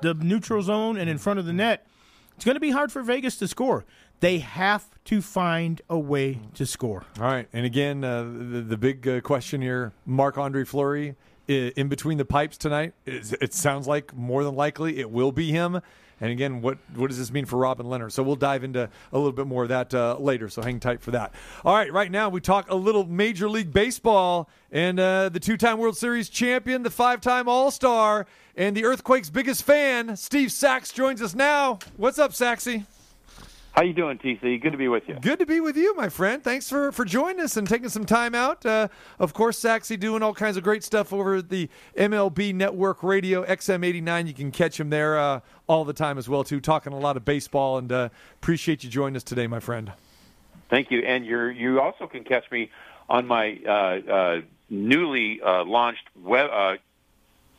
the 0.01 0.15
neutral 0.15 0.63
zone 0.63 0.97
and 0.97 1.11
in 1.11 1.19
front 1.19 1.39
of 1.39 1.45
the 1.45 1.53
net, 1.53 1.87
it's 2.35 2.45
going 2.47 2.55
to 2.57 2.61
be 2.61 2.71
hard 2.71 2.91
for 2.91 3.03
Vegas 3.03 3.37
to 3.37 3.47
score. 3.47 3.85
They 4.21 4.39
have 4.39 4.87
to 5.07 5.23
find 5.23 5.81
a 5.89 5.99
way 5.99 6.41
to 6.55 6.67
score. 6.67 7.05
All 7.19 7.25
right, 7.25 7.49
and 7.53 7.67
again, 7.67 8.05
uh, 8.05 8.23
the, 8.23 8.61
the 8.61 8.77
big 8.77 9.09
uh, 9.09 9.21
question 9.23 9.61
here: 9.63 9.93
Marc 10.07 10.39
Andre 10.39 10.65
Fleury 10.65 11.17
in 11.49 11.89
between 11.89 12.17
the 12.19 12.25
pipes 12.25 12.57
tonight. 12.57 12.93
It 13.07 13.53
sounds 13.55 13.89
like 13.89 14.15
more 14.15 14.45
than 14.45 14.55
likely 14.55 15.01
it 15.01 15.11
will 15.11 15.33
be 15.33 15.51
him. 15.51 15.81
And 16.21 16.31
again, 16.31 16.61
what 16.61 16.79
what 16.95 17.09
does 17.09 17.19
this 17.19 17.33
mean 17.33 17.47
for 17.47 17.57
Robin 17.57 17.87
Lehner? 17.87 18.13
So 18.13 18.23
we'll 18.23 18.37
dive 18.37 18.63
into 18.63 18.91
a 19.13 19.19
little 19.19 19.33
bit 19.33 19.47
more 19.47 19.63
of 19.63 19.71
that 19.71 19.93
uh, 19.95 20.17
later. 20.19 20.49
So 20.49 20.63
hang 20.63 20.79
tight 20.79 21.01
for 21.01 21.13
that. 21.13 21.35
All 21.65 21.75
right, 21.75 21.91
right 21.93 22.11
now 22.11 22.29
we 22.29 22.41
talk 22.41 22.71
a 22.71 22.75
little 22.77 23.07
Major 23.07 23.49
League 23.49 23.73
Baseball 23.73 24.49
and 24.71 25.01
uh, 25.01 25.31
the 25.31 25.41
two-time 25.41 25.79
World 25.79 25.97
Series 25.97 26.29
champion, 26.29 26.83
the 26.83 26.91
five-time 26.91 27.49
All-Star, 27.49 28.27
and 28.55 28.77
the 28.77 28.85
Earthquakes' 28.85 29.31
biggest 29.31 29.65
fan, 29.65 30.17
Steve 30.17 30.53
Sax, 30.53 30.93
joins 30.93 31.21
us 31.23 31.35
now. 31.35 31.79
What's 31.97 32.19
up, 32.19 32.33
Saxy? 32.33 32.85
How 33.73 33.83
you 33.83 33.93
doing, 33.93 34.19
TC? 34.19 34.61
Good 34.61 34.73
to 34.73 34.79
be 34.79 34.89
with 34.89 35.09
you. 35.09 35.15
Good 35.21 35.39
to 35.39 35.47
be 35.47 35.61
with 35.61 35.77
you, 35.77 35.95
my 35.95 36.09
friend. 36.09 36.43
Thanks 36.43 36.69
for, 36.69 36.91
for 36.91 37.05
joining 37.05 37.41
us 37.41 37.57
and 37.57 37.69
taking 37.69 37.89
some 37.89 38.05
time 38.05 38.35
out. 38.35 38.67
Uh, 38.67 38.89
of 39.19 39.33
course, 39.33 39.61
Saxy 39.61 39.99
doing 39.99 40.23
all 40.23 40.35
kinds 40.35 40.57
of 40.57 40.65
great 40.65 40.83
stuff 40.83 41.13
over 41.13 41.37
at 41.37 41.51
the 41.51 41.69
MLB 41.97 42.53
Network 42.53 43.03
Radio 43.05 43.45
XM89. 43.45 44.27
You 44.27 44.35
can 44.35 44.51
catch 44.51 44.79
him 44.79 44.91
there 44.91 45.19
uh, 45.19 45.41
all 45.69 45.85
the 45.85 45.93
time 45.93 46.19
as 46.19 46.29
well, 46.29 46.43
too, 46.43 46.61
talking 46.61 46.93
a 46.93 46.99
lot 46.99 47.17
of 47.17 47.25
baseball. 47.25 47.79
And 47.79 47.93
uh, 47.93 48.09
appreciate 48.35 48.83
you 48.83 48.91
joining 48.91 49.17
us 49.17 49.23
today, 49.23 49.47
my 49.47 49.61
friend. 49.61 49.93
Thank 50.69 50.91
you. 50.91 51.01
And 51.01 51.25
you're 51.25 51.51
you 51.51 51.81
also 51.81 52.07
can 52.07 52.25
catch 52.25 52.51
me 52.51 52.71
on 53.09 53.27
my 53.27 53.59
uh, 53.67 53.71
uh, 53.71 54.41
newly 54.69 55.41
uh, 55.43 55.65
launched 55.65 56.09
web 56.21 56.51
uh, 56.53 56.77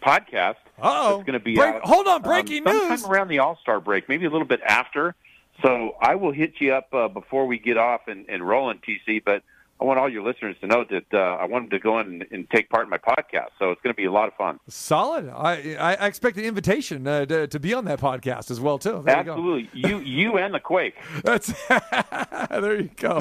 podcast. 0.01 0.55
Oh, 0.81 1.15
it's 1.19 1.25
going 1.25 1.39
to 1.39 1.43
be 1.43 1.55
Break- 1.55 1.75
out, 1.75 1.81
hold 1.85 2.07
on, 2.07 2.15
um, 2.15 2.21
breaking 2.21 2.63
sometime 2.63 2.89
news. 2.89 3.05
around 3.05 3.27
the 3.29 3.39
All 3.39 3.57
Star 3.61 3.79
break, 3.79 4.09
maybe 4.09 4.25
a 4.25 4.29
little 4.29 4.47
bit 4.47 4.61
after. 4.61 5.15
So 5.61 5.95
I 6.01 6.15
will 6.15 6.31
hit 6.31 6.53
you 6.59 6.73
up 6.73 6.93
uh, 6.93 7.07
before 7.07 7.45
we 7.45 7.59
get 7.59 7.77
off 7.77 8.01
and, 8.07 8.25
and 8.29 8.47
roll 8.47 8.69
in 8.69 8.79
TC. 8.79 9.23
But 9.23 9.43
I 9.79 9.83
want 9.83 9.99
all 9.99 10.07
your 10.07 10.23
listeners 10.23 10.55
to 10.61 10.67
know 10.67 10.85
that 10.89 11.13
uh, 11.13 11.17
I 11.17 11.45
want 11.45 11.69
them 11.69 11.79
to 11.79 11.83
go 11.83 11.99
in 11.99 12.07
and, 12.07 12.25
and 12.31 12.49
take 12.49 12.69
part 12.69 12.83
in 12.83 12.89
my 12.89 12.99
podcast. 12.99 13.49
So 13.57 13.71
it's 13.71 13.81
going 13.81 13.93
to 13.93 13.97
be 13.97 14.05
a 14.05 14.11
lot 14.11 14.27
of 14.27 14.35
fun. 14.35 14.59
Solid. 14.67 15.27
I, 15.29 15.75
I 15.75 16.07
expect 16.07 16.37
an 16.37 16.45
invitation 16.45 17.07
uh, 17.07 17.25
to, 17.25 17.47
to 17.47 17.59
be 17.59 17.73
on 17.73 17.85
that 17.85 17.99
podcast 17.99 18.51
as 18.51 18.59
well, 18.59 18.77
too. 18.77 19.01
There 19.03 19.17
you 19.17 19.23
go. 19.23 19.31
Absolutely, 19.31 19.69
you 19.73 19.99
you 19.99 20.37
and 20.37 20.53
the 20.53 20.59
Quake. 20.59 20.95
That's 21.23 21.51
there 22.49 22.79
you 22.79 22.89
go. 22.95 23.19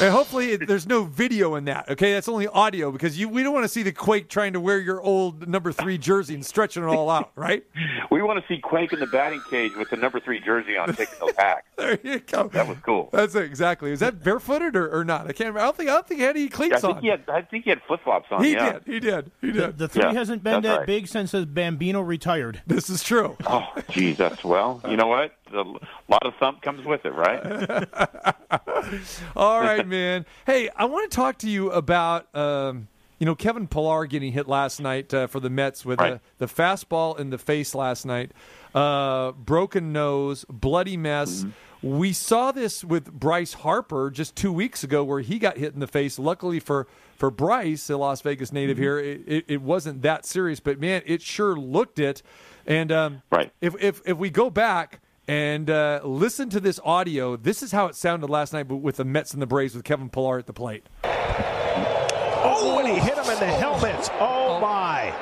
And 0.00 0.12
hopefully 0.12 0.56
there's 0.56 0.86
no 0.86 1.04
video 1.04 1.54
in 1.54 1.64
that. 1.66 1.88
Okay, 1.90 2.12
that's 2.12 2.28
only 2.28 2.46
audio 2.48 2.90
because 2.92 3.18
you 3.18 3.28
we 3.28 3.42
don't 3.42 3.54
want 3.54 3.64
to 3.64 3.68
see 3.68 3.82
the 3.82 3.92
Quake 3.92 4.28
trying 4.28 4.52
to 4.52 4.60
wear 4.60 4.78
your 4.78 5.00
old 5.00 5.48
number 5.48 5.72
three 5.72 5.96
jersey 5.98 6.34
and 6.34 6.44
stretching 6.44 6.82
it 6.82 6.86
all 6.86 7.08
out, 7.10 7.30
right? 7.34 7.64
We 8.10 8.22
want 8.22 8.40
to 8.40 8.46
see 8.48 8.60
Quake 8.60 8.92
in 8.94 9.00
the 9.00 9.06
batting 9.06 9.42
cage 9.50 9.72
with 9.76 9.90
the 9.90 9.96
number 9.96 10.20
three 10.20 10.40
jersey 10.40 10.76
on, 10.76 10.88
taking 10.94 11.18
the 11.18 11.32
pack. 11.36 11.66
there 11.76 11.98
you 12.02 12.20
go. 12.20 12.48
That 12.48 12.66
was 12.66 12.78
cool. 12.82 13.10
That's 13.12 13.34
it, 13.34 13.42
exactly. 13.44 13.90
Is 13.92 14.00
that 14.00 14.22
barefooted 14.22 14.74
or, 14.74 14.88
or 14.90 15.04
not? 15.04 15.22
I 15.22 15.32
can't. 15.32 15.40
remember. 15.48 15.60
I 15.60 15.64
don't 15.64 15.76
think. 15.76 15.90
I 15.90 15.94
don't 15.94 16.06
think 16.08 16.20
he 16.20 16.24
had 16.24 16.36
any 16.36 16.44
Yeah, 16.44 16.46
I 16.46 16.56
cleats 16.56 16.80
think 16.80 16.96
on. 16.96 17.02
he 17.02 17.08
had. 17.08 17.28
I 17.28 17.42
think 17.42 17.64
he 17.64 17.70
had 17.70 17.82
flip 17.86 18.00
flops 18.04 18.28
on. 18.30 18.42
He 18.42 18.52
yeah. 18.52 18.72
did. 18.72 18.82
He 18.86 19.00
did. 19.00 19.30
He 19.42 19.52
did. 19.52 19.76
the 19.76 19.88
three 19.88 20.02
Yeah, 20.04 20.12
hasn't 20.12 20.42
been 20.42 20.62
that 20.62 20.78
right. 20.78 20.86
big 20.86 21.08
since 21.08 21.32
the 21.32 21.44
Bambino 21.44 22.00
retired. 22.00 22.62
This 22.66 22.88
is 22.88 23.02
true. 23.02 23.36
Oh, 23.46 23.64
geez, 23.90 24.16
that's 24.16 24.42
well. 24.44 24.80
You 24.88 24.96
know 24.96 25.08
what? 25.08 25.32
A 25.52 25.62
lot 26.08 26.24
of 26.26 26.34
thump 26.40 26.60
comes 26.62 26.84
with 26.84 27.04
it, 27.04 27.10
right? 27.14 27.40
All 29.36 29.60
right, 29.60 29.86
man. 29.86 30.26
Hey, 30.46 30.68
I 30.76 30.84
want 30.86 31.10
to 31.10 31.14
talk 31.14 31.38
to 31.38 31.48
you 31.48 31.70
about 31.70 32.34
um, 32.34 32.88
you 33.18 33.26
know 33.26 33.34
Kevin 33.34 33.66
Pillar 33.68 34.06
getting 34.06 34.32
hit 34.32 34.48
last 34.48 34.80
night 34.80 35.12
uh, 35.14 35.26
for 35.26 35.40
the 35.40 35.50
Mets 35.50 35.84
with 35.84 36.00
Right. 36.00 36.20
the, 36.38 36.46
the 36.46 36.52
fastball 36.52 37.18
in 37.18 37.30
the 37.30 37.38
face 37.38 37.74
last 37.74 38.04
night, 38.06 38.32
uh, 38.74 39.32
broken 39.32 39.92
nose, 39.92 40.44
bloody 40.48 40.96
mess. 40.96 41.40
Mm-hmm. 41.44 41.50
We 41.98 42.12
saw 42.12 42.52
this 42.52 42.82
with 42.82 43.12
Bryce 43.12 43.52
Harper 43.52 44.10
just 44.10 44.34
two 44.34 44.52
weeks 44.52 44.82
ago, 44.82 45.04
where 45.04 45.20
he 45.20 45.38
got 45.38 45.58
hit 45.58 45.74
in 45.74 45.80
the 45.80 45.86
face. 45.86 46.18
Luckily 46.18 46.58
for 46.60 46.86
for 47.16 47.30
Bryce, 47.30 47.88
a 47.90 47.96
Las 47.96 48.20
Vegas 48.22 48.48
Mm-hmm. 48.48 48.56
native 48.56 48.78
here, 48.78 48.98
it, 48.98 49.22
it, 49.26 49.44
it 49.48 49.62
wasn't 49.62 50.02
that 50.02 50.26
serious, 50.26 50.58
but 50.60 50.80
man, 50.80 51.02
it 51.06 51.22
sure 51.22 51.56
looked 51.56 51.98
it. 51.98 52.22
And 52.66 52.90
um, 52.90 53.22
Right. 53.30 53.52
if 53.60 53.74
if 53.80 54.02
if 54.04 54.16
we 54.18 54.28
go 54.30 54.50
back 54.50 55.00
and 55.28 55.68
uh, 55.68 56.00
listen 56.04 56.50
to 56.50 56.60
this 56.60 56.78
audio, 56.84 57.36
this 57.36 57.62
is 57.62 57.72
how 57.72 57.86
it 57.86 57.94
sounded 57.94 58.30
last 58.30 58.52
night 58.52 58.68
with 58.68 58.96
the 58.96 59.04
Mets 59.04 59.32
and 59.32 59.42
the 59.42 59.46
Braves 59.46 59.74
with 59.74 59.84
Kevin 59.84 60.08
Pillar 60.08 60.38
at 60.38 60.46
the 60.46 60.52
plate. 60.52 60.88
Oh, 61.04 62.78
and 62.78 62.88
he 62.88 62.94
hit 62.94 63.18
him 63.18 63.30
in 63.30 63.38
the 63.40 63.46
helmet. 63.46 64.08
Oh, 64.20 64.60
my. 64.60 65.12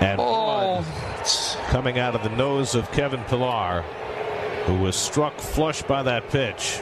And 0.00 0.16
blood 0.16 0.84
coming 1.68 1.98
out 1.98 2.14
of 2.14 2.22
the 2.22 2.30
nose 2.36 2.74
of 2.74 2.90
Kevin 2.92 3.22
Pillar, 3.24 3.82
who 4.66 4.78
was 4.78 4.96
struck 4.96 5.38
flush 5.38 5.82
by 5.82 6.02
that 6.02 6.28
pitch. 6.30 6.80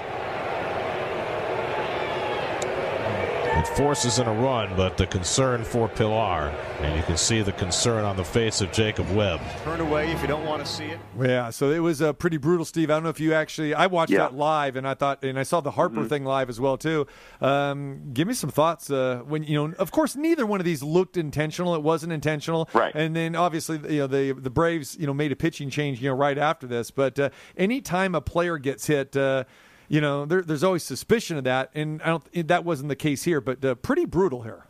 It 3.63 3.69
forces 3.77 4.19
in 4.19 4.27
a 4.27 4.33
run, 4.35 4.75
but 4.77 4.97
the 4.97 5.07
concern 5.07 5.63
for 5.63 5.89
Pillar, 5.89 6.49
and 6.81 6.97
you 6.97 7.03
can 7.05 7.17
see 7.17 7.43
the 7.43 7.53
concern 7.53 8.05
on 8.05 8.17
the 8.17 8.25
face 8.25 8.61
of 8.61 8.73
Jacob 8.73 9.09
Webb. 9.15 9.41
Turn 9.63 9.81
away 9.81 10.11
if 10.11 10.21
you 10.21 10.27
don't 10.27 10.45
want 10.45 10.67
to 10.67 10.69
see 10.69 10.87
it. 10.87 10.99
Yeah, 11.17 11.51
so 11.51 11.71
it 11.71 11.79
was 11.79 12.03
uh, 12.03 12.13
pretty 12.13 12.39
brutal, 12.39 12.65
Steve. 12.65 12.91
I 12.91 12.95
don't 12.95 13.05
know 13.05 13.09
if 13.11 13.21
you 13.21 13.35
actually. 13.35 13.73
I 13.73 13.87
watched 13.87 14.11
Yeah. 14.11 14.19
that 14.23 14.35
live, 14.35 14.75
and 14.75 14.89
I 14.89 14.95
thought, 14.95 15.23
and 15.23 15.39
I 15.39 15.45
saw 15.45 15.61
the 15.61 15.71
Harper 15.71 16.05
thing 16.07 16.25
live 16.25 16.49
as 16.49 16.59
well 16.59 16.77
too. 16.77 17.07
Um, 17.41 18.11
give 18.13 18.27
me 18.27 18.35
some 18.35 18.51
thoughts. 18.51 18.91
Uh, 18.91 19.23
when 19.29 19.45
you 19.45 19.55
know, 19.69 19.75
of 19.79 19.93
course, 19.93 20.17
neither 20.17 20.45
one 20.45 20.59
of 20.59 20.65
these 20.65 20.83
looked 20.83 21.17
intentional. 21.17 21.77
It 21.77 21.85
wasn't 21.85 22.13
intentional, 22.13 22.69
Right. 22.75 22.93
And 22.97 23.15
then 23.15 23.37
obviously, 23.37 23.79
you 23.95 24.01
know, 24.01 24.07
the 24.09 24.33
the 24.33 24.51
Braves, 24.51 24.97
you 24.99 25.07
know, 25.07 25.15
made 25.15 25.31
a 25.31 25.37
pitching 25.37 25.71
change, 25.71 26.03
you 26.03 26.11
know, 26.11 26.17
right 26.17 26.37
after 26.37 26.67
this. 26.67 26.91
But 26.91 27.17
uh, 27.21 27.31
anytime 27.57 28.17
a 28.17 28.21
player 28.21 28.59
gets 28.59 28.89
hit. 28.89 29.17
Uh, 29.17 29.45
you 29.89 30.01
know, 30.01 30.25
there, 30.25 30.43
there's 30.43 30.65
always 30.65 30.83
suspicion 30.83 31.37
of 31.37 31.45
that, 31.45 31.71
and 31.75 32.03
I 32.03 32.07
don't. 32.07 32.49
That 32.49 32.65
wasn't 32.65 32.89
the 32.89 32.97
case 32.97 33.25
here, 33.25 33.41
but 33.41 33.65
uh, 33.65 33.75
pretty 33.77 34.05
brutal 34.05 34.43
here. 34.43 34.65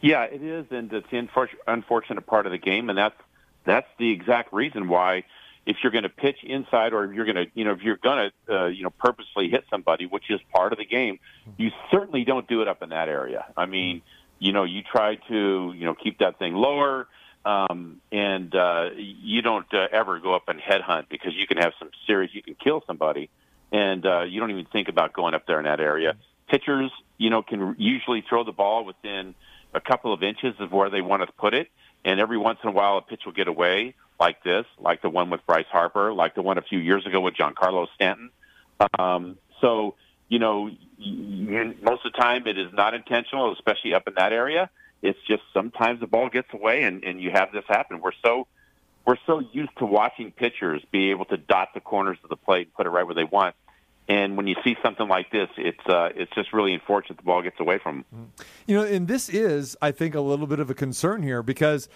Yeah, 0.00 0.24
it 0.24 0.42
is, 0.42 0.66
and 0.70 0.92
it's 0.92 1.10
the 1.10 1.16
unfor- 1.16 1.48
unfortunate 1.66 2.26
part 2.26 2.46
of 2.46 2.52
the 2.52 2.58
game, 2.58 2.88
and 2.88 2.96
that's 2.96 3.16
that's 3.64 3.88
the 3.98 4.10
exact 4.10 4.52
reason 4.52 4.88
why 4.88 5.24
if 5.68 5.76
you're 5.82 5.92
going 5.92 6.04
to 6.04 6.08
pitch 6.08 6.42
inside 6.44 6.94
or 6.94 7.04
if 7.04 7.12
you're 7.12 7.26
going 7.26 7.36
to, 7.36 7.46
you 7.52 7.62
know, 7.62 7.72
if 7.72 7.82
you're 7.82 7.96
going 7.96 8.30
to, 8.46 8.54
uh, 8.56 8.66
you 8.68 8.82
know, 8.82 8.90
purposely 8.90 9.50
hit 9.50 9.64
somebody, 9.68 10.06
which 10.06 10.30
is 10.30 10.40
part 10.50 10.72
of 10.72 10.78
the 10.78 10.86
game, 10.86 11.20
you 11.58 11.70
certainly 11.90 12.24
don't 12.24 12.48
do 12.48 12.62
it 12.62 12.68
up 12.68 12.82
in 12.82 12.88
that 12.88 13.08
area. 13.08 13.44
I 13.54 13.66
mean, 13.66 14.00
you 14.38 14.52
know, 14.52 14.64
you 14.64 14.82
try 14.82 15.16
to, 15.28 15.74
you 15.76 15.84
know, 15.84 15.94
keep 15.94 16.20
that 16.20 16.38
thing 16.38 16.54
lower, 16.54 17.06
um, 17.44 18.00
and 18.10 18.54
uh, 18.54 18.90
you 18.96 19.42
don't 19.42 19.66
uh, 19.74 19.88
ever 19.92 20.18
go 20.20 20.34
up 20.34 20.48
and 20.48 20.58
headhunt 20.58 21.10
because 21.10 21.34
you 21.34 21.46
can 21.46 21.58
have 21.58 21.74
some 21.78 21.90
serious, 22.06 22.34
you 22.34 22.42
can 22.42 22.54
kill 22.54 22.82
somebody, 22.86 23.28
and 23.72 24.04
uh, 24.06 24.22
you 24.22 24.40
don't 24.40 24.50
even 24.50 24.66
think 24.66 24.88
about 24.88 25.12
going 25.12 25.34
up 25.34 25.46
there 25.46 25.58
in 25.58 25.64
that 25.64 25.80
area. 25.80 26.14
Pitchers, 26.48 26.90
you 27.18 27.30
know, 27.30 27.42
can 27.42 27.76
usually 27.78 28.24
throw 28.28 28.44
the 28.44 28.52
ball 28.52 28.84
within 28.84 29.34
a 29.74 29.80
couple 29.80 30.12
of 30.12 30.22
inches 30.22 30.54
of 30.60 30.72
where 30.72 30.88
they 30.90 31.02
want 31.02 31.22
to 31.26 31.32
put 31.32 31.54
it, 31.54 31.68
and 32.04 32.20
every 32.20 32.38
once 32.38 32.58
in 32.62 32.70
a 32.70 32.72
while 32.72 32.96
a 32.96 33.02
pitch 33.02 33.22
will 33.26 33.32
get 33.32 33.48
away 33.48 33.94
like 34.18 34.42
this, 34.42 34.64
like 34.78 35.02
the 35.02 35.10
one 35.10 35.30
with 35.30 35.44
Bryce 35.46 35.66
Harper, 35.70 36.12
like 36.12 36.34
the 36.34 36.42
one 36.42 36.58
a 36.58 36.62
few 36.62 36.78
years 36.78 37.06
ago 37.06 37.20
with 37.20 37.34
Giancarlo 37.34 37.86
Stanton. 37.94 38.30
Um, 38.98 39.38
so, 39.60 39.94
you 40.28 40.38
know, 40.38 40.70
you, 40.96 41.74
most 41.82 42.04
of 42.04 42.12
the 42.12 42.18
time 42.18 42.46
it 42.46 42.58
is 42.58 42.72
not 42.72 42.94
intentional, 42.94 43.52
especially 43.52 43.94
up 43.94 44.08
in 44.08 44.14
that 44.16 44.32
area. 44.32 44.70
It's 45.02 45.18
just 45.28 45.42
sometimes 45.54 46.00
the 46.00 46.08
ball 46.08 46.28
gets 46.28 46.48
away, 46.52 46.82
and, 46.82 47.04
and 47.04 47.20
you 47.20 47.30
have 47.30 47.52
this 47.52 47.64
happen. 47.68 48.00
We're 48.00 48.10
so 48.24 48.48
we're 49.08 49.16
so 49.24 49.40
used 49.52 49.70
to 49.78 49.86
watching 49.86 50.30
pitchers 50.30 50.84
be 50.92 51.10
able 51.10 51.24
to 51.24 51.38
dot 51.38 51.70
the 51.72 51.80
corners 51.80 52.18
of 52.22 52.28
the 52.28 52.36
plate 52.36 52.66
and 52.66 52.74
put 52.74 52.86
it 52.86 52.90
right 52.90 53.06
where 53.06 53.14
they 53.14 53.24
want. 53.24 53.54
And 54.06 54.36
when 54.36 54.46
you 54.46 54.54
see 54.62 54.76
something 54.82 55.08
like 55.08 55.30
this, 55.30 55.48
it's 55.56 55.86
uh, 55.86 56.10
it's 56.14 56.30
just 56.34 56.52
really 56.52 56.74
unfortunate 56.74 57.16
the 57.16 57.22
ball 57.22 57.40
gets 57.40 57.58
away 57.58 57.78
from 57.78 58.04
them. 58.12 58.32
You 58.66 58.74
know, 58.76 58.84
and 58.84 59.08
this 59.08 59.30
is, 59.30 59.78
I 59.80 59.92
think, 59.92 60.14
a 60.14 60.20
little 60.20 60.46
bit 60.46 60.60
of 60.60 60.68
a 60.68 60.74
concern 60.74 61.22
here 61.22 61.42
because 61.42 61.88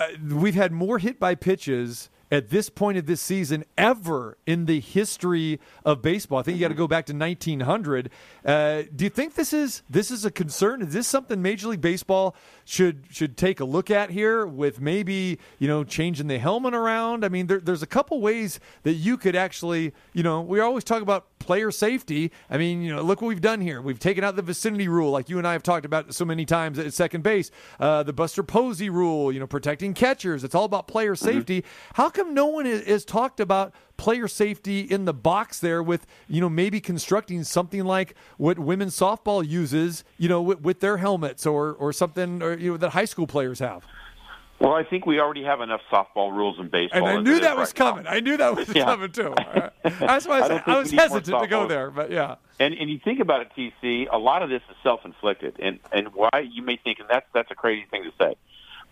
uh, 0.00 0.08
we've 0.28 0.56
had 0.56 0.72
more 0.72 0.98
hit 0.98 1.20
by 1.20 1.36
pitches 1.36 2.10
at 2.30 2.50
this 2.50 2.68
point 2.68 2.98
of 2.98 3.06
this 3.06 3.20
season 3.20 3.64
ever 3.78 4.36
in 4.46 4.66
the 4.66 4.80
history 4.80 5.60
of 5.84 6.02
baseball. 6.02 6.38
I 6.38 6.42
think 6.42 6.56
you 6.56 6.60
got 6.60 6.68
to 6.68 6.74
go 6.74 6.88
back 6.88 7.06
to 7.06 7.14
1900. 7.14 8.10
Uh, 8.44 8.82
do 8.94 9.04
you 9.04 9.10
think 9.10 9.34
this 9.34 9.52
is 9.52 9.82
this 9.88 10.10
is 10.10 10.24
a 10.24 10.30
concern? 10.30 10.82
Is 10.82 10.92
this 10.92 11.06
something 11.06 11.40
Major 11.40 11.68
League 11.68 11.80
Baseball 11.80 12.34
should 12.64 13.04
should 13.10 13.36
take 13.36 13.60
a 13.60 13.64
look 13.64 13.90
at 13.90 14.10
here 14.10 14.46
with 14.46 14.80
maybe 14.80 15.38
you 15.58 15.68
know 15.68 15.84
changing 15.84 16.26
the 16.26 16.38
helmet 16.38 16.74
around? 16.74 17.24
I 17.24 17.28
mean, 17.28 17.46
there, 17.46 17.60
there's 17.60 17.82
a 17.82 17.86
couple 17.86 18.20
ways 18.20 18.60
that 18.82 18.94
you 18.94 19.16
could 19.16 19.36
actually 19.36 19.92
you 20.12 20.22
know 20.22 20.40
we 20.40 20.60
always 20.60 20.84
talk 20.84 21.02
about 21.02 21.35
player 21.38 21.70
safety. 21.70 22.32
I 22.50 22.58
mean, 22.58 22.82
you 22.82 22.94
know, 22.94 23.02
look 23.02 23.22
what 23.22 23.28
we've 23.28 23.40
done 23.40 23.60
here. 23.60 23.80
We've 23.80 23.98
taken 23.98 24.24
out 24.24 24.36
the 24.36 24.42
vicinity 24.42 24.88
rule, 24.88 25.10
like 25.10 25.28
you 25.28 25.38
and 25.38 25.46
I 25.46 25.52
have 25.52 25.62
talked 25.62 25.86
about 25.86 26.14
so 26.14 26.24
many 26.24 26.44
times 26.44 26.78
at 26.78 26.92
second 26.92 27.22
base. 27.22 27.50
Uh, 27.78 28.02
the 28.02 28.12
Buster 28.12 28.42
Posey 28.42 28.90
rule, 28.90 29.32
you 29.32 29.40
know, 29.40 29.46
protecting 29.46 29.94
catchers. 29.94 30.44
It's 30.44 30.54
all 30.54 30.64
about 30.64 30.88
player 30.88 31.14
safety. 31.14 31.64
How 31.94 32.10
come 32.10 32.34
no 32.34 32.46
one 32.46 32.64
has, 32.66 32.84
has 32.86 33.04
talked 33.04 33.40
about 33.40 33.74
player 33.96 34.28
safety 34.28 34.80
in 34.80 35.04
the 35.04 35.14
box 35.14 35.58
there 35.58 35.82
with 35.82 36.06
you 36.28 36.40
know 36.40 36.50
maybe 36.50 36.80
constructing 36.80 37.42
something 37.44 37.84
like 37.84 38.14
what 38.36 38.58
women's 38.58 38.96
softball 38.96 39.46
uses, 39.46 40.04
you 40.18 40.28
know, 40.28 40.42
with, 40.42 40.60
with 40.60 40.80
their 40.80 40.98
helmets 40.98 41.46
or 41.46 41.72
or 41.74 41.92
something 41.92 42.42
or 42.42 42.54
you 42.54 42.72
know 42.72 42.76
that 42.76 42.90
high 42.90 43.04
school 43.04 43.26
players 43.26 43.58
have? 43.58 43.84
Well, 44.58 44.72
I 44.72 44.84
think 44.84 45.04
we 45.04 45.20
already 45.20 45.44
have 45.44 45.60
enough 45.60 45.82
softball 45.92 46.32
rules 46.32 46.58
in 46.58 46.68
baseball. 46.68 47.06
And 47.06 47.18
I 47.18 47.20
knew 47.20 47.40
that 47.40 47.56
was 47.56 47.68
right 47.70 47.78
now. 47.78 47.90
coming. 47.90 48.06
I 48.08 48.20
knew 48.20 48.36
that 48.38 48.56
was 48.56 48.68
Yeah. 48.74 48.84
coming 48.86 49.12
too. 49.12 49.34
That's 49.84 50.26
why 50.26 50.38
I, 50.40 50.46
I 50.46 50.48
was, 50.48 50.48
don't 50.48 50.68
I 50.68 50.78
was 50.78 50.90
we 50.92 50.96
need 50.96 51.08
more 51.10 51.18
hesitant 51.18 51.42
to 51.42 51.48
go 51.48 51.66
there, 51.68 51.90
but 51.90 52.10
yeah. 52.10 52.36
And 52.58 52.72
and 52.74 52.88
you 52.90 52.98
think 52.98 53.20
about 53.20 53.42
it, 53.42 53.48
TC. 53.56 54.06
A 54.10 54.16
lot 54.18 54.42
of 54.42 54.48
this 54.48 54.62
is 54.70 54.76
self-inflicted, 54.82 55.56
and 55.60 55.78
and 55.92 56.08
why 56.14 56.48
you 56.50 56.62
may 56.62 56.76
think, 56.82 57.00
and 57.00 57.08
that's 57.08 57.26
that's 57.34 57.50
a 57.50 57.54
crazy 57.54 57.86
thing 57.90 58.04
to 58.04 58.12
say, 58.18 58.34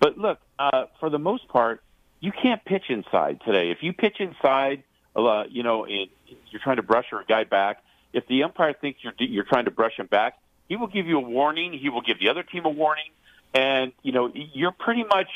but 0.01 0.19
look, 0.19 0.39
uh, 0.59 0.85
for 1.01 1.09
the 1.09 1.19
most 1.19 1.49
part, 1.49 1.83
you 2.21 2.31
can't 2.31 2.63
pitch 2.65 2.85
inside 2.91 3.41
today. 3.47 3.71
If 3.71 3.79
you 3.83 3.95
pitch 3.95 4.17
inside, 4.21 4.83
uh, 5.17 5.45
you 5.49 5.63
know, 5.63 5.87
and 5.87 6.09
you're 6.51 6.61
trying 6.63 6.77
to 6.77 6.83
brush 6.83 7.07
your 7.11 7.25
guy 7.27 7.45
back. 7.45 7.83
If 8.13 8.27
the 8.29 8.43
umpire 8.45 8.75
thinks 8.75 9.03
you're 9.03 9.15
you're 9.19 9.45
trying 9.45 9.65
to 9.65 9.71
brush 9.71 9.99
him 9.99 10.07
back, 10.07 10.35
he 10.69 10.77
will 10.77 10.87
give 10.89 11.07
you 11.07 11.17
a 11.17 11.21
warning. 11.21 11.73
He 11.73 11.89
will 11.89 12.03
give 12.03 12.19
the 12.21 12.29
other 12.29 12.43
team 12.43 12.67
a 12.67 12.71
warning, 12.71 13.11
and 13.55 13.93
you 14.03 14.13
know 14.13 14.31
you're 14.35 14.73
pretty 14.73 15.05
much 15.05 15.29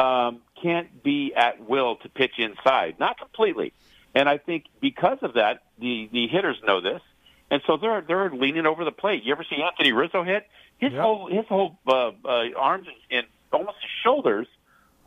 um, 0.00 0.40
can't 0.62 1.02
be 1.02 1.34
at 1.34 1.68
will 1.68 1.96
to 1.96 2.08
pitch 2.08 2.38
inside, 2.38 2.98
not 2.98 3.18
completely. 3.18 3.72
And 4.14 4.28
I 4.28 4.38
think 4.38 4.64
because 4.80 5.18
of 5.22 5.34
that, 5.34 5.62
the 5.78 6.08
the 6.10 6.26
hitters 6.26 6.56
know 6.66 6.80
this, 6.80 7.02
and 7.50 7.62
so 7.66 7.76
they're 7.76 8.00
they're 8.00 8.30
leaning 8.30 8.66
over 8.66 8.84
the 8.84 8.92
plate. 8.92 9.22
You 9.24 9.32
ever 9.32 9.44
see 9.44 9.62
Anthony 9.62 9.92
Rizzo 9.92 10.24
hit? 10.24 10.46
His 10.78 10.92
whole 10.94 11.26
his 11.30 11.46
whole 11.46 11.78
uh, 11.86 12.12
uh, 12.24 12.44
arms 12.56 12.88
and 13.10 13.26
almost 13.52 13.76
his 13.82 13.90
shoulders 14.02 14.46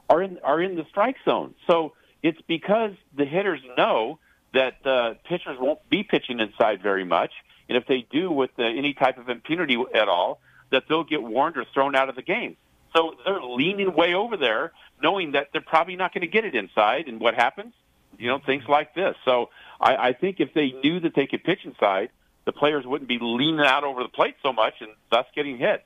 are 0.09 0.21
in 0.21 0.37
are 0.43 0.61
in 0.61 0.75
the 0.75 0.85
strike 0.89 1.17
zone. 1.25 1.55
So 1.65 1.93
it's 2.21 2.39
because 2.47 2.91
the 3.15 3.25
hitters 3.25 3.61
know 3.75 4.19
that 4.53 4.85
uh, 4.85 5.15
pitchers 5.25 5.57
won't 5.59 5.79
be 5.89 6.03
pitching 6.03 6.39
inside 6.39 6.83
very 6.83 7.03
much, 7.03 7.31
and 7.67 7.77
if 7.77 7.87
they 7.87 8.05
do 8.09 8.31
with 8.31 8.51
uh, 8.59 8.63
any 8.63 8.93
type 8.93 9.17
of 9.17 9.27
impunity 9.27 9.77
at 9.93 10.07
all, 10.07 10.39
that 10.69 10.83
they'll 10.87 11.03
get 11.03 11.23
warned 11.23 11.57
or 11.57 11.65
thrown 11.73 11.95
out 11.95 12.09
of 12.09 12.15
the 12.15 12.21
game. 12.21 12.55
So 12.95 13.15
they're 13.25 13.41
leaning 13.41 13.93
way 13.95 14.13
over 14.13 14.37
there, 14.37 14.71
knowing 15.01 15.31
that 15.31 15.47
they're 15.51 15.61
probably 15.61 15.95
not 15.95 16.13
going 16.13 16.21
to 16.21 16.27
get 16.27 16.45
it 16.45 16.55
inside. 16.55 17.07
And 17.07 17.19
what 17.19 17.35
happens? 17.35 17.73
You 18.17 18.27
know, 18.27 18.39
things 18.45 18.63
like 18.67 18.93
this. 18.93 19.15
So 19.25 19.49
I, 19.81 19.95
I 19.95 20.13
think 20.13 20.39
if 20.39 20.53
they 20.53 20.71
knew 20.83 20.99
that 20.99 21.15
they 21.15 21.27
could 21.27 21.43
pitch 21.43 21.65
inside, 21.65 22.09
the 22.45 22.51
players 22.51 22.85
wouldn't 22.85 23.07
be 23.07 23.17
leaning 23.21 23.65
out 23.65 23.83
over 23.83 24.03
the 24.03 24.09
plate 24.09 24.35
so 24.43 24.53
much 24.53 24.75
and 24.81 24.91
thus 25.11 25.25
getting 25.35 25.57
hit. 25.57 25.85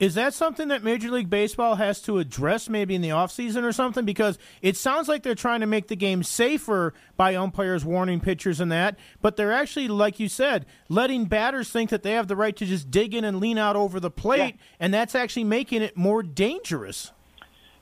Is 0.00 0.14
that 0.16 0.34
something 0.34 0.68
that 0.68 0.82
Major 0.82 1.08
League 1.10 1.30
Baseball 1.30 1.76
has 1.76 2.02
to 2.02 2.18
address 2.18 2.68
maybe 2.68 2.96
in 2.96 3.00
the 3.00 3.10
offseason 3.10 3.62
or 3.62 3.72
something? 3.72 4.04
Because 4.04 4.38
it 4.60 4.76
sounds 4.76 5.06
like 5.08 5.22
they're 5.22 5.36
trying 5.36 5.60
to 5.60 5.66
make 5.66 5.86
the 5.86 5.94
game 5.94 6.24
safer 6.24 6.94
by 7.16 7.36
umpires 7.36 7.84
warning 7.84 8.20
pitchers 8.20 8.58
and 8.58 8.72
that, 8.72 8.98
but 9.22 9.36
they're 9.36 9.52
actually, 9.52 9.86
like 9.86 10.18
you 10.18 10.28
said, 10.28 10.66
letting 10.88 11.26
batters 11.26 11.70
think 11.70 11.90
that 11.90 12.02
they 12.02 12.12
have 12.12 12.26
the 12.26 12.34
right 12.34 12.56
to 12.56 12.66
just 12.66 12.90
dig 12.90 13.14
in 13.14 13.22
and 13.22 13.38
lean 13.38 13.56
out 13.56 13.76
over 13.76 14.00
the 14.00 14.10
plate, 14.10 14.56
and 14.80 14.92
that's 14.92 15.14
actually 15.14 15.44
making 15.44 15.80
it 15.80 15.96
more 15.96 16.24
dangerous. 16.24 17.12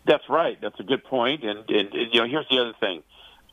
That's 0.05 0.29
right. 0.29 0.59
That's 0.61 0.79
a 0.81 0.85
good 0.85 1.05
point. 1.05 1.45
And, 1.45 1.61
and, 1.71 1.95
and 1.95 2.13
you 2.13 2.21
know, 2.21 2.29
here's 2.29 2.49
the 2.51 2.59
other 2.59 2.75
thing: 2.79 3.03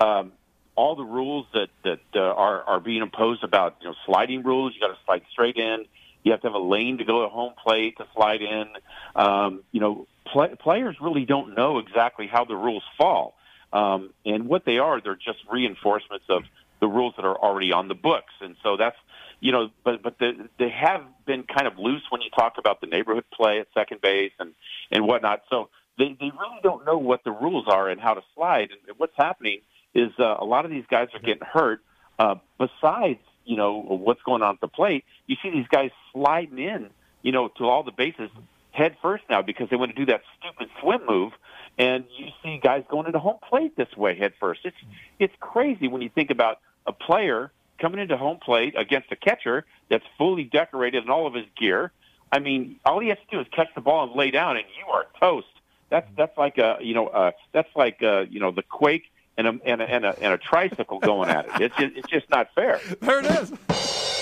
um, 0.02 0.34
all 0.76 0.96
the 0.96 1.04
rules 1.04 1.46
that 1.54 1.70
that 1.84 2.00
uh, 2.14 2.20
are 2.20 2.64
are 2.64 2.80
being 2.82 3.02
imposed 3.02 3.44
about 3.44 3.78
you 3.82 3.88
know 3.88 3.96
sliding 4.06 4.44
rules. 4.44 4.74
You 4.76 4.82
got 4.82 4.94
to 4.94 5.00
slide 5.06 5.22
straight 5.32 5.56
in. 5.56 5.86
You 6.24 6.32
have 6.32 6.42
to 6.42 6.48
have 6.48 6.56
a 6.56 6.60
lane 6.60 6.98
to 6.98 7.06
go 7.06 7.24
to 7.24 7.30
home 7.30 7.54
plate 7.64 7.98
to 7.98 8.08
slide 8.14 8.42
in. 8.42 8.68
Um, 9.16 9.64
you 9.72 9.80
know, 9.80 10.08
play, 10.26 10.54
players 10.60 10.98
really 11.02 11.26
don't 11.26 11.56
know 11.56 11.80
exactly 11.80 12.28
how 12.28 12.46
the 12.46 12.56
rules 12.56 12.84
fall, 12.98 13.36
um, 13.72 14.12
and 14.26 14.48
what 14.48 14.66
they 14.66 14.80
are. 14.80 15.02
They're 15.02 15.16
just 15.16 15.40
reinforcements 15.52 16.26
of 16.30 16.44
the 16.80 16.88
rules 16.88 17.14
that 17.18 17.26
are 17.26 17.38
already 17.38 17.72
on 17.72 17.88
the 17.88 17.96
books, 17.96 18.34
and 18.42 18.56
so 18.64 18.78
that's 18.78 18.98
you 19.40 19.52
know, 19.52 19.70
but 19.84 20.02
but 20.02 20.20
the, 20.20 20.50
they 20.58 20.70
have 20.70 21.04
been 21.26 21.44
kind 21.44 21.68
of 21.68 21.78
loose 21.78 22.04
when 22.10 22.22
you 22.22 22.30
talk 22.30 22.58
about 22.58 22.82
the 22.82 22.88
neighborhood 22.88 23.26
play 23.34 23.60
at 23.60 23.68
second 23.74 24.02
base 24.02 24.32
and 24.40 24.54
and 24.92 25.06
whatnot. 25.06 25.44
So 25.50 25.70
they 25.98 26.16
they 26.20 26.32
really 26.32 26.60
don't 26.64 26.86
know 26.86 26.98
what 26.98 27.24
the 27.24 27.32
rules 27.32 27.66
are 27.68 27.90
and 27.90 28.00
how 28.00 28.14
to 28.14 28.22
slide. 28.36 28.70
And 28.72 28.98
what's 28.98 29.16
happening 29.18 29.62
is 29.94 30.12
uh, 30.20 30.36
a 30.40 30.46
lot 30.46 30.66
of 30.66 30.72
these 30.72 30.86
guys 30.90 31.08
are 31.14 31.20
getting 31.20 31.46
hurt. 31.46 31.82
Uh, 32.18 32.36
besides, 32.58 33.20
you 33.50 33.58
know, 33.58 33.82
what's 33.82 34.22
going 34.22 34.44
on 34.44 34.54
at 34.54 34.62
the 34.62 34.68
plate, 34.68 35.04
you 35.26 35.36
see 35.42 35.50
these 35.50 35.68
guys 35.70 35.90
sliding 36.14 36.60
in, 36.60 36.92
you 37.24 37.32
know, 37.32 37.48
to 37.58 37.64
all 37.64 37.82
the 37.82 37.92
bases 37.92 38.30
head 38.70 38.96
first 39.02 39.24
now 39.28 39.42
because 39.42 39.68
they 39.72 39.76
want 39.76 39.90
to 39.90 39.98
do 39.98 40.06
that 40.06 40.22
stupid 40.38 40.70
swim 40.80 41.02
move. 41.08 41.34
And 41.80 42.06
you 42.16 42.28
see 42.44 42.60
guys 42.62 42.84
going 42.88 43.08
into 43.08 43.18
home 43.18 43.40
plate 43.50 43.76
this 43.76 43.90
way 43.98 44.16
head 44.16 44.34
first. 44.40 44.62
It's 44.66 44.78
it's 45.18 45.34
crazy 45.40 45.88
when 45.88 46.04
you 46.04 46.10
think 46.10 46.30
about 46.30 46.60
a 46.86 46.92
player 46.92 47.52
coming 47.80 48.00
into 48.00 48.18
home 48.18 48.38
plate 48.38 48.76
against 48.78 49.12
a 49.12 49.16
catcher 49.16 49.66
that's 49.90 50.06
fully 50.20 50.44
decorated 50.44 51.04
in 51.04 51.10
all 51.10 51.26
of 51.26 51.34
his 51.34 51.46
gear. 51.58 51.92
I 52.32 52.38
mean, 52.38 52.80
all 52.86 53.00
he 53.00 53.08
has 53.08 53.18
to 53.18 53.36
do 53.36 53.42
is 53.42 53.48
catch 53.52 53.70
the 53.74 53.82
ball 53.82 54.04
and 54.04 54.16
lay 54.16 54.30
down, 54.30 54.58
and 54.58 54.66
you 54.78 54.94
are 54.94 55.08
toast. 55.20 55.48
That's 55.90 56.08
that's 56.16 56.38
like 56.38 56.60
a 56.60 56.78
you 56.82 56.94
know 56.94 57.08
uh, 57.08 57.32
that's 57.52 57.76
like 57.76 58.04
uh, 58.04 58.26
you 58.30 58.40
know 58.40 58.52
the 58.52 58.62
quake 58.62 59.06
and 59.40 59.48
a 59.48 59.60
and 59.66 59.82
a, 59.82 59.86
and 59.90 60.06
a 60.06 60.20
and 60.22 60.34
a 60.34 60.38
tricycle 60.38 61.00
going 61.00 61.30
at 61.30 61.46
it. 61.46 61.62
It's 61.62 61.76
just, 61.78 61.96
it's 61.98 62.10
just 62.10 62.30
not 62.30 62.54
fair. 62.54 62.80
There 63.02 63.20
it 63.20 63.26
is. 63.26 63.54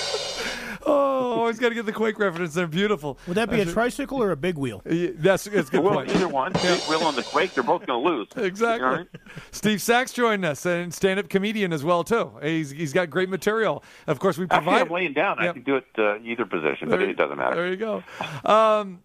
Oh, 0.89 1.39
always 1.39 1.59
got 1.59 1.69
to 1.69 1.75
get 1.75 1.85
the 1.85 1.91
Quake 1.91 2.17
reference. 2.17 2.53
They're 2.53 2.65
beautiful. 2.65 3.17
Would 3.27 3.35
that 3.35 3.49
be 3.49 3.59
a 3.59 3.65
tricycle 3.65 4.23
or 4.23 4.31
a 4.31 4.37
big 4.37 4.57
wheel? 4.57 4.81
Yeah, 4.89 5.09
That's, 5.15 5.43
that's 5.43 5.67
a 5.67 5.71
good 5.71 5.83
well, 5.83 5.95
point. 5.95 6.11
either 6.11 6.29
one, 6.29 6.53
Big 6.53 6.79
Will 6.87 7.05
and 7.09 7.17
the 7.17 7.23
Quake, 7.23 7.53
they're 7.53 7.63
both 7.63 7.85
going 7.85 8.01
to 8.01 8.09
lose. 8.09 8.29
Exactly. 8.37 8.85
You 8.85 8.91
know 8.91 8.95
I 8.95 8.97
mean? 8.99 9.07
Steve 9.51 9.81
Sax 9.81 10.13
joined 10.13 10.45
us 10.45 10.65
and 10.65 10.93
stand-up 10.93 11.27
comedian 11.27 11.73
as 11.73 11.83
well 11.83 12.05
too. 12.05 12.31
He's 12.41 12.69
he's 12.71 12.93
got 12.93 13.09
great 13.09 13.27
material. 13.27 13.83
Of 14.05 14.19
course, 14.19 14.37
we 14.37 14.45
Actually, 14.45 14.57
provide. 14.63 14.81
I'm 14.83 14.89
laying 14.89 15.11
down. 15.13 15.39
I 15.39 15.51
can 15.51 15.63
do 15.63 15.75
it 15.75 15.87
uh, 15.97 16.19
either 16.19 16.45
position, 16.45 16.89
but 16.89 17.01
it 17.01 17.17
doesn't 17.17 17.37
matter. 17.37 17.55
There 17.55 17.67
you 17.69 17.75
go. 17.75 18.03
Um, 18.45 18.99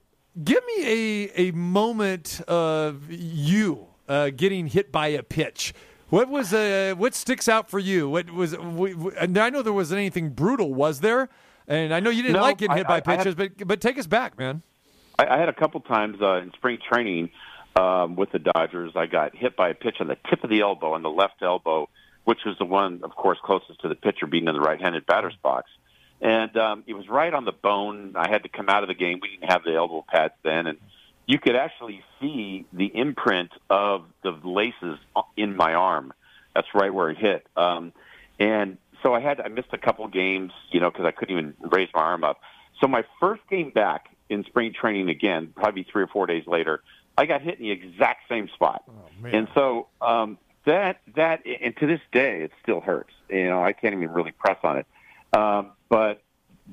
give 0.44 0.62
me 0.76 0.84
a 0.86 1.48
a 1.48 1.50
moment 1.50 2.42
of 2.46 3.10
you 3.10 3.88
uh, 4.08 4.30
getting 4.30 4.68
hit 4.68 4.92
by 4.92 5.08
a 5.08 5.24
pitch. 5.24 5.74
What 6.12 6.28
was 6.28 6.52
uh, 6.52 6.92
what 6.98 7.14
sticks 7.14 7.48
out 7.48 7.70
for 7.70 7.78
you? 7.78 8.06
What 8.06 8.30
was? 8.30 8.52
And 8.52 9.38
I 9.38 9.48
know 9.48 9.62
there 9.62 9.72
wasn't 9.72 9.98
anything 10.00 10.28
brutal, 10.28 10.74
was 10.74 11.00
there? 11.00 11.30
And 11.66 11.94
I 11.94 12.00
know 12.00 12.10
you 12.10 12.20
didn't 12.20 12.34
No, 12.36 12.42
like 12.42 12.58
getting 12.58 12.72
I- 12.74 12.76
hit 12.76 12.86
by 12.86 12.92
I- 12.92 12.96
had- 12.96 13.04
pitches, 13.04 13.34
but 13.34 13.66
but 13.66 13.80
take 13.80 13.98
us 13.98 14.06
back, 14.06 14.36
man. 14.38 14.60
I, 15.18 15.24
I 15.26 15.38
had 15.38 15.48
a 15.48 15.54
couple 15.54 15.80
times 15.80 16.20
uh, 16.20 16.42
in 16.42 16.52
spring 16.52 16.76
training 16.86 17.30
um, 17.76 18.14
with 18.16 18.30
the 18.30 18.40
Dodgers. 18.40 18.92
I 18.94 19.06
got 19.06 19.34
hit 19.34 19.56
by 19.56 19.70
a 19.70 19.74
pitch 19.74 19.96
on 20.00 20.06
the 20.08 20.18
tip 20.28 20.44
of 20.44 20.50
the 20.50 20.60
elbow, 20.60 20.92
on 20.92 21.00
the 21.02 21.08
left 21.08 21.40
elbow, 21.40 21.88
which 22.24 22.40
was 22.44 22.58
the 22.58 22.66
one, 22.66 23.00
of 23.04 23.12
course, 23.16 23.38
closest 23.42 23.80
to 23.80 23.88
the 23.88 23.94
pitcher, 23.94 24.26
being 24.26 24.48
in 24.48 24.52
the 24.54 24.60
right-handed 24.60 25.06
batter's 25.06 25.36
box. 25.42 25.70
And 26.20 26.54
um, 26.58 26.84
it 26.86 26.92
was 26.92 27.08
right 27.08 27.32
on 27.32 27.46
the 27.46 27.52
bone. 27.52 28.12
I 28.16 28.28
had 28.28 28.42
to 28.42 28.50
come 28.50 28.68
out 28.68 28.82
of 28.82 28.88
the 28.88 28.94
game. 28.94 29.18
We 29.22 29.30
didn't 29.30 29.50
have 29.50 29.64
the 29.64 29.74
elbow 29.76 30.04
pads 30.06 30.34
then, 30.42 30.66
and 30.66 30.78
you 31.26 31.38
could 31.38 31.56
actually 31.56 32.02
see 32.20 32.66
the 32.72 32.86
imprint 32.86 33.50
of 33.70 34.04
the 34.22 34.32
laces 34.42 34.98
in 35.36 35.56
my 35.56 35.74
arm. 35.74 36.12
That's 36.54 36.68
right 36.74 36.92
where 36.92 37.10
it 37.10 37.18
hit. 37.18 37.46
Um, 37.56 37.92
and 38.38 38.78
so 39.02 39.14
I 39.14 39.20
had 39.20 39.40
I 39.40 39.48
missed 39.48 39.68
a 39.72 39.78
couple 39.78 40.06
games, 40.08 40.52
you 40.70 40.80
know, 40.80 40.90
because 40.90 41.06
I 41.06 41.10
couldn't 41.10 41.36
even 41.36 41.54
raise 41.60 41.88
my 41.94 42.00
arm 42.00 42.24
up. 42.24 42.40
So 42.80 42.88
my 42.88 43.04
first 43.20 43.42
game 43.48 43.70
back 43.70 44.08
in 44.28 44.44
spring 44.44 44.72
training 44.72 45.08
again, 45.08 45.52
probably 45.54 45.84
three 45.90 46.02
or 46.02 46.08
four 46.08 46.26
days 46.26 46.46
later, 46.46 46.82
I 47.16 47.26
got 47.26 47.42
hit 47.42 47.58
in 47.58 47.64
the 47.64 47.70
exact 47.70 48.28
same 48.28 48.48
spot. 48.54 48.82
and 49.34 49.48
so 49.54 49.88
um, 50.00 50.38
that 50.64 51.00
that 51.14 51.42
and 51.46 51.76
to 51.78 51.86
this 51.86 52.00
day 52.12 52.42
it 52.42 52.52
still 52.62 52.80
hurts. 52.80 53.12
You 53.28 53.48
know, 53.48 53.62
I 53.62 53.72
can't 53.72 53.94
even 53.94 54.10
really 54.10 54.32
press 54.32 54.58
on 54.62 54.78
it. 54.78 54.86
Um, 55.32 55.72
but 55.88 56.22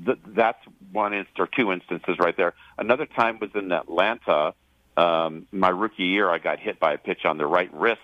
th- 0.05 0.19
that's 0.27 0.59
one 0.91 1.13
instance 1.13 1.37
or 1.39 1.47
two 1.47 1.71
instances 1.71 2.17
right 2.19 2.35
there. 2.35 2.53
Another 2.77 3.05
time 3.05 3.39
was 3.39 3.51
in 3.55 3.71
Atlanta. 3.71 4.53
Um, 4.97 5.47
my 5.51 5.69
rookie 5.69 6.05
year, 6.05 6.29
I 6.29 6.39
got 6.39 6.59
hit 6.59 6.79
by 6.79 6.93
a 6.93 6.97
pitch 6.97 7.25
on 7.25 7.37
the 7.37 7.45
right 7.45 7.73
wrist, 7.73 8.01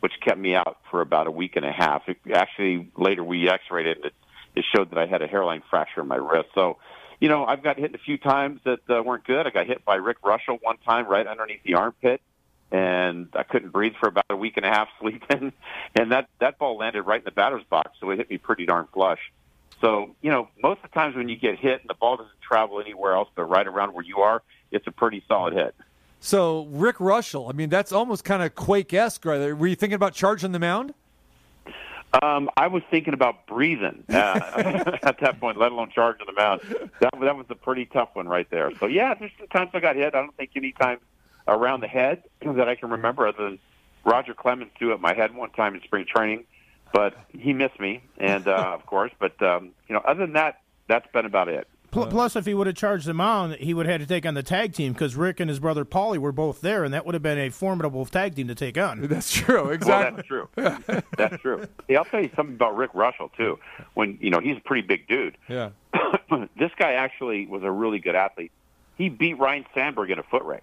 which 0.00 0.12
kept 0.24 0.38
me 0.38 0.54
out 0.54 0.78
for 0.90 1.00
about 1.00 1.26
a 1.26 1.30
week 1.30 1.56
and 1.56 1.64
a 1.64 1.72
half. 1.72 2.02
It, 2.08 2.18
actually, 2.32 2.90
later 2.96 3.22
we 3.22 3.48
X-rayed 3.48 3.86
it. 3.86 4.04
It, 4.04 4.14
it 4.56 4.64
showed 4.74 4.90
that 4.90 4.98
I 4.98 5.06
had 5.06 5.22
a 5.22 5.26
hairline 5.26 5.62
fracture 5.70 6.00
in 6.00 6.08
my 6.08 6.16
wrist. 6.16 6.48
So, 6.54 6.78
you 7.20 7.28
know, 7.28 7.44
I've 7.44 7.62
got 7.62 7.78
hit 7.78 7.94
a 7.94 7.98
few 7.98 8.18
times 8.18 8.60
that 8.64 8.80
uh, 8.88 9.02
weren't 9.02 9.24
good. 9.24 9.46
I 9.46 9.50
got 9.50 9.66
hit 9.66 9.84
by 9.84 9.96
Rick 9.96 10.22
Reuschel 10.22 10.58
one 10.62 10.78
time 10.78 11.06
right 11.06 11.26
underneath 11.26 11.62
the 11.62 11.74
armpit, 11.74 12.20
and 12.72 13.28
I 13.34 13.42
couldn't 13.42 13.70
breathe 13.70 13.92
for 14.00 14.08
about 14.08 14.24
a 14.30 14.36
week 14.36 14.56
and 14.56 14.64
a 14.64 14.70
half 14.70 14.88
sleeping. 15.00 15.52
And 15.94 16.12
that 16.12 16.28
that 16.40 16.58
ball 16.58 16.78
landed 16.78 17.02
right 17.02 17.20
in 17.20 17.24
the 17.24 17.30
batter's 17.30 17.64
box, 17.68 17.92
so 18.00 18.10
it 18.10 18.18
hit 18.18 18.30
me 18.30 18.38
pretty 18.38 18.66
darn 18.66 18.88
flush. 18.92 19.20
So, 19.80 20.14
you 20.20 20.30
know, 20.30 20.48
most 20.62 20.78
of 20.84 20.90
the 20.90 20.94
times 20.94 21.16
when 21.16 21.28
you 21.28 21.36
get 21.36 21.58
hit 21.58 21.80
and 21.80 21.88
the 21.88 21.94
ball 21.94 22.16
doesn't 22.16 22.40
travel 22.40 22.80
anywhere 22.80 23.14
else 23.14 23.28
but 23.34 23.44
right 23.44 23.66
around 23.66 23.94
where 23.94 24.04
you 24.04 24.18
are, 24.18 24.42
it's 24.70 24.86
a 24.86 24.90
pretty 24.90 25.22
solid 25.26 25.54
hit. 25.54 25.74
So 26.20 26.66
Rick 26.70 26.96
Reuschel, 26.96 27.48
I 27.48 27.54
mean, 27.54 27.70
that's 27.70 27.92
almost 27.92 28.24
kind 28.24 28.42
of 28.42 28.54
Quake 28.54 28.92
esque, 28.92 29.24
right. 29.24 29.56
Were 29.56 29.66
you 29.66 29.74
thinking 29.74 29.94
about 29.94 30.12
charging 30.12 30.52
the 30.52 30.58
mound? 30.58 30.92
Um, 32.22 32.50
I 32.56 32.66
was 32.66 32.82
thinking 32.90 33.14
about 33.14 33.46
breathing 33.46 34.02
uh, 34.08 34.12
at 35.02 35.20
that 35.20 35.38
point, 35.38 35.56
let 35.58 35.70
alone 35.70 35.90
charging 35.94 36.26
the 36.26 36.32
mound. 36.32 36.60
That 37.00 37.12
that 37.20 37.36
was 37.36 37.46
a 37.50 37.54
pretty 37.54 37.86
tough 37.86 38.10
one 38.14 38.26
right 38.26 38.50
there. 38.50 38.72
So 38.80 38.86
yeah, 38.86 39.14
there's 39.14 39.30
some 39.38 39.46
times 39.46 39.70
I 39.74 39.80
got 39.80 39.94
hit. 39.94 40.14
I 40.14 40.20
don't 40.20 40.36
think 40.36 40.50
any 40.56 40.72
time 40.72 40.98
around 41.46 41.80
the 41.80 41.88
head 41.88 42.24
that 42.44 42.68
I 42.68 42.74
can 42.74 42.90
remember, 42.90 43.28
other 43.28 43.44
than 43.44 43.58
Roger 44.04 44.34
Clemens 44.34 44.72
threw 44.76 44.92
at 44.92 45.00
my 45.00 45.14
head 45.14 45.34
one 45.34 45.50
time 45.50 45.76
in 45.76 45.82
spring 45.82 46.04
training, 46.04 46.44
but 46.92 47.14
he 47.30 47.52
missed 47.52 47.78
me, 47.80 48.02
and 48.18 48.46
uh, 48.46 48.72
of 48.74 48.86
course. 48.86 49.12
But 49.18 49.40
um, 49.42 49.70
you 49.88 49.94
know, 49.94 50.00
other 50.00 50.20
than 50.20 50.34
that, 50.34 50.60
that's 50.88 51.10
been 51.12 51.26
about 51.26 51.48
it. 51.48 51.66
Plus, 51.90 52.36
if 52.36 52.46
he 52.46 52.54
would 52.54 52.68
have 52.68 52.76
charged 52.76 53.06
the 53.06 53.14
mound, 53.14 53.56
he 53.56 53.74
would 53.74 53.86
have 53.86 54.00
had 54.00 54.08
to 54.08 54.14
take 54.14 54.24
on 54.24 54.34
the 54.34 54.44
tag 54.44 54.72
team 54.72 54.92
because 54.92 55.16
Rick 55.16 55.40
and 55.40 55.48
his 55.48 55.58
brother 55.58 55.84
Paulie 55.84 56.18
were 56.18 56.30
both 56.30 56.60
there, 56.60 56.84
and 56.84 56.94
that 56.94 57.04
would 57.04 57.14
have 57.14 57.22
been 57.22 57.38
a 57.38 57.50
formidable 57.50 58.06
tag 58.06 58.36
team 58.36 58.46
to 58.46 58.54
take 58.54 58.78
on. 58.78 59.00
That's 59.08 59.32
true. 59.32 59.70
Exactly. 59.70 60.22
Well, 60.56 60.76
that's 60.76 60.86
true. 60.86 61.02
that's 61.16 61.42
true. 61.42 61.66
Hey, 61.88 61.96
I'll 61.96 62.04
tell 62.04 62.22
you 62.22 62.30
something 62.36 62.54
about 62.54 62.76
Rick 62.76 62.92
Reuschel 62.92 63.30
too. 63.36 63.58
When 63.94 64.18
you 64.20 64.30
know 64.30 64.38
he's 64.38 64.56
a 64.56 64.60
pretty 64.60 64.86
big 64.86 65.08
dude. 65.08 65.36
Yeah. 65.48 65.70
this 66.58 66.70
guy 66.78 66.92
actually 66.92 67.46
was 67.46 67.64
a 67.64 67.70
really 67.70 67.98
good 67.98 68.14
athlete. 68.14 68.52
He 68.96 69.08
beat 69.08 69.38
Ryne 69.38 69.64
Sandberg 69.74 70.10
in 70.10 70.18
a 70.18 70.22
foot 70.22 70.44
race 70.44 70.62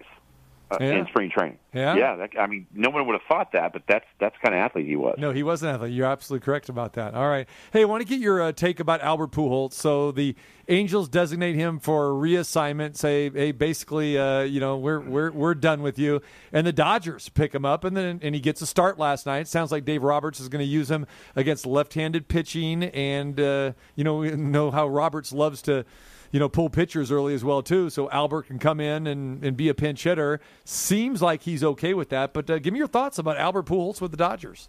uh, 0.70 0.78
Yeah? 0.80 0.98
in 0.98 1.06
spring 1.06 1.30
training. 1.30 1.58
Yeah? 1.72 1.96
yeah. 1.96 2.16
That, 2.16 2.30
I 2.38 2.46
mean, 2.46 2.66
no 2.72 2.90
one 2.90 3.06
would 3.06 3.12
have 3.14 3.22
thought 3.28 3.52
that, 3.52 3.72
but 3.72 3.82
that's 3.86 4.06
that's 4.18 4.36
kind 4.42 4.54
of 4.54 4.60
athlete 4.60 4.86
he 4.86 4.96
was. 4.96 5.16
No, 5.18 5.32
he 5.32 5.42
was 5.42 5.62
an 5.62 5.68
athlete. 5.70 5.92
You're 5.92 6.06
absolutely 6.06 6.44
correct 6.44 6.68
about 6.68 6.94
that. 6.94 7.14
All 7.14 7.28
right. 7.28 7.46
Hey, 7.72 7.82
I 7.82 7.84
want 7.84 8.02
to 8.02 8.08
get 8.08 8.20
your 8.20 8.40
uh, 8.42 8.52
take 8.52 8.80
about 8.80 9.00
Albert 9.02 9.32
Pujols. 9.32 9.72
So 9.74 10.12
the 10.12 10.34
Angels 10.70 11.08
designate 11.08 11.54
him 11.54 11.78
for 11.78 12.10
reassignment. 12.10 12.96
Say, 12.96 13.30
hey, 13.30 13.52
basically, 13.52 14.18
uh, 14.18 14.40
you 14.42 14.60
know, 14.60 14.76
we're 14.76 15.00
we're 15.00 15.30
we're 15.30 15.54
done 15.54 15.82
with 15.82 15.98
you. 15.98 16.20
And 16.52 16.66
the 16.66 16.72
Dodgers 16.72 17.28
pick 17.28 17.54
him 17.54 17.64
up, 17.64 17.84
and 17.84 17.96
then 17.96 18.20
and 18.22 18.34
he 18.34 18.40
gets 18.40 18.60
a 18.60 18.66
start 18.66 18.98
last 18.98 19.24
night. 19.26 19.48
Sounds 19.48 19.72
like 19.72 19.84
Dave 19.84 20.02
Roberts 20.02 20.40
is 20.40 20.48
going 20.48 20.64
to 20.64 20.70
use 20.70 20.90
him 20.90 21.06
against 21.36 21.64
left-handed 21.66 22.28
pitching, 22.28 22.84
and 22.84 23.40
uh, 23.40 23.72
you 23.94 24.04
know, 24.04 24.16
we 24.16 24.30
know 24.32 24.70
how 24.70 24.86
Roberts 24.88 25.32
loves 25.32 25.62
to. 25.62 25.84
You 26.30 26.40
know, 26.40 26.48
pull 26.48 26.68
pitchers 26.68 27.10
early 27.10 27.34
as 27.34 27.42
well 27.42 27.62
too, 27.62 27.88
so 27.90 28.10
Albert 28.10 28.48
can 28.48 28.58
come 28.58 28.80
in 28.80 29.06
and, 29.06 29.42
and 29.42 29.56
be 29.56 29.68
a 29.68 29.74
pinch 29.74 30.04
hitter. 30.04 30.40
Seems 30.64 31.22
like 31.22 31.42
he's 31.42 31.64
okay 31.64 31.94
with 31.94 32.10
that, 32.10 32.32
but 32.32 32.50
uh, 32.50 32.58
give 32.58 32.72
me 32.72 32.78
your 32.78 32.88
thoughts 32.88 33.18
about 33.18 33.38
Albert 33.38 33.66
Pujols 33.66 34.00
with 34.00 34.10
the 34.10 34.16
Dodgers. 34.16 34.68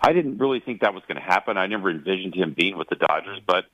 I 0.00 0.12
didn't 0.12 0.38
really 0.38 0.60
think 0.60 0.82
that 0.82 0.94
was 0.94 1.02
going 1.08 1.16
to 1.16 1.22
happen. 1.22 1.56
I 1.56 1.66
never 1.66 1.90
envisioned 1.90 2.34
him 2.34 2.52
being 2.52 2.76
with 2.76 2.88
the 2.88 2.96
Dodgers, 2.96 3.40
but 3.44 3.64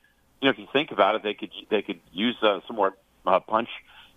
you 0.41 0.47
know, 0.47 0.51
if 0.51 0.57
you 0.57 0.67
think 0.73 0.91
about 0.91 1.15
it, 1.15 1.23
they 1.23 1.33
could 1.33 1.51
they 1.69 1.81
could 1.81 1.99
use 2.11 2.35
uh, 2.41 2.61
some 2.67 2.75
more 2.75 2.95
uh, 3.25 3.39
punch 3.39 3.69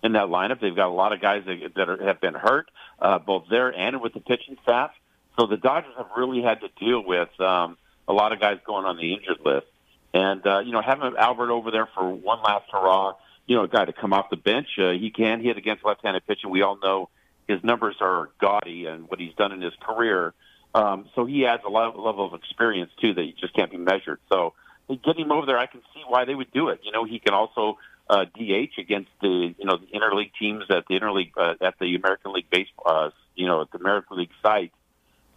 in 0.02 0.12
that 0.12 0.28
lineup. 0.28 0.60
They've 0.60 0.74
got 0.74 0.88
a 0.88 0.92
lot 0.92 1.12
of 1.12 1.20
guys 1.20 1.44
that, 1.46 1.74
that 1.76 1.88
are, 1.88 2.02
have 2.02 2.20
been 2.20 2.34
hurt, 2.34 2.70
uh, 2.98 3.18
both 3.18 3.44
there 3.50 3.68
and 3.68 4.00
with 4.00 4.14
the 4.14 4.20
pitching 4.20 4.56
staff. 4.62 4.92
So 5.38 5.46
the 5.46 5.56
Dodgers 5.56 5.94
have 5.96 6.08
really 6.16 6.42
had 6.42 6.60
to 6.60 6.68
deal 6.78 7.04
with 7.04 7.28
um, 7.40 7.76
a 8.06 8.12
lot 8.12 8.32
of 8.32 8.40
guys 8.40 8.58
going 8.66 8.84
on 8.84 8.96
the 8.96 9.14
injured 9.14 9.40
list, 9.44 9.66
and 10.14 10.46
uh, 10.46 10.60
you 10.60 10.72
know, 10.72 10.80
having 10.80 11.12
Albert 11.18 11.50
over 11.50 11.70
there 11.70 11.88
for 11.94 12.08
one 12.08 12.40
last 12.42 12.66
hurrah. 12.72 13.14
You 13.46 13.56
know, 13.56 13.64
a 13.64 13.68
guy 13.68 13.84
to 13.84 13.92
come 13.92 14.14
off 14.14 14.30
the 14.30 14.38
bench. 14.38 14.68
Uh, 14.78 14.92
he 14.92 15.10
can 15.10 15.42
hit 15.42 15.58
against 15.58 15.84
left-handed 15.84 16.26
pitching. 16.26 16.48
We 16.48 16.62
all 16.62 16.78
know 16.78 17.10
his 17.46 17.62
numbers 17.62 17.96
are 18.00 18.30
gaudy 18.40 18.86
and 18.86 19.06
what 19.06 19.20
he's 19.20 19.34
done 19.34 19.52
in 19.52 19.60
his 19.60 19.74
career. 19.82 20.32
Um, 20.74 21.10
so 21.14 21.26
he 21.26 21.44
adds 21.44 21.62
a 21.66 21.68
level, 21.68 22.24
of 22.24 22.32
experience 22.32 22.90
too 23.02 23.12
that 23.12 23.32
just 23.38 23.52
can't 23.54 23.70
be 23.70 23.76
measured. 23.76 24.18
So 24.32 24.54
they 24.88 24.96
get 24.96 25.18
him 25.18 25.30
over 25.30 25.44
there. 25.44 25.58
I 25.58 25.66
can 25.66 25.82
see 25.92 26.00
why 26.08 26.24
they 26.24 26.34
would 26.34 26.52
do 26.52 26.70
it. 26.70 26.80
You 26.84 26.92
know, 26.92 27.04
he 27.04 27.18
can 27.18 27.34
also 27.34 27.76
uh, 28.08 28.24
DH 28.24 28.78
against 28.78 29.10
the 29.20 29.54
you 29.58 29.64
know 29.64 29.76
the 29.76 29.86
interleague 29.98 30.30
teams 30.38 30.64
at 30.70 30.84
the 30.88 30.98
interleague 30.98 31.32
uh, 31.36 31.54
at 31.60 31.74
the 31.78 31.96
American 31.96 32.32
League 32.32 32.48
baseball. 32.50 32.84
Uh, 32.86 33.10
you 33.34 33.46
know, 33.46 33.62
at 33.62 33.70
the 33.72 33.78
American 33.78 34.18
League 34.18 34.30
site. 34.42 34.72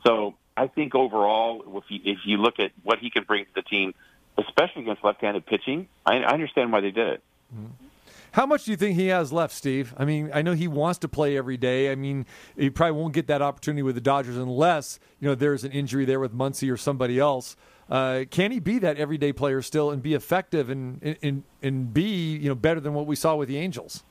So 0.06 0.36
I 0.56 0.68
think 0.68 0.96
overall, 0.96 1.64
if 1.78 1.84
you, 1.90 2.00
if 2.04 2.20
you 2.26 2.38
look 2.38 2.60
at 2.60 2.72
what 2.84 3.00
he 3.00 3.10
can 3.10 3.24
bring 3.24 3.46
to 3.46 3.52
the 3.56 3.62
team, 3.62 3.94
especially 4.38 4.84
against 4.84 5.04
left-handed 5.04 5.46
pitching, 5.46 5.88
I, 6.06 6.18
I 6.18 6.34
understand 6.34 6.72
why 6.72 6.82
they 6.82 6.92
did 6.92 7.08
it. 7.08 7.24
How 8.32 8.46
much 8.46 8.66
do 8.66 8.72
you 8.72 8.78
think 8.78 8.96
he 8.96 9.08
has 9.08 9.32
left, 9.32 9.54
Steve? 9.54 9.94
I 9.98 10.06
mean, 10.06 10.30
I 10.34 10.42
know 10.42 10.54
he 10.54 10.68
wants 10.68 11.00
to 11.00 11.08
play 11.08 11.38
every 11.38 11.58
day. 11.58 11.92
I 11.92 11.96
mean, 11.96 12.26
he 12.56 12.70
probably 12.70 13.00
won't 13.00 13.14
get 13.14 13.28
that 13.28 13.42
opportunity 13.42 13.82
with 13.82 13.96
the 13.96 14.02
Dodgers 14.02 14.38
unless 14.38 15.00
you 15.20 15.28
know 15.28 15.36
there's 15.36 15.64
an 15.64 15.72
injury 15.72 16.06
there 16.06 16.20
with 16.20 16.36
Muncy 16.36 16.72
or 16.72 16.78
somebody 16.78 17.20
else. 17.20 17.56
Uh, 17.90 18.26
can 18.30 18.52
he 18.52 18.60
be 18.60 18.80
that 18.80 18.98
everyday 18.98 19.32
player 19.32 19.62
still 19.62 19.92
and 19.92 20.04
be 20.04 20.14
effective 20.14 20.70
and, 20.70 21.18
and 21.24 21.44
and 21.64 21.94
be 21.94 22.36
you 22.36 22.50
know 22.50 22.56
better 22.56 22.80
than 22.80 22.94
what 22.94 23.08
we 23.08 23.16
saw 23.16 23.36
with 23.36 23.48
the 23.48 23.58
Angels? 23.58 24.04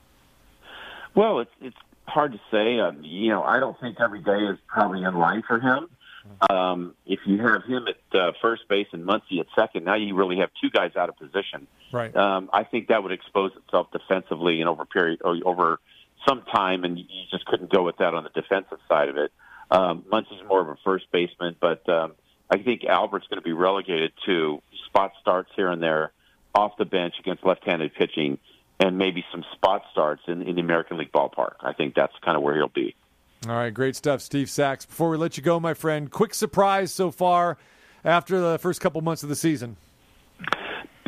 Well, 1.14 1.40
it's 1.40 1.50
it's 1.60 1.76
hard 2.06 2.32
to 2.32 2.40
say. 2.50 2.80
Um, 2.80 3.04
you 3.04 3.28
know, 3.28 3.42
I 3.42 3.60
don't 3.60 3.78
think 3.80 3.98
every 4.00 4.20
day 4.20 4.38
is 4.38 4.58
probably 4.66 5.02
in 5.04 5.14
line 5.14 5.42
for 5.46 5.60
him. 5.60 5.88
Um, 6.50 6.94
if 7.06 7.20
you 7.26 7.38
have 7.38 7.64
him 7.64 7.86
at 7.88 8.18
uh, 8.18 8.32
first 8.42 8.68
base 8.68 8.86
and 8.92 9.04
Muncy 9.04 9.40
at 9.40 9.46
second, 9.54 9.84
now 9.84 9.94
you 9.94 10.14
really 10.14 10.38
have 10.38 10.50
two 10.60 10.70
guys 10.70 10.96
out 10.96 11.08
of 11.08 11.16
position. 11.18 11.66
Right. 11.92 12.14
Um, 12.14 12.50
I 12.52 12.64
think 12.64 12.88
that 12.88 13.02
would 13.02 13.12
expose 13.12 13.52
itself 13.56 13.88
defensively 13.92 14.60
and 14.60 14.68
over 14.68 14.84
period 14.84 15.20
or 15.24 15.38
over 15.44 15.80
some 16.26 16.42
time, 16.52 16.84
and 16.84 16.98
you 16.98 17.04
just 17.30 17.46
couldn't 17.46 17.70
go 17.72 17.82
with 17.82 17.98
that 17.98 18.14
on 18.14 18.24
the 18.24 18.30
defensive 18.30 18.78
side 18.88 19.08
of 19.08 19.16
it. 19.16 19.32
Um, 19.70 20.04
Muncy's 20.10 20.46
more 20.48 20.60
of 20.60 20.68
a 20.68 20.76
first 20.84 21.10
baseman, 21.12 21.56
but 21.60 21.88
um, 21.88 22.12
I 22.50 22.58
think 22.58 22.84
Albert's 22.84 23.26
going 23.28 23.40
to 23.40 23.44
be 23.44 23.52
relegated 23.52 24.12
to 24.26 24.62
spot 24.86 25.12
starts 25.20 25.50
here 25.56 25.70
and 25.70 25.82
there 25.82 26.12
off 26.54 26.72
the 26.78 26.84
bench 26.84 27.14
against 27.20 27.44
left-handed 27.44 27.94
pitching, 27.94 28.38
and 28.80 28.98
maybe 28.98 29.24
some 29.30 29.44
spot 29.54 29.82
starts 29.92 30.22
in, 30.26 30.42
in 30.42 30.54
the 30.54 30.60
American 30.60 30.96
League 30.98 31.12
ballpark. 31.12 31.56
I 31.60 31.72
think 31.72 31.94
that's 31.94 32.14
kind 32.24 32.36
of 32.36 32.42
where 32.42 32.54
he'll 32.54 32.68
be. 32.68 32.94
All 33.48 33.54
right, 33.54 33.72
great 33.72 33.94
stuff, 33.94 34.22
Steve 34.22 34.50
Sax. 34.50 34.86
Before 34.86 35.10
we 35.10 35.16
let 35.16 35.36
you 35.36 35.42
go, 35.42 35.60
my 35.60 35.74
friend, 35.74 36.10
quick 36.10 36.34
surprise 36.34 36.92
so 36.92 37.10
far 37.10 37.58
after 38.04 38.40
the 38.40 38.58
first 38.58 38.80
couple 38.80 39.00
months 39.02 39.22
of 39.22 39.28
the 39.28 39.36
season. 39.36 39.76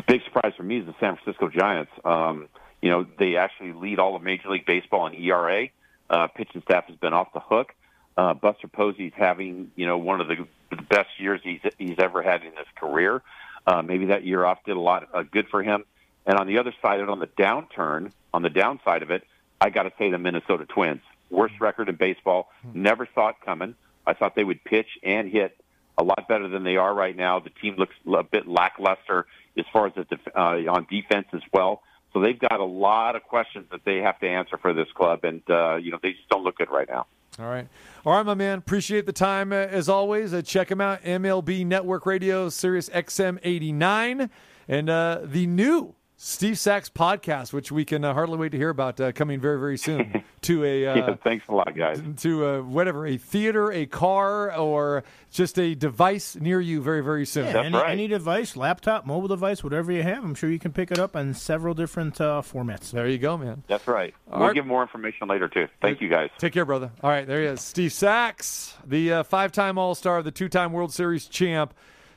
big 0.07 0.21
surprise 0.23 0.53
for 0.55 0.63
me 0.63 0.77
is 0.77 0.85
the 0.85 0.95
San 0.99 1.17
Francisco 1.17 1.49
Giants. 1.49 1.91
Um, 2.05 2.47
you 2.81 2.89
know, 2.89 3.05
they 3.17 3.35
actually 3.35 3.73
lead 3.73 3.99
all 3.99 4.15
of 4.15 4.21
Major 4.21 4.49
League 4.49 4.65
Baseball 4.65 5.07
in 5.07 5.15
ERA. 5.15 5.67
Uh, 6.09 6.27
pitching 6.27 6.61
staff 6.61 6.85
has 6.87 6.95
been 6.95 7.13
off 7.13 7.33
the 7.33 7.41
hook. 7.41 7.73
Uh, 8.17 8.33
Buster 8.33 8.67
Posey's 8.67 9.13
having, 9.15 9.71
you 9.75 9.85
know, 9.85 9.97
one 9.97 10.21
of 10.21 10.27
the, 10.27 10.47
the 10.69 10.81
best 10.81 11.09
years 11.19 11.41
he's 11.43 11.61
he's 11.77 11.99
ever 11.99 12.21
had 12.21 12.41
in 12.41 12.51
his 12.51 12.67
career. 12.75 13.21
Uh, 13.67 13.81
maybe 13.81 14.07
that 14.07 14.23
year 14.23 14.45
off 14.45 14.59
did 14.65 14.77
a 14.77 14.79
lot 14.79 15.07
uh, 15.13 15.23
good 15.23 15.47
for 15.49 15.61
him. 15.61 15.85
And 16.25 16.37
on 16.37 16.47
the 16.47 16.57
other 16.57 16.73
side, 16.81 16.99
of 16.99 17.09
on 17.09 17.19
the 17.19 17.27
downturn, 17.27 18.11
on 18.33 18.41
the 18.41 18.49
downside 18.49 19.03
of 19.03 19.11
it, 19.11 19.23
I 19.61 19.69
got 19.69 19.83
to 19.83 19.93
say 19.97 20.09
the 20.09 20.17
Minnesota 20.17 20.65
Twins, 20.65 21.01
worst 21.29 21.55
record 21.59 21.89
in 21.89 21.95
baseball. 21.95 22.49
Never 22.73 23.07
saw 23.13 23.29
it 23.29 23.35
coming. 23.45 23.75
I 24.05 24.13
thought 24.13 24.35
they 24.35 24.43
would 24.43 24.63
pitch 24.63 24.87
and 25.03 25.29
hit 25.29 25.55
a 25.97 26.03
lot 26.03 26.27
better 26.27 26.47
than 26.47 26.63
they 26.63 26.77
are 26.77 26.93
right 26.93 27.15
now. 27.15 27.39
The 27.39 27.49
team 27.49 27.75
looks 27.77 27.95
a 28.07 28.23
bit 28.23 28.47
lackluster 28.47 29.27
as 29.57 29.65
far 29.71 29.87
as 29.87 29.93
the 29.95 30.05
def- 30.05 30.35
uh, 30.35 30.71
on 30.71 30.87
defense 30.89 31.27
as 31.33 31.41
well. 31.53 31.83
So 32.13 32.21
they've 32.21 32.39
got 32.39 32.59
a 32.59 32.65
lot 32.65 33.15
of 33.15 33.23
questions 33.23 33.67
that 33.71 33.81
they 33.85 33.97
have 33.97 34.19
to 34.21 34.27
answer 34.27 34.57
for 34.57 34.73
this 34.73 34.87
club, 34.95 35.23
and 35.23 35.41
uh, 35.49 35.75
you 35.75 35.91
know 35.91 35.99
they 36.01 36.13
just 36.13 36.27
don't 36.29 36.43
look 36.43 36.57
good 36.57 36.71
right 36.71 36.87
now. 36.89 37.05
All 37.37 37.45
right. 37.45 37.67
All 38.05 38.13
right, 38.13 38.25
my 38.25 38.33
man. 38.33 38.57
Appreciate 38.57 39.05
the 39.05 39.13
time 39.13 39.51
uh, 39.53 39.57
as 39.57 39.87
always. 39.87 40.33
Uh, 40.33 40.41
check 40.41 40.71
him 40.71 40.81
out 40.81 41.03
MLB 41.03 41.65
Network 41.65 42.05
Radio, 42.05 42.49
Sirius 42.49 42.89
XM 42.89 43.39
89, 43.43 44.29
and 44.67 44.89
uh, 44.89 45.19
the 45.23 45.45
new 45.45 45.93
Steve 46.21 46.59
Sax 46.59 46.89
podcast, 46.89 47.53
which 47.53 47.71
we 47.71 47.85
can 47.85 48.03
uh, 48.03 48.13
hardly 48.13 48.37
wait 48.37 48.49
to 48.49 48.57
hear 48.57 48.67
about 48.67 48.99
uh, 48.99 49.13
coming 49.13 49.39
very, 49.39 49.57
very 49.57 49.77
soon 49.77 50.21
to 50.41 50.65
a 50.65 50.85
uh, 50.85 50.95
yeah, 50.95 51.15
thanks 51.23 51.45
a 51.47 51.53
lot, 51.53 51.73
guys. 51.73 52.01
to 52.17 52.45
uh, 52.45 52.61
whatever 52.61 53.07
a 53.07 53.15
theater, 53.15 53.71
a 53.71 53.85
car, 53.85 54.53
or 54.53 55.05
just 55.31 55.57
a 55.57 55.75
device 55.75 56.35
near 56.35 56.59
you 56.59 56.81
very, 56.81 57.01
very 57.01 57.25
soon. 57.25 57.45
Yeah, 57.45 57.63
any, 57.63 57.77
any 57.77 58.07
device, 58.09 58.57
laptop, 58.57 59.05
mobile 59.05 59.29
device, 59.29 59.63
whatever 59.63 59.93
you 59.93 60.03
have, 60.03 60.21
I'm 60.21 60.35
sure 60.35 60.49
you 60.49 60.59
can 60.59 60.73
pick 60.73 60.91
it 60.91 60.99
up 60.99 61.15
on 61.15 61.33
several 61.33 61.73
different 61.73 62.19
uh, 62.19 62.41
formats. 62.41 62.91
There 62.91 63.07
you 63.07 63.17
go, 63.17 63.37
man. 63.37 63.63
That's 63.67 63.87
right. 63.87 64.13
All 64.29 64.39
we'll 64.39 64.47
right. 64.49 64.55
give 64.55 64.65
more 64.65 64.81
information 64.81 65.29
later 65.29 65.47
too. 65.47 65.69
Thank 65.81 66.01
you, 66.01 66.09
guys. 66.09 66.31
Take 66.37 66.51
care, 66.51 66.65
brother. 66.65 66.91
All 67.01 67.09
right, 67.09 67.25
there 67.25 67.39
he 67.39 67.47
is. 67.47 67.61
Steve 67.61 67.93
Sax, 67.93 68.75
the 68.85 69.13
uh, 69.13 69.23
five 69.23 69.53
time 69.53 69.77
All 69.77 69.95
Star, 69.95 70.21
the 70.21 70.31
two 70.31 70.49
time 70.49 70.73
World 70.73 70.91
Series 70.91 71.27
champ, 71.27 71.73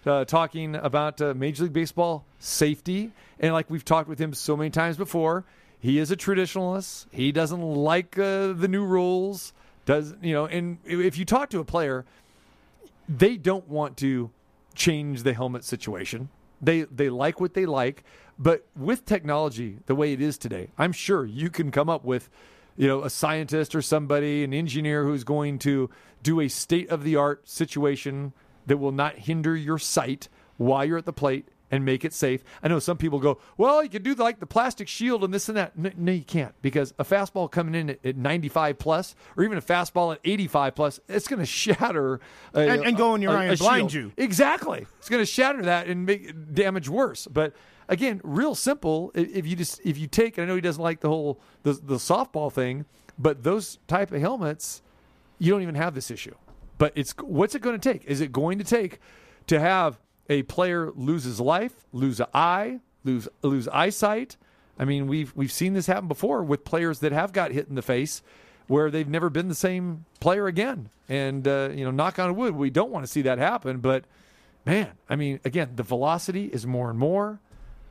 uh, 0.06 0.24
talking 0.24 0.74
about 0.74 1.20
uh, 1.20 1.34
Major 1.34 1.64
League 1.64 1.72
Baseball 1.72 2.24
safety. 2.38 3.12
And 3.38 3.52
like 3.52 3.70
we've 3.70 3.84
talked 3.84 4.08
with 4.08 4.18
him 4.18 4.34
so 4.34 4.56
many 4.56 4.70
times 4.70 4.96
before, 4.96 5.44
he 5.78 5.98
is 5.98 6.10
a 6.10 6.16
traditionalist. 6.16 7.06
He 7.10 7.32
doesn't 7.32 7.60
like 7.60 8.18
uh, 8.18 8.52
the 8.52 8.68
new 8.68 8.84
rules. 8.84 9.52
Does 9.84 10.14
you 10.22 10.32
know? 10.32 10.46
And 10.46 10.78
if 10.84 11.18
you 11.18 11.24
talk 11.24 11.50
to 11.50 11.58
a 11.58 11.64
player, 11.64 12.04
they 13.08 13.36
don't 13.36 13.68
want 13.68 13.96
to 13.98 14.30
change 14.74 15.24
the 15.24 15.34
helmet 15.34 15.64
situation. 15.64 16.28
They 16.60 16.82
they 16.82 17.10
like 17.10 17.40
what 17.40 17.54
they 17.54 17.66
like, 17.66 18.04
but 18.38 18.64
with 18.76 19.04
technology 19.04 19.78
the 19.86 19.96
way 19.96 20.12
it 20.12 20.20
is 20.20 20.38
today, 20.38 20.68
I'm 20.78 20.92
sure 20.92 21.24
you 21.24 21.50
can 21.50 21.72
come 21.72 21.88
up 21.88 22.04
with 22.04 22.30
you 22.76 22.86
know 22.86 23.02
a 23.02 23.10
scientist 23.10 23.74
or 23.74 23.82
somebody, 23.82 24.44
an 24.44 24.54
engineer 24.54 25.04
who's 25.04 25.24
going 25.24 25.58
to 25.60 25.90
do 26.22 26.40
a 26.40 26.48
state 26.48 26.88
of 26.90 27.02
the 27.02 27.16
art 27.16 27.48
situation 27.48 28.32
that 28.66 28.76
will 28.78 28.92
not 28.92 29.16
hinder 29.16 29.56
your 29.56 29.78
sight 29.78 30.28
while 30.56 30.84
you're 30.84 30.98
at 30.98 31.06
the 31.06 31.12
plate 31.12 31.48
and 31.70 31.86
make 31.86 32.04
it 32.04 32.12
safe. 32.12 32.44
I 32.62 32.68
know 32.68 32.78
some 32.78 32.98
people 32.98 33.18
go, 33.18 33.38
well, 33.56 33.82
you 33.82 33.88
can 33.88 34.02
do 34.02 34.14
like 34.14 34.40
the 34.40 34.46
plastic 34.46 34.88
shield 34.88 35.24
and 35.24 35.32
this 35.32 35.48
and 35.48 35.56
that. 35.56 35.76
No, 35.78 35.90
no 35.96 36.12
you 36.12 36.22
can't 36.22 36.54
because 36.60 36.92
a 36.98 37.04
fastball 37.04 37.50
coming 37.50 37.74
in 37.74 37.88
at, 37.90 38.04
at 38.04 38.16
95 38.16 38.78
plus 38.78 39.14
or 39.38 39.42
even 39.44 39.56
a 39.56 39.62
fastball 39.62 40.12
at 40.12 40.20
85 40.22 40.74
plus, 40.74 41.00
it's 41.08 41.26
going 41.26 41.40
to 41.40 41.46
shatter 41.46 42.20
a, 42.52 42.60
And- 42.60 42.84
and 42.84 42.96
go 42.96 43.14
in 43.14 43.22
your 43.22 43.32
a- 43.32 43.38
eye 43.38 43.44
and 43.46 43.58
blind 43.58 43.90
shield. 43.90 44.12
you. 44.18 44.22
Exactly. 44.22 44.86
It's 44.98 45.08
going 45.08 45.22
to 45.22 45.26
shatter 45.26 45.62
that 45.62 45.86
and 45.86 46.04
make 46.04 46.52
damage 46.54 46.90
worse. 46.90 47.26
But 47.26 47.54
again, 47.88 48.20
real 48.22 48.54
simple. 48.54 49.10
If 49.14 49.46
you 49.46 49.56
just 49.56 49.80
if 49.82 49.96
you 49.96 50.06
take, 50.08 50.38
I 50.38 50.44
know 50.44 50.54
he 50.54 50.60
doesn't 50.60 50.82
like 50.82 51.00
the 51.00 51.08
whole 51.08 51.40
the, 51.62 51.72
the 51.72 51.96
softball 51.96 52.52
thing, 52.52 52.84
but 53.18 53.44
those 53.44 53.78
type 53.88 54.12
of 54.12 54.20
helmets, 54.20 54.82
you 55.38 55.50
don't 55.50 55.62
even 55.62 55.74
have 55.76 55.94
this 55.94 56.10
issue. 56.10 56.34
But 56.82 56.94
it's 56.96 57.14
what's 57.20 57.54
it 57.54 57.62
going 57.62 57.78
to 57.78 57.92
take? 57.92 58.04
Is 58.06 58.20
it 58.20 58.32
going 58.32 58.58
to 58.58 58.64
take 58.64 58.98
to 59.46 59.60
have 59.60 60.00
a 60.28 60.42
player 60.42 60.90
lose 60.96 61.22
his 61.22 61.38
life, 61.38 61.86
lose 61.92 62.18
an 62.18 62.26
eye, 62.34 62.80
lose 63.04 63.28
lose 63.42 63.68
eyesight? 63.68 64.36
I 64.80 64.84
mean, 64.84 65.06
we've 65.06 65.32
we've 65.36 65.52
seen 65.52 65.74
this 65.74 65.86
happen 65.86 66.08
before 66.08 66.42
with 66.42 66.64
players 66.64 66.98
that 66.98 67.12
have 67.12 67.32
got 67.32 67.52
hit 67.52 67.68
in 67.68 67.76
the 67.76 67.82
face, 67.82 68.20
where 68.66 68.90
they've 68.90 69.08
never 69.08 69.30
been 69.30 69.46
the 69.46 69.54
same 69.54 70.06
player 70.18 70.48
again. 70.48 70.88
And 71.08 71.46
uh, 71.46 71.68
you 71.72 71.84
know, 71.84 71.92
knock 71.92 72.18
on 72.18 72.34
wood, 72.34 72.56
we 72.56 72.68
don't 72.68 72.90
want 72.90 73.06
to 73.06 73.12
see 73.12 73.22
that 73.22 73.38
happen. 73.38 73.78
But 73.78 74.04
man, 74.66 74.90
I 75.08 75.14
mean, 75.14 75.38
again, 75.44 75.74
the 75.76 75.84
velocity 75.84 76.46
is 76.46 76.66
more 76.66 76.90
and 76.90 76.98
more. 76.98 77.38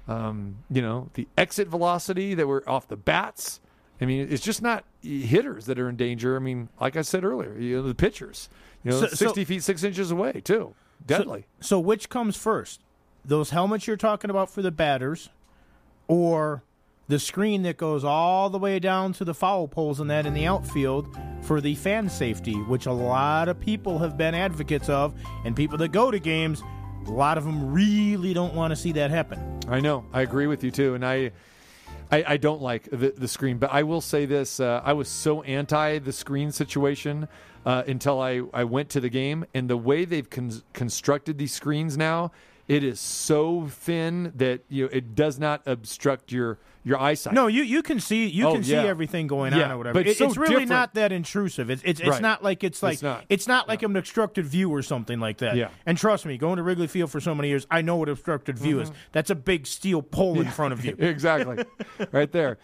Um, 0.09 0.65
you 0.69 0.81
know, 0.81 1.09
the 1.13 1.29
exit 1.37 1.69
velocity 1.69 2.33
that 2.33 2.45
we're 2.45 2.63
off 2.67 2.89
the 2.89 2.97
bats. 2.97 3.61
I 4.01 4.05
mean, 4.05 4.27
it's 4.31 4.43
just 4.43 4.61
not 4.61 4.83
hitters 5.01 5.67
that 5.67 5.79
are 5.79 5.87
in 5.87 5.95
danger. 5.95 6.35
I 6.35 6.39
mean, 6.39 6.67
like 6.79 6.97
I 6.97 7.03
said 7.03 7.23
earlier, 7.23 7.55
you 7.57 7.77
know, 7.77 7.83
the 7.83 7.95
pitchers, 7.95 8.49
you 8.83 8.91
know, 8.91 8.99
So- 9.01 9.07
so- 9.07 9.15
sixty 9.15 9.45
feet 9.45 9.63
six 9.63 9.83
inches 9.83 10.11
away 10.11 10.41
too, 10.43 10.73
deadly. 11.05 11.45
So, 11.59 11.67
so 11.67 11.79
which 11.79 12.09
comes 12.09 12.35
first? 12.35 12.81
Those 13.23 13.51
helmets 13.51 13.85
you're 13.87 13.97
talking 13.97 14.29
about 14.29 14.49
for 14.49 14.61
the 14.61 14.71
batters, 14.71 15.29
or 16.07 16.63
the 17.07 17.19
screen 17.19 17.61
that 17.63 17.77
goes 17.77 18.03
all 18.03 18.49
the 18.49 18.57
way 18.57 18.79
down 18.79 19.13
to 19.13 19.25
the 19.25 19.33
foul 19.33 19.67
poles 19.67 19.99
and 19.99 20.09
that 20.09 20.25
in 20.25 20.33
the 20.33 20.45
outfield 20.47 21.07
for 21.41 21.59
the 21.61 21.75
fan 21.75 22.09
safety, 22.09 22.53
which 22.63 22.85
a 22.85 22.91
lot 22.91 23.49
of 23.49 23.59
people 23.59 23.99
have 23.99 24.17
been 24.17 24.33
advocates 24.33 24.87
of, 24.89 25.13
and 25.45 25.55
people 25.55 25.77
that 25.77 25.89
go 25.91 26.09
to 26.09 26.19
games, 26.19 26.63
a 27.07 27.11
lot 27.11 27.37
of 27.37 27.43
them 27.43 27.71
really 27.73 28.33
don't 28.33 28.53
want 28.53 28.71
to 28.71 28.75
see 28.75 28.91
that 28.93 29.11
happen. 29.11 29.59
I 29.67 29.79
know. 29.81 30.05
I 30.13 30.21
agree 30.21 30.47
with 30.47 30.63
you 30.63 30.71
too, 30.71 30.95
and 30.95 31.05
I, 31.05 31.31
I, 32.11 32.23
I 32.27 32.37
don't 32.37 32.61
like 32.61 32.89
the, 32.91 33.13
the 33.15 33.27
screen. 33.27 33.57
But 33.57 33.71
I 33.71 33.83
will 33.83 34.01
say 34.01 34.25
this: 34.25 34.59
uh, 34.59 34.81
I 34.83 34.93
was 34.93 35.07
so 35.07 35.41
anti 35.43 35.99
the 35.99 36.11
screen 36.11 36.51
situation 36.51 37.27
uh, 37.65 37.83
until 37.87 38.21
I, 38.21 38.41
I 38.53 38.63
went 38.65 38.89
to 38.89 38.99
the 38.99 39.09
game, 39.09 39.45
and 39.53 39.69
the 39.69 39.77
way 39.77 40.05
they've 40.05 40.29
con- 40.29 40.61
constructed 40.73 41.37
these 41.37 41.53
screens 41.53 41.97
now, 41.97 42.31
it 42.71 42.83
is 42.85 42.99
so 43.01 43.67
thin 43.67 44.31
that 44.37 44.61
you 44.69 44.85
know 44.85 44.89
it 44.93 45.13
does 45.13 45.37
not 45.37 45.61
obstruct 45.65 46.31
your 46.31 46.57
your 46.83 46.99
eyesight. 46.99 47.33
No, 47.33 47.45
you, 47.45 47.61
you 47.61 47.83
can 47.83 47.99
see 47.99 48.25
you 48.25 48.47
Oh, 48.47 48.53
can 48.53 48.63
see 48.63 48.73
everything 48.73 49.27
going 49.27 49.53
Yeah, 49.53 49.65
on 49.65 49.71
or 49.71 49.77
whatever. 49.77 49.99
but 49.99 50.07
It- 50.07 50.17
so 50.17 50.25
it's 50.25 50.35
really 50.37 50.49
different. 50.65 50.69
not 50.69 50.93
that 50.95 51.11
intrusive. 51.11 51.69
It's 51.69 51.83
it's, 51.85 51.99
it's 51.99 52.09
Right. 52.09 52.21
not 52.21 52.43
like 52.43 52.63
it's 52.63 52.81
like 52.81 52.99
It's 53.29 53.45
not. 53.47 53.67
like 53.67 53.83
an 53.83 53.95
obstructed 53.95 54.45
view 54.47 54.73
or 54.73 54.81
something 54.81 55.19
like 55.19 55.37
that. 55.39 55.55
Yeah. 55.57 55.67
And 55.85 55.95
trust 55.95 56.25
me, 56.25 56.37
going 56.39 56.57
to 56.57 56.63
Wrigley 56.63 56.87
Field 56.87 57.11
for 57.11 57.19
so 57.19 57.35
many 57.35 57.49
years, 57.49 57.67
I 57.69 57.81
know 57.83 57.97
what 57.97 58.09
obstructed 58.09 58.57
view 58.57 58.79
is. 58.79 58.91
That's 59.11 59.29
a 59.29 59.35
big 59.35 59.67
steel 59.67 60.01
pole 60.01 60.39
in 60.39 60.47
front 60.49 60.73
of 60.73 60.83
you. 60.83 60.95
exactly, 60.99 61.63
right 62.11 62.31
there, 62.31 62.57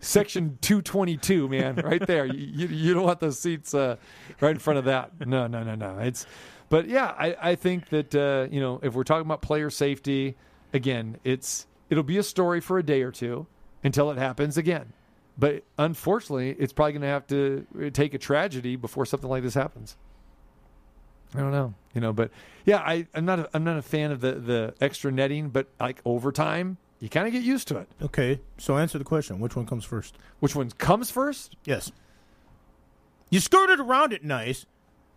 section 0.00 0.58
two 0.60 0.82
twenty 0.82 1.16
two, 1.16 1.46
man, 1.48 1.76
right 1.76 2.04
there. 2.06 2.24
You, 2.26 2.46
you, 2.46 2.66
you 2.68 2.94
don't 2.94 3.04
want 3.04 3.20
those 3.20 3.38
seats 3.38 3.74
uh, 3.74 3.96
right 4.40 4.50
in 4.52 4.58
front 4.58 4.78
of 4.78 4.86
that. 4.86 5.12
No, 5.26 5.46
no, 5.46 5.62
no, 5.62 5.74
no. 5.74 5.98
It's, 5.98 6.26
but 6.72 6.88
yeah, 6.88 7.14
I, 7.18 7.36
I 7.50 7.54
think 7.54 7.90
that 7.90 8.14
uh, 8.14 8.48
you 8.50 8.58
know 8.58 8.80
if 8.82 8.94
we're 8.94 9.04
talking 9.04 9.26
about 9.26 9.42
player 9.42 9.68
safety, 9.68 10.36
again, 10.72 11.18
it's 11.22 11.66
it'll 11.90 12.02
be 12.02 12.16
a 12.16 12.22
story 12.22 12.62
for 12.62 12.78
a 12.78 12.82
day 12.82 13.02
or 13.02 13.10
two 13.10 13.46
until 13.84 14.10
it 14.10 14.16
happens 14.16 14.56
again. 14.56 14.94
But 15.36 15.64
unfortunately, 15.76 16.56
it's 16.58 16.72
probably 16.72 16.92
going 16.92 17.02
to 17.02 17.08
have 17.08 17.26
to 17.26 17.90
take 17.92 18.14
a 18.14 18.18
tragedy 18.18 18.76
before 18.76 19.04
something 19.04 19.28
like 19.28 19.42
this 19.42 19.52
happens. 19.52 19.98
I 21.34 21.40
don't 21.40 21.52
know, 21.52 21.74
you 21.92 22.00
know, 22.00 22.14
but 22.14 22.30
yeah, 22.64 22.78
I, 22.78 23.06
I'm 23.14 23.26
not 23.26 23.40
a, 23.40 23.50
I'm 23.52 23.64
not 23.64 23.76
a 23.76 23.82
fan 23.82 24.10
of 24.10 24.22
the 24.22 24.32
the 24.32 24.74
extra 24.80 25.12
netting, 25.12 25.50
but 25.50 25.66
like 25.78 26.00
overtime, 26.06 26.78
you 27.00 27.10
kind 27.10 27.26
of 27.26 27.34
get 27.34 27.42
used 27.42 27.68
to 27.68 27.76
it. 27.76 27.88
Okay, 28.00 28.40
so 28.56 28.78
answer 28.78 28.96
the 28.96 29.04
question. 29.04 29.40
Which 29.40 29.56
one 29.56 29.66
comes 29.66 29.84
first? 29.84 30.16
Which 30.40 30.56
one 30.56 30.70
comes 30.70 31.10
first? 31.10 31.54
Yes. 31.66 31.92
You 33.28 33.40
skirted 33.40 33.78
around 33.78 34.14
it 34.14 34.24
nice. 34.24 34.64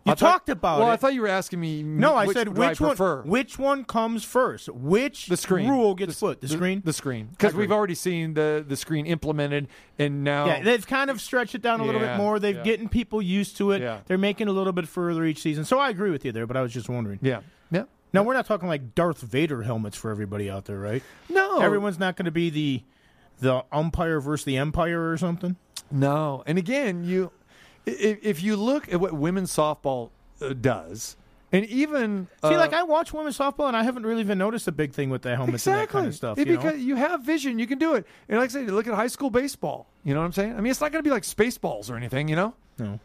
You 0.06 0.12
I 0.12 0.14
thought- 0.14 0.30
talked 0.30 0.48
about 0.50 0.78
well, 0.78 0.82
it. 0.82 0.84
Well, 0.84 0.92
I 0.92 0.96
thought 0.96 1.14
you 1.14 1.20
were 1.20 1.26
asking 1.28 1.58
me. 1.60 1.82
no, 1.82 2.14
I 2.14 2.26
said 2.32 2.54
do 2.54 2.62
I 2.62 2.68
which 2.68 2.80
one. 2.80 2.90
prefer. 2.90 3.22
Which 3.22 3.58
one 3.58 3.84
comes 3.84 4.22
first? 4.24 4.68
Which 4.68 5.26
the 5.26 5.36
screen 5.36 5.68
rule 5.68 5.96
gets 5.96 6.20
put? 6.20 6.40
The, 6.40 6.46
screen. 6.48 6.80
The 6.84 6.92
screen, 6.92 7.28
because 7.32 7.54
we've 7.54 7.72
already 7.72 7.96
seen 7.96 8.34
the 8.34 8.64
the 8.66 8.76
screen 8.76 9.04
implemented, 9.06 9.66
and 9.98 10.22
now 10.22 10.46
Yeah, 10.46 10.62
they've 10.62 10.86
kind 10.86 11.10
of 11.10 11.20
stretched 11.20 11.56
it 11.56 11.62
down 11.62 11.80
a 11.80 11.84
little 11.84 12.00
bit 12.00 12.16
more. 12.16 12.38
They've 12.38 12.56
yeah. 12.56 12.62
getting 12.62 12.88
people 12.88 13.20
used 13.20 13.56
to 13.56 13.72
it. 13.72 13.82
Yeah. 13.82 13.98
They're 14.06 14.16
making 14.16 14.46
it 14.46 14.50
a 14.50 14.54
little 14.54 14.72
bit 14.72 14.86
further 14.86 15.24
each 15.24 15.40
season. 15.42 15.64
So 15.64 15.78
I 15.80 15.90
agree 15.90 16.10
with 16.12 16.24
you 16.24 16.30
there, 16.30 16.46
but 16.46 16.56
I 16.56 16.62
was 16.62 16.72
just 16.72 16.88
wondering. 16.88 17.18
yeah, 17.20 17.40
yeah. 17.72 17.84
Now 18.12 18.22
we're 18.22 18.34
not 18.34 18.46
talking 18.46 18.68
like 18.68 18.94
Darth 18.94 19.20
Vader 19.22 19.62
helmets 19.62 19.96
for 19.96 20.12
everybody 20.12 20.48
out 20.48 20.66
there, 20.66 20.78
right? 20.78 21.02
No, 21.28 21.58
Everyone's 21.58 21.98
not 21.98 22.14
going 22.16 22.26
to 22.26 22.30
be 22.30 22.48
the 22.50 22.82
the 23.40 23.64
umpire 23.72 24.20
versus 24.20 24.44
the 24.44 24.56
empire 24.56 25.10
or 25.10 25.16
something. 25.18 25.56
No, 25.90 26.42
and 26.46 26.58
again, 26.58 27.02
you 27.04 27.32
if, 27.86 28.18
if 28.22 28.42
you 28.42 28.56
look 28.56 28.92
at 28.92 29.00
what 29.00 29.12
women's 29.12 29.54
softball 29.54 30.10
uh, 30.42 30.52
does, 30.52 31.16
and 31.52 31.64
even 31.66 32.26
See, 32.42 32.48
uh, 32.54 32.58
like 32.58 32.72
I 32.72 32.82
watch 32.82 33.12
women's 33.12 33.38
softball, 33.38 33.68
and 33.68 33.76
I 33.76 33.84
haven't 33.84 34.04
really 34.04 34.20
even 34.20 34.36
noticed 34.36 34.66
a 34.68 34.72
big 34.72 34.92
thing 34.92 35.10
with 35.10 35.22
the 35.22 35.36
helmets 35.36 35.66
and 35.66 35.76
that 35.76 35.84
exactly 35.84 35.98
kind 36.00 36.08
of 36.08 36.14
stuff. 36.14 36.38
It- 36.38 36.48
you 36.48 36.54
know? 36.56 36.60
because 36.62 36.80
you 36.80 36.96
have 36.96 37.22
vision, 37.22 37.58
you 37.58 37.66
can 37.66 37.78
do 37.78 37.94
it. 37.94 38.06
And 38.28 38.38
like 38.38 38.50
I 38.50 38.52
said, 38.52 38.66
look 38.70 38.86
at 38.88 38.94
high 38.94 39.06
school 39.06 39.30
baseball. 39.30 39.86
You 40.04 40.12
know 40.14 40.20
what 40.20 40.26
I'm 40.26 40.32
saying? 40.32 40.52
I 40.52 40.60
mean, 40.60 40.70
it's 40.70 40.80
not 40.80 40.92
going 40.92 41.02
to 41.02 41.08
be 41.08 41.12
like 41.12 41.22
Spaceballs 41.22 41.90
or 41.90 41.96
anything. 41.96 42.28
You 42.28 42.36
know? 42.36 42.54
No. 42.78 42.98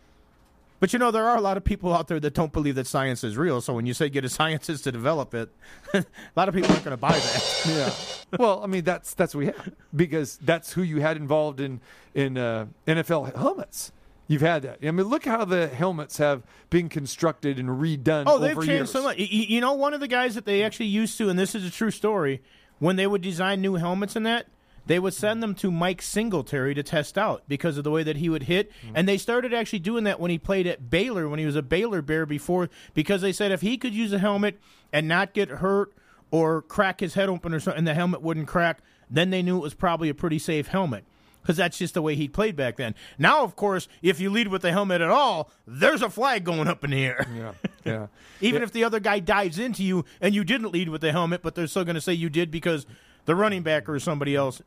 But 0.79 0.93
you 0.93 0.99
know, 0.99 1.11
there 1.11 1.27
are 1.27 1.37
a 1.37 1.41
lot 1.41 1.57
of 1.57 1.63
people 1.63 1.93
out 1.93 2.07
there 2.07 2.19
that 2.19 2.33
don't 2.33 2.51
believe 2.51 2.73
that 2.73 2.87
science 2.87 3.23
is 3.23 3.37
real. 3.37 3.61
So 3.61 3.71
when 3.73 3.85
you 3.85 3.93
say 3.93 4.09
get 4.09 4.25
a 4.25 4.29
scientist 4.39 4.83
to 4.85 4.91
develop 4.91 5.35
it, 5.35 5.49
a 5.93 6.03
lot 6.35 6.49
of 6.49 6.55
people 6.55 6.71
aren't 6.71 6.83
going 6.83 6.97
to 6.97 6.97
buy 6.97 7.11
that. 7.11 7.47
Yeah. 7.67 7.93
well, 8.39 8.63
I 8.63 8.67
mean, 8.67 8.83
that's 8.83 9.13
that's 9.13 9.35
what 9.35 9.39
we 9.39 9.45
have 9.45 9.71
because 9.95 10.39
that's 10.41 10.73
who 10.73 10.81
you 10.81 10.99
had 10.99 11.15
involved 11.17 11.59
in 11.61 11.79
in 12.15 12.35
uh, 12.39 12.65
NFL 12.87 13.35
helmets. 13.35 13.91
You've 14.31 14.39
had 14.39 14.61
that. 14.61 14.77
I 14.81 14.91
mean, 14.91 15.07
look 15.07 15.25
how 15.25 15.43
the 15.43 15.67
helmets 15.67 16.17
have 16.17 16.43
been 16.69 16.87
constructed 16.87 17.59
and 17.59 17.67
redone. 17.67 18.23
Oh, 18.27 18.39
they've 18.39 18.51
over 18.51 18.61
changed 18.61 18.69
years. 18.69 18.91
so 18.91 19.03
much. 19.03 19.17
You 19.17 19.59
know, 19.59 19.73
one 19.73 19.93
of 19.93 19.99
the 19.99 20.07
guys 20.07 20.35
that 20.35 20.45
they 20.45 20.63
actually 20.63 20.85
used 20.85 21.17
to, 21.17 21.27
and 21.27 21.37
this 21.37 21.53
is 21.53 21.65
a 21.65 21.69
true 21.69 21.91
story, 21.91 22.41
when 22.79 22.95
they 22.95 23.05
would 23.05 23.21
design 23.21 23.59
new 23.59 23.75
helmets 23.75 24.15
and 24.15 24.25
that, 24.25 24.45
they 24.85 24.99
would 24.99 25.13
send 25.13 25.43
them 25.43 25.53
to 25.55 25.69
Mike 25.69 26.01
Singletary 26.01 26.73
to 26.75 26.81
test 26.81 27.17
out 27.17 27.43
because 27.49 27.77
of 27.77 27.83
the 27.83 27.91
way 27.91 28.03
that 28.03 28.15
he 28.15 28.29
would 28.29 28.43
hit. 28.43 28.71
Mm-hmm. 28.71 28.95
And 28.95 29.05
they 29.05 29.17
started 29.17 29.53
actually 29.53 29.79
doing 29.79 30.05
that 30.05 30.17
when 30.17 30.31
he 30.31 30.37
played 30.37 30.65
at 30.65 30.89
Baylor, 30.89 31.27
when 31.27 31.37
he 31.37 31.45
was 31.45 31.57
a 31.57 31.61
Baylor 31.61 32.01
Bear 32.01 32.25
before, 32.25 32.69
because 32.93 33.21
they 33.21 33.33
said 33.33 33.51
if 33.51 33.59
he 33.59 33.77
could 33.77 33.93
use 33.93 34.13
a 34.13 34.19
helmet 34.19 34.61
and 34.93 35.09
not 35.09 35.33
get 35.33 35.49
hurt 35.49 35.91
or 36.31 36.61
crack 36.61 37.01
his 37.01 37.15
head 37.15 37.27
open 37.27 37.53
or 37.53 37.59
something, 37.59 37.79
and 37.79 37.87
the 37.87 37.93
helmet 37.93 38.21
wouldn't 38.21 38.47
crack, 38.47 38.79
then 39.09 39.29
they 39.29 39.41
knew 39.41 39.57
it 39.57 39.61
was 39.61 39.73
probably 39.73 40.07
a 40.07 40.13
pretty 40.13 40.39
safe 40.39 40.67
helmet. 40.67 41.03
Because 41.41 41.57
that's 41.57 41.77
just 41.77 41.95
the 41.95 42.01
way 42.03 42.15
he 42.15 42.27
played 42.27 42.55
back 42.55 42.77
then. 42.77 42.93
Now, 43.18 43.43
of 43.43 43.55
course, 43.55 43.88
if 44.03 44.19
you 44.19 44.30
lead 44.30 44.47
with 44.49 44.61
the 44.61 44.72
helmet 44.72 45.01
at 45.01 45.09
all, 45.09 45.49
there's 45.65 46.01
a 46.03 46.09
flag 46.09 46.43
going 46.43 46.68
up 46.68 46.84
in 46.84 46.91
the 46.91 47.03
air. 47.03 47.26
Yeah, 47.35 47.51
yeah. 47.84 48.07
Even 48.41 48.61
Yeah. 48.61 48.65
if 48.65 48.72
the 48.72 48.84
other 48.84 48.99
guy 48.99 49.19
dives 49.19 49.57
into 49.57 49.84
you 49.84 50.05
and 50.22 50.35
you 50.35 50.43
didn't 50.43 50.72
lead 50.72 50.89
with 50.89 51.01
the 51.01 51.11
helmet, 51.11 51.41
but 51.41 51.55
they're 51.55 51.65
still 51.68 51.84
going 51.84 51.95
to 51.95 52.01
say 52.01 52.13
you 52.13 52.30
did 52.30 52.51
because 52.51 52.85
the 53.26 53.35
running 53.35 53.63
back 53.63 53.89
or 53.89 53.99
somebody 53.99 54.35
else 54.35 54.61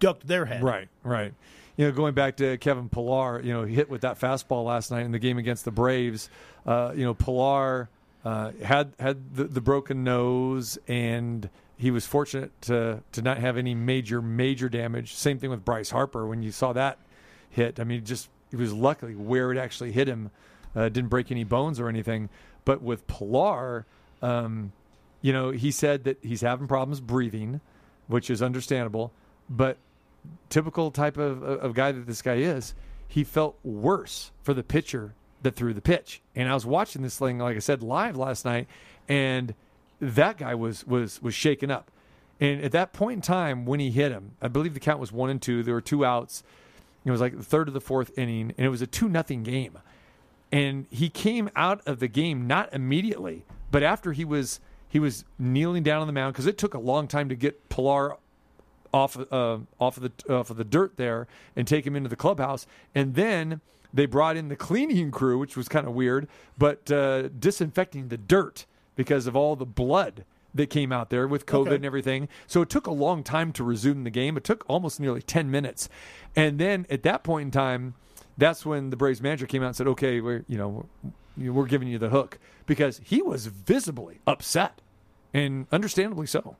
ducked 0.00 0.26
their 0.26 0.46
head. 0.46 0.62
Right, 0.62 0.88
right. 1.02 1.34
You 1.76 1.86
know, 1.86 1.92
going 1.92 2.14
back 2.14 2.36
to 2.38 2.58
Kevin 2.58 2.88
Pillar, 2.88 3.40
you 3.42 3.52
know, 3.52 3.64
he 3.64 3.74
hit 3.74 3.88
with 3.88 4.02
that 4.02 4.18
fastball 4.20 4.64
last 4.64 4.90
night 4.90 5.04
in 5.04 5.12
the 5.12 5.18
game 5.18 5.38
against 5.38 5.64
the 5.64 5.70
Braves. 5.70 6.28
Uh, 6.66 6.92
you 6.94 7.04
know, 7.04 7.14
Pillar 7.14 7.88
uh, 8.24 8.52
had 8.62 8.92
had 8.98 9.34
the, 9.34 9.44
the 9.44 9.60
broken 9.60 10.04
nose, 10.04 10.78
and 10.86 11.48
he 11.82 11.90
was 11.90 12.06
fortunate 12.06 12.52
to 12.62 13.02
to 13.10 13.22
not 13.22 13.38
have 13.38 13.56
any 13.56 13.74
major 13.74 14.22
major 14.22 14.68
damage. 14.68 15.14
Same 15.14 15.40
thing 15.40 15.50
with 15.50 15.64
Bryce 15.64 15.90
Harper 15.90 16.28
when 16.28 16.40
you 16.40 16.52
saw 16.52 16.72
that 16.72 16.96
hit. 17.50 17.80
I 17.80 17.84
mean, 17.84 18.04
just 18.04 18.28
it 18.52 18.56
was 18.56 18.72
luckily 18.72 19.16
where 19.16 19.50
it 19.50 19.58
actually 19.58 19.90
hit 19.90 20.06
him, 20.06 20.30
uh, 20.76 20.88
didn't 20.90 21.08
break 21.08 21.32
any 21.32 21.42
bones 21.42 21.80
or 21.80 21.88
anything. 21.88 22.28
But 22.64 22.82
with 22.82 23.08
Pillar, 23.08 23.84
um, 24.22 24.70
you 25.22 25.32
know, 25.32 25.50
he 25.50 25.72
said 25.72 26.04
that 26.04 26.18
he's 26.22 26.42
having 26.42 26.68
problems 26.68 27.00
breathing, 27.00 27.60
which 28.06 28.30
is 28.30 28.42
understandable. 28.42 29.10
But 29.50 29.76
typical 30.50 30.92
type 30.92 31.16
of, 31.16 31.42
of 31.42 31.74
guy 31.74 31.90
that 31.90 32.06
this 32.06 32.22
guy 32.22 32.36
is, 32.36 32.74
he 33.08 33.24
felt 33.24 33.58
worse 33.64 34.30
for 34.44 34.54
the 34.54 34.62
pitcher 34.62 35.14
that 35.42 35.56
threw 35.56 35.74
the 35.74 35.80
pitch. 35.80 36.22
And 36.36 36.48
I 36.48 36.54
was 36.54 36.64
watching 36.64 37.02
this 37.02 37.18
thing, 37.18 37.40
like 37.40 37.56
I 37.56 37.58
said, 37.58 37.82
live 37.82 38.16
last 38.16 38.44
night, 38.44 38.68
and 39.08 39.52
that 40.02 40.36
guy 40.36 40.54
was 40.54 40.86
was 40.86 41.22
was 41.22 41.34
shaken 41.34 41.70
up. 41.70 41.90
And 42.40 42.62
at 42.62 42.72
that 42.72 42.92
point 42.92 43.18
in 43.18 43.22
time, 43.22 43.64
when 43.64 43.78
he 43.78 43.90
hit 43.90 44.10
him, 44.10 44.32
I 44.42 44.48
believe 44.48 44.74
the 44.74 44.80
count 44.80 44.98
was 44.98 45.12
one 45.12 45.30
and 45.30 45.40
two. 45.40 45.62
There 45.62 45.74
were 45.74 45.80
two 45.80 46.04
outs. 46.04 46.42
It 47.04 47.10
was 47.10 47.20
like 47.20 47.36
the 47.36 47.44
third 47.44 47.68
of 47.68 47.74
the 47.74 47.80
fourth 47.80 48.16
inning, 48.18 48.52
and 48.56 48.66
it 48.66 48.68
was 48.68 48.82
a 48.82 48.86
two 48.86 49.08
nothing 49.08 49.44
game. 49.44 49.78
And 50.50 50.86
he 50.90 51.08
came 51.08 51.50
out 51.54 51.80
of 51.86 52.00
the 52.00 52.08
game 52.08 52.46
not 52.46 52.72
immediately, 52.74 53.44
but 53.70 53.82
after 53.82 54.12
he 54.12 54.24
was 54.24 54.60
he 54.88 54.98
was 54.98 55.24
kneeling 55.38 55.84
down 55.84 56.00
on 56.00 56.06
the 56.08 56.12
mound 56.12 56.34
because 56.34 56.46
it 56.46 56.58
took 56.58 56.74
a 56.74 56.80
long 56.80 57.06
time 57.06 57.28
to 57.28 57.36
get 57.36 57.68
Pillar 57.68 58.16
off 58.92 59.16
uh, 59.16 59.58
off 59.80 59.96
of 59.96 60.02
the 60.02 60.34
off 60.34 60.50
of 60.50 60.56
the 60.56 60.64
dirt 60.64 60.96
there 60.96 61.28
and 61.54 61.66
take 61.66 61.86
him 61.86 61.94
into 61.94 62.08
the 62.08 62.16
clubhouse, 62.16 62.66
and 62.92 63.14
then 63.14 63.60
they 63.94 64.06
brought 64.06 64.36
in 64.36 64.48
the 64.48 64.56
cleaning 64.56 65.12
crew, 65.12 65.38
which 65.38 65.56
was 65.56 65.68
kind 65.68 65.86
of 65.86 65.94
weird, 65.94 66.26
but 66.58 66.90
uh, 66.90 67.28
disinfecting 67.28 68.08
the 68.08 68.16
dirt 68.16 68.66
because 68.96 69.26
of 69.26 69.34
all 69.36 69.56
the 69.56 69.66
blood 69.66 70.24
that 70.54 70.68
came 70.68 70.92
out 70.92 71.08
there 71.10 71.26
with 71.26 71.46
COVID 71.46 71.68
Okay. 71.68 71.76
and 71.76 71.84
everything. 71.84 72.28
So 72.46 72.60
it 72.62 72.68
took 72.68 72.86
a 72.86 72.90
long 72.92 73.22
time 73.22 73.52
to 73.52 73.64
resume 73.64 74.04
the 74.04 74.10
game. 74.10 74.36
It 74.36 74.44
took 74.44 74.64
almost 74.68 75.00
nearly 75.00 75.22
ten 75.22 75.50
minutes, 75.50 75.88
and 76.36 76.58
then 76.58 76.86
at 76.90 77.02
that 77.04 77.22
point 77.24 77.46
in 77.46 77.50
time, 77.50 77.94
that's 78.36 78.66
when 78.66 78.90
the 78.90 78.96
Braves 78.96 79.22
manager 79.22 79.46
came 79.46 79.62
out 79.62 79.68
and 79.68 79.76
said, 79.76 79.86
"Okay, 79.88 80.20
we're 80.20 80.44
you 80.48 80.58
know 80.58 80.86
we're 81.36 81.66
giving 81.66 81.88
you 81.88 81.98
the 81.98 82.10
hook," 82.10 82.38
because 82.66 83.00
he 83.04 83.22
was 83.22 83.46
visibly 83.46 84.20
upset, 84.26 84.80
and 85.32 85.66
understandably 85.72 86.26
so. 86.26 86.56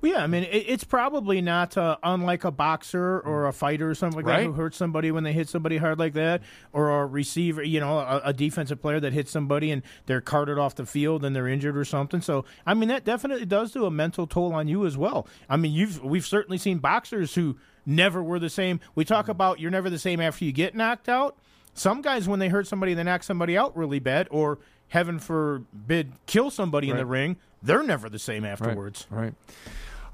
Yeah, 0.00 0.22
I 0.22 0.28
mean, 0.28 0.44
it, 0.44 0.64
it's 0.68 0.84
probably 0.84 1.40
not 1.40 1.76
uh, 1.76 1.96
unlike 2.02 2.44
a 2.44 2.52
boxer 2.52 3.18
or 3.20 3.46
a 3.46 3.52
fighter 3.52 3.90
or 3.90 3.94
something 3.96 4.16
like 4.16 4.26
that 4.26 4.44
who 4.44 4.52
hurts 4.52 4.76
somebody 4.76 5.10
when 5.10 5.24
they 5.24 5.32
hit 5.32 5.48
somebody 5.48 5.76
hard 5.76 5.98
like 5.98 6.12
that, 6.12 6.42
or 6.72 7.00
a 7.00 7.06
receiver, 7.06 7.62
you 7.62 7.80
know, 7.80 7.98
a, 7.98 8.20
a 8.26 8.32
defensive 8.32 8.80
player 8.80 9.00
that 9.00 9.12
hits 9.12 9.30
somebody 9.30 9.72
and 9.72 9.82
they're 10.06 10.20
carted 10.20 10.56
off 10.56 10.76
the 10.76 10.86
field 10.86 11.24
and 11.24 11.34
they're 11.34 11.48
injured 11.48 11.76
or 11.76 11.84
something. 11.84 12.20
So, 12.20 12.44
I 12.64 12.74
mean, 12.74 12.88
that 12.90 13.04
definitely 13.04 13.46
does 13.46 13.72
do 13.72 13.86
a 13.86 13.90
mental 13.90 14.26
toll 14.28 14.54
on 14.54 14.68
you 14.68 14.86
as 14.86 14.96
well. 14.96 15.26
I 15.48 15.56
mean, 15.56 15.72
you've 15.72 16.02
we've 16.04 16.26
certainly 16.26 16.58
seen 16.58 16.78
boxers 16.78 17.34
who 17.34 17.56
never 17.84 18.22
were 18.22 18.38
the 18.38 18.50
same. 18.50 18.78
We 18.94 19.04
talk 19.04 19.28
about 19.28 19.58
you're 19.58 19.70
never 19.72 19.90
the 19.90 19.98
same 19.98 20.20
after 20.20 20.44
you 20.44 20.52
get 20.52 20.76
knocked 20.76 21.08
out. 21.08 21.36
Some 21.74 22.02
guys, 22.02 22.28
when 22.28 22.40
they 22.40 22.48
hurt 22.48 22.66
somebody, 22.66 22.94
they 22.94 23.04
knock 23.04 23.22
somebody 23.22 23.56
out 23.56 23.76
really 23.76 24.00
bad, 24.00 24.26
or 24.30 24.58
heaven 24.88 25.18
forbid, 25.18 26.12
kill 26.26 26.50
somebody 26.50 26.90
in 26.90 26.96
the 26.96 27.06
ring. 27.06 27.36
They're 27.62 27.82
never 27.82 28.08
the 28.08 28.18
same 28.18 28.44
afterwards. 28.44 29.06
Right. 29.10 29.34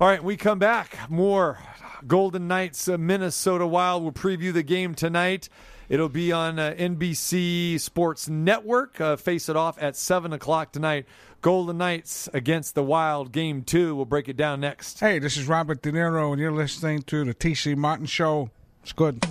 All 0.01 0.09
right, 0.09 0.23
we 0.23 0.37
come 0.37 0.59
back. 0.59 1.09
More 1.09 1.59
Golden 2.07 2.49
Knights, 2.49 2.89
uh, 2.89 2.99
Minnesota 2.99 3.67
Wild. 3.67 4.03
We'll 4.03 4.13
preview 4.13 4.53
the 4.53 4.63
game 4.63 4.95
tonight. 4.95 5.49
It'll 5.89 6.09
be 6.09 6.33
on 6.33 6.59
uh, 6.59 6.75
NBC 6.77 7.79
Sports 7.79 8.29
Network. 8.29 9.01
Uh, 9.01 9.17
face 9.17 9.49
it 9.49 9.57
off 9.57 9.81
at 9.81 9.97
7 9.97 10.33
o'clock 10.33 10.73
tonight. 10.73 11.07
Golden 11.43 11.77
Knights 11.77 12.29
against 12.33 12.75
the 12.75 12.83
Wild, 12.83 13.31
game 13.31 13.63
two. 13.63 13.95
We'll 13.95 14.07
break 14.07 14.29
it 14.29 14.37
down 14.37 14.61
next. 14.61 14.99
Hey, 14.99 15.19
this 15.19 15.37
is 15.37 15.47
Robert 15.47 15.83
De 15.83 15.93
Niro, 15.93 16.33
and 16.33 16.41
you're 16.41 16.51
listening 16.51 17.03
to 17.03 17.25
the 17.25 17.35
TC 17.35 17.77
Martin 17.77 18.07
Show. 18.07 18.51
It's 18.83 18.93
good. 18.93 19.23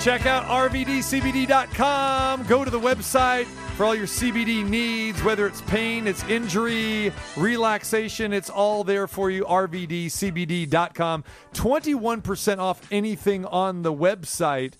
Check 0.00 0.26
out 0.26 0.44
RVDCBD.com. 0.44 2.44
Go 2.44 2.64
to 2.64 2.70
the 2.70 2.78
website 2.78 3.46
for 3.76 3.84
all 3.84 3.94
your 3.94 4.06
CBD 4.06 4.68
needs, 4.68 5.22
whether 5.22 5.46
it's 5.46 5.60
pain, 5.62 6.06
it's 6.06 6.22
injury, 6.24 7.12
relaxation, 7.36 8.32
it's 8.32 8.50
all 8.50 8.84
there 8.84 9.06
for 9.06 9.30
you. 9.30 9.44
RVDCBD.com. 9.44 11.24
21% 11.52 12.58
off 12.58 12.92
anything 12.92 13.44
on 13.46 13.82
the 13.82 13.92
website 13.92 14.74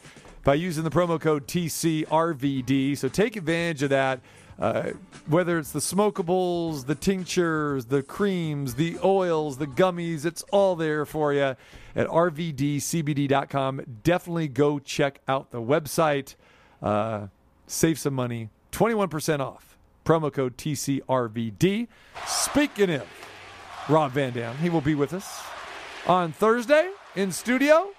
by 0.45 0.55
using 0.55 0.85
the 0.85 0.90
promo 0.90 1.20
code 1.20 1.47
TCRVD. 1.47 2.97
So 2.97 3.09
take 3.09 3.36
advantage 3.36 3.82
of 3.82 3.90
that. 3.90 4.20
Uh, 4.59 4.91
whether 5.29 5.59
it's 5.59 5.71
the 5.71 5.79
smokables, 5.79 6.87
the 6.87 6.95
tinctures, 6.95 7.87
the 7.87 8.03
creams, 8.03 8.75
the 8.75 8.99
oils, 9.05 9.59
the 9.59 9.67
gummies, 9.67 10.25
it's 10.25 10.43
all 10.51 10.75
there 10.75 11.07
for 11.07 11.33
you 11.33 11.41
at 11.41 11.57
rvdcbd.com. 11.95 13.83
Definitely 14.03 14.49
go 14.49 14.79
check 14.81 15.21
out 15.29 15.53
the 15.53 15.63
website. 15.63 16.35
Uh, 16.83 17.29
save 17.69 17.99
some 17.99 18.15
money. 18.15 18.51
21% 18.73 19.41
off. 19.41 19.79
Promo 20.05 20.33
code 20.33 20.57
TCRVD. 20.57 21.87
Speaking 22.27 22.91
of 22.95 23.07
Rob 23.89 24.13
Van 24.13 24.33
Dam, 24.33 24.57
he 24.57 24.71
will 24.71 24.81
be 24.81 24.95
with 24.95 25.13
us 25.13 25.43
on 26.07 26.33
Thursday 26.33 26.91
in 27.15 27.31
studio. 27.31 27.91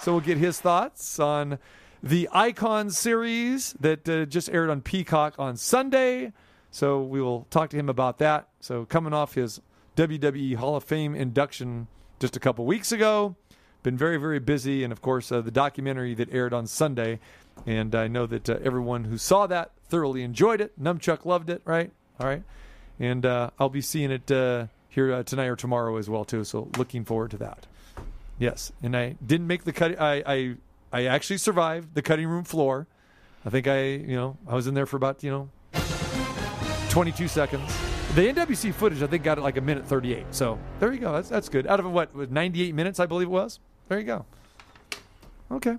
So 0.00 0.12
we'll 0.12 0.20
get 0.20 0.38
his 0.38 0.60
thoughts 0.60 1.18
on 1.20 1.58
the 2.02 2.28
Icon 2.32 2.90
series 2.90 3.74
that 3.80 4.08
uh, 4.08 4.24
just 4.24 4.50
aired 4.50 4.70
on 4.70 4.80
Peacock 4.80 5.34
on 5.38 5.56
Sunday. 5.56 6.32
So 6.70 7.02
we 7.02 7.20
will 7.20 7.46
talk 7.50 7.70
to 7.70 7.76
him 7.76 7.88
about 7.88 8.18
that. 8.18 8.48
So 8.60 8.84
coming 8.84 9.12
off 9.12 9.34
his 9.34 9.60
WWE 9.96 10.56
Hall 10.56 10.76
of 10.76 10.84
Fame 10.84 11.14
induction 11.14 11.86
just 12.18 12.36
a 12.36 12.40
couple 12.40 12.64
weeks 12.64 12.92
ago, 12.92 13.36
been 13.82 13.96
very 13.96 14.16
very 14.16 14.38
busy, 14.38 14.84
and 14.84 14.92
of 14.92 15.02
course 15.02 15.30
uh, 15.30 15.40
the 15.40 15.50
documentary 15.50 16.14
that 16.14 16.32
aired 16.32 16.52
on 16.52 16.66
Sunday. 16.66 17.20
And 17.66 17.94
I 17.94 18.08
know 18.08 18.26
that 18.26 18.48
uh, 18.48 18.58
everyone 18.64 19.04
who 19.04 19.18
saw 19.18 19.46
that 19.46 19.72
thoroughly 19.88 20.22
enjoyed 20.22 20.60
it. 20.60 20.80
Numchuck 20.80 21.24
loved 21.24 21.50
it, 21.50 21.60
right? 21.64 21.92
All 22.18 22.26
right. 22.26 22.42
And 22.98 23.26
uh, 23.26 23.50
I'll 23.58 23.68
be 23.68 23.82
seeing 23.82 24.10
it 24.10 24.30
uh, 24.30 24.66
here 24.88 25.12
uh, 25.12 25.22
tonight 25.22 25.46
or 25.46 25.56
tomorrow 25.56 25.96
as 25.98 26.08
well 26.08 26.24
too. 26.24 26.44
So 26.44 26.70
looking 26.78 27.04
forward 27.04 27.32
to 27.32 27.36
that. 27.38 27.66
Yes, 28.38 28.72
and 28.82 28.96
I 28.96 29.16
didn't 29.24 29.46
make 29.46 29.64
the 29.64 29.72
cut. 29.72 30.00
I, 30.00 30.22
I 30.26 30.56
I 30.92 31.06
actually 31.06 31.38
survived 31.38 31.94
the 31.94 32.02
cutting 32.02 32.26
room 32.28 32.44
floor. 32.44 32.86
I 33.44 33.50
think 33.50 33.66
I 33.66 33.82
you 33.82 34.14
know 34.16 34.36
I 34.46 34.54
was 34.54 34.66
in 34.66 34.74
there 34.74 34.86
for 34.86 34.96
about 34.96 35.22
you 35.22 35.30
know 35.30 35.48
22 36.90 37.28
seconds. 37.28 37.74
The 38.14 38.32
NWC 38.32 38.74
footage 38.74 39.02
I 39.02 39.06
think 39.06 39.22
got 39.24 39.38
it 39.38 39.40
like 39.40 39.56
a 39.56 39.60
minute 39.62 39.86
38. 39.86 40.26
So 40.32 40.58
there 40.80 40.92
you 40.92 41.00
go. 41.00 41.12
That's 41.12 41.28
that's 41.28 41.48
good. 41.48 41.66
Out 41.66 41.80
of 41.80 41.90
what 41.90 42.14
was 42.14 42.28
98 42.30 42.74
minutes 42.74 43.00
I 43.00 43.06
believe 43.06 43.28
it 43.28 43.30
was. 43.30 43.58
There 43.88 43.98
you 43.98 44.04
go. 44.04 44.26
Okay. 45.50 45.78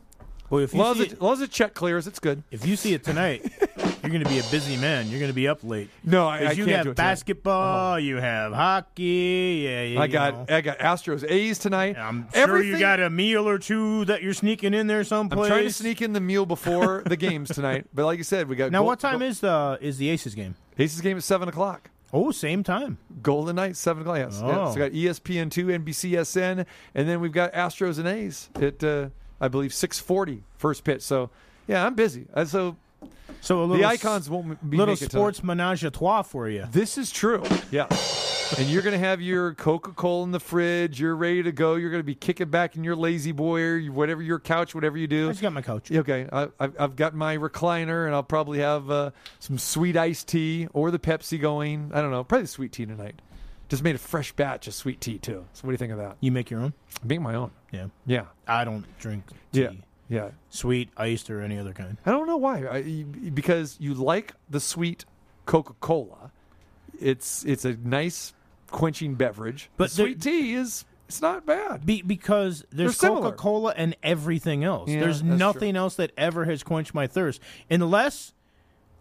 Well, 0.49 0.61
if 0.63 0.71
As 0.71 0.73
you 0.75 0.79
long 0.81 0.91
as, 0.91 0.97
see 0.97 1.03
it, 1.05 1.13
as 1.13 1.21
long 1.21 1.33
as 1.33 1.39
the 1.39 1.47
check 1.47 1.73
clears, 1.73 2.05
it's 2.05 2.19
good. 2.19 2.43
If 2.51 2.65
you 2.65 2.75
see 2.75 2.93
it 2.93 3.03
tonight, 3.03 3.41
you're 4.03 4.11
going 4.11 4.23
to 4.23 4.29
be 4.29 4.37
a 4.39 4.43
busy 4.51 4.77
man. 4.77 5.09
You're 5.09 5.19
going 5.19 5.31
to 5.31 5.35
be 5.35 5.47
up 5.47 5.63
late. 5.63 5.89
No, 6.03 6.27
I, 6.27 6.39
I 6.39 6.51
you 6.51 6.65
can't 6.65 6.77
have 6.77 6.83
do 6.85 6.91
it 6.91 6.95
tonight. 6.95 7.09
basketball, 7.09 7.99
you 7.99 8.17
have 8.17 8.53
hockey. 8.53 9.61
Yeah, 9.65 9.83
you 9.83 9.99
I 9.99 10.07
got 10.07 10.49
know. 10.49 10.57
I 10.57 10.61
got 10.61 10.79
Astros 10.79 11.29
A's 11.29 11.57
tonight. 11.57 11.97
I'm 11.97 12.27
sure 12.33 12.61
you 12.61 12.77
got 12.79 12.99
a 12.99 13.09
meal 13.09 13.47
or 13.47 13.57
two 13.57 14.05
that 14.05 14.21
you're 14.21 14.33
sneaking 14.33 14.73
in 14.73 14.87
there 14.87 15.03
someplace. 15.03 15.45
I'm 15.45 15.47
trying 15.57 15.63
to 15.67 15.73
sneak 15.73 16.01
in 16.01 16.13
the 16.13 16.19
meal 16.21 16.45
before 16.45 17.01
the 17.05 17.15
games 17.17 17.49
tonight. 17.49 17.85
But 17.93 18.05
like 18.05 18.17
you 18.17 18.23
said, 18.23 18.47
we 18.49 18.55
got 18.55 18.71
Now, 18.71 18.79
Gold- 18.79 18.87
what 18.87 18.99
time 18.99 19.21
is 19.21 19.39
the 19.39 19.77
is 19.81 19.97
the 19.97 20.09
Aces 20.09 20.35
game? 20.35 20.55
Aces 20.77 21.01
game 21.01 21.17
at 21.17 21.23
seven 21.23 21.47
o'clock. 21.47 21.89
Oh, 22.15 22.29
same 22.31 22.61
time. 22.63 22.99
Golden 23.23 23.55
Knights, 23.55 23.79
seven 23.79 24.01
o'clock. 24.03 24.17
Yes. 24.17 24.39
Yeah. 24.39 24.59
Oh. 24.59 24.67
So 24.67 24.73
we 24.75 24.79
got 24.79 24.93
E 24.93 25.05
ESPN 25.05 25.49
two, 25.49 25.67
NBCSN, 25.67 26.65
and 26.93 27.09
then 27.09 27.19
we've 27.21 27.31
got 27.31 27.53
Astros 27.53 27.97
and 27.99 28.07
A's 28.07 28.49
at 28.61 28.83
uh, 28.83 29.09
I 29.41 29.47
believe 29.47 29.73
six 29.73 29.99
forty 29.99 30.43
first 30.57 30.83
pitch. 30.83 31.01
So 31.01 31.29
yeah, 31.67 31.85
I'm 31.85 31.95
busy. 31.95 32.27
Uh, 32.33 32.45
so 32.45 32.75
So 33.43 33.63
a 33.63 33.77
the 33.77 33.83
icons 33.83 34.29
won't 34.29 34.69
be 34.69 34.77
little 34.77 34.95
sports 34.95 35.39
tonight. 35.39 35.55
menage 35.57 35.83
a 35.83 35.91
trois 35.91 36.21
for 36.21 36.47
you. 36.47 36.65
This 36.71 36.97
is 36.97 37.11
true. 37.11 37.43
Yeah. 37.71 37.87
and 38.57 38.69
you're 38.69 38.81
going 38.81 38.93
to 38.93 39.05
have 39.05 39.19
your 39.21 39.53
Coca 39.53 39.91
Cola 39.91 40.23
in 40.23 40.31
the 40.31 40.39
fridge. 40.39 40.97
You're 40.99 41.15
ready 41.15 41.43
to 41.43 41.51
go. 41.51 41.75
You're 41.75 41.89
going 41.89 41.99
to 41.99 42.05
be 42.05 42.15
kicking 42.15 42.49
back 42.49 42.77
in 42.77 42.85
your 42.85 42.95
lazy 42.95 43.33
boy 43.33 43.61
or 43.61 43.81
whatever 43.87 44.21
your 44.21 44.39
couch, 44.39 44.73
whatever 44.73 44.97
you 44.97 45.07
do. 45.07 45.27
I 45.27 45.31
just 45.31 45.41
got 45.41 45.51
my 45.51 45.61
couch. 45.61 45.91
Okay, 45.91 46.25
I, 46.31 46.47
I've, 46.57 46.75
I've 46.79 46.95
got 46.95 47.15
my 47.15 47.35
recliner, 47.37 48.05
and 48.05 48.15
I'll 48.15 48.23
probably 48.23 48.59
have 48.59 48.89
uh, 48.89 49.11
some 49.39 49.57
sweet 49.57 49.97
iced 49.97 50.29
tea 50.29 50.69
or 50.71 50.89
the 50.89 50.99
Pepsi 50.99 51.39
going. 51.39 51.91
I 51.93 52.01
don't 52.01 52.11
know, 52.11 52.23
probably 52.23 52.43
the 52.43 52.47
sweet 52.47 52.71
tea 52.71 52.85
tonight. 52.85 53.21
Just 53.67 53.83
made 53.83 53.95
a 53.95 53.99
fresh 53.99 54.31
batch 54.33 54.67
of 54.67 54.73
sweet 54.73 55.01
tea 55.01 55.17
too. 55.17 55.45
So 55.51 55.63
what 55.63 55.71
do 55.71 55.71
you 55.71 55.77
think 55.77 55.91
of 55.91 55.97
that? 55.97 56.15
You 56.21 56.31
make 56.31 56.49
your 56.49 56.61
own? 56.61 56.73
I 57.03 57.07
Make 57.07 57.19
my 57.21 57.35
own. 57.35 57.51
Yeah. 57.71 57.87
Yeah. 58.05 58.25
I 58.47 58.63
don't 58.63 58.85
drink 58.99 59.25
tea. 59.51 59.63
Yeah. 59.63 59.71
Yeah. 60.09 60.31
Sweet, 60.49 60.89
iced, 60.97 61.29
or 61.29 61.41
any 61.41 61.57
other 61.57 61.73
kind. 61.73 61.97
I 62.05 62.11
don't 62.11 62.27
know 62.27 62.37
why. 62.37 62.67
I, 62.67 63.03
because 63.33 63.77
you 63.79 63.93
like 63.93 64.33
the 64.49 64.59
sweet 64.59 65.05
Coca 65.45 65.73
Cola. 65.79 66.31
It's 66.99 67.43
it's 67.45 67.65
a 67.65 67.75
nice 67.83 68.33
quenching 68.71 69.15
beverage. 69.15 69.69
But 69.77 69.85
But 69.85 69.91
sweet 69.91 70.21
tea 70.21 70.53
is 70.53 70.85
it's 71.07 71.21
not 71.21 71.45
bad. 71.45 71.85
Be, 71.85 72.01
because 72.01 72.65
there's 72.71 72.99
Coca 72.99 73.33
Cola 73.33 73.73
and 73.75 73.95
everything 74.03 74.63
else. 74.63 74.89
Yeah, 74.89 75.01
there's 75.01 75.21
nothing 75.21 75.75
else 75.75 75.95
that 75.95 76.11
ever 76.17 76.45
has 76.45 76.63
quenched 76.63 76.93
my 76.93 77.07
thirst. 77.07 77.41
Unless 77.69 78.33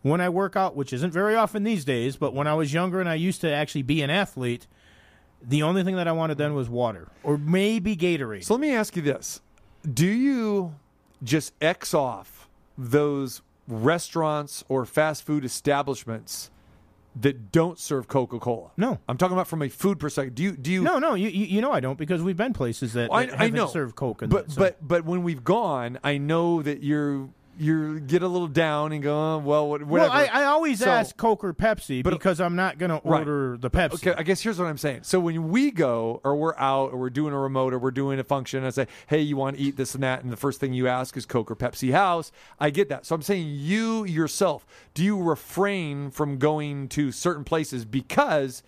when 0.03 0.20
I 0.20 0.29
work 0.29 0.57
out, 0.57 0.77
which 0.77 0.93
isn't 0.93 1.12
very 1.12 1.35
often 1.35 1.62
these 1.65 1.85
days, 1.85 2.16
but 2.16 2.35
when 2.35 2.47
I 2.47 2.55
was 2.55 2.73
younger 2.73 3.01
and 3.01 3.09
I 3.09 3.15
used 3.15 3.41
to 3.43 3.53
actually 3.53 3.83
be 3.83 4.03
an 4.03 4.11
athlete, 4.11 4.66
the 5.41 5.62
only 5.62 5.85
thing 5.85 5.97
that 5.97 6.09
I 6.09 6.12
wanted 6.12 6.39
then 6.39 6.55
was 6.55 6.69
water 6.69 7.09
or 7.23 7.39
maybe 7.39 7.97
Gatorade. 7.97 8.45
So 8.45 8.55
let 8.55 8.61
me 8.61 8.74
ask 8.74 8.97
you 8.97 9.03
this: 9.03 9.41
Do 9.91 10.07
you 10.07 10.74
just 11.23 11.53
X 11.61 11.94
off 11.94 12.49
those 12.77 13.43
restaurants 13.69 14.65
or 14.69 14.85
fast 14.85 15.24
food 15.24 15.44
establishments 15.44 16.51
that 17.15 17.53
don't 17.53 17.78
serve 17.78 18.09
Coca 18.09 18.39
Cola? 18.39 18.70
No, 18.77 18.99
I'm 19.09 19.19
talking 19.19 19.35
about 19.35 19.47
from 19.49 19.62
a 19.62 19.69
food 19.69 19.99
perspective. 20.01 20.35
Do 20.35 20.43
you? 20.43 20.53
Do 20.53 20.73
you? 20.73 20.82
no, 20.82 20.99
no, 20.99 21.15
you, 21.15 21.28
you 21.28 21.61
know 21.61 21.70
I 21.73 21.81
don't 21.81 21.99
because 21.99 22.23
we've 22.23 22.36
been 22.36 22.53
places 22.55 22.94
that, 22.94 23.12
I, 23.12 23.27
that 23.27 23.35
I 23.35 23.44
haven't 23.44 23.55
know. 23.55 23.66
served 23.66 23.97
Coke. 23.97 24.20
But 24.20 24.31
that, 24.31 24.51
so- 24.53 24.61
but 24.61 24.77
but 24.86 25.05
when 25.05 25.23
we've 25.23 25.44
gone, 25.44 25.99
I 26.03 26.19
know 26.19 26.62
that 26.62 26.82
you're 26.82 27.28
you 27.59 28.01
get 28.01 28.23
a 28.23 28.29
little 28.29 28.49
down 28.49 28.93
and 28.93 29.03
go, 29.03 29.15
oh, 29.35 29.39
well, 29.39 29.69
whatever. 29.69 29.91
well, 29.91 30.11
I, 30.11 30.24
I 30.24 30.45
always 30.45 30.79
So- 30.81 30.91
ask 30.91 31.16
Coke 31.16 31.45
or 31.45 31.53
Pepsi 31.53 32.03
but, 32.03 32.11
because 32.11 32.41
I'm 32.41 32.57
not 32.57 32.79
going 32.79 32.91
to 32.91 33.01
Right. 33.05 33.19
order 33.20 33.57
the 33.59 33.70
Pepsi. 33.70 33.95
Okay, 33.95 34.15
I 34.16 34.23
guess 34.23 34.41
here's 34.41 34.59
what 34.59 34.66
I'm 34.66 34.79
saying. 34.79 35.01
So 35.03 35.20
when 35.20 35.51
we 35.51 35.70
go 35.70 36.20
or 36.24 36.35
we're 36.35 36.57
out 36.57 36.93
or 36.93 36.99
we're 36.99 37.11
doing 37.11 37.33
a 37.35 37.39
remote 37.39 37.74
or 37.74 37.79
we're 37.79 37.91
doing 37.91 38.19
a 38.19 38.24
function, 38.24 38.59
and 38.59 38.66
I 38.66 38.70
say, 38.70 38.87
hey, 39.07 39.20
you 39.20 39.37
want 39.37 39.57
to 39.57 39.62
eat 39.62 39.77
this 39.77 39.95
and 39.95 40.03
that, 40.03 40.23
and 40.23 40.33
the 40.33 40.37
first 40.37 40.61
thing 40.61 40.73
you 40.73 40.89
ask 40.89 41.16
is 41.16 41.27
Coke 41.27 41.51
or 41.51 41.57
Pepsi 41.57 41.93
House, 41.93 42.33
I 42.59 42.70
get 42.70 42.89
that. 42.89 43.05
So 43.07 43.15
I'm 43.15 43.23
saying 43.23 43.47
you 43.51 44.05
yourself, 44.05 44.66
do 44.95 45.05
you 45.05 45.23
refrain 45.23 46.11
from 46.11 46.39
going 46.39 46.89
to 46.91 47.12
certain 47.12 47.45
places 47.45 47.85
because 47.85 48.62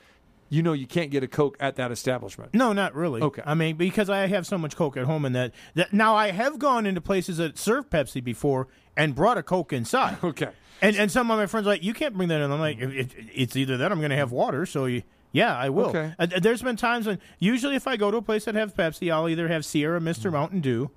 you 0.54 0.62
know 0.62 0.72
you 0.72 0.86
can't 0.86 1.10
get 1.10 1.22
a 1.22 1.28
Coke 1.28 1.56
at 1.60 1.76
that 1.76 1.90
establishment? 1.90 2.54
No, 2.54 2.72
not 2.72 2.94
really. 2.94 3.20
Okay. 3.22 3.42
I 3.44 3.54
mean, 3.54 3.76
because 3.76 4.08
I 4.08 4.26
have 4.26 4.46
so 4.46 4.56
much 4.58 4.76
Coke 4.76 4.96
at 4.96 5.04
home, 5.04 5.24
and 5.24 5.34
that, 5.34 5.52
that 5.74 5.92
now 5.92 6.14
I 6.14 6.30
have 6.30 6.58
gone 6.58 6.86
into 6.86 7.00
places 7.00 7.38
that 7.38 7.58
serve 7.58 7.90
Pepsi 7.90 8.22
before 8.22 8.68
and 8.96 9.14
brought 9.14 9.38
a 9.38 9.42
Coke 9.42 9.72
inside. 9.72 10.18
Okay. 10.24 10.48
And 10.82 10.96
and 10.96 11.10
some 11.10 11.30
of 11.30 11.38
my 11.38 11.46
friends 11.46 11.66
are 11.66 11.70
like, 11.70 11.82
you 11.84 11.94
can't 11.94 12.14
bring 12.16 12.28
that 12.28 12.40
in. 12.40 12.50
I'm 12.50 12.60
like, 12.60 12.78
it, 12.78 12.90
it- 12.94 13.14
it's 13.34 13.56
either 13.56 13.76
that 13.78 13.92
I'm 13.92 13.98
going 14.00 14.10
to 14.10 14.16
have 14.16 14.32
water. 14.32 14.66
So 14.66 14.86
you, 14.86 15.02
yeah, 15.32 15.56
I 15.56 15.68
will. 15.70 15.86
Okay. 15.86 16.12
Uh, 16.18 16.26
there's 16.40 16.62
been 16.62 16.76
times 16.76 17.06
when 17.06 17.18
usually 17.38 17.76
if 17.76 17.86
I 17.86 17.96
go 17.96 18.10
to 18.10 18.16
a 18.18 18.22
place 18.22 18.44
that 18.46 18.54
has 18.56 18.72
Pepsi, 18.72 19.12
I'll 19.12 19.28
either 19.28 19.48
have 19.48 19.64
Sierra, 19.64 20.00
Mister 20.00 20.30
Mm. 20.30 20.32
Mountain 20.34 20.60
Dew, 20.60 20.90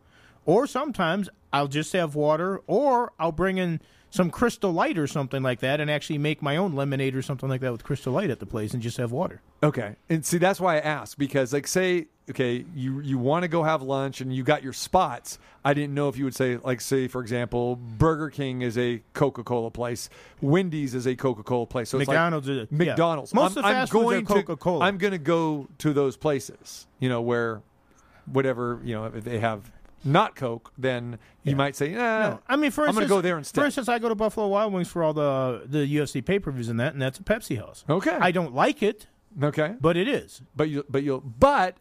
or 0.45 0.65
sometimes 0.67 1.29
I'll 1.53 1.67
just 1.67 1.93
have 1.93 2.15
water, 2.15 2.61
or 2.67 3.13
I'll 3.19 3.31
bring 3.31 3.57
in 3.59 3.79
some 4.09 4.29
Crystal 4.29 4.71
Light 4.71 4.97
or 4.97 5.07
something 5.07 5.43
like 5.43 5.59
that, 5.59 5.79
and 5.79 5.91
actually 5.91 6.17
make 6.17 6.41
my 6.41 6.57
own 6.57 6.73
lemonade 6.73 7.15
or 7.15 7.21
something 7.21 7.49
like 7.49 7.61
that 7.61 7.71
with 7.71 7.83
Crystal 7.83 8.13
Light 8.13 8.29
at 8.29 8.39
the 8.39 8.45
place, 8.45 8.73
and 8.73 8.81
just 8.81 8.97
have 8.97 9.11
water. 9.11 9.41
Okay, 9.63 9.95
and 10.09 10.25
see 10.25 10.37
that's 10.37 10.59
why 10.59 10.77
I 10.77 10.79
asked 10.79 11.17
because 11.17 11.53
like 11.53 11.67
say 11.67 12.07
okay 12.29 12.65
you 12.75 12.99
you 13.01 13.17
want 13.17 13.43
to 13.43 13.47
go 13.47 13.63
have 13.63 13.81
lunch 13.81 14.21
and 14.21 14.33
you 14.33 14.43
got 14.43 14.63
your 14.63 14.73
spots. 14.73 15.39
I 15.65 15.73
didn't 15.73 15.93
know 15.93 16.09
if 16.09 16.17
you 16.17 16.25
would 16.25 16.35
say 16.35 16.57
like 16.57 16.79
say 16.81 17.07
for 17.07 17.21
example 17.21 17.75
Burger 17.75 18.29
King 18.29 18.61
is 18.61 18.77
a 18.77 19.01
Coca 19.13 19.43
Cola 19.43 19.71
place, 19.71 20.09
Wendy's 20.41 20.93
is 20.93 21.07
a 21.07 21.15
Coca 21.15 21.43
Cola 21.43 21.65
place, 21.65 21.89
so 21.89 21.97
it's 21.99 22.07
like 22.07 22.15
McDonald's 22.15 22.47
is- 22.47 22.67
yeah. 22.69 22.77
McDonald's. 22.77 23.33
Most 23.33 23.43
I'm, 23.43 23.47
of 23.49 23.55
the 23.55 23.61
fast 23.63 23.95
I'm 23.95 24.01
foods 24.01 24.05
are 24.05 24.21
going 24.21 24.25
Coca-Cola. 24.25 24.85
I'm 24.85 24.97
going 24.97 25.11
to 25.11 25.17
go 25.17 25.67
to 25.79 25.93
those 25.93 26.17
places, 26.17 26.87
you 26.99 27.09
know 27.09 27.21
where 27.21 27.61
whatever 28.31 28.79
you 28.83 28.93
know 28.93 29.05
if 29.05 29.23
they 29.23 29.39
have 29.39 29.71
not 30.07 30.35
Coke, 30.35 30.71
then 30.77 31.19
you 31.43 31.55
might 31.55 31.75
say, 31.75 31.89
nah, 31.89 32.29
No, 32.29 32.39
I 32.47 32.55
mean, 32.55 32.71
for 32.71 32.87
I'm 32.87 32.93
going 32.95 33.05
to 33.05 33.09
go 33.09 33.21
there 33.21 33.37
instead. 33.37 33.61
For 33.61 33.65
instance, 33.65 33.89
I 33.89 33.99
go 33.99 34.09
to 34.09 34.15
Buffalo 34.15 34.47
Wild 34.47 34.73
Wings 34.73 34.87
for 34.87 35.03
all 35.03 35.13
the 35.13 35.63
the 35.65 35.79
UFC 35.79 36.23
pay 36.25 36.39
per 36.39 36.51
views 36.51 36.69
and 36.69 36.79
that, 36.79 36.93
and 36.93 37.01
that's 37.01 37.19
a 37.19 37.23
Pepsi 37.23 37.57
house. 37.57 37.83
Okay, 37.89 38.17
I 38.19 38.31
don't 38.31 38.53
like 38.53 38.81
it, 38.81 39.07
Okay, 39.41 39.75
but 39.79 39.97
it 39.97 40.07
is. 40.07 40.41
But 40.55 40.69
you, 40.69 40.85
but 40.89 41.03
you'll, 41.03 41.21
but 41.21 41.77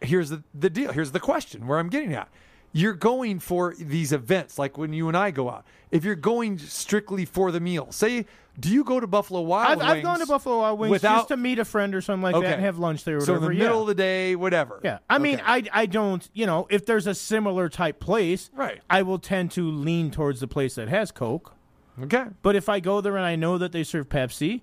here's 0.00 0.30
the 0.30 0.42
the 0.54 0.70
deal. 0.70 0.92
Here's 0.92 1.12
the 1.12 1.20
question 1.20 1.66
where 1.66 1.78
I'm 1.78 1.88
getting 1.88 2.14
at. 2.14 2.28
You're 2.72 2.94
going 2.94 3.38
for 3.38 3.74
these 3.78 4.12
events, 4.12 4.58
like 4.58 4.76
when 4.76 4.92
you 4.92 5.08
and 5.08 5.16
I 5.16 5.30
go 5.30 5.48
out. 5.50 5.64
If 5.90 6.04
you're 6.04 6.14
going 6.14 6.58
strictly 6.58 7.24
for 7.24 7.50
the 7.50 7.60
meal, 7.60 7.90
say, 7.90 8.26
do 8.58 8.70
you 8.70 8.84
go 8.84 9.00
to 9.00 9.06
Buffalo 9.06 9.40
Wild 9.42 9.82
I've, 9.82 9.96
I've 9.98 10.02
gone 10.02 10.20
to 10.20 10.26
Buffalo 10.26 10.58
Wild 10.58 10.78
Wings 10.78 10.90
without 10.90 11.16
just 11.18 11.28
to 11.28 11.36
meet 11.36 11.58
a 11.58 11.64
friend 11.64 11.94
or 11.94 12.00
something 12.00 12.22
like 12.22 12.34
Okay. 12.34 12.46
that 12.46 12.54
and 12.54 12.62
have 12.62 12.78
lunch 12.78 13.04
there 13.04 13.18
or 13.18 13.20
so 13.20 13.34
whatever. 13.34 13.52
in 13.52 13.58
the 13.58 13.62
yeah. 13.64 13.68
middle 13.68 13.82
of 13.82 13.86
the 13.88 13.94
day, 13.94 14.36
whatever. 14.36 14.80
Yeah, 14.82 14.98
I 15.08 15.18
mean, 15.18 15.40
I 15.44 15.64
I 15.72 15.86
don't, 15.86 16.28
you 16.32 16.46
know, 16.46 16.66
if 16.70 16.86
there's 16.86 17.06
a 17.06 17.14
similar 17.14 17.68
type 17.68 18.00
place, 18.00 18.50
right? 18.54 18.80
I 18.88 19.02
will 19.02 19.18
tend 19.18 19.50
to 19.52 19.70
lean 19.70 20.10
towards 20.10 20.40
the 20.40 20.48
place 20.48 20.74
that 20.76 20.88
has 20.88 21.10
Coke. 21.12 21.54
Okay. 22.02 22.24
But 22.42 22.56
if 22.56 22.68
I 22.68 22.80
go 22.80 23.00
there 23.00 23.16
and 23.16 23.24
I 23.24 23.36
know 23.36 23.56
that 23.58 23.72
they 23.72 23.82
serve 23.82 24.08
Pepsi, 24.10 24.60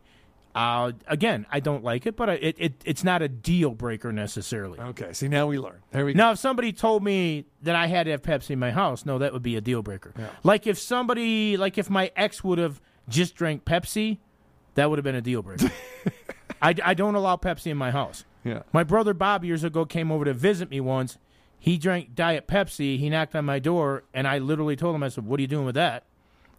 uh, 0.55 0.91
again, 1.07 1.47
I 1.51 1.59
don't 1.61 1.83
like 1.83 2.05
it, 2.05 2.15
but 2.15 2.29
I, 2.29 2.33
it, 2.33 2.55
it 2.59 2.73
it's 2.85 3.03
not 3.03 3.23
a 3.23 3.27
deal 3.27 3.71
breaker 3.71 4.11
necessarily. 4.11 4.79
Okay. 4.79 5.13
See, 5.13 5.27
now 5.27 5.47
we 5.47 5.57
learn. 5.57 5.79
There 5.91 6.05
we 6.05 6.13
go. 6.13 6.17
Now, 6.17 6.31
if 6.33 6.37
somebody 6.39 6.71
told 6.71 7.03
me 7.03 7.45
that 7.63 7.75
I 7.75 7.87
had 7.87 8.03
to 8.03 8.11
have 8.11 8.21
Pepsi 8.21 8.51
in 8.51 8.59
my 8.59 8.69
house, 8.69 9.03
no, 9.03 9.17
that 9.17 9.33
would 9.33 9.41
be 9.41 9.55
a 9.55 9.61
deal 9.61 9.81
breaker. 9.81 10.13
Like 10.43 10.67
if 10.67 10.77
somebody, 10.77 11.57
like 11.57 11.79
if 11.79 11.89
my 11.89 12.11
ex 12.15 12.43
would 12.43 12.59
have 12.59 12.79
just 13.07 13.35
drank 13.35 13.65
Pepsi, 13.65 14.17
that 14.75 14.89
would 14.89 14.97
have 14.97 15.03
been 15.03 15.15
a 15.15 15.21
deal 15.21 15.41
breaker. 15.41 15.71
I, 16.61 16.73
I 16.83 16.93
don't 16.93 17.15
allow 17.15 17.35
Pepsi 17.35 17.67
in 17.67 17.77
my 17.77 17.91
house. 17.91 18.23
Yeah. 18.43 18.63
My 18.71 18.83
brother 18.83 19.13
Bob 19.13 19.43
years 19.43 19.63
ago 19.63 19.85
came 19.85 20.11
over 20.11 20.25
to 20.25 20.33
visit 20.33 20.69
me 20.69 20.79
once. 20.79 21.17
He 21.59 21.77
drank 21.77 22.15
Diet 22.15 22.47
Pepsi. 22.47 22.99
He 22.99 23.09
knocked 23.09 23.35
on 23.35 23.45
my 23.45 23.59
door, 23.59 24.03
and 24.13 24.27
I 24.27 24.37
literally 24.39 24.75
told 24.75 24.95
him, 24.95 25.03
I 25.03 25.09
said, 25.09 25.25
What 25.25 25.39
are 25.39 25.41
you 25.41 25.47
doing 25.47 25.65
with 25.65 25.75
that? 25.75 26.03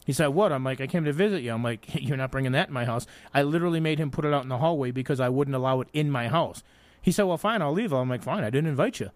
He 0.07 0.13
said, 0.13 0.29
What? 0.29 0.53
I'm 0.53 0.65
like, 0.65 0.81
I 0.81 0.87
came 0.87 1.05
to 1.05 1.13
visit 1.13 1.43
you. 1.43 1.53
I'm 1.53 1.63
like, 1.63 1.87
You're 1.95 2.17
not 2.17 2.31
bringing 2.31 2.53
that 2.53 2.69
in 2.69 2.75
my 2.75 2.85
house. 2.85 3.07
I 3.35 3.43
literally 3.43 3.81
made 3.81 3.99
him 3.99 4.11
put 4.11 4.25
it 4.25 4.33
out 4.33 4.43
in 4.43 4.49
the 4.49 4.59
hallway 4.59 4.91
because 4.91 5.21
I 5.21 5.29
wouldn't 5.29 5.55
allow 5.55 5.81
it 5.81 5.89
in 5.93 6.11
my 6.11 6.29
house. 6.29 6.63
He 7.03 7.13
said, 7.13 7.25
Well, 7.25 7.37
fine, 7.37 7.61
I'll 7.61 7.73
leave. 7.73 7.93
I'm 7.93 8.09
like, 8.09 8.23
Fine, 8.23 8.45
I 8.45 8.51
didn't 8.51 8.71
invite 8.71 9.01
you. 9.01 9.11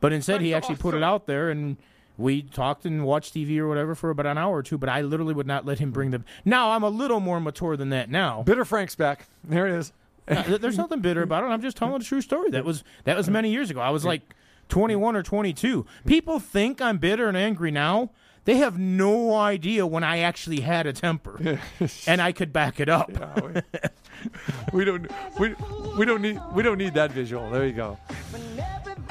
But 0.00 0.12
instead, 0.12 0.40
he 0.40 0.54
actually 0.54 0.76
put 0.76 0.94
it 0.94 1.02
out 1.02 1.26
there, 1.26 1.50
and 1.50 1.76
we 2.18 2.42
talked 2.42 2.84
and 2.84 3.04
watched 3.04 3.34
TV 3.34 3.58
or 3.58 3.68
whatever 3.68 3.94
for 3.94 4.10
about 4.10 4.26
an 4.26 4.38
hour 4.38 4.56
or 4.56 4.62
two. 4.62 4.78
But 4.78 4.88
I 4.88 5.00
literally 5.00 5.34
would 5.34 5.46
not 5.46 5.64
let 5.64 5.78
him 5.78 5.90
bring 5.90 6.10
them. 6.10 6.24
Now, 6.44 6.72
I'm 6.72 6.82
a 6.82 6.88
little 6.90 7.20
more 7.20 7.40
mature 7.40 7.76
than 7.76 7.90
that 7.90 8.10
now. 8.10 8.42
Bitter 8.42 8.64
Frank's 8.64 8.94
back. 8.94 9.26
There 9.42 9.66
it 9.66 9.72
is. 9.78 9.92
Uh, 10.28 10.58
There's 10.58 10.78
nothing 10.78 11.00
bitter 11.00 11.22
about 11.22 11.44
it. 11.44 11.48
I'm 11.48 11.62
just 11.62 11.76
telling 11.76 12.00
a 12.00 12.04
true 12.04 12.20
story. 12.20 12.50
That 12.50 12.64
was 12.64 12.84
that 13.04 13.16
was 13.16 13.28
many 13.28 13.50
years 13.50 13.70
ago. 13.70 13.80
I 13.80 13.90
was 13.90 14.04
like 14.04 14.22
21 14.68 15.16
or 15.16 15.22
22. 15.22 15.84
People 16.06 16.38
think 16.38 16.80
I'm 16.80 16.98
bitter 16.98 17.26
and 17.26 17.36
angry 17.36 17.70
now. 17.70 18.10
They 18.44 18.56
have 18.56 18.78
no 18.78 19.34
idea 19.34 19.86
when 19.86 20.02
I 20.02 20.20
actually 20.20 20.60
had 20.60 20.86
a 20.86 20.92
temper, 20.92 21.60
and 22.06 22.22
I 22.22 22.32
could 22.32 22.52
back 22.52 22.80
it 22.80 22.88
up. 22.88 23.10
we 24.72 24.84
don't 24.84 25.10
we, 25.38 25.54
we 25.96 26.04
don't 26.04 26.22
need 26.22 26.40
we 26.52 26.62
don't 26.62 26.78
need 26.78 26.94
that 26.94 27.12
visual. 27.12 27.48
There 27.50 27.66
you 27.66 27.72
go. 27.72 27.98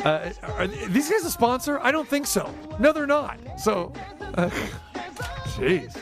Uh, 0.04 0.32
are 0.44 0.68
these 0.68 1.10
guys 1.10 1.26
a 1.26 1.32
sponsor? 1.32 1.80
I 1.82 1.92
don't 1.92 2.08
think 2.08 2.26
so. 2.26 2.54
No, 2.80 2.94
they're 2.94 3.06
not. 3.06 3.38
So, 3.60 3.92
uh, 4.36 4.50
jeez, 5.58 5.98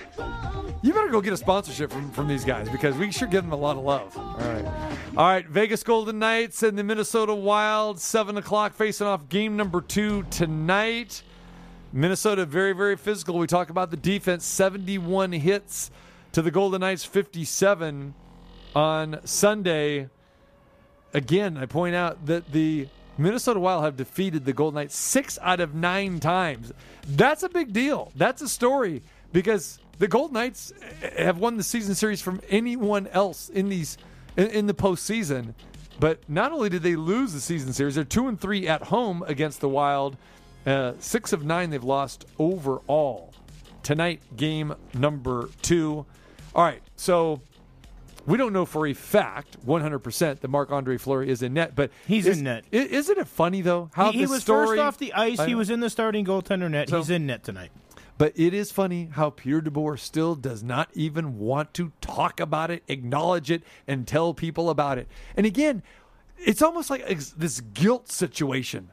you 0.83 0.93
better 0.93 1.09
go 1.09 1.19
get 1.19 1.33
a 1.33 1.37
sponsorship 1.37 1.91
from 1.91 2.11
from 2.11 2.27
these 2.27 2.45
guys 2.45 2.69
because 2.69 2.95
we 2.95 3.11
sure 3.11 3.27
give 3.27 3.43
them 3.43 3.53
a 3.53 3.57
lot 3.57 3.75
of 3.77 3.83
love. 3.83 4.15
All 4.15 4.37
right, 4.37 4.65
all 5.17 5.27
right. 5.27 5.47
Vegas 5.47 5.81
Golden 5.83 6.19
Knights 6.19 6.61
and 6.61 6.77
the 6.77 6.83
Minnesota 6.83 7.33
Wild, 7.33 7.99
seven 7.99 8.37
o'clock, 8.37 8.73
facing 8.73 9.07
off 9.07 9.29
game 9.29 9.57
number 9.57 9.81
two 9.81 10.23
tonight. 10.29 11.23
Minnesota 11.91 12.45
very 12.45 12.73
very 12.73 12.97
physical. 12.97 13.39
We 13.39 13.47
talk 13.47 13.71
about 13.71 13.89
the 13.89 13.97
defense, 13.97 14.45
seventy-one 14.45 15.31
hits 15.31 15.89
to 16.33 16.43
the 16.43 16.51
Golden 16.51 16.81
Knights, 16.81 17.03
fifty-seven 17.03 18.13
on 18.77 19.19
Sunday. 19.25 20.07
Again, 21.11 21.57
I 21.57 21.65
point 21.65 21.95
out 21.95 22.27
that 22.27 22.51
the 22.51 22.87
Minnesota 23.17 23.59
Wild 23.59 23.83
have 23.83 23.97
defeated 23.97 24.45
the 24.45 24.53
Golden 24.53 24.75
Knights 24.75 24.95
six 24.95 25.39
out 25.41 25.59
of 25.59 25.73
nine 25.73 26.19
times. 26.19 26.71
That's 27.07 27.41
a 27.41 27.49
big 27.49 27.73
deal. 27.73 28.11
That's 28.15 28.43
a 28.43 28.47
story 28.47 29.01
because 29.33 29.79
the 29.97 30.07
Golden 30.07 30.35
Knights 30.35 30.73
have 31.17 31.39
won 31.39 31.57
the 31.57 31.63
season 31.63 31.95
series 31.95 32.21
from 32.21 32.39
anyone 32.49 33.07
else 33.07 33.49
in 33.49 33.67
these 33.67 33.97
in, 34.35 34.45
in 34.51 34.67
the 34.67 34.75
postseason. 34.75 35.55
But 35.99 36.19
not 36.29 36.51
only 36.51 36.69
did 36.69 36.83
they 36.83 36.95
lose 36.95 37.33
the 37.33 37.41
season 37.41 37.73
series, 37.73 37.95
they're 37.95 38.03
two 38.03 38.27
and 38.27 38.39
three 38.39 38.67
at 38.67 38.83
home 38.83 39.23
against 39.25 39.59
the 39.59 39.69
Wild. 39.69 40.17
Uh, 40.67 40.93
six 40.99 41.33
of 41.33 41.43
nine 41.43 41.71
they've 41.71 41.83
lost 41.83 42.27
overall. 42.37 43.33
Tonight, 43.81 44.21
game 44.35 44.75
number 44.93 45.49
two. 45.63 46.05
All 46.53 46.63
right, 46.63 46.83
so 46.95 47.41
we 48.27 48.37
don't 48.37 48.53
know 48.53 48.65
for 48.65 48.85
a 48.85 48.93
fact, 48.93 49.65
100%, 49.65 50.41
that 50.41 50.47
Marc 50.49 50.71
Andre 50.71 50.97
Fleury 50.97 51.29
is 51.29 51.41
in 51.41 51.53
net, 51.53 51.73
but 51.75 51.89
He's 52.05 52.27
is, 52.27 52.37
in 52.37 52.43
net. 52.43 52.65
Isn't 52.71 53.17
it 53.17 53.27
funny 53.27 53.61
though 53.61 53.89
how 53.93 54.11
he, 54.11 54.19
he 54.19 54.25
was 54.25 54.41
story, 54.41 54.77
first 54.77 54.81
off 54.81 54.97
the 54.97 55.13
ice. 55.13 55.43
He 55.43 55.55
was 55.55 55.69
in 55.69 55.79
the 55.79 55.89
starting 55.89 56.25
goaltender 56.25 56.69
net. 56.69 56.89
So- 56.89 56.99
He's 56.99 57.09
in 57.09 57.25
net 57.25 57.43
tonight. 57.43 57.71
But 58.19 58.33
it 58.35 58.51
is 58.53 58.71
funny 58.71 59.09
how 59.11 59.29
Peter 59.29 59.61
DeBoer 59.61 59.99
still 59.99 60.33
does 60.33 60.63
not 60.63 60.89
even 60.93 61.37
want 61.37 61.75
to 61.75 61.91
talk 62.01 62.39
about 62.39 62.71
it, 62.71 62.83
acknowledge 62.87 63.51
it, 63.51 63.61
and 63.87 64.07
tell 64.07 64.33
people 64.33 64.71
about 64.71 64.97
it. 64.97 65.07
And 65.35 65.45
again, 65.45 65.83
it's 66.39 66.63
almost 66.63 66.89
like 66.89 67.05
this 67.07 67.61
guilt 67.61 68.11
situation. 68.11 68.89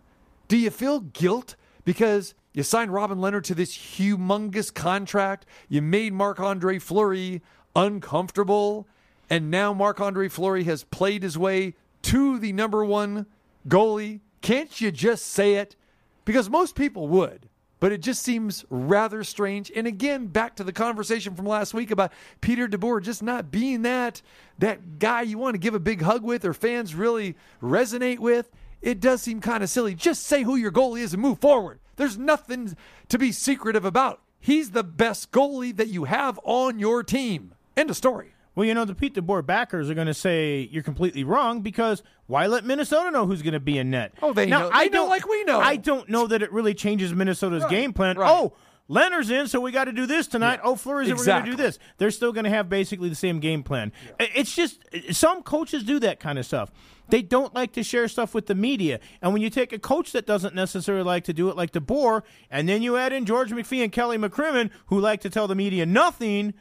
Do 0.47 0.59
you 0.59 0.69
feel 0.69 1.01
guilt 1.01 1.57
because 1.87 2.35
you 2.53 2.63
signed 2.63 2.93
Robin 2.93 3.17
Lehner 3.19 3.43
to 3.45 3.55
this 3.55 3.75
humongous 3.75 4.73
contract? 4.73 5.47
You 5.71 5.81
made 5.81 6.13
Marc 6.13 6.39
Andre 6.39 6.79
Fleury 6.79 7.41
uncomfortable, 7.75 8.87
and 9.31 9.51
now 9.51 9.73
Marc 9.73 10.01
Andre 10.01 10.29
Fleury 10.29 10.65
has 10.65 10.85
played 10.85 11.23
his 11.23 11.39
way 11.39 11.75
to 12.03 12.39
the 12.39 12.53
number 12.53 12.85
one 12.85 13.27
goalie. 13.69 14.21
Can't 14.41 14.81
you 14.81 14.91
just 14.91 15.27
say 15.27 15.55
it? 15.55 15.77
Because 16.25 16.51
most 16.51 16.75
people 16.75 17.09
would 17.09 17.49
but 17.85 17.93
it 17.93 18.01
just 18.01 18.23
seems 18.23 18.65
rather 18.71 19.23
strange. 19.23 19.71
And 19.77 19.87
again, 19.87 20.29
back 20.29 20.57
to 20.57 20.65
the 20.65 20.73
conversation 20.73 21.35
from 21.35 21.45
last 21.45 21.75
week 21.75 21.91
about 21.91 22.15
Peter 22.41 22.67
DeBoer 22.67 23.03
just 23.03 23.23
not 23.23 23.51
being 23.51 23.83
that 23.83 24.23
that 24.59 24.99
guy 24.99 25.21
you 25.21 25.37
want 25.37 25.53
to 25.53 25.59
give 25.59 25.75
a 25.75 25.79
big 25.79 26.01
hug 26.01 26.23
with 26.23 26.47
or 26.47 26.55
fans 26.55 26.95
really 26.95 27.37
resonate 27.63 28.21
with. 28.21 28.51
It 28.81 29.01
does 29.01 29.21
seem 29.21 29.43
kind 29.43 29.63
of 29.63 29.69
silly. 29.69 29.95
Just 29.95 30.23
say 30.23 30.45
who 30.45 30.57
your 30.57 30.73
goalie 30.73 31.01
is 31.01 31.13
and 31.13 31.21
move 31.21 31.41
forward. 31.41 31.79
There's 31.97 32.17
nothing 32.17 32.75
to 33.11 33.19
be 33.19 33.33
secretive 33.33 33.85
about. 33.85 34.23
He's 34.41 34.71
the 34.71 34.83
best 34.83 35.31
goalie 35.31 35.77
that 35.77 35.89
you 35.89 36.05
have 36.05 36.41
on 36.43 36.79
your 36.79 37.03
team. 37.03 37.55
End 37.77 37.91
of 37.91 37.97
story. 37.97 38.34
Well, 38.55 38.65
you 38.67 38.75
know, 38.75 38.85
the 38.85 38.95
Pete 38.95 39.15
DeBoer 39.15 39.45
backers 39.45 39.91
are 39.91 39.95
going 39.95 40.07
to 40.07 40.15
say 40.15 40.69
you're 40.71 40.83
completely 40.85 41.25
wrong 41.25 41.61
because 41.61 42.03
why 42.27 42.47
let 42.47 42.65
Minnesota 42.65 43.11
know 43.11 43.27
who's 43.27 43.43
going 43.43 43.55
to 43.55 43.61
be 43.61 43.79
in 43.79 43.91
net? 43.91 44.13
Oh, 44.23 44.33
they 44.33 44.47
now, 44.47 44.61
know- 44.61 44.71
I 44.73 44.85
they 44.85 44.91
know 44.91 44.99
don't 45.01 45.09
like 45.11 45.29
we 45.29 45.45
know. 45.45 45.59
I 45.61 45.77
don't 45.77 46.09
know 46.09 46.27
that 46.29 46.43
it 46.43 46.53
really 46.53 46.75
changes 46.75 47.13
Minnesota's 47.13 47.65
game 47.67 47.93
plan. 47.93 48.17
Oh, 48.19 48.53
Lehner's 48.89 49.31
in, 49.31 49.49
so 49.49 49.61
we 49.63 49.73
got 49.73 49.85
to 49.87 49.93
do 49.93 50.05
this 50.07 50.27
tonight. 50.27 50.61
Oh, 50.63 50.77
Fleury's 50.77 51.09
in, 51.09 51.17
we're 51.17 51.25
going 51.25 51.45
to 51.47 51.51
do 51.53 51.57
this. 51.57 51.79
They're 51.97 52.11
still 52.11 52.33
going 52.33 52.45
to 52.45 52.51
have 52.51 52.69
basically 52.69 53.09
the 53.09 53.15
same 53.15 53.41
game 53.41 53.63
plan. 53.63 53.93
I- 54.21 54.29
It's 54.35 54.55
just 54.55 54.79
some 55.11 55.43
coaches 55.43 55.83
do 55.85 55.99
that 56.01 56.21
kind 56.21 56.39
of 56.39 56.45
stuff. 56.47 56.71
They 57.09 57.23
don't 57.23 57.55
like 57.55 57.73
to 57.73 57.83
share 57.83 58.09
stuff 58.09 58.35
with 58.35 58.47
the 58.47 58.55
media. 58.55 59.01
And 59.21 59.33
when 59.33 59.43
you 59.43 59.51
take 59.51 59.73
a 59.73 59.79
coach 59.79 60.13
that 60.13 60.27
doesn't 60.27 60.55
necessarily 60.55 61.05
like 61.05 61.25
to 61.25 61.33
do 61.33 61.49
it 61.51 61.57
like 61.57 61.73
DeBoer, 61.73 62.23
and 62.51 62.69
then 62.69 62.83
you 62.83 62.97
add 62.97 63.13
in 63.13 63.25
George 63.27 63.51
McPhee 63.51 63.83
and 63.83 63.91
Kelly 63.93 64.17
McCrimmon, 64.17 64.71
who 64.87 65.01
like 65.01 65.21
to 65.23 65.31
tell 65.31 65.49
the 65.49 65.55
media 65.55 65.85
nothing, 65.87 66.55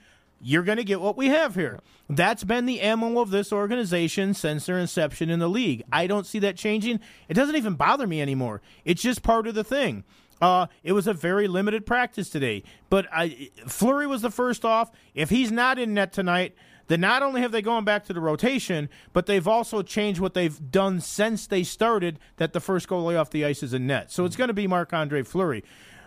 you're 0.43 0.63
going 0.63 0.77
to 0.77 0.83
get 0.83 1.01
what 1.01 1.17
we 1.17 1.27
have 1.27 1.55
here. 1.55 1.79
That's 2.09 2.43
been 2.43 2.65
the 2.65 2.81
MO 2.95 3.21
of 3.21 3.31
this 3.31 3.53
organization 3.53 4.33
since 4.33 4.65
their 4.65 4.77
inception 4.77 5.29
in 5.29 5.39
the 5.39 5.47
league. 5.47 5.83
I 5.91 6.05
don't 6.05 6.25
see 6.25 6.39
that 6.39 6.57
changing. 6.57 6.99
It 7.29 7.33
doesn't 7.33 7.55
even 7.55 7.75
bother 7.75 8.05
me 8.05 8.21
anymore. 8.21 8.61
It's 8.85 9.01
just 9.01 9.23
part 9.23 9.47
of 9.47 9.55
the 9.55 9.63
thing. 9.63 10.03
Uh, 10.41 10.67
it 10.83 10.91
was 10.91 11.07
a 11.07 11.13
very 11.13 11.47
limited 11.47 11.85
practice 11.85 12.29
today, 12.29 12.63
but 12.89 13.07
I, 13.13 13.49
Fleury 13.65 14.05
was 14.05 14.21
the 14.21 14.31
first 14.31 14.65
off. 14.65 14.91
If 15.13 15.29
he's 15.29 15.51
not 15.51 15.79
in 15.79 15.93
net 15.93 16.11
tonight, 16.11 16.53
then 16.87 16.99
not 16.99 17.23
only 17.23 17.39
have 17.41 17.53
they 17.53 17.61
gone 17.61 17.85
back 17.85 18.03
to 18.05 18.13
the 18.13 18.19
rotation, 18.19 18.89
but 19.13 19.25
they've 19.25 19.47
also 19.47 19.81
changed 19.81 20.19
what 20.19 20.33
they've 20.33 20.59
done 20.69 20.99
since 20.99 21.47
they 21.47 21.63
started. 21.63 22.19
That 22.37 22.51
the 22.51 22.59
first 22.59 22.89
goalie 22.89 23.17
off 23.17 23.29
the 23.29 23.45
ice 23.45 23.63
is 23.63 23.73
in 23.73 23.87
net, 23.87 24.11
so 24.11 24.25
it's 24.25 24.35
going 24.35 24.49
to 24.49 24.53
be 24.53 24.67
Marc 24.67 24.91
Andre 24.91 25.23
Fleury. 25.23 25.63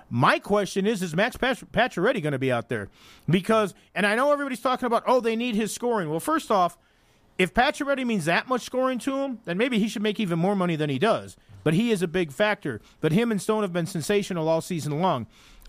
My 0.08 0.38
question 0.38 0.86
is: 0.86 1.02
Is 1.02 1.16
Max 1.16 1.36
Pacioretty 1.36 2.22
going 2.22 2.32
to 2.32 2.38
be 2.38 2.52
out 2.52 2.68
there? 2.68 2.88
Because, 3.28 3.74
and 3.94 4.06
I 4.06 4.14
know 4.14 4.32
everybody's 4.32 4.60
talking 4.60 4.86
about, 4.86 5.02
oh, 5.06 5.20
they 5.20 5.36
need 5.36 5.54
his 5.54 5.72
scoring. 5.74 6.10
Well, 6.10 6.20
first 6.20 6.50
off, 6.50 6.78
if 7.38 7.52
Pacioretty 7.52 8.06
means 8.06 8.24
that 8.26 8.48
much 8.48 8.62
scoring 8.62 8.98
to 9.00 9.18
him, 9.18 9.40
then 9.44 9.58
maybe 9.58 9.78
he 9.78 9.88
should 9.88 10.02
make 10.02 10.20
even 10.20 10.38
more 10.38 10.56
money 10.56 10.76
than 10.76 10.90
he 10.90 10.98
does. 10.98 11.36
But 11.64 11.74
he 11.74 11.90
is 11.90 12.02
a 12.02 12.08
big 12.08 12.30
factor. 12.32 12.80
But 13.00 13.12
him 13.12 13.30
and 13.32 13.42
Stone 13.42 13.62
have 13.62 13.72
been 13.72 13.86
sensational 13.86 14.48
all 14.48 14.60
season 14.60 15.00
long. 15.00 15.26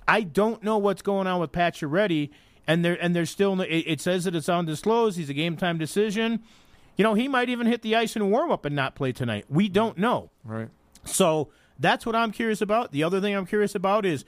I 0.08 0.22
don't 0.22 0.64
know 0.64 0.78
what's 0.78 1.02
going 1.02 1.28
on 1.28 1.40
with 1.40 1.52
Pacioretty, 1.52 2.30
and 2.66 2.86
there 2.86 2.98
and 3.02 3.16
there's 3.16 3.30
still 3.30 3.60
it, 3.62 3.68
it 3.68 4.02
says 4.02 4.24
that 4.26 4.36
it's 4.36 4.48
on 4.48 4.60
undisclosed. 4.60 5.18
He's 5.18 5.30
a 5.30 5.34
game 5.34 5.58
time 5.58 5.78
decision. 5.78 6.44
You 6.96 7.04
know, 7.04 7.14
he 7.14 7.28
might 7.28 7.50
even 7.50 7.68
hit 7.68 7.82
the 7.82 7.96
ice 7.96 8.16
in 8.16 8.30
warm 8.32 8.52
up 8.52 8.66
and 8.66 8.76
not 8.76 8.96
play 8.96 9.12
tonight. 9.12 9.46
We 9.50 9.70
don't 9.70 9.98
know. 9.98 10.32
Right. 10.44 10.70
So 11.04 11.50
that's 11.80 12.06
what 12.06 12.16
I'm 12.16 12.32
curious 12.32 12.62
about. 12.62 12.92
The 12.92 13.04
other 13.04 13.22
thing 13.22 13.36
I'm 13.36 13.46
curious 13.46 13.76
about 13.76 14.06
is 14.06 14.26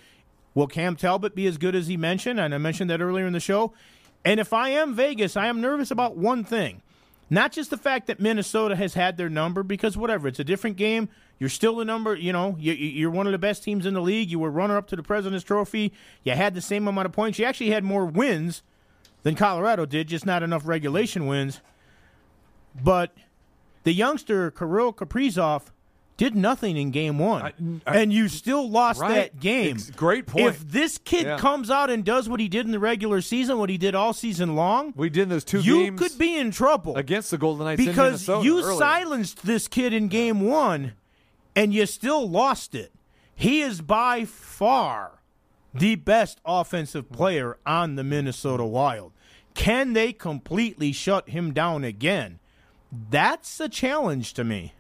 will 0.53 0.67
Cam 0.67 0.95
Talbot 0.95 1.35
be 1.35 1.47
as 1.47 1.57
good 1.57 1.75
as 1.75 1.87
he 1.87 1.97
mentioned? 1.97 2.39
And 2.39 2.53
I 2.53 2.57
mentioned 2.57 2.89
that 2.89 3.01
earlier 3.01 3.27
in 3.27 3.33
the 3.33 3.39
show. 3.39 3.73
And 4.25 4.39
if 4.39 4.51
I 4.53 4.69
am 4.69 4.93
Vegas, 4.95 5.37
I 5.37 5.47
am 5.47 5.61
nervous 5.61 5.91
about 5.91 6.17
one 6.17 6.43
thing. 6.43 6.81
Not 7.29 7.51
just 7.51 7.69
the 7.69 7.77
fact 7.77 8.07
that 8.07 8.19
Minnesota 8.19 8.75
has 8.75 8.95
had 8.95 9.15
their 9.17 9.29
number, 9.29 9.61
because 9.63 9.95
whatever, 9.95 10.27
it's 10.27 10.39
a 10.39 10.43
different 10.43 10.77
game. 10.77 11.09
You're 11.37 11.47
still 11.49 11.75
the 11.75 11.85
number, 11.85 12.15
you 12.15 12.33
know, 12.33 12.57
you- 12.59 12.73
you're 12.73 13.11
one 13.11 13.27
of 13.27 13.31
the 13.31 13.37
best 13.37 13.63
teams 13.63 13.85
in 13.85 13.93
the 13.93 14.01
league. 14.01 14.29
You 14.31 14.39
were 14.39 14.49
runner 14.49 14.75
up 14.75 14.87
to 14.87 14.95
the 14.95 15.03
President's 15.03 15.45
Trophy. 15.45 15.93
You 16.23 16.33
had 16.33 16.55
the 16.55 16.61
same 16.61 16.87
amount 16.87 17.05
of 17.05 17.11
points. 17.11 17.39
You 17.39 17.45
actually 17.45 17.69
had 17.69 17.83
more 17.83 18.05
wins 18.05 18.63
than 19.23 19.35
Colorado 19.35 19.85
did, 19.85 20.07
just 20.07 20.25
not 20.25 20.43
enough 20.43 20.67
regulation 20.67 21.27
wins. 21.27 21.61
But 22.83 23.15
the 23.83 23.93
youngster, 23.93 24.51
Kirill 24.51 24.91
Kaprizov, 24.93 25.67
did 26.19 26.35
nothing 26.35 26.75
in 26.77 26.91
game 26.91 27.17
one. 27.17 27.81
and 27.87 28.11
you 28.13 28.27
still 28.27 28.69
lost 28.69 28.99
Right. 28.99 29.15
that 29.15 29.39
game. 29.39 29.77
Ex- 29.77 29.89
great 29.91 30.27
point. 30.27 30.45
If 30.47 30.59
this 30.69 30.97
kid 30.97 31.25
Yeah. 31.25 31.37
comes 31.37 31.71
out 31.71 31.89
and 31.89 32.03
does 32.03 32.27
what 32.27 32.39
he 32.41 32.47
did 32.49 32.65
in 32.65 32.71
the 32.73 32.77
regular 32.79 33.21
season, 33.21 33.57
what 33.57 33.69
he 33.69 33.77
did 33.77 33.95
all 33.95 34.11
season 34.13 34.53
long, 34.55 34.93
we 34.97 35.09
did 35.09 35.23
in 35.23 35.29
those 35.29 35.45
two 35.45 35.61
you 35.61 35.93
could 35.93 36.17
be 36.17 36.35
in 36.37 36.51
trouble 36.51 36.95
against 36.97 37.31
the 37.31 37.37
Golden 37.37 37.65
Knights 37.65 37.83
because 37.83 38.27
you 38.27 38.59
earlier. 38.61 38.77
silenced 38.77 39.45
this 39.45 39.67
kid 39.69 39.93
in 39.93 40.09
game 40.09 40.41
one 40.41 40.91
and 41.55 41.73
you 41.73 41.85
still 41.85 42.29
lost 42.29 42.75
it. 42.75 42.91
He 43.33 43.61
is 43.61 43.79
by 43.81 44.25
far 44.25 45.21
the 45.73 45.95
best 45.95 46.41
offensive 46.45 47.09
player 47.11 47.57
on 47.65 47.95
the 47.95 48.03
Minnesota 48.03 48.65
Wild. 48.65 49.13
Can 49.53 49.93
they 49.93 50.11
completely 50.11 50.91
shut 50.91 51.29
him 51.29 51.53
down 51.53 51.85
again? 51.85 52.39
That's 52.91 53.59
a 53.59 53.69
challenge 53.69 54.33
to 54.33 54.43
me. 54.43 54.73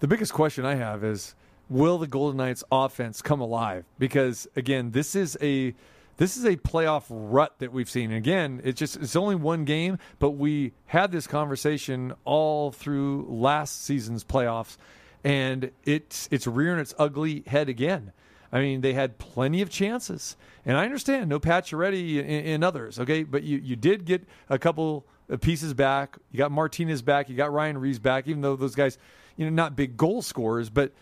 The 0.00 0.08
biggest 0.08 0.32
question 0.32 0.64
I 0.64 0.76
have 0.76 1.02
is 1.04 1.34
will 1.68 1.98
the 1.98 2.06
Golden 2.06 2.36
Knights 2.36 2.64
offense 2.70 3.20
come 3.22 3.40
alive? 3.40 3.84
Because 3.98 4.46
again, 4.56 4.92
this 4.92 5.14
is 5.14 5.36
a 5.40 5.74
this 6.16 6.36
is 6.36 6.44
a 6.44 6.56
playoff 6.56 7.04
rut 7.10 7.54
that 7.58 7.72
we've 7.72 7.90
seen. 7.90 8.12
Again, 8.12 8.60
it's 8.64 8.78
just 8.78 8.96
it's 8.96 9.16
only 9.16 9.34
one 9.34 9.64
game, 9.64 9.98
but 10.18 10.30
we 10.30 10.72
had 10.86 11.12
this 11.12 11.26
conversation 11.26 12.12
all 12.24 12.70
through 12.70 13.26
last 13.28 13.84
season's 13.84 14.24
playoffs 14.24 14.76
and 15.24 15.70
it's 15.84 16.28
it's 16.30 16.46
rearing 16.46 16.80
its 16.80 16.94
ugly 16.98 17.42
head 17.46 17.68
again. 17.68 18.12
I 18.50 18.60
mean, 18.60 18.80
they 18.80 18.94
had 18.94 19.18
plenty 19.18 19.60
of 19.60 19.68
chances, 19.68 20.36
and 20.64 20.76
I 20.76 20.84
understand 20.84 21.28
no 21.28 21.38
Pacioretty 21.38 22.20
and, 22.20 22.46
and 22.46 22.64
others. 22.64 22.98
Okay, 22.98 23.24
but 23.24 23.42
you 23.42 23.58
you 23.58 23.76
did 23.76 24.04
get 24.04 24.26
a 24.48 24.58
couple 24.58 25.04
pieces 25.40 25.74
back. 25.74 26.16
You 26.30 26.38
got 26.38 26.50
Martinez 26.50 27.02
back. 27.02 27.28
You 27.28 27.36
got 27.36 27.52
Ryan 27.52 27.78
Reaves 27.78 27.98
back. 27.98 28.26
Even 28.26 28.40
though 28.40 28.56
those 28.56 28.74
guys, 28.74 28.96
you 29.38 29.46
know, 29.46 29.50
not 29.50 29.74
big 29.74 29.96
goal 29.96 30.20
scorers, 30.20 30.68
but 30.68 30.92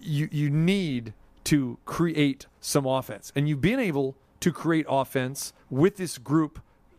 you 0.00 0.28
you 0.32 0.50
need 0.50 1.12
to 1.44 1.78
create 1.84 2.46
some 2.60 2.86
offense, 2.86 3.30
and 3.36 3.48
you've 3.48 3.60
been 3.60 3.78
able 3.78 4.16
to 4.40 4.50
create 4.50 4.86
offense 4.88 5.52
with 5.70 5.96
this 5.96 6.18
group 6.18 6.58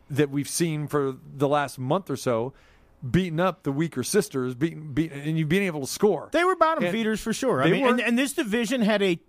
that 0.09 0.29
we've 0.29 0.47
seen 0.47 0.87
for 0.87 1.15
the 1.35 1.49
last 1.49 1.77
month 1.77 2.09
or 2.09 2.15
so. 2.15 2.53
Beating 3.11 3.39
up 3.39 3.61
the 3.61 3.71
weaker 3.71 4.01
sisters, 4.01 4.55
beating, 4.55 4.95
and 4.97 5.37
you've 5.37 5.49
been 5.49 5.61
able 5.61 5.81
to 5.81 5.87
score. 5.87 6.29
They 6.31 6.43
were 6.43 6.55
bottom 6.55 6.83
And 6.83 6.91
feeders 6.91 7.21
for 7.21 7.31
sure. 7.31 7.61
I 7.61 7.69
mean, 7.69 7.85
and, 7.85 8.01
and 8.01 8.17
this 8.17 8.33
division 8.33 8.81
had 8.81 9.03
a 9.03 9.19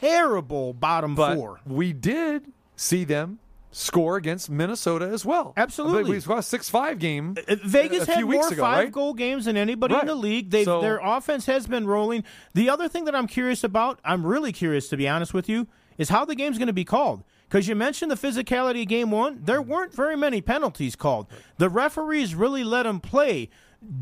terrible 0.00 0.72
bottom 0.72 1.14
but 1.14 1.36
four. 1.36 1.60
we 1.64 1.92
did 1.92 2.50
see 2.74 3.04
them 3.04 3.38
score 3.72 4.16
against 4.16 4.50
Minnesota 4.50 5.06
as 5.06 5.24
well. 5.24 5.52
Absolutely. 5.56 6.10
we 6.12 6.20
saw 6.20 6.38
a 6.38 6.42
six-five 6.42 6.98
game. 6.98 7.34
Uh, 7.36 7.52
uh, 7.52 7.56
Vegas 7.64 8.02
a 8.02 8.06
few 8.06 8.14
had 8.28 8.36
more 8.36 8.46
ago, 8.52 8.62
five 8.62 8.84
right? 8.84 8.92
goal 8.92 9.14
games 9.14 9.46
than 9.46 9.56
anybody 9.56 9.94
in 9.94 10.06
the 10.06 10.14
league. 10.14 10.50
They 10.50 10.64
So- 10.64 10.80
their 10.80 10.98
offense 11.02 11.46
has 11.46 11.66
been 11.66 11.86
rolling. 11.86 12.22
The 12.54 12.70
other 12.70 12.86
thing 12.88 13.06
that 13.06 13.14
I'm 13.14 13.26
curious 13.26 13.64
about, 13.64 13.98
I'm 14.04 14.24
really 14.26 14.52
curious 14.52 14.88
to 14.90 14.96
be 14.96 15.08
honest 15.08 15.34
with 15.34 15.48
you, 15.48 15.66
is 15.98 16.08
how 16.10 16.24
the 16.24 16.34
game's 16.34 16.58
going 16.58 16.68
to 16.68 16.72
be 16.72 16.84
called. 16.84 17.24
Because 17.48 17.68
you 17.68 17.74
mentioned 17.74 18.10
the 18.10 18.14
physicality 18.16 18.82
of 18.82 18.88
game 18.88 19.10
one, 19.10 19.40
there 19.42 19.60
weren't 19.60 19.92
very 19.94 20.16
many 20.16 20.40
penalties 20.40 20.96
called. 20.96 21.26
The 21.58 21.68
referees 21.68 22.34
really 22.34 22.64
let 22.64 22.84
them 22.84 22.98
play. 22.98 23.50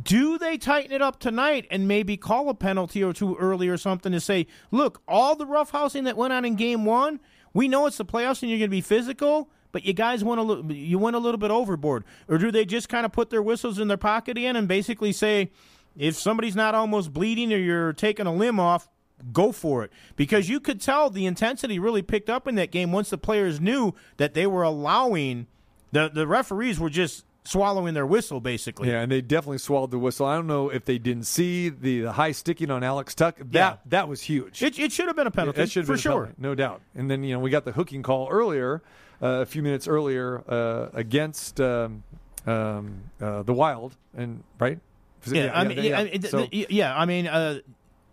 Do 0.04 0.38
they 0.38 0.56
tighten 0.56 0.92
it 0.92 1.02
up 1.02 1.18
tonight 1.18 1.66
and 1.70 1.88
maybe 1.88 2.16
call 2.16 2.48
a 2.48 2.54
penalty 2.54 3.02
or 3.02 3.12
two 3.12 3.34
early 3.36 3.68
or 3.68 3.76
something 3.76 4.12
to 4.12 4.20
say, 4.20 4.46
look, 4.70 5.02
all 5.08 5.34
the 5.34 5.46
roughhousing 5.46 6.04
that 6.04 6.16
went 6.16 6.32
on 6.32 6.44
in 6.44 6.54
game 6.54 6.84
one, 6.84 7.18
we 7.52 7.66
know 7.66 7.86
it's 7.86 7.96
the 7.96 8.04
playoffs 8.04 8.42
and 8.42 8.50
you're 8.50 8.58
going 8.60 8.68
to 8.70 8.76
be 8.76 8.82
physical, 8.82 9.50
but 9.72 9.84
you 9.84 9.92
guys 9.92 10.22
went 10.24 10.40
a 10.40 10.42
little, 10.44 10.72
you 10.72 10.98
went 10.98 11.16
a 11.16 11.18
little 11.18 11.38
bit 11.38 11.50
overboard. 11.50 12.04
Or 12.28 12.38
do 12.38 12.50
they 12.50 12.64
just 12.64 12.88
kind 12.88 13.04
of 13.06 13.12
put 13.12 13.30
their 13.30 13.42
whistles 13.42 13.78
in 13.78 13.88
their 13.88 13.96
pocket 13.96 14.36
again 14.36 14.56
and 14.56 14.66
basically 14.68 15.12
say, 15.12 15.50
if 15.96 16.16
somebody's 16.16 16.56
not 16.56 16.74
almost 16.74 17.12
bleeding 17.12 17.52
or 17.52 17.56
you're 17.58 17.92
taking 17.92 18.26
a 18.26 18.32
limb 18.34 18.58
off, 18.60 18.88
go 19.32 19.52
for 19.52 19.84
it. 19.84 19.92
Because 20.16 20.48
you 20.48 20.60
could 20.60 20.80
tell 20.80 21.10
the 21.10 21.26
intensity 21.26 21.78
really 21.78 22.02
picked 22.02 22.30
up 22.30 22.46
in 22.48 22.54
that 22.54 22.70
game 22.70 22.90
once 22.92 23.10
the 23.10 23.18
players 23.18 23.60
knew 23.60 23.94
that 24.16 24.34
they 24.34 24.46
were 24.46 24.62
allowing 24.62 25.46
the 25.92 26.08
the 26.08 26.26
referees 26.26 26.78
were 26.78 26.88
just 26.90 27.24
swallowing 27.42 27.94
their 27.94 28.06
whistle 28.06 28.40
basically. 28.40 28.88
Yeah, 28.88 29.00
and 29.00 29.10
they 29.10 29.20
definitely 29.20 29.58
swallowed 29.58 29.90
the 29.90 29.98
whistle. 29.98 30.26
I 30.26 30.36
don't 30.36 30.46
know 30.46 30.68
if 30.70 30.84
they 30.84 30.98
didn't 30.98 31.24
see 31.24 31.68
the, 31.68 32.02
the 32.02 32.12
high 32.12 32.32
sticking 32.32 32.70
on 32.70 32.84
Alex 32.84 33.14
Tuch. 33.14 33.34
That 33.38 33.52
Yeah. 33.52 33.76
that 33.86 34.08
was 34.08 34.22
huge. 34.22 34.62
It, 34.62 34.78
it 34.78 34.92
should 34.92 35.06
have 35.08 35.16
been 35.16 35.26
a 35.26 35.30
penalty 35.32 35.60
That 35.60 35.70
should 35.70 35.80
have 35.80 35.96
for 35.96 35.96
sure. 36.00 36.12
penalty, 36.26 36.34
no 36.38 36.54
doubt. 36.54 36.80
And 36.94 37.10
then 37.10 37.24
you 37.24 37.34
know 37.34 37.40
we 37.40 37.50
got 37.50 37.64
the 37.64 37.72
hooking 37.72 38.02
call 38.04 38.28
earlier, 38.30 38.82
a 39.20 39.46
few 39.46 39.62
minutes 39.62 39.86
earlier 39.88 40.42
uh, 40.48 40.88
against 40.94 41.60
um, 41.60 42.02
um, 42.46 43.02
uh, 43.20 43.42
the 43.42 43.52
Wild, 43.52 43.96
and 44.16 44.42
right. 44.58 44.78
It- 45.26 45.32
Yeah, 45.32 45.50
I 45.54 45.64
mean, 45.64 45.78
yeah, 45.82 45.98
I 46.00 46.04
mean, 46.04 46.22
So- 46.22 46.48
yeah, 46.50 46.98
I 46.98 47.04
mean, 47.04 47.26
uh, 47.26 47.58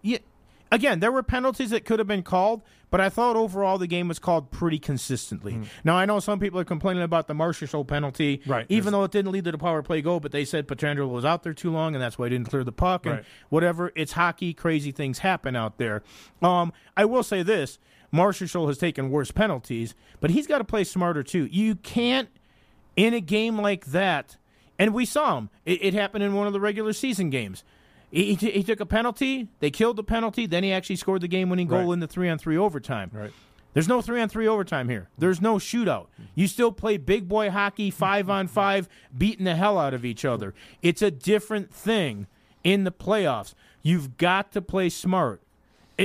yeah. 0.01 0.17
Again, 0.69 0.99
there 0.99 1.13
were 1.13 1.23
penalties 1.23 1.69
that 1.69 1.85
could 1.85 1.97
have 1.99 2.09
been 2.09 2.23
called, 2.23 2.61
but 2.91 2.99
I 2.99 3.07
thought 3.07 3.37
overall 3.37 3.77
the 3.77 3.87
game 3.87 4.09
was 4.09 4.19
called 4.19 4.51
pretty 4.51 4.79
consistently. 4.79 5.53
Hmm. 5.53 5.63
Now 5.85 5.95
I 5.95 6.03
know 6.05 6.19
some 6.19 6.39
people 6.41 6.59
are 6.59 6.65
complaining 6.65 7.03
about 7.03 7.29
the 7.29 7.33
Marshall 7.33 7.85
penalty, 7.85 8.41
Right, 8.45 8.65
Even 8.67 8.91
though 8.91 9.05
it 9.05 9.11
didn't 9.11 9.31
lead 9.31 9.45
to 9.45 9.53
the 9.53 9.57
power 9.57 9.81
play 9.81 10.01
goal, 10.01 10.19
but 10.19 10.33
they 10.33 10.43
said 10.43 10.67
Pietrangelo 10.67 11.07
was 11.09 11.23
out 11.23 11.43
there 11.43 11.53
too 11.53 11.71
long, 11.71 11.95
and 11.95 12.01
that's 12.01 12.19
why 12.19 12.25
he 12.25 12.31
didn't 12.31 12.49
clear 12.49 12.65
the 12.65 12.73
puck 12.73 13.05
and 13.05 13.15
Right. 13.15 13.25
whatever. 13.47 13.93
It's 13.95 14.11
hockey, 14.11 14.53
crazy 14.53 14.91
things 14.91 15.19
happen 15.19 15.55
out 15.55 15.77
there. 15.77 16.03
Um, 16.41 16.73
I 16.97 17.05
will 17.05 17.23
say 17.23 17.43
this: 17.43 17.79
Marshall 18.11 18.67
has 18.67 18.77
taken 18.77 19.09
worse 19.09 19.31
penalties, 19.31 19.93
but 20.19 20.29
he's 20.31 20.47
got 20.47 20.59
to 20.59 20.63
play 20.63 20.83
smarter 20.83 21.23
too. 21.23 21.45
You 21.45 21.75
can't 21.75 22.29
in 22.95 23.13
a 23.13 23.21
game 23.21 23.59
like 23.59 23.87
that, 23.87 24.37
and 24.79 24.93
we 24.93 25.05
saw 25.05 25.37
him. 25.37 25.49
It, 25.65 25.83
it 25.83 25.93
happened 25.93 26.23
in 26.23 26.33
one 26.33 26.47
of 26.47 26.53
the 26.53 26.59
regular 26.59 26.93
season 26.93 27.29
games. 27.29 27.63
He, 28.09 28.35
he, 28.35 28.51
he 28.51 28.63
took 28.63 28.79
a 28.79 28.85
penalty. 28.85 29.49
They 29.59 29.69
killed 29.69 29.97
the 29.97 30.03
penalty. 30.03 30.45
Then 30.45 30.63
he 30.63 30.71
actually 30.71 30.95
scored 30.95 31.21
the 31.21 31.27
game-winning 31.27 31.67
goal 31.67 31.87
Right. 31.87 31.93
in 31.93 31.99
the 31.99 32.07
three-on-three 32.07 32.57
overtime. 32.57 33.11
Right. 33.13 33.33
There's 33.73 33.89
no 33.89 34.01
three-on-three 34.01 34.47
overtime 34.47 34.87
here. 34.89 35.09
There's 35.17 35.41
no 35.41 35.57
shootout. 35.57 36.07
You 36.33 36.47
still 36.47 36.71
play 36.71 36.95
big 36.97 37.27
boy 37.27 37.51
hockey, 37.51 37.91
five-on-five, 37.91 38.87
beating 39.15 39.43
the 39.45 39.55
hell 39.55 39.77
out 39.77 39.93
of 39.93 40.05
each 40.05 40.23
other. 40.23 40.53
It's 40.81 41.01
a 41.01 41.11
different 41.11 41.71
thing 41.73 42.27
in 42.63 42.85
the 42.85 42.91
playoffs. 42.91 43.53
You've 43.83 44.17
got 44.17 44.51
to 44.53 44.61
play 44.61 44.89
smart. 44.89 45.41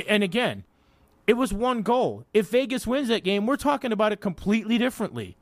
And 0.08 0.22
again, 0.24 0.64
it 1.26 1.34
was 1.34 1.52
one 1.52 1.82
goal. 1.82 2.24
If 2.34 2.50
Vegas 2.50 2.86
wins 2.86 3.08
that 3.08 3.24
game, 3.24 3.46
we're 3.46 3.56
talking 3.56 3.92
about 3.92 4.12
it 4.12 4.20
completely 4.20 4.78
differently. 4.78 5.36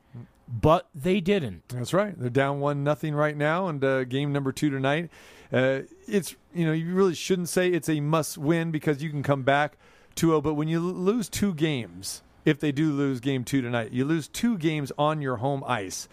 But 0.47 0.89
they 0.93 1.21
didn't. 1.21 1.69
That's 1.69 1.93
right. 1.93 2.17
They're 2.19 2.29
down 2.29 2.59
one 2.59 2.83
nothing 2.83 3.15
right 3.15 3.37
now, 3.37 3.67
and 3.67 3.81
uh, 3.83 4.03
game 4.03 4.33
number 4.33 4.51
two 4.51 4.69
tonight. 4.69 5.09
Uh, 5.51 5.81
it's 6.07 6.35
you 6.53 6.65
know 6.65 6.73
you 6.73 6.93
really 6.93 7.15
shouldn't 7.15 7.49
say 7.49 7.69
it's 7.69 7.89
a 7.89 7.99
must 8.01 8.37
win 8.37 8.71
because 8.71 9.01
you 9.01 9.09
can 9.09 9.23
come 9.23 9.43
back 9.43 9.77
2-0, 10.15 10.43
but 10.43 10.53
when 10.55 10.67
you 10.67 10.79
lose 10.79 11.29
two 11.29 11.53
games, 11.53 12.21
if 12.45 12.59
they 12.59 12.71
do 12.71 12.91
lose 12.91 13.19
game 13.19 13.43
two 13.43 13.61
tonight, 13.61 13.91
you 13.91 14.05
lose 14.05 14.27
two 14.27 14.57
games 14.57 14.91
on 14.97 15.21
your 15.21 15.37
home 15.37 15.63
ice 15.65 16.07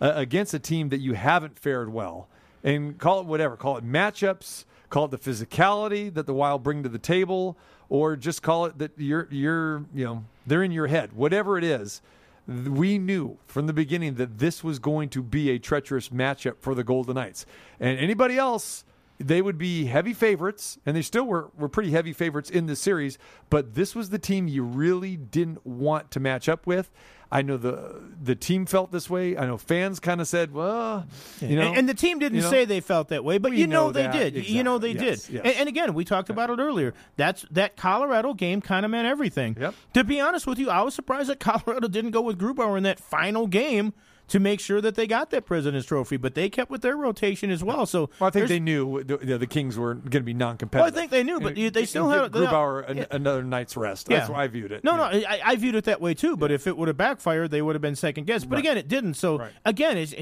uh, 0.00 0.12
against 0.14 0.54
a 0.54 0.58
team 0.58 0.88
that 0.90 1.00
you 1.00 1.14
haven't 1.14 1.58
fared 1.58 1.92
well, 1.92 2.28
and 2.62 2.98
call 2.98 3.20
it 3.20 3.26
whatever, 3.26 3.56
call 3.56 3.76
it 3.76 3.84
matchups, 3.84 4.64
call 4.90 5.06
it 5.06 5.10
the 5.10 5.18
physicality 5.18 6.12
that 6.12 6.26
the 6.26 6.34
Wild 6.34 6.62
bring 6.62 6.82
to 6.82 6.88
the 6.88 6.98
table, 6.98 7.56
or 7.92 8.16
just 8.16 8.40
call 8.40 8.64
it 8.64 8.78
that 8.78 8.92
you're 8.96 9.28
you're 9.30 9.84
you 9.94 10.02
know 10.02 10.24
they're 10.46 10.62
in 10.62 10.72
your 10.72 10.86
head, 10.86 11.12
whatever 11.12 11.58
it 11.58 11.64
is 11.64 12.00
we 12.48 12.98
knew 12.98 13.36
from 13.46 13.66
the 13.66 13.72
beginning 13.72 14.14
that 14.14 14.38
this 14.38 14.64
was 14.64 14.78
going 14.78 15.10
to 15.10 15.22
be 15.22 15.50
a 15.50 15.58
treacherous 15.58 16.08
matchup 16.08 16.54
for 16.58 16.74
the 16.74 16.82
Golden 16.82 17.14
Knights. 17.14 17.44
And 17.78 17.98
anybody 17.98 18.36
else, 18.36 18.84
they 19.18 19.42
would 19.42 19.58
be 19.58 19.84
heavy 19.84 20.12
favorites, 20.12 20.78
and 20.84 20.96
they 20.96 21.02
still 21.02 21.24
were, 21.24 21.50
were 21.56 21.68
pretty 21.68 21.92
heavy 21.92 22.12
favorites 22.12 22.50
in 22.50 22.66
this 22.66 22.80
series, 22.80 23.16
but 23.48 23.74
this 23.74 23.94
was 23.94 24.08
the 24.08 24.18
team 24.18 24.48
you 24.48 24.64
really 24.64 25.16
didn't 25.16 25.64
want 25.64 26.10
to 26.12 26.18
match 26.18 26.48
up 26.48 26.66
with. 26.66 26.90
I 27.32 27.40
know 27.42 27.56
the 27.56 28.00
the 28.22 28.34
team 28.36 28.66
felt 28.66 28.92
this 28.92 29.08
way. 29.08 29.36
I 29.38 29.46
know 29.46 29.56
fans 29.56 29.98
kind 29.98 30.20
of 30.20 30.28
said, 30.28 30.52
"Well, 30.52 31.06
you 31.40 31.56
know," 31.56 31.68
and, 31.68 31.78
and 31.78 31.88
the 31.88 31.94
team 31.94 32.18
didn't 32.18 32.36
you 32.36 32.42
know? 32.42 32.50
say 32.50 32.66
they 32.66 32.80
felt 32.80 33.08
that 33.08 33.24
way, 33.24 33.38
but 33.38 33.52
you 33.52 33.66
know, 33.66 33.86
know 33.86 33.92
they 33.92 34.06
did. 34.08 34.46
You 34.48 34.62
know 34.62 34.76
they 34.78 34.90
Yes, 34.92 35.24
did. 35.24 35.34
yes. 35.36 35.42
And, 35.46 35.56
and 35.56 35.68
again, 35.68 35.94
we 35.94 36.04
talked 36.04 36.28
about 36.28 36.50
it 36.50 36.58
earlier. 36.58 36.92
That's 37.16 37.46
that 37.50 37.76
Colorado 37.76 38.34
game 38.34 38.60
kind 38.60 38.84
of 38.84 38.90
meant 38.90 39.08
everything. 39.08 39.56
Yep. 39.58 39.74
To 39.94 40.04
be 40.04 40.20
honest 40.20 40.46
with 40.46 40.58
you, 40.58 40.68
I 40.68 40.82
was 40.82 40.94
surprised 40.94 41.30
that 41.30 41.40
Colorado 41.40 41.88
didn't 41.88 42.10
go 42.10 42.20
with 42.20 42.38
Grubauer 42.38 42.76
in 42.76 42.82
that 42.82 43.00
final 43.00 43.46
game 43.46 43.94
to 44.32 44.40
make 44.40 44.60
sure 44.60 44.80
that 44.80 44.94
they 44.94 45.06
got 45.06 45.28
that 45.28 45.44
President's 45.44 45.86
Trophy, 45.86 46.16
but 46.16 46.34
they 46.34 46.48
kept 46.48 46.70
with 46.70 46.80
their 46.80 46.96
rotation 46.96 47.50
as 47.50 47.62
well. 47.62 47.84
So 47.84 48.08
Well, 48.18 48.28
I 48.28 48.30
think 48.30 48.48
they 48.48 48.60
knew 48.60 49.04
the, 49.04 49.18
the 49.18 49.46
Kings 49.46 49.76
were 49.76 49.92
going 49.92 50.10
to 50.10 50.20
be 50.22 50.32
non-competitive. 50.32 50.80
Well, 50.80 50.90
I 50.90 50.98
think 50.98 51.10
they 51.10 51.22
knew, 51.22 51.38
but 51.38 51.54
they 51.54 51.84
still 51.84 52.08
had- 52.08 52.32
Grubauer 52.32 52.82
uh, 52.82 52.86
an, 52.86 52.96
yeah. 52.96 53.04
another 53.10 53.42
night's 53.42 53.76
rest. 53.76 54.06
That's 54.06 54.30
why 54.30 54.44
I 54.44 54.46
viewed 54.46 54.72
it. 54.72 54.84
No, 54.84 54.96
no, 54.96 55.02
I, 55.02 55.38
I 55.44 55.56
viewed 55.56 55.74
it 55.74 55.84
that 55.84 56.00
way 56.00 56.14
too. 56.14 56.38
But 56.38 56.50
if 56.50 56.66
it 56.66 56.78
would 56.78 56.88
have 56.88 56.96
backfired, 56.96 57.50
they 57.50 57.60
would 57.60 57.74
have 57.74 57.82
been 57.82 57.94
second 57.94 58.26
guessed. 58.26 58.48
But 58.48 58.56
Right. 58.56 58.60
again, 58.64 58.78
it 58.78 58.88
didn't. 58.88 59.14
So 59.14 59.38
Right. 59.38 59.52
again, 59.66 59.98
it's, 59.98 60.14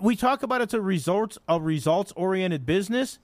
we 0.00 0.16
talk 0.16 0.42
about 0.42 0.60
it's 0.60 0.74
a 0.74 0.80
results 0.80 1.38
a 1.48 1.60
results 1.60 2.12
oriented 2.16 2.66
business. 2.66 3.20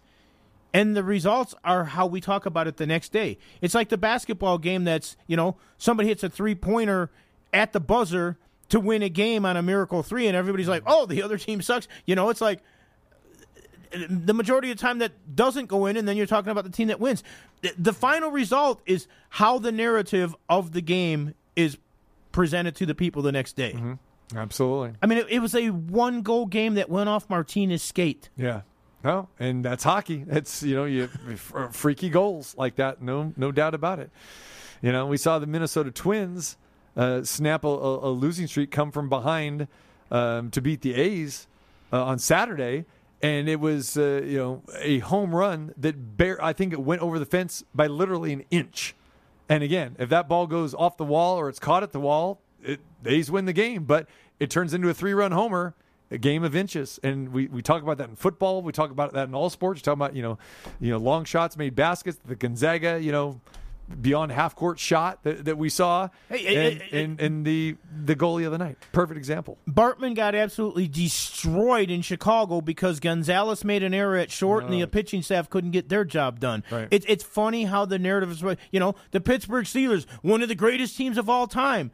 And 0.73 0.95
the 0.95 1.03
results 1.03 1.57
are 1.65 1.87
how 1.87 2.07
we 2.07 2.21
talk 2.21 2.47
about 2.47 2.69
it 2.69 2.77
the 2.77 2.87
next 2.87 3.11
day. 3.11 3.39
It's 3.61 3.75
like 3.75 3.89
the 3.89 3.99
basketball 3.99 4.59
game 4.59 4.85
that's, 4.85 5.17
you 5.27 5.37
know, 5.37 5.57
somebody 5.77 6.09
hits 6.09 6.23
a 6.23 6.29
three 6.29 6.55
pointer 6.55 7.11
at 7.53 7.73
the 7.73 7.81
buzzer 7.81 8.37
to 8.69 8.81
win 8.81 9.03
a 9.03 9.09
game 9.09 9.45
on 9.45 9.57
a 9.57 9.63
miracle 9.63 10.03
three, 10.03 10.27
and 10.27 10.37
everybody's 10.37 10.69
like, 10.69 10.83
oh, 10.87 11.07
the 11.07 11.23
other 11.23 11.39
team 11.39 11.63
sucks. 11.63 11.89
You 12.07 12.15
know, 12.15 12.29
it's 12.29 12.41
like 12.41 12.61
the 13.91 14.35
majority 14.35 14.71
of 14.71 14.77
the 14.77 14.83
time 14.83 14.99
that 14.99 15.13
doesn't 15.35 15.67
go 15.67 15.87
in, 15.87 15.97
and 15.97 16.07
then 16.07 16.17
you're 16.17 16.27
talking 16.27 16.51
about 16.51 16.65
the 16.65 16.71
team 16.71 16.89
that 16.89 17.01
wins. 17.01 17.23
The, 17.77 17.93
final 17.93 18.31
result 18.31 18.83
is 18.87 19.07
how 19.31 19.59
the 19.59 19.73
narrative 19.73 20.37
of 20.49 20.73
the 20.73 20.81
game 20.81 21.35
is 21.57 21.79
presented 22.33 22.77
to 22.77 22.87
the 22.87 22.95
people 22.95 23.23
the 23.23 23.33
next 23.33 23.57
day. 23.57 23.73
Mm-hmm. 23.73 24.37
Absolutely. 24.37 24.93
I 25.03 25.07
mean, 25.07 25.19
it, 25.19 25.27
it 25.31 25.39
was 25.41 25.55
a 25.55 25.69
one 25.69 26.23
goal 26.23 26.47
game 26.47 26.75
that 26.75 26.91
went 26.91 27.09
off 27.09 27.29
Martinez' 27.31 27.83
skate. 27.83 28.29
Yeah. 28.37 28.63
No, 29.03 29.29
and 29.39 29.65
that's 29.65 29.85
hockey. 29.85 30.25
It's 30.29 30.63
you 30.63 30.75
know 30.75 30.85
you 30.85 31.07
freaky 31.71 32.11
goals 32.11 32.57
like 32.59 32.77
that. 32.77 33.01
No, 33.01 33.33
no 33.37 33.53
doubt 33.53 33.75
about 33.75 34.01
it. 34.01 34.11
You 34.83 34.93
know, 34.93 35.07
we 35.07 35.17
saw 35.17 35.39
the 35.39 35.47
Minnesota 35.47 35.91
Twins 35.91 36.57
uh, 36.99 37.23
snap 37.23 37.65
a, 37.65 37.69
a, 37.69 38.11
losing 38.11 38.49
streak, 38.49 38.73
come 38.73 38.91
from 38.91 39.09
behind 39.09 39.69
um, 40.11 40.51
to 40.51 40.61
beat 40.61 40.83
the 40.83 40.95
A's 40.95 41.47
uh, 41.93 42.05
on 42.05 42.19
Saturday, 42.19 42.85
and 43.23 43.49
it 43.49 43.61
was 43.61 43.97
uh, 43.97 44.21
you 44.25 44.37
know 44.37 44.63
a 44.81 44.99
home 44.99 45.35
run 45.35 45.73
that 45.77 46.17
bare. 46.17 46.43
I 46.45 46.53
think 46.53 46.73
it 46.73 46.81
went 46.81 47.01
over 47.01 47.19
the 47.19 47.27
fence 47.27 47.63
by 47.73 47.87
literally 47.87 48.33
an 48.33 48.45
inch. 48.51 48.97
And 49.49 49.63
again, 49.63 49.97
if 49.99 50.11
that 50.11 50.29
ball 50.29 50.47
goes 50.47 50.75
off 50.75 50.97
the 50.99 51.05
wall 51.05 51.39
or 51.39 51.49
it's 51.49 51.59
caught 51.59 51.83
at 51.83 51.93
the 51.93 52.01
wall, 52.01 52.41
it, 52.63 52.81
the 53.03 53.15
A's 53.15 53.31
win 53.31 53.47
the 53.47 53.55
game. 53.55 53.85
But 53.85 54.07
it 54.39 54.51
turns 54.51 54.75
into 54.75 54.91
a 54.91 54.95
three-run 54.95 55.33
homer, 55.33 55.75
a 56.11 56.19
game 56.19 56.45
of 56.45 56.55
inches. 56.55 57.01
And 57.03 57.33
we, 57.33 57.47
we 57.47 57.63
talk 57.63 57.83
about 57.83 57.97
that 57.97 58.11
in 58.11 58.17
football. 58.17 58.61
We 58.61 58.73
talk 58.73 58.91
about 58.91 59.15
that 59.15 59.27
in 59.27 59.35
all 59.35 59.49
sports. 59.49 59.79
We 59.79 59.83
talk 59.83 59.95
about 59.95 60.15
you 60.15 60.23
know, 60.23 60.39
you 60.81 60.91
know, 60.91 60.99
long 60.99 61.25
shots 61.25 61.57
made 61.57 61.75
baskets. 61.75 62.19
The 62.25 62.35
Gonzaga, 62.35 63.01
you 63.01 63.13
know, 63.13 63.41
beyond 64.01 64.33
half 64.33 64.55
court 64.55 64.79
shot 64.79 65.23
that, 65.23 65.45
that 65.45 65.59
we 65.59 65.69
saw, 65.69 66.09
Hey, 66.29 66.39
hey, 66.39 66.89
and, 66.93 67.21
and 67.21 67.45
the 67.45 67.77
the 68.05 68.15
goalie 68.15 68.45
of 68.45 68.53
the 68.53 68.59
night. 68.59 68.77
Perfect 68.93 69.19
example. 69.19 69.59
Bartman 69.69 70.15
got 70.15 70.35
absolutely 70.35 70.89
destroyed 70.89 71.91
in 71.91 72.03
Chicago 72.03 72.61
because 72.61 73.01
Gonzalez 73.01 73.65
made 73.65 73.83
an 73.83 73.95
error 73.95 74.17
at 74.17 74.31
short, 74.31 74.65
and 74.65 74.73
the 74.73 74.83
uh. 74.83 74.87
pitching 74.87 75.23
staff 75.23 75.49
couldn't 75.49 75.71
get 75.71 75.89
their 75.89 76.05
job 76.05 76.41
done. 76.41 76.65
Right. 76.71 76.89
It's 76.91 77.07
it's 77.09 77.25
funny 77.25 77.65
how 77.65 77.85
the 77.85 77.99
narrative 77.99 78.31
is. 78.31 78.43
You 78.71 78.81
know, 78.81 78.95
the 79.11 79.21
Pittsburgh 79.21 79.65
Steelers, 79.65 80.07
one 80.23 80.43
of 80.43 80.49
the 80.49 80.55
greatest 80.55 80.97
teams 80.97 81.19
of 81.19 81.29
all 81.29 81.47
time. 81.47 81.91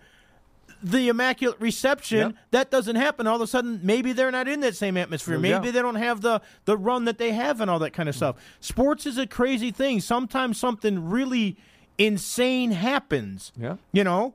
The 0.83 1.09
immaculate 1.09 1.59
reception 1.61 2.19
Yep. 2.19 2.35
that 2.51 2.71
doesn't 2.71 2.97
happen. 2.97 3.27
All 3.27 3.37
of 3.37 3.41
a 3.41 3.47
sudden, 3.47 3.81
maybe 3.83 4.13
they're 4.13 4.31
not 4.31 4.49
in 4.49 4.61
that 4.61 4.77
same 4.77 4.99
atmosphere. 4.99 5.39
Maybe 5.39 5.71
they 5.71 5.81
don't 5.81 5.95
have 5.95 6.21
the 6.21 6.43
the 6.67 6.77
run 6.77 7.07
that 7.07 7.17
they 7.17 7.33
have 7.33 7.63
and 7.63 7.71
all 7.71 7.79
that 7.79 7.95
kind 7.95 8.07
of 8.07 8.15
hmm. 8.15 8.19
stuff. 8.19 8.37
Sports 8.61 9.07
is 9.07 9.17
a 9.17 9.27
crazy 9.27 9.71
thing. 9.71 10.01
Sometimes 10.01 10.59
something 10.59 11.09
really 11.09 11.57
insane 11.99 12.73
happens. 12.73 13.53
Yeah. 13.57 13.77
You 13.93 14.05
know, 14.05 14.35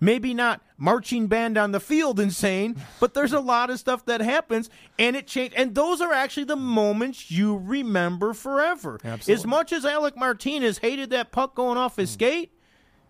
maybe 0.00 0.34
not 0.34 0.60
marching 0.76 1.26
band 1.26 1.56
on 1.56 1.72
the 1.72 1.80
field 1.80 2.20
insane, 2.20 2.76
but 3.00 3.14
there's 3.14 3.32
a 3.32 3.40
lot 3.40 3.70
of 3.70 3.78
stuff 3.78 4.04
that 4.06 4.20
happens 4.20 4.70
and 4.98 5.16
it 5.16 5.26
changed. 5.26 5.54
And 5.56 5.74
those 5.74 6.00
are 6.00 6.12
actually 6.12 6.44
the 6.44 6.56
moments 6.56 7.30
you 7.30 7.56
remember 7.56 8.34
forever. 8.34 8.98
Absolutely. 9.04 9.34
As 9.34 9.46
much 9.46 9.72
as 9.72 9.84
Alec 9.84 10.16
Martinez 10.16 10.78
hated 10.78 11.10
that 11.10 11.32
puck 11.32 11.54
going 11.54 11.78
off 11.78 11.96
his 11.96 12.10
hmm. 12.10 12.14
skate, 12.14 12.52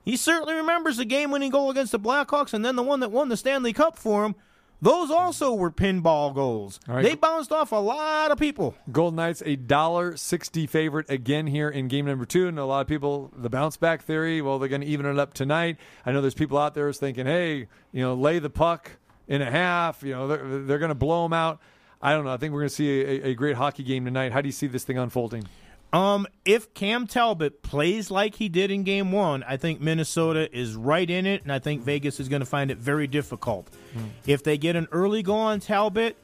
he 0.04 0.16
certainly 0.16 0.54
remembers 0.54 0.98
the 0.98 1.04
game 1.04 1.30
winning 1.30 1.50
goal 1.50 1.70
against 1.70 1.92
the 1.92 1.98
Blackhawks 1.98 2.52
and 2.52 2.64
then 2.64 2.76
the 2.76 2.82
one 2.82 3.00
that 3.00 3.10
won 3.10 3.28
the 3.28 3.36
Stanley 3.36 3.72
Cup 3.72 3.96
for 3.96 4.24
him. 4.24 4.34
Those 4.82 5.10
also 5.10 5.54
were 5.54 5.70
pinball 5.70 6.34
goals. 6.34 6.78
Right. 6.86 7.02
They 7.02 7.14
bounced 7.14 7.52
off 7.52 7.72
a 7.72 7.76
lot 7.76 8.30
of 8.30 8.38
people. 8.38 8.74
Golden 8.92 9.16
Knights 9.16 9.42
a 9.46 9.56
dollar 9.56 10.16
sixty 10.16 10.66
favorite 10.66 11.08
again 11.08 11.46
here 11.46 11.70
in 11.70 11.88
game 11.88 12.04
number 12.04 12.26
two, 12.26 12.48
and 12.48 12.58
a 12.58 12.66
lot 12.66 12.82
of 12.82 12.86
people 12.86 13.32
the 13.36 13.48
bounce 13.48 13.76
back 13.78 14.02
theory. 14.02 14.42
Well, 14.42 14.58
they're 14.58 14.68
going 14.68 14.82
to 14.82 14.86
even 14.86 15.06
it 15.06 15.18
up 15.18 15.32
tonight. 15.32 15.78
I 16.04 16.12
know 16.12 16.20
there's 16.20 16.34
people 16.34 16.58
out 16.58 16.74
there 16.74 16.86
who's 16.86 16.98
thinking, 16.98 17.24
hey, 17.24 17.68
you 17.92 18.02
know, 18.02 18.14
lay 18.14 18.40
the 18.40 18.50
puck 18.50 18.90
in 19.26 19.40
a 19.40 19.50
half. 19.50 20.02
You 20.02 20.12
know, 20.12 20.28
they're, 20.28 20.60
they're 20.60 20.78
going 20.78 20.90
to 20.90 20.94
blow 20.94 21.22
them 21.22 21.32
out. 21.32 21.60
I 22.02 22.12
don't 22.12 22.26
know. 22.26 22.32
I 22.32 22.36
think 22.36 22.52
we're 22.52 22.60
going 22.60 22.68
to 22.68 22.74
see 22.74 23.00
a, 23.00 23.28
a 23.28 23.34
great 23.34 23.56
hockey 23.56 23.84
game 23.84 24.04
tonight. 24.04 24.32
How 24.32 24.42
do 24.42 24.48
you 24.48 24.52
see 24.52 24.66
this 24.66 24.84
thing 24.84 24.98
unfolding? 24.98 25.44
Um, 25.94 26.26
if 26.44 26.74
Cam 26.74 27.06
Talbot 27.06 27.62
plays 27.62 28.10
like 28.10 28.34
he 28.34 28.48
did 28.48 28.72
in 28.72 28.82
Game 28.82 29.12
One, 29.12 29.44
I 29.44 29.56
think 29.56 29.80
Minnesota 29.80 30.52
is 30.52 30.74
right 30.74 31.08
in 31.08 31.24
it, 31.24 31.44
and 31.44 31.52
I 31.52 31.60
think 31.60 31.82
Vegas 31.82 32.18
is 32.18 32.28
going 32.28 32.40
to 32.40 32.46
find 32.46 32.72
it 32.72 32.78
very 32.78 33.06
difficult. 33.06 33.68
If 34.26 34.42
they 34.42 34.58
get 34.58 34.74
an 34.74 34.88
early 34.90 35.22
goal 35.22 35.38
on 35.38 35.60
Talbot, 35.60 36.16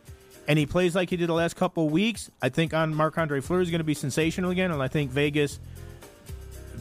and 0.49 0.59
he 0.59 0.67
plays 0.67 0.97
like 0.97 1.09
he 1.11 1.17
did 1.17 1.29
the 1.29 1.35
last 1.35 1.55
couple 1.55 1.89
weeks, 1.89 2.33
I 2.43 2.49
think 2.49 2.75
on 2.75 2.93
Marc 2.93 3.17
Andre 3.17 3.41
Fleury 3.41 3.63
is 3.63 3.71
going 3.71 3.79
to 3.79 3.85
be 3.85 3.95
sensational 3.95 4.51
again, 4.51 4.73
and 4.73 4.83
I 4.83 4.89
think 4.89 5.13
Vegas 5.13 5.61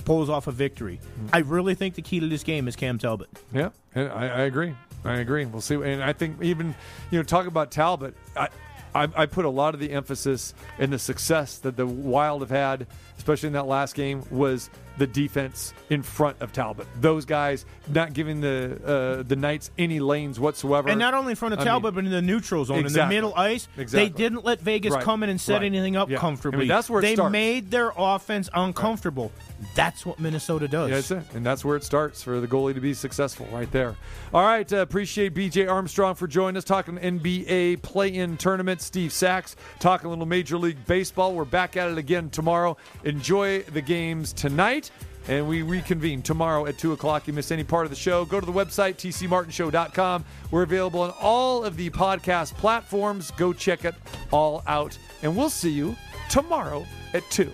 pulls 0.03 0.28
off 0.28 0.48
a 0.48 0.52
victory. 0.52 0.99
I 1.32 1.40
really 1.40 1.76
think 1.76 1.94
the 1.94 2.02
key 2.02 2.20
to 2.20 2.28
this 2.28 2.41
game 2.41 2.68
is 2.68 2.76
Cam 2.76 2.98
Talbot. 2.98 3.30
Yeah, 3.53 3.70
I, 3.95 4.02
I 4.02 4.41
agree. 4.41 4.74
I 5.06 5.18
agree. 5.18 5.45
We'll 5.45 5.61
see. 5.61 5.76
And 5.76 6.03
I 6.03 6.14
think 6.14 6.41
even 6.41 6.74
you 7.11 7.20
know 7.20 7.24
talk 7.24 7.45
about 7.45 7.70
Talbot. 7.70 8.16
I, 8.36 8.49
I 8.94 9.07
I 9.16 9.26
put 9.26 9.45
a 9.45 9.49
lot 9.49 9.74
of 9.74 9.80
the 9.80 9.91
emphasis 9.91 10.53
in 10.78 10.90
the 10.90 10.99
success 10.99 11.57
that 11.60 11.78
the 11.78 11.86
Wild 11.86 12.41
have 12.41 12.49
had, 12.49 12.88
especially 13.30 13.47
in 13.47 13.53
that 13.53 13.68
last 13.68 13.93
game, 13.95 14.23
was 14.31 14.69
the 14.97 15.06
defense 15.07 15.73
in 15.89 16.01
front 16.03 16.35
of 16.41 16.51
Talbot. 16.51 16.85
Those 16.99 17.23
guys 17.23 17.65
not 17.88 18.11
giving 18.14 18.41
the 18.41 18.80
uh, 19.19 19.23
the 19.23 19.35
Knights 19.38 19.72
any 19.77 19.99
lanes 20.01 20.39
whatsoever. 20.41 20.89
And 20.89 20.99
not 20.99 21.14
only 21.14 21.31
in 21.31 21.35
front 21.38 21.53
of 21.53 21.61
I 21.61 21.64
Talbot, 21.64 21.93
mean, 21.95 22.03
but 22.03 22.07
in 22.07 22.11
the 22.11 22.22
neutral 22.22 22.65
zone, 22.65 22.80
Exactly. 22.80 23.01
in 23.15 23.22
the 23.22 23.27
middle 23.30 23.39
ice. 23.39 23.68
Exactly. 23.77 24.10
They 24.10 24.14
didn't 24.14 24.43
let 24.43 24.60
Vegas 24.60 24.93
Right. 24.95 25.03
come 25.03 25.23
in 25.23 25.30
and 25.30 25.39
set 25.39 25.53
Right. 25.61 25.68
anything 25.68 25.95
up 25.95 26.10
Yeah. 26.10 26.18
I 26.18 26.19
comfortably. 26.19 26.60
mean, 26.61 26.68
that's 26.68 26.89
where 26.89 26.99
it 26.99 27.03
they 27.03 27.15
starts. 27.15 27.31
made 27.31 27.72
their 27.72 27.93
offense 27.95 28.49
uncomfortable. 28.53 29.31
That's 29.73 30.06
what 30.06 30.19
Minnesota 30.19 30.68
does. 30.68 30.89
Yeah, 30.89 30.95
that's 30.95 31.11
it. 31.11 31.23
And 31.34 31.45
that's 31.45 31.64
where 31.64 31.77
it 31.77 31.84
starts 31.85 32.22
for 32.22 32.41
the 32.41 32.47
goalie 32.47 32.73
to 32.73 32.81
be 32.81 32.93
successful, 32.93 33.47
right 33.53 33.72
there. 33.72 33.95
All 34.34 34.43
right. 34.45 34.72
Uh, 34.72 34.77
appreciate 34.77 35.34
BJ 35.34 35.65
Armstrong 35.65 36.15
for 36.15 36.27
joining 36.27 36.57
us, 36.57 36.64
talking 36.65 36.97
NBA 36.97 37.77
play 37.77 38.10
in 38.14 38.35
tournament. 38.35 38.81
Steve 38.81 39.14
Sax 39.14 39.56
talking 39.80 40.07
a 40.07 40.10
little 40.10 40.26
Major 40.26 40.57
League 40.57 40.85
Baseball. 40.88 41.34
We're 41.34 41.45
back 41.45 41.77
at 41.77 41.89
it 41.89 41.97
again 41.97 42.30
tomorrow. 42.30 42.76
Enjoy 43.19 43.59
the 43.63 43.81
games 43.81 44.31
tonight. 44.31 44.91
And 45.27 45.45
we 45.45 45.61
reconvene 45.61 46.21
tomorrow 46.21 46.67
at 46.67 46.77
2 46.77 46.93
o'clock. 46.93 47.27
You 47.27 47.33
miss 47.33 47.51
any 47.51 47.65
part 47.65 47.85
of 47.85 47.89
the 47.89 47.97
show, 47.97 48.23
go 48.23 48.39
to 48.39 48.45
the 48.45 48.51
website, 48.53 48.95
tcmartinshow.com. 48.95 50.23
We're 50.51 50.63
available 50.63 51.01
on 51.01 51.13
all 51.19 51.65
of 51.65 51.75
the 51.75 51.89
podcast 51.89 52.53
platforms. 52.53 53.31
Go 53.31 53.51
check 53.51 53.83
it 53.83 53.93
all 54.31 54.63
out. 54.67 54.97
And 55.21 55.35
we'll 55.35 55.49
see 55.49 55.69
you 55.69 55.97
tomorrow 56.29 56.85
at 57.13 57.29
2. 57.29 57.51